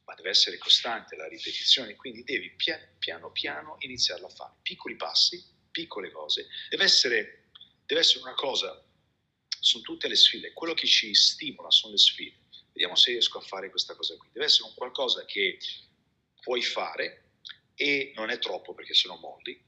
ma 0.04 0.14
deve 0.14 0.28
essere 0.28 0.58
costante 0.58 1.16
la 1.16 1.26
ripetizione, 1.26 1.96
quindi 1.96 2.22
devi 2.24 2.50
pian, 2.50 2.78
piano 2.98 3.30
piano 3.32 3.76
iniziarlo 3.78 4.26
a 4.26 4.28
fare. 4.28 4.52
Piccoli 4.60 4.96
passi, 4.96 5.42
piccole 5.70 6.10
cose. 6.10 6.46
Deve 6.68 6.84
essere, 6.84 7.48
deve 7.86 8.02
essere 8.02 8.20
una 8.20 8.34
cosa, 8.34 8.84
sono 9.48 9.82
tutte 9.82 10.08
le 10.08 10.14
sfide, 10.14 10.52
quello 10.52 10.74
che 10.74 10.86
ci 10.86 11.14
stimola 11.14 11.70
sono 11.70 11.92
le 11.92 11.98
sfide. 11.98 12.36
Vediamo 12.72 12.96
se 12.96 13.12
riesco 13.12 13.38
a 13.38 13.42
fare 13.42 13.70
questa 13.70 13.94
cosa 13.94 14.14
qui. 14.18 14.28
Deve 14.30 14.44
essere 14.44 14.68
un 14.68 14.74
qualcosa 14.74 15.24
che 15.24 15.58
puoi 16.42 16.62
fare 16.62 17.30
e 17.74 18.12
non 18.14 18.28
è 18.28 18.38
troppo 18.38 18.74
perché 18.74 18.92
se 18.92 19.08
no 19.08 19.16
molli, 19.16 19.58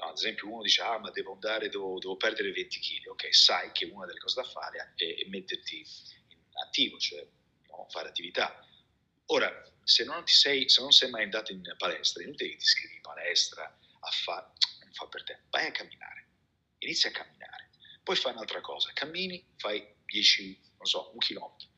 Ad 0.00 0.16
esempio 0.16 0.48
uno 0.48 0.62
dice, 0.62 0.82
ah 0.82 0.98
ma 0.98 1.10
devo 1.10 1.32
andare, 1.32 1.68
devo, 1.68 1.98
devo, 1.98 2.16
perdere 2.16 2.52
20 2.52 2.78
kg, 2.78 3.06
ok, 3.08 3.34
sai 3.34 3.72
che 3.72 3.86
una 3.86 4.06
delle 4.06 4.20
cose 4.20 4.40
da 4.40 4.46
fare 4.46 4.94
è, 4.94 5.04
è 5.04 5.28
metterti 5.28 5.84
attivo, 6.64 6.98
cioè 6.98 7.26
no, 7.68 7.86
fare 7.90 8.08
attività. 8.08 8.64
Ora, 9.26 9.50
se 9.82 10.04
non, 10.04 10.24
sei, 10.26 10.68
se 10.68 10.80
non, 10.80 10.92
sei, 10.92 11.10
mai 11.10 11.24
andato 11.24 11.50
in 11.52 11.62
palestra, 11.76 12.22
inutile 12.22 12.50
che 12.50 12.56
ti 12.56 12.62
iscrivi 12.62 12.94
in 12.94 13.00
palestra 13.00 13.64
a 13.64 14.10
fare, 14.10 14.52
non 14.84 14.92
fa 14.92 15.06
per 15.08 15.24
te, 15.24 15.40
vai 15.50 15.66
a 15.66 15.72
camminare, 15.72 16.26
inizia 16.78 17.10
a 17.10 17.12
camminare, 17.12 17.70
poi 18.04 18.14
fai 18.14 18.32
un'altra 18.32 18.60
cosa, 18.60 18.92
cammini, 18.92 19.44
fai 19.56 19.84
10, 20.04 20.60
non 20.76 20.86
so, 20.86 21.10
un 21.12 21.18
chilometro, 21.18 21.68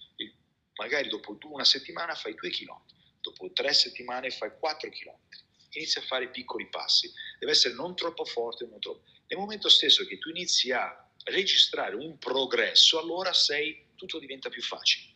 magari 0.74 1.08
dopo 1.08 1.38
una 1.44 1.64
settimana 1.64 2.14
fai 2.14 2.34
2 2.34 2.50
chilometri, 2.50 2.98
dopo 3.20 3.50
tre 3.52 3.72
settimane 3.72 4.30
fai 4.30 4.50
4 4.58 4.90
chilometri 4.90 5.48
inizia 5.78 6.00
a 6.00 6.04
fare 6.04 6.30
piccoli 6.30 6.68
passi, 6.68 7.12
deve 7.38 7.52
essere 7.52 7.74
non 7.74 7.94
troppo 7.94 8.24
forte, 8.24 8.66
non 8.66 8.80
troppo. 8.80 9.04
Nel 9.28 9.38
momento 9.38 9.68
stesso 9.68 10.04
che 10.06 10.18
tu 10.18 10.30
inizi 10.30 10.72
a 10.72 11.08
registrare 11.24 11.94
un 11.94 12.18
progresso, 12.18 12.98
allora 12.98 13.32
sei, 13.32 13.88
tutto 13.94 14.18
diventa 14.18 14.48
più 14.48 14.62
facile. 14.62 15.08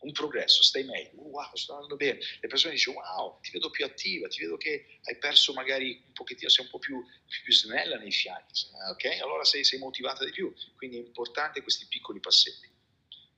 un 0.00 0.12
progresso, 0.12 0.62
stai 0.62 0.84
meglio, 0.84 1.22
wow, 1.22 1.54
sto 1.54 1.74
andando 1.74 1.96
bene. 1.96 2.20
Le 2.40 2.46
persone 2.46 2.74
dicono, 2.74 3.00
wow, 3.00 3.40
ti 3.40 3.50
vedo 3.50 3.68
più 3.70 3.84
attiva, 3.84 4.28
ti 4.28 4.40
vedo 4.40 4.56
che 4.56 5.00
hai 5.02 5.18
perso 5.18 5.52
magari 5.52 6.02
un 6.06 6.12
pochettino, 6.12 6.48
sei 6.48 6.64
un 6.66 6.70
po' 6.70 6.78
più, 6.78 7.04
più 7.26 7.52
snella 7.52 7.96
nei 7.96 8.12
fianchi, 8.12 8.66
ok? 8.92 9.20
Allora 9.20 9.44
sei, 9.44 9.64
sei 9.64 9.78
motivata 9.80 10.24
di 10.24 10.30
più. 10.30 10.54
Quindi 10.76 10.98
è 10.98 11.00
importante 11.00 11.62
questi 11.62 11.86
piccoli 11.86 12.20
passetti. 12.20 12.70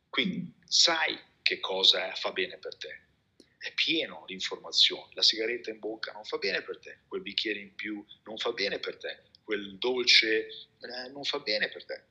Quindi 0.08 0.52
sai 0.66 1.18
che 1.42 1.60
cosa 1.60 2.12
fa 2.14 2.32
bene 2.32 2.58
per 2.58 2.76
te. 2.76 3.08
È 3.60 3.72
pieno 3.74 4.24
di 4.26 4.32
informazioni. 4.32 5.12
La 5.12 5.22
sigaretta 5.22 5.70
in 5.70 5.78
bocca 5.78 6.12
non 6.12 6.24
fa 6.24 6.38
bene 6.38 6.62
per 6.62 6.78
te, 6.78 7.00
quel 7.06 7.20
bicchiere 7.20 7.60
in 7.60 7.74
più 7.74 8.02
non 8.24 8.38
fa 8.38 8.52
bene 8.52 8.78
per 8.78 8.96
te, 8.96 9.24
quel 9.44 9.76
dolce 9.76 10.46
eh, 10.46 11.08
non 11.12 11.24
fa 11.24 11.40
bene 11.40 11.68
per 11.68 11.84
te. 11.84 12.04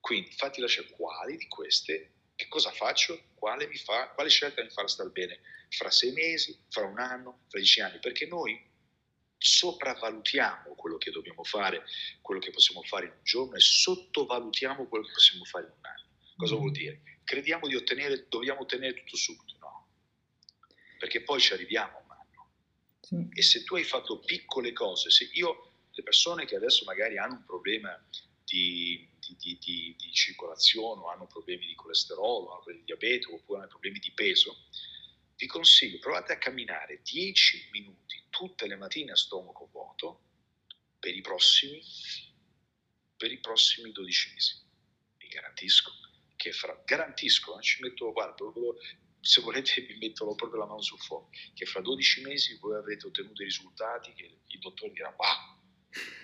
Quindi 0.00 0.32
fatti 0.32 0.60
lasciare 0.60 0.88
quali 0.90 1.36
di 1.36 1.46
queste 1.46 2.10
che 2.36 2.48
cosa 2.48 2.70
faccio? 2.70 3.30
Quale, 3.34 3.66
mi 3.66 3.76
fa, 3.76 4.10
quale 4.10 4.28
scelta 4.28 4.62
mi 4.62 4.68
farà 4.68 4.86
stare 4.88 5.08
bene 5.08 5.40
fra 5.70 5.90
sei 5.90 6.12
mesi, 6.12 6.56
fra 6.68 6.84
un 6.84 6.98
anno, 6.98 7.44
fra 7.48 7.58
dieci 7.58 7.80
anni? 7.80 7.98
Perché 7.98 8.26
noi 8.26 8.62
sopravvalutiamo 9.38 10.74
quello 10.74 10.98
che 10.98 11.10
dobbiamo 11.10 11.44
fare, 11.44 11.84
quello 12.20 12.40
che 12.40 12.50
possiamo 12.50 12.82
fare 12.82 13.06
in 13.06 13.12
un 13.12 13.22
giorno 13.22 13.54
e 13.54 13.60
sottovalutiamo 13.60 14.86
quello 14.86 15.06
che 15.06 15.12
possiamo 15.12 15.44
fare 15.44 15.64
in 15.64 15.72
un 15.78 15.84
anno. 15.84 16.04
Cosa 16.36 16.56
vuol 16.56 16.72
dire? 16.72 17.00
Crediamo 17.24 17.66
di 17.66 17.74
ottenere, 17.74 18.26
dobbiamo 18.28 18.60
ottenere 18.60 18.92
tutto 18.94 19.16
subito? 19.16 19.55
Perché 20.98 21.22
poi 21.22 21.40
ci 21.40 21.52
arriviamo 21.52 21.98
a 21.98 22.02
un 22.02 22.10
anno. 22.10 22.50
Sì. 23.00 23.28
E 23.32 23.42
se 23.42 23.64
tu 23.64 23.76
hai 23.76 23.84
fatto 23.84 24.18
piccole 24.20 24.72
cose, 24.72 25.10
se 25.10 25.28
io, 25.32 25.72
le 25.90 26.02
persone 26.02 26.44
che 26.44 26.56
adesso 26.56 26.84
magari 26.84 27.18
hanno 27.18 27.34
un 27.34 27.44
problema 27.44 27.98
di 28.44 29.14
di, 29.34 29.58
di, 29.58 29.94
di, 29.98 30.12
circolazione 30.12 31.00
o 31.00 31.10
hanno 31.10 31.26
problemi 31.26 31.66
di 31.66 31.74
colesterolo, 31.74 32.52
hanno 32.52 32.62
problemi 32.62 32.80
di 32.80 32.84
diabete 32.84 33.32
oppure 33.32 33.60
hanno 33.60 33.68
problemi 33.68 33.98
di 33.98 34.12
peso, 34.12 34.66
vi 35.36 35.46
consiglio, 35.46 35.98
provate 35.98 36.32
a 36.32 36.38
camminare 36.38 37.00
10 37.02 37.68
minuti 37.72 38.24
tutte 38.30 38.66
le 38.66 38.76
mattine 38.76 39.12
a 39.12 39.16
stomaco 39.16 39.68
vuoto 39.70 40.20
per 40.98 41.14
i 41.14 41.20
prossimi, 41.20 41.82
per 43.16 43.32
i 43.32 43.38
prossimi 43.38 43.92
12 43.92 44.32
mesi. 44.32 44.54
Vi 45.18 45.28
garantisco 45.28 45.92
che 46.36 46.52
fra, 46.52 46.80
garantisco, 46.84 47.58
eh, 47.58 47.62
ci 47.62 47.82
metto, 47.82 48.12
guarda, 48.12 48.44
se 49.26 49.40
volete 49.40 49.80
vi 49.86 49.96
metto 49.98 50.24
proprio 50.34 50.60
la 50.60 50.66
mano 50.66 50.82
sul 50.82 50.98
fuoco, 50.98 51.30
che 51.54 51.66
fra 51.66 51.80
12 51.80 52.22
mesi 52.22 52.56
voi 52.58 52.76
avrete 52.76 53.06
ottenuto 53.06 53.42
i 53.42 53.46
risultati 53.46 54.12
che 54.14 54.38
il 54.46 54.58
dottore 54.58 54.92
dirà, 54.92 55.14
wow, 55.16 55.58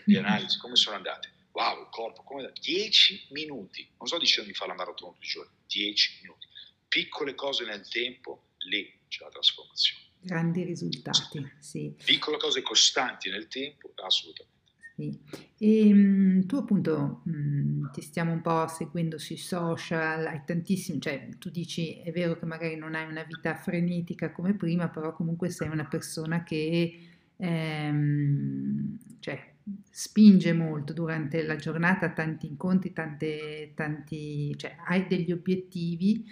le 0.05 0.19
analisi 0.19 0.59
come 0.59 0.77
sono 0.77 0.97
andate? 0.97 1.41
wow, 1.53 1.81
il 1.81 1.89
corpo, 1.91 2.23
come 2.23 2.43
da 2.43 2.51
10 2.51 3.29
minuti, 3.31 3.89
non 3.99 4.07
sto 4.07 4.19
dicendo 4.19 4.51
di 4.51 4.57
fare 4.57 4.71
la 4.71 4.77
maratona 4.77 5.13
tutti 5.13 5.27
i 5.27 5.29
giorni, 5.29 5.53
10 5.67 6.19
minuti, 6.23 6.47
piccole 6.89 7.35
cose 7.35 7.65
nel 7.65 7.87
tempo, 7.89 8.53
lì 8.69 9.01
c'è 9.09 9.25
la 9.25 9.31
trasformazione. 9.31 10.01
Grandi 10.21 10.63
risultati, 10.63 11.53
sì. 11.59 11.95
Piccole 12.05 12.39
cose 12.39 12.63
costanti 12.63 13.29
nel 13.29 13.49
tempo, 13.49 13.93
assolutamente. 13.97 14.52
Sì. 14.95 15.19
E 15.59 15.89
ehm, 15.89 16.45
tu 16.47 16.57
appunto 16.57 17.23
mh, 17.25 17.91
ti 17.93 18.03
stiamo 18.03 18.33
un 18.33 18.43
po' 18.43 18.67
seguendo 18.69 19.17
sui 19.19 19.39
social, 19.39 20.27
hai 20.27 20.43
tantissimi, 20.45 21.01
cioè 21.01 21.29
tu 21.39 21.49
dici 21.51 21.95
è 22.01 22.13
vero 22.13 22.37
che 22.39 22.45
magari 22.45 22.77
non 22.77 22.95
hai 22.95 23.07
una 23.09 23.23
vita 23.23 23.55
frenetica 23.55 24.31
come 24.33 24.55
prima, 24.55 24.89
però 24.91 25.15
comunque 25.15 25.49
sei 25.49 25.69
una 25.69 25.87
persona 25.87 26.43
che 26.43 26.99
ehm, 27.37 28.99
cioè, 29.21 29.55
spinge 29.91 30.53
molto 30.53 30.93
durante 30.93 31.43
la 31.43 31.57
giornata, 31.57 32.11
tanti 32.13 32.47
incontri, 32.47 32.93
tante, 32.93 33.73
tanti, 33.75 34.55
cioè 34.59 34.77
hai 34.87 35.07
degli 35.07 35.33
obiettivi. 35.33 36.25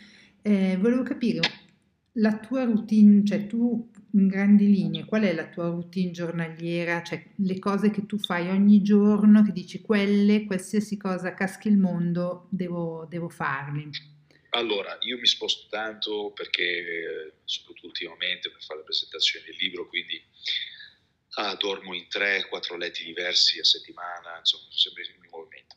Eh, 0.42 0.76
volevo 0.78 1.02
capire 1.02 1.40
la 2.14 2.38
tua 2.38 2.64
routine, 2.64 3.24
cioè 3.24 3.46
tu 3.46 3.90
in 4.12 4.26
grandi 4.26 4.66
linee, 4.66 5.04
qual 5.04 5.22
è 5.22 5.32
la 5.32 5.48
tua 5.48 5.68
routine 5.68 6.10
giornaliera, 6.10 7.02
cioè 7.02 7.24
le 7.36 7.58
cose 7.58 7.90
che 7.90 8.06
tu 8.06 8.18
fai 8.18 8.48
ogni 8.48 8.82
giorno, 8.82 9.44
che 9.44 9.52
dici 9.52 9.80
quelle, 9.80 10.44
qualsiasi 10.44 10.96
cosa 10.96 11.34
caschi 11.34 11.68
il 11.68 11.76
mondo, 11.76 12.48
devo, 12.50 13.06
devo 13.08 13.28
farli. 13.28 13.88
Allora, 14.50 14.98
io 15.02 15.16
mi 15.18 15.26
sposto 15.26 15.68
tanto 15.68 16.32
perché, 16.32 17.34
soprattutto 17.44 17.86
ultimamente, 17.86 18.50
per 18.50 18.62
fare 18.62 18.80
la 18.80 18.84
presentazione 18.84 19.46
del 19.46 19.56
libro, 19.60 19.86
quindi 19.86 20.20
ah, 21.36 21.54
dormo 21.54 21.94
in 21.94 22.06
3-4 22.10 22.76
letti 22.76 23.04
diversi 23.04 23.60
a 23.60 23.64
settimana, 23.64 24.38
insomma, 24.38 24.64
sempre 24.70 25.04
in 25.04 25.28
movimento. 25.30 25.76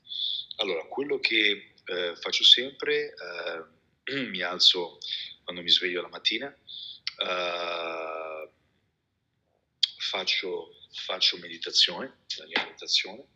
Allora, 0.58 0.84
quello 0.86 1.20
che 1.20 1.74
eh, 1.86 2.16
faccio 2.20 2.44
sempre, 2.44 3.10
eh, 3.10 3.64
mi 4.30 4.42
alzo 4.42 5.00
quando 5.44 5.62
mi 5.62 5.70
sveglio 5.70 6.02
la 6.02 6.08
mattina, 6.08 6.48
eh, 6.48 8.50
faccio, 9.98 10.70
faccio 10.92 11.38
meditazione, 11.38 12.20
la 12.38 12.46
mia 12.46 12.64
meditazione, 12.64 13.28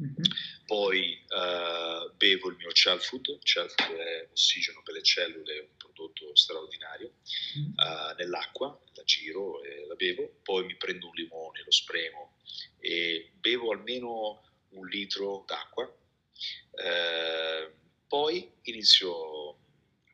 Mm-hmm. 0.00 0.30
Poi 0.66 1.24
uh, 1.28 2.14
bevo 2.16 2.50
il 2.50 2.56
mio 2.56 2.68
child 2.68 3.00
food, 3.00 3.26
il 3.26 3.42
child 3.42 3.70
food 3.70 3.96
è 3.96 4.28
ossigeno 4.30 4.80
per 4.84 4.94
le 4.94 5.02
cellule, 5.02 5.58
un 5.58 5.76
prodotto 5.76 6.36
straordinario, 6.36 7.14
mm-hmm. 7.58 7.70
uh, 7.70 8.14
nell'acqua, 8.16 8.80
la 8.94 9.02
giro 9.02 9.60
e 9.62 9.86
la 9.88 9.96
bevo, 9.96 10.38
poi 10.42 10.66
mi 10.66 10.76
prendo 10.76 11.08
un 11.08 11.14
limone, 11.14 11.62
lo 11.64 11.72
spremo 11.72 12.36
e 12.78 13.32
bevo 13.34 13.72
almeno 13.72 14.44
un 14.70 14.86
litro 14.86 15.44
d'acqua, 15.46 15.84
uh, 15.84 17.72
poi 18.06 18.52
inizio, 18.62 19.57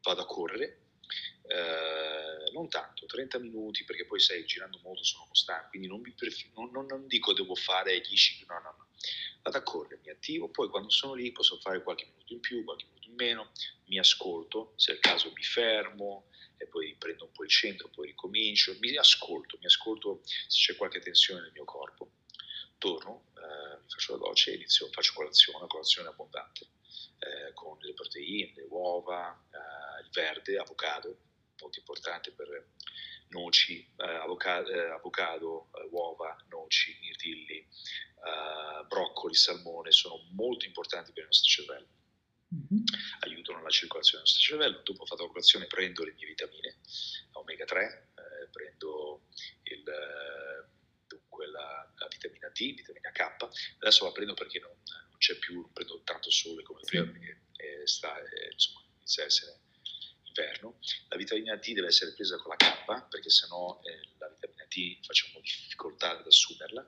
vado 0.05 0.23
a 0.23 0.27
correre, 0.27 0.81
non 2.53 2.69
tanto, 2.69 3.07
30 3.07 3.39
minuti, 3.39 3.85
perché 3.85 4.07
poi 4.07 4.21
sai, 4.21 4.45
girando 4.45 4.79
molto 4.83 5.03
sono 5.03 5.27
costante, 5.29 5.69
quindi 5.71 5.89
non, 5.89 6.01
pref- 6.15 6.51
non, 6.55 6.71
non, 6.71 6.87
non 6.87 7.07
dico 7.07 7.33
devo 7.33 7.55
fare 7.55 8.01
10, 8.01 8.45
no, 8.49 8.55
no, 8.61 8.75
no, 8.79 8.87
vado 9.43 9.59
a 9.59 9.63
correre, 9.63 10.01
mi 10.03 10.11
attivo, 10.11 10.49
poi 10.49 10.69
quando 10.69 10.91
sono 10.91 11.15
lì 11.15 11.33
posso 11.33 11.59
fare 11.59 11.83
qualche 11.83 12.07
minuto 12.07 12.33
in 12.33 12.41
più, 12.41 12.65
qualche 12.65 12.87
minuto 12.87 13.09
in 13.09 13.15
meno, 13.15 13.51
mi 13.87 13.99
ascolto, 13.99 14.73
se 14.77 14.93
è 14.93 14.95
il 14.95 15.01
caso 15.01 15.33
mi 15.35 15.43
fermo 15.43 16.29
e 16.57 16.67
poi 16.67 16.87
riprendo 16.87 17.25
un 17.25 17.33
po' 17.33 17.43
il 17.43 17.51
centro, 17.51 17.89
poi 17.89 18.07
ricomincio, 18.07 18.77
mi 18.81 18.97
ascolto, 18.97 19.59
mi 19.59 19.67
ascolto 19.67 20.21
se 20.25 20.73
c'è 20.73 20.77
qualche 20.77 21.01
tensione 21.01 21.41
nel 21.43 21.53
mio 21.53 21.65
corpo, 21.65 22.11
torno, 22.79 23.27
eh, 23.37 23.81
mi 23.81 23.89
faccio 23.89 24.13
la 24.13 24.19
doccia 24.19 24.51
e 24.51 24.55
inizio, 24.55 24.89
faccio 24.91 25.13
colazione, 25.15 25.67
colazione 25.67 26.09
abbondante, 26.09 26.69
eh, 27.19 27.53
con 27.55 27.77
le 27.81 27.95
proteine, 27.95 28.53
le 28.55 28.67
uova, 28.69 29.33
eh, 29.51 30.03
il 30.03 30.11
verde, 30.11 30.59
avocado, 30.59 31.19
molto 31.61 31.79
importante 31.79 32.33
per 32.33 32.73
noci, 33.29 33.81
eh, 33.97 34.05
avocado, 34.05 34.71
eh, 34.71 34.91
avocado 34.91 35.69
eh, 35.75 35.89
uova, 35.91 36.37
noci, 36.49 36.97
mirtilli, 37.01 37.67
broccoli, 38.89 39.35
salmone, 39.35 39.93
sono 39.93 40.25
molto 40.33 40.65
importanti 40.65 41.13
per 41.13 41.25
il 41.25 41.29
nostro 41.29 41.47
cervello. 41.47 41.89
Mm-hmm. 42.55 42.85
Aiutano 43.21 43.63
la 43.63 43.69
circolazione 43.69 44.23
del 44.23 44.33
nostro 44.33 44.57
cervello. 44.57 44.83
Dopo 44.83 45.03
ho 45.03 45.07
fatto 45.07 45.23
la 45.25 45.29
colazione, 45.29 45.67
prendo 45.67 46.05
le 46.05 46.15
mie 46.15 46.27
vitamine, 46.29 46.79
omega 47.33 47.67
3, 47.67 48.13
prendo 48.51 49.27
il, 49.65 49.85
la, 51.55 51.93
la, 51.97 52.09
vitamina 52.09 52.49
D, 52.49 52.75
vitamina 52.75 53.11
K. 53.11 53.49
Adesso 53.79 54.05
la 54.05 54.13
prendo 54.13 54.35
perché 54.35 54.59
non, 54.59 54.75
non 54.85 55.19
c'è 55.19 55.37
più, 55.37 55.61
non 55.61 55.73
prendo 55.73 56.03
tanto 56.03 56.31
sole 56.31 56.63
come 56.63 56.81
prima, 56.85 57.07
perché 57.07 57.41
sta, 57.87 58.15
insomma, 58.53 58.85
inizia 58.97 59.23
a 59.23 59.27
essere 59.27 59.61
inverno, 60.25 60.79
la 61.09 61.17
vitamina 61.17 61.57
D 61.57 61.73
deve 61.73 61.87
essere 61.87 62.13
presa 62.13 62.37
con 62.37 62.51
la 62.51 62.57
K 62.57 63.09
perché 63.09 63.31
sennò 63.31 63.81
eh, 63.85 64.09
la 64.19 64.29
vitamina 64.29 64.67
D 64.67 64.99
facciamo 65.05 65.41
difficoltà 65.41 66.19
ad 66.19 66.27
assumerla. 66.27 66.87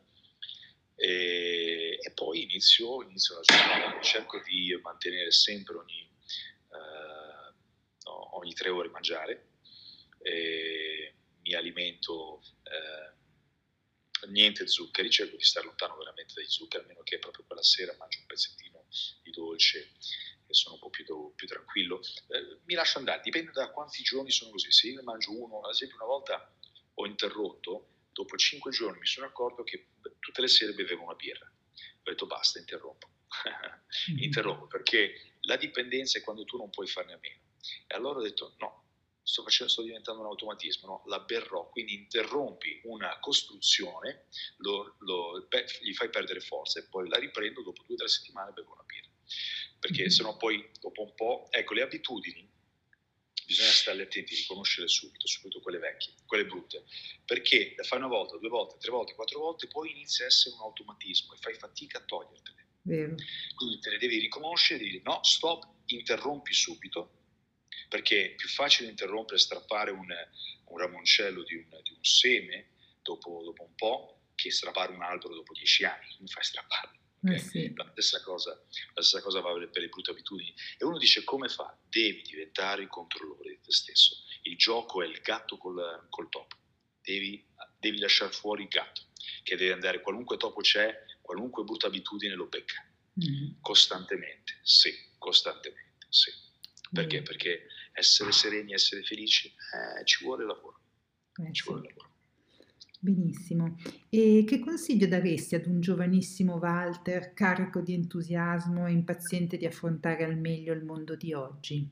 E, 0.98 1.98
e 2.00 2.10
poi 2.12 2.42
inizio, 2.42 3.02
inizio, 3.02 3.34
la 3.34 3.42
giornata, 3.42 4.00
cerco 4.00 4.40
di 4.40 4.78
mantenere 4.82 5.30
sempre 5.30 5.76
ogni, 5.76 6.00
eh, 6.00 7.54
no, 8.04 8.36
ogni 8.38 8.54
tre 8.54 8.70
ore 8.70 8.88
mangiare, 8.88 9.48
mi 11.42 11.54
alimento 11.54 12.42
eh, 12.64 13.15
niente 14.28 14.66
zuccheri, 14.66 15.10
cerco 15.10 15.36
di 15.36 15.42
stare 15.42 15.66
lontano 15.66 15.96
veramente 15.96 16.34
dai 16.34 16.48
zuccheri, 16.48 16.84
a 16.84 16.86
meno 16.86 17.02
che 17.02 17.18
proprio 17.18 17.44
quella 17.46 17.62
sera 17.62 17.94
mangio 17.98 18.20
un 18.20 18.26
pezzettino 18.26 18.86
di 19.22 19.30
dolce 19.30 19.92
che 20.46 20.54
sono 20.54 20.74
un 20.74 20.80
po' 20.80 20.90
più, 20.90 21.04
più 21.34 21.46
tranquillo, 21.46 22.00
eh, 22.28 22.60
mi 22.64 22.74
lascio 22.74 22.98
andare, 22.98 23.20
dipende 23.22 23.50
da 23.50 23.70
quanti 23.70 24.02
giorni 24.02 24.30
sono 24.30 24.52
così. 24.52 24.70
Se 24.70 24.88
io 24.88 24.96
ne 24.96 25.02
mangio 25.02 25.32
uno, 25.32 25.60
ad 25.60 25.72
esempio 25.72 25.96
una 25.96 26.06
volta 26.06 26.54
ho 26.94 27.06
interrotto, 27.06 27.88
dopo 28.12 28.36
cinque 28.36 28.70
giorni 28.70 28.98
mi 29.00 29.06
sono 29.06 29.26
accorto 29.26 29.62
che 29.64 29.88
tutte 30.20 30.40
le 30.40 30.48
sere 30.48 30.72
bevevo 30.72 31.02
una 31.02 31.14
birra. 31.14 31.44
Ho 31.46 32.10
detto 32.10 32.26
basta, 32.26 32.58
interrompo. 32.58 33.10
Mm-hmm. 34.10 34.22
interrompo 34.22 34.66
perché 34.66 35.36
la 35.42 35.56
dipendenza 35.56 36.18
è 36.18 36.22
quando 36.22 36.44
tu 36.44 36.56
non 36.56 36.70
puoi 36.70 36.86
farne 36.86 37.14
a 37.14 37.18
meno. 37.20 37.40
E 37.86 37.94
allora 37.94 38.18
ho 38.18 38.22
detto 38.22 38.54
no, 38.58 38.85
sto, 39.26 39.42
facendo, 39.42 39.72
sto 39.72 39.82
diventando 39.82 40.20
un 40.20 40.26
automatismo, 40.26 40.86
no? 40.86 41.02
la 41.06 41.18
berrò, 41.20 41.68
quindi 41.70 41.94
interrompi 41.94 42.80
una 42.84 43.18
costruzione, 43.18 44.26
lo, 44.58 44.96
lo, 45.00 45.48
gli 45.82 45.92
fai 45.94 46.10
perdere 46.10 46.40
forza 46.40 46.78
e 46.78 46.84
poi 46.84 47.08
la 47.08 47.18
riprendo 47.18 47.62
dopo 47.62 47.82
due 47.84 47.94
o 47.94 47.98
tre 47.98 48.08
settimane 48.08 48.52
bevo 48.52 48.72
una 48.72 48.84
birra 48.84 49.10
perché 49.78 50.10
sennò 50.10 50.36
poi 50.36 50.68
dopo 50.80 51.02
un 51.02 51.14
po', 51.14 51.46
ecco, 51.50 51.74
le 51.74 51.82
abitudini 51.82 52.54
bisogna 53.44 53.70
stare 53.70 54.02
attenti, 54.02 54.34
riconoscere 54.34 54.88
subito, 54.88 55.26
soprattutto 55.26 55.62
quelle 55.62 55.78
vecchie, 55.78 56.14
quelle 56.26 56.46
brutte, 56.46 56.84
perché 57.24 57.74
le 57.76 57.84
fai 57.84 57.98
una 57.98 58.08
volta, 58.08 58.36
due 58.38 58.48
volte, 58.48 58.76
tre 58.78 58.90
volte, 58.90 59.14
quattro 59.14 59.38
volte, 59.38 59.68
poi 59.68 59.92
inizia 59.92 60.24
a 60.24 60.28
essere 60.28 60.56
un 60.56 60.62
automatismo 60.62 61.34
e 61.34 61.36
fai 61.38 61.54
fatica 61.54 61.98
a 61.98 62.02
togliertele. 62.02 62.66
Vero. 62.82 63.14
Quindi 63.54 63.78
te 63.78 63.90
le 63.90 63.98
devi 63.98 64.18
riconoscere, 64.18 64.78
devi 64.78 64.90
dire 64.92 65.02
no, 65.04 65.22
stop, 65.22 65.64
interrompi 65.86 66.52
subito, 66.52 67.25
perché 67.88 68.26
è 68.26 68.34
più 68.34 68.48
facile 68.48 68.88
interrompere 68.88 69.36
e 69.36 69.40
strappare 69.40 69.90
un, 69.90 70.06
un 70.64 70.78
ramoncello 70.78 71.42
di 71.42 71.54
un, 71.54 71.68
di 71.82 71.92
un 71.92 72.04
seme 72.04 72.70
dopo, 73.02 73.42
dopo, 73.44 73.62
un 73.62 73.74
po' 73.74 74.20
che 74.34 74.50
strappare 74.50 74.92
un 74.92 75.02
albero 75.02 75.34
dopo 75.34 75.52
dieci 75.52 75.84
anni, 75.84 76.16
non 76.18 76.28
fai 76.28 76.44
strapparlo. 76.44 76.94
Eh 77.24 77.30
okay? 77.30 77.34
Eh 77.34 77.38
sì. 77.38 77.72
la, 77.74 77.88
stessa 77.92 78.22
cosa, 78.22 78.50
la 78.94 79.02
stessa 79.02 79.22
cosa 79.22 79.40
vale 79.40 79.68
per 79.68 79.82
le 79.82 79.88
brutte 79.88 80.10
abitudini. 80.10 80.54
E 80.78 80.84
uno 80.84 80.98
dice 80.98 81.24
come 81.24 81.48
fa? 81.48 81.76
Devi 81.88 82.22
diventare 82.22 82.82
il 82.82 82.88
controllore 82.88 83.50
di 83.50 83.60
te 83.60 83.72
stesso. 83.72 84.16
Il 84.42 84.56
gioco 84.56 85.02
è 85.02 85.06
il 85.06 85.20
gatto 85.20 85.56
col, 85.56 86.06
col 86.10 86.28
topo. 86.28 86.56
Devi, 87.00 87.46
devi 87.78 87.98
lasciare 87.98 88.32
fuori 88.32 88.62
il 88.62 88.68
gatto, 88.68 89.02
che 89.42 89.56
deve 89.56 89.72
andare, 89.72 90.00
qualunque 90.00 90.36
topo 90.36 90.60
c'è, 90.60 91.04
qualunque 91.20 91.64
brutta 91.64 91.86
abitudine 91.86 92.34
lo 92.34 92.46
becca. 92.46 92.84
Mm-hmm. 93.18 93.60
Costantemente, 93.60 94.58
sì, 94.62 94.92
costantemente, 95.18 96.06
sì. 96.08 96.30
Perché? 96.92 97.20
Mm. 97.20 97.24
Perché 97.24 97.66
essere 97.96 98.32
sereni, 98.32 98.72
essere 98.72 99.02
felici, 99.02 99.48
eh, 99.48 100.04
ci 100.04 100.24
vuole 100.24 100.44
lavoro. 100.44 100.80
Eh, 101.36 101.52
ci 101.52 101.62
sì. 101.62 101.68
vuole 101.68 101.88
lavoro. 101.88 102.14
Benissimo. 102.98 103.76
E 104.08 104.44
che 104.46 104.58
consiglio 104.58 105.06
daresti 105.06 105.54
ad 105.54 105.66
un 105.66 105.80
giovanissimo 105.80 106.56
Walter 106.56 107.32
carico 107.34 107.80
di 107.80 107.94
entusiasmo 107.94 108.86
e 108.86 108.92
impaziente 108.92 109.56
di 109.56 109.66
affrontare 109.66 110.24
al 110.24 110.36
meglio 110.36 110.72
il 110.72 110.84
mondo 110.84 111.14
di 111.14 111.32
oggi? 111.32 111.88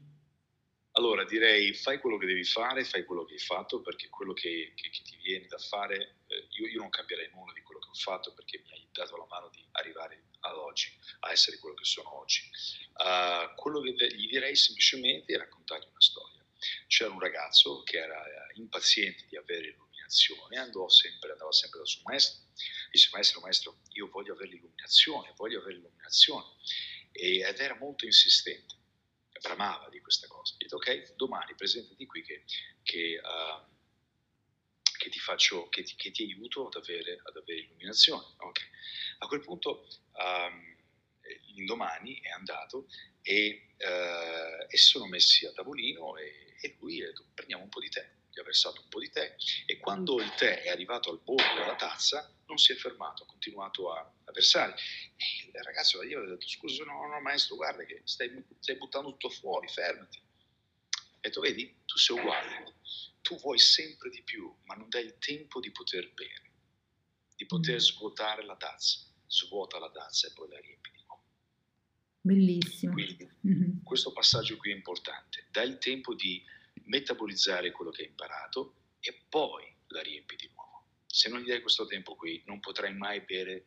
Allora 0.97 1.25
direi 1.25 1.75
fai 1.75 1.99
quello 1.99 2.19
che 2.19 2.27
devi 2.27 2.45
fare, 2.45 2.85
fai 2.85 3.05
quello 3.05 3.25
che 3.25 3.35
hai 3.35 3.39
fatto 3.41 3.81
perché 3.81 4.09
quello 4.09 4.33
che, 4.33 4.73
che, 4.75 4.91
che 4.91 5.03
ti 5.03 5.17
viene 5.23 5.47
da 5.47 5.59
fare, 5.59 6.19
eh, 6.27 6.47
io, 6.51 6.67
io, 6.69 6.81
non 6.81 6.89
cambierei 6.89 7.31
nulla 7.33 7.53
di 7.53 7.63
quello 7.63 7.81
che 7.81 7.89
ho 7.89 7.95
fatto 7.95 8.33
perché 8.33 8.63
mi 8.65 8.71
hai 8.73 8.87
dato 8.93 9.17
la 9.17 9.27
mano 9.29 9.51
di 9.51 9.65
arrivare 9.73 10.23
ad 10.45 10.57
oggi, 10.57 10.97
a 11.21 11.31
essere 11.33 11.59
quello 11.59 11.75
che 11.77 11.85
sono 11.85 12.19
oggi. 12.19 12.49
Uh, 12.95 13.55
quello 13.57 13.81
che 13.81 13.93
gli 14.15 14.29
direi 14.29 14.55
semplicemente 14.55 15.33
è 15.33 15.37
raccontargli 15.39 15.87
una 15.89 16.01
storia. 16.01 16.45
C'era 16.87 17.11
un 17.11 17.21
ragazzo 17.21 17.83
che 17.83 17.99
era 17.99 18.23
impaziente 18.55 19.27
di 19.29 19.37
avere 19.37 19.71
l'illuminazione, 19.71 20.57
andò 20.59 20.89
sempre, 20.89 21.33
andava 21.33 21.53
sempre 21.53 21.79
dal 21.79 21.89
suo 21.89 22.03
maestro, 22.05 22.45
disse 22.91 23.09
maestro, 23.12 23.41
maestro, 23.41 23.81
io 23.93 24.09
voglio 24.09 24.35
avere 24.35 24.51
l'illuminazione, 24.51 25.33
voglio 25.37 25.61
avere 25.61 25.75
l'illuminazione, 25.75 26.47
ed 27.12 27.59
era 27.59 27.77
molto 27.77 28.07
insistente, 28.07 28.75
bramava 29.41 29.89
di 29.89 30.01
questa 30.01 30.27
cosa. 30.27 30.55
Gli 30.59 30.66
ok, 30.71 31.15
domani 31.16 31.55
presentati 31.55 32.07
qui 32.07 32.23
che, 32.23 32.45
che, 32.83 33.21
uh, 33.23 33.62
che 34.97 35.11
ti, 35.11 35.19
faccio, 35.19 35.69
che 35.69 35.83
ti, 35.83 35.95
che 35.97 36.11
ti 36.11 36.23
aiuto 36.23 36.66
ad 36.66 36.77
avere, 36.77 37.21
ad 37.23 37.37
avere 37.37 37.61
illuminazione. 37.61 38.25
Okay. 38.39 38.69
A 39.19 39.27
quel 39.27 39.41
punto 39.41 39.86
um, 40.12 40.77
l'indomani 41.55 42.20
è 42.20 42.31
andato 42.31 42.89
e, 43.23 43.74
uh, 43.78 44.66
e 44.69 44.77
sono 44.77 45.07
messi 45.07 45.47
a 45.47 45.53
tavolino 45.53 46.16
e, 46.16 46.57
e 46.61 46.77
lui 46.78 47.03
ha 47.03 47.07
detto 47.07 47.27
prendiamo 47.35 47.62
un 47.62 47.69
po' 47.69 47.81
di 47.81 47.89
tè 47.89 48.09
gli 48.35 48.41
ha 48.41 48.43
versato 48.43 48.81
un 48.82 48.89
po' 48.89 48.99
di 48.99 49.09
tè 49.11 49.36
e 49.65 49.78
quando 49.78 50.20
il 50.20 50.35
tè 50.35 50.62
è 50.62 50.69
arrivato 50.69 51.11
al 51.11 51.20
bordo 51.23 51.55
della 51.55 51.77
tazza 51.77 52.28
non 52.47 52.59
si 52.59 52.73
è 52.73 52.74
fermato, 52.74 53.23
ha 53.23 53.27
continuato 53.27 53.93
a, 53.93 54.01
a 54.01 54.32
versare. 54.32 54.74
E 55.16 55.47
il 55.47 55.62
ragazzo 55.62 56.05
gli 56.05 56.12
aveva 56.12 56.32
detto 56.32 56.49
scusa 56.49 56.85
no, 56.85 57.07
no 57.07 57.20
maestro 57.20 57.55
guarda 57.55 57.85
che 57.85 58.03
stai, 58.05 58.45
stai 58.59 58.77
buttando 58.77 59.11
tutto 59.11 59.31
fuori, 59.31 59.69
fermati. 59.69 60.19
Ha 60.19 61.20
detto 61.20 61.41
vedi, 61.41 61.82
tu 61.86 61.97
sei 61.97 62.19
uguale, 62.19 62.74
tu 63.23 63.39
vuoi 63.39 63.59
sempre 63.59 64.11
di 64.11 64.23
più 64.23 64.53
ma 64.65 64.74
non 64.74 64.89
dai 64.89 65.05
il 65.05 65.19
tempo 65.19 65.61
di 65.61 65.70
poter 65.70 66.12
bere, 66.12 66.44
di 67.36 67.47
poter 67.47 67.77
mm. 67.77 67.78
svuotare 67.78 68.44
la 68.44 68.56
tazza, 68.56 69.01
svuota 69.27 69.78
la 69.78 69.90
tazza 69.90 70.28
e 70.28 70.32
poi 70.32 70.48
la 70.48 70.61
riempi 70.61 70.90
di 70.90 71.02
nuovo. 71.06 71.23
Bellissimo. 72.20 72.93
Quindi 72.93 73.31
mm-hmm. 73.47 73.82
questo 73.82 74.12
passaggio 74.12 74.56
qui 74.56 74.70
è 74.73 74.74
importante, 74.74 75.47
dai 75.51 75.69
il 75.69 75.78
tempo 75.78 76.15
di 76.15 76.43
metabolizzare 76.85 77.70
quello 77.70 77.90
che 77.90 78.02
hai 78.02 78.09
imparato 78.09 78.74
e 79.01 79.24
poi 79.28 79.65
la 79.89 80.02
riempi 80.02 80.36
di 80.36 80.51
nuovo. 80.55 80.86
Se 81.06 81.28
non 81.28 81.40
gli 81.40 81.47
dai 81.47 81.61
questo 81.61 81.86
tempo 81.86 82.15
qui, 82.16 82.43
non 82.47 82.61
potrai 82.61 82.94
mai 82.94 83.20
bere 83.20 83.66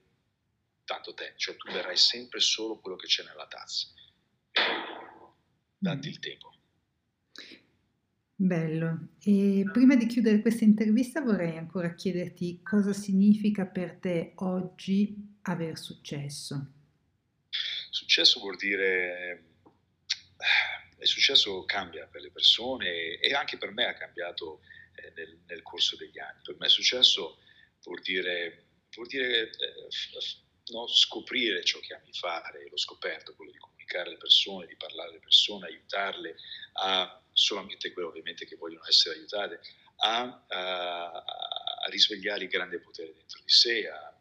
tanto 0.83 1.13
tè, 1.13 1.33
cioè 1.35 1.55
tu 1.57 1.71
berai 1.71 1.97
sempre 1.97 2.39
solo 2.39 2.79
quello 2.79 2.97
che 2.97 3.07
c'è 3.07 3.23
nella 3.23 3.47
tazza. 3.47 3.87
Datti 5.77 6.07
il 6.07 6.19
tempo. 6.19 6.56
Bello. 8.39 9.15
E 9.23 9.63
prima 9.73 9.95
di 9.95 10.05
chiudere 10.05 10.41
questa 10.41 10.63
intervista 10.63 11.21
vorrei 11.21 11.57
ancora 11.57 11.95
chiederti 11.95 12.61
cosa 12.61 12.93
significa 12.93 13.65
per 13.65 13.95
te 13.95 14.33
oggi 14.35 15.39
aver 15.41 15.75
successo. 15.79 16.73
Successo 17.89 18.39
vuol 18.39 18.55
dire 18.55 19.43
il 20.99 21.07
successo 21.07 21.65
cambia 21.65 22.05
per 22.05 22.21
le 22.21 22.29
persone 22.29 23.17
e 23.17 23.33
anche 23.33 23.57
per 23.57 23.71
me 23.71 23.87
ha 23.87 23.95
cambiato 23.95 24.61
eh, 24.93 25.11
nel, 25.15 25.39
nel, 25.47 25.63
corso 25.63 25.95
degli 25.95 26.19
anni. 26.19 26.39
Per 26.43 26.57
me 26.59 26.69
successo 26.69 27.39
vuol 27.85 28.01
dire, 28.01 28.65
vuol 28.93 29.07
dire 29.07 29.49
eh, 29.49 29.87
no, 30.73 30.87
scoprire 30.87 31.63
ciò 31.63 31.79
che 31.79 31.95
ami 31.95 32.13
fare, 32.13 32.67
l'ho 32.69 32.77
scoperto, 32.77 33.33
quello 33.33 33.49
di 33.49 33.57
comunicare 33.57 34.09
alle 34.09 34.17
persone, 34.17 34.67
di 34.67 34.75
parlare 34.75 35.09
alle 35.09 35.19
persone, 35.21 35.65
aiutarle 35.65 36.35
a 36.73 37.21
solamente 37.37 37.91
quelle 37.91 38.07
ovviamente 38.07 38.45
che 38.45 38.55
vogliono 38.55 38.87
essere 38.87 39.15
aiutate, 39.15 39.59
a, 39.97 40.45
a, 40.47 41.11
a 41.11 41.87
risvegliare 41.89 42.43
il 42.43 42.49
grande 42.49 42.79
potere 42.79 43.13
dentro 43.13 43.39
di 43.43 43.49
sé, 43.49 43.87
a, 43.89 44.13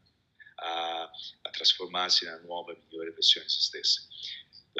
a 0.58 1.50
trasformarsi 1.50 2.24
nella 2.24 2.40
nuova 2.40 2.72
e 2.72 2.78
migliore 2.78 3.12
versione 3.12 3.46
di 3.46 3.52
se 3.52 3.60
stesse 3.60 4.06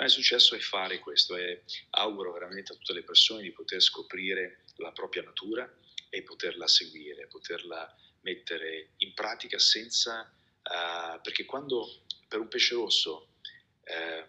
è 0.04 0.08
successo 0.08 0.54
è 0.54 0.58
fare 0.58 0.98
questo 0.98 1.36
e 1.36 1.62
auguro 1.90 2.32
veramente 2.32 2.72
a 2.72 2.76
tutte 2.76 2.92
le 2.92 3.02
persone 3.02 3.42
di 3.42 3.52
poter 3.52 3.80
scoprire 3.80 4.64
la 4.76 4.92
propria 4.92 5.22
natura 5.22 5.70
e 6.10 6.22
poterla 6.22 6.66
seguire, 6.66 7.26
poterla 7.28 7.94
mettere 8.20 8.90
in 8.98 9.14
pratica 9.14 9.58
senza... 9.58 10.30
Uh, 10.66 11.20
perché 11.22 11.44
quando 11.44 12.02
per 12.26 12.40
un 12.40 12.48
pesce 12.48 12.74
rosso 12.74 13.34
eh, 13.84 14.26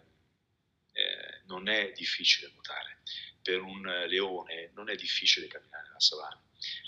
eh, 0.92 1.40
non 1.46 1.68
è 1.68 1.90
difficile 1.90 2.48
nuotare, 2.52 2.98
per 3.42 3.60
un 3.60 3.82
leone 4.08 4.70
non 4.74 4.90
è 4.90 4.94
difficile 4.94 5.46
camminare 5.46 5.86
nella 5.86 6.00
savana. 6.00 6.42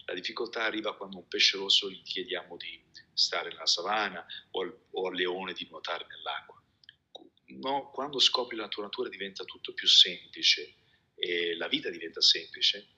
La 0.07 0.15
difficoltà 0.15 0.65
arriva 0.65 0.97
quando 0.97 1.19
un 1.19 1.29
pesce 1.29 1.57
rosso 1.57 1.91
gli 1.91 2.03
chiediamo 2.03 2.57
di 2.57 2.83
stare 3.13 3.51
nella 3.51 3.67
savana 3.67 4.25
o 4.51 4.63
al, 4.63 4.79
o 4.91 5.07
al 5.09 5.15
leone 5.15 5.53
di 5.53 5.67
nuotare 5.71 6.07
nell'acqua 6.09 6.59
no, 7.59 7.91
quando 7.91 8.19
scopri 8.19 8.57
la 8.57 8.69
tua 8.69 8.85
natura 8.85 9.09
diventa 9.09 9.45
tutto 9.45 9.75
più 9.75 9.87
semplice 9.87 10.75
la 11.57 11.69
vita 11.69 11.91
diventa 11.91 12.21
semplice 12.21 12.89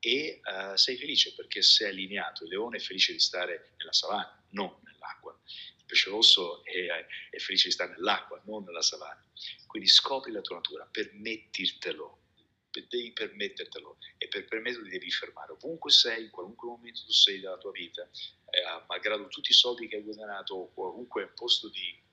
e 0.00 0.40
uh, 0.42 0.76
sei 0.76 0.96
felice 0.96 1.34
perché 1.34 1.62
sei 1.62 1.90
allineato. 1.90 2.44
Il 2.44 2.50
leone 2.50 2.78
è 2.78 2.80
felice 2.80 3.12
di 3.12 3.20
stare 3.20 3.74
nella 3.78 3.92
savana, 3.92 4.44
non 4.50 4.74
nell'acqua. 4.84 5.38
Il 5.78 5.84
pesce 5.84 6.10
rosso 6.10 6.64
è, 6.64 7.06
è 7.30 7.38
felice 7.38 7.68
di 7.68 7.74
stare 7.74 7.92
nell'acqua, 7.92 8.40
non 8.46 8.64
nella 8.64 8.82
savana. 8.82 9.24
Quindi 9.66 9.88
scopri 9.88 10.32
la 10.32 10.40
tua 10.40 10.56
natura, 10.56 10.88
permettirtelo, 10.90 12.22
devi 12.70 13.12
permettertelo 13.12 13.98
e 14.16 14.28
per 14.28 14.46
permetterlo 14.46 14.88
devi 14.88 15.10
fermare. 15.10 15.52
Ovunque 15.52 15.90
sei, 15.90 16.24
in 16.24 16.30
qualunque 16.30 16.68
momento 16.68 17.04
tu 17.04 17.12
sei 17.12 17.40
della 17.40 17.58
tua 17.58 17.70
vita, 17.70 18.02
eh, 18.02 18.84
malgrado 18.86 19.28
tutti 19.28 19.50
i 19.50 19.54
soldi 19.54 19.88
che 19.88 19.96
hai 19.96 20.02
guadagnato 20.02 20.54
o 20.54 20.72
qualunque 20.72 21.28
posto 21.28 21.68
di 21.68 22.06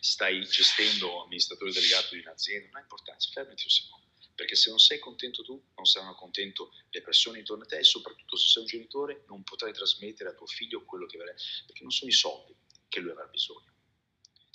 stai 0.00 0.44
gestendo 0.46 1.22
amministratore 1.22 1.72
delegato 1.72 2.14
di 2.14 2.20
un'azienda, 2.20 2.66
non 2.66 2.76
ha 2.76 2.80
importanza, 2.80 3.30
fermati 3.30 3.64
un 3.64 3.70
secondo, 3.70 4.06
perché 4.34 4.54
se 4.54 4.70
non 4.70 4.78
sei 4.78 4.98
contento 4.98 5.42
tu, 5.42 5.62
non 5.74 5.84
saranno 5.84 6.14
contento 6.14 6.72
le 6.90 7.02
persone 7.02 7.38
intorno 7.38 7.64
a 7.64 7.66
te 7.66 7.78
e 7.78 7.84
soprattutto 7.84 8.36
se 8.36 8.48
sei 8.48 8.62
un 8.62 8.68
genitore 8.68 9.24
non 9.26 9.42
potrai 9.42 9.72
trasmettere 9.72 10.30
a 10.30 10.34
tuo 10.34 10.46
figlio 10.46 10.84
quello 10.84 11.06
che 11.06 11.18
vorrei, 11.18 11.34
perché 11.66 11.82
non 11.82 11.90
sono 11.90 12.10
i 12.10 12.14
soldi 12.14 12.54
che 12.88 13.00
lui 13.00 13.10
avrà 13.10 13.26
bisogno. 13.26 13.74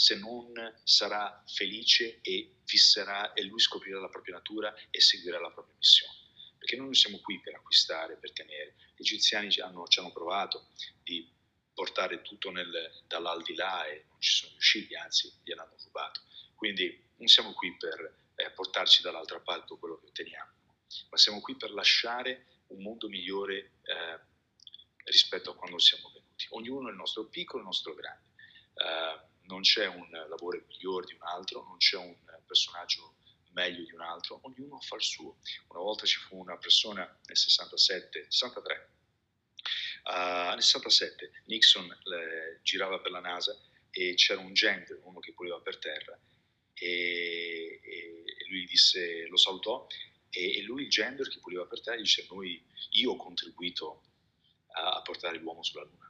Se 0.02 0.16
non 0.16 0.52
sarà 0.84 1.44
felice 1.46 2.22
e 2.22 2.56
fisserà 2.66 3.34
e 3.34 3.44
lui 3.44 3.60
scoprirà 3.60 4.00
la 4.00 4.10
propria 4.10 4.34
natura 4.34 4.74
e 4.90 5.00
seguirà 5.00 5.40
la 5.40 5.52
propria 5.52 5.76
missione. 5.78 6.18
Perché 6.58 6.76
noi 6.76 6.86
non 6.86 6.96
siamo 6.96 7.20
qui 7.20 7.40
per 7.40 7.54
acquistare, 7.54 8.18
per 8.18 8.34
tenere. 8.34 8.78
Gli 8.96 9.02
egiziani 9.02 9.52
ci 9.52 9.62
hanno, 9.62 9.86
ci 9.86 10.00
hanno 10.00 10.12
provato 10.12 10.70
di 11.04 11.32
portare 11.72 12.24
tutto 12.24 12.50
nel, 12.50 13.04
dall'aldilà 13.06 13.86
e 13.86 14.06
non 14.10 14.20
ci 14.20 14.32
sono 14.32 14.52
riusciti, 14.54 14.96
anzi 14.96 15.32
gliel'hanno 15.44 15.76
rubato. 15.84 16.22
Quindi 16.56 17.10
non 17.18 17.28
siamo 17.28 17.54
qui 17.54 17.78
per 17.78 18.32
eh, 18.38 18.50
portarci 18.50 19.04
dall'altra 19.04 19.40
parte 19.40 19.78
quello 19.78 20.00
che 20.00 20.08
otteniamo, 20.08 20.52
ma 21.12 21.18
siamo 21.18 21.42
qui 21.42 21.56
per 21.56 21.70
lasciare 21.74 22.64
un 22.70 22.82
mondo 22.82 23.08
migliore 23.08 23.74
eh, 23.84 24.20
rispetto 25.04 25.52
a 25.52 25.56
quando 25.56 25.78
siamo 25.78 26.10
venuti. 26.12 26.48
Ognuno 26.50 26.88
è 26.88 26.92
il 26.92 26.98
nostro 26.98 27.26
piccolo 27.26 27.60
e 27.60 27.62
il 27.62 27.68
nostro 27.68 27.94
grande. 27.94 28.30
Uh, 28.74 29.30
non 29.44 29.62
c'è 29.62 29.88
un 29.88 30.10
lavoro 30.10 30.64
migliore 30.68 31.06
di 31.06 31.14
un 31.14 31.24
altro, 31.24 31.64
non 31.64 31.78
c'è 31.78 31.98
un 31.98 32.16
personaggio 32.46 33.16
meglio 33.52 33.84
di 33.84 33.94
un 33.94 34.02
altro, 34.02 34.40
ognuno 34.44 34.80
fa 34.80 34.96
il 34.96 35.04
suo. 35.04 35.38
Una 35.68 35.82
volta 35.82 36.06
ci 36.06 36.18
fu 36.20 36.38
una 36.38 36.58
persona 36.58 37.02
nel 37.26 37.38
67, 37.38 38.28
63, 38.30 38.90
uh, 40.04 40.50
nel 40.52 40.62
67 40.62 41.44
Nixon 41.46 41.88
le, 42.04 42.60
girava 42.64 43.00
per 43.00 43.12
la 43.12 43.20
NASA 43.20 43.58
e 43.90 44.14
c'era 44.16 44.40
un 44.40 44.54
gender, 44.54 45.00
uno 45.04 45.20
che 45.20 45.34
puleva 45.34 45.60
per 45.60 45.78
terra, 45.78 46.18
e, 46.74 47.80
e, 47.84 48.24
lui 48.48 48.66
disse, 48.66 49.28
lo 49.28 49.38
salutò 49.38 49.86
e, 50.30 50.62
lui 50.64 50.84
il 50.84 50.90
gender 50.90 51.28
che 51.28 51.40
puleva 51.40 51.66
per 51.66 51.82
terra 51.82 51.98
dice 51.98 52.26
noi, 52.30 52.64
io 52.92 53.12
ho 53.12 53.16
contribuito 53.18 54.04
a 54.74 55.02
portare 55.02 55.38
l'uomo 55.38 55.64
sulla 55.64 55.84
Luna. 55.84 56.10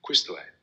Questo 0.00 0.36
è, 0.36 0.53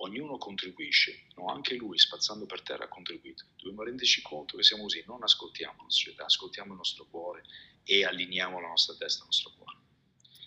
ognuno 0.00 0.38
contribuisce, 0.38 1.26
no? 1.36 1.46
anche 1.46 1.74
lui 1.74 1.98
spazzando 1.98 2.46
per 2.46 2.62
terra 2.62 2.84
ha 2.84 2.88
contribuito. 2.88 3.44
Dobbiamo 3.56 3.82
renderci 3.82 4.22
conto 4.22 4.56
che 4.56 4.62
siamo 4.62 4.82
così, 4.84 5.02
non 5.06 5.22
ascoltiamo 5.22 5.82
la 5.82 5.90
società, 5.90 6.24
ascoltiamo 6.24 6.72
il 6.72 6.76
nostro 6.76 7.06
cuore 7.06 7.44
e 7.84 8.04
allineiamo 8.04 8.60
la 8.60 8.68
nostra 8.68 8.94
testa 8.96 9.20
al 9.20 9.26
nostro 9.26 9.52
cuore 9.56 9.78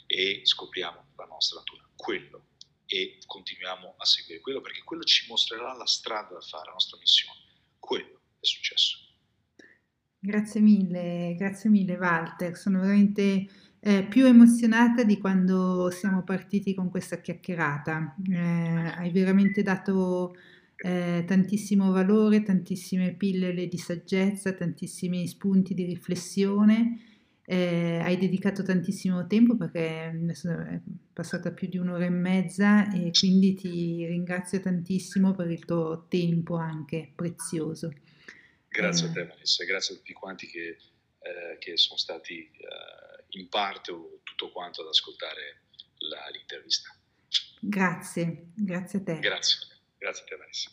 e 0.05 0.41
scopriamo 0.43 1.13
la 1.15 1.25
nostra 1.25 1.59
natura, 1.59 1.87
quello, 1.95 2.47
e 2.85 3.19
continuiamo 3.25 3.95
a 3.97 4.05
seguire 4.05 4.41
quello 4.41 4.59
perché 4.59 4.83
quello 4.83 5.03
ci 5.03 5.25
mostrerà 5.27 5.73
la 5.73 5.85
strada 5.85 6.33
da 6.33 6.41
fare, 6.41 6.65
la 6.65 6.73
nostra 6.73 6.97
missione. 6.97 7.39
Quello 7.79 8.19
è 8.39 8.45
successo. 8.45 8.97
Grazie 10.19 10.59
mille, 10.59 11.35
grazie 11.37 11.69
mille 11.69 11.95
Walter, 11.95 12.55
sono 12.55 12.79
veramente 12.79 13.47
eh, 13.83 14.03
più 14.03 14.27
emozionata 14.27 15.03
di 15.03 15.17
quando 15.17 15.89
siamo 15.89 16.23
partiti 16.23 16.75
con 16.75 16.91
questa 16.91 17.19
chiacchierata. 17.19 18.15
Eh, 18.31 18.37
hai 18.37 19.09
veramente 19.11 19.63
dato 19.63 20.35
eh, 20.75 21.23
tantissimo 21.25 21.91
valore, 21.91 22.43
tantissime 22.43 23.15
pillole 23.15 23.67
di 23.67 23.77
saggezza, 23.79 24.53
tantissimi 24.53 25.27
spunti 25.27 25.73
di 25.73 25.85
riflessione. 25.85 27.07
Eh, 27.43 27.99
hai 28.03 28.17
dedicato 28.17 28.61
tantissimo 28.61 29.25
tempo 29.25 29.57
perché 29.57 30.11
è 30.11 30.79
passata 31.11 31.51
più 31.51 31.67
di 31.67 31.77
un'ora 31.77 32.05
e 32.05 32.09
mezza 32.09 32.87
e 32.93 33.09
quindi 33.11 33.55
ti 33.55 34.05
ringrazio 34.05 34.59
tantissimo 34.59 35.33
per 35.33 35.49
il 35.49 35.65
tuo 35.65 36.05
tempo 36.07 36.55
anche 36.55 37.11
prezioso. 37.15 37.91
Grazie 38.69 39.07
a 39.07 39.09
eh. 39.09 39.13
te 39.13 39.25
Vanessa, 39.25 39.65
grazie 39.65 39.95
a 39.95 39.97
tutti 39.97 40.13
quanti 40.13 40.45
che, 40.45 40.77
eh, 41.19 41.57
che 41.59 41.77
sono 41.77 41.97
stati 41.97 42.47
in 43.31 43.49
parte 43.49 43.91
o 43.91 44.19
tutto 44.23 44.51
quanto 44.51 44.81
ad 44.81 44.87
ascoltare 44.87 45.61
la, 45.97 46.27
l'intervista. 46.31 46.95
Grazie, 47.59 48.51
grazie 48.55 48.99
a 48.99 49.03
te. 49.03 49.19
Grazie, 49.19 49.67
grazie 49.97 50.23
a 50.23 50.27
te 50.27 50.35
Vanessa. 50.35 50.69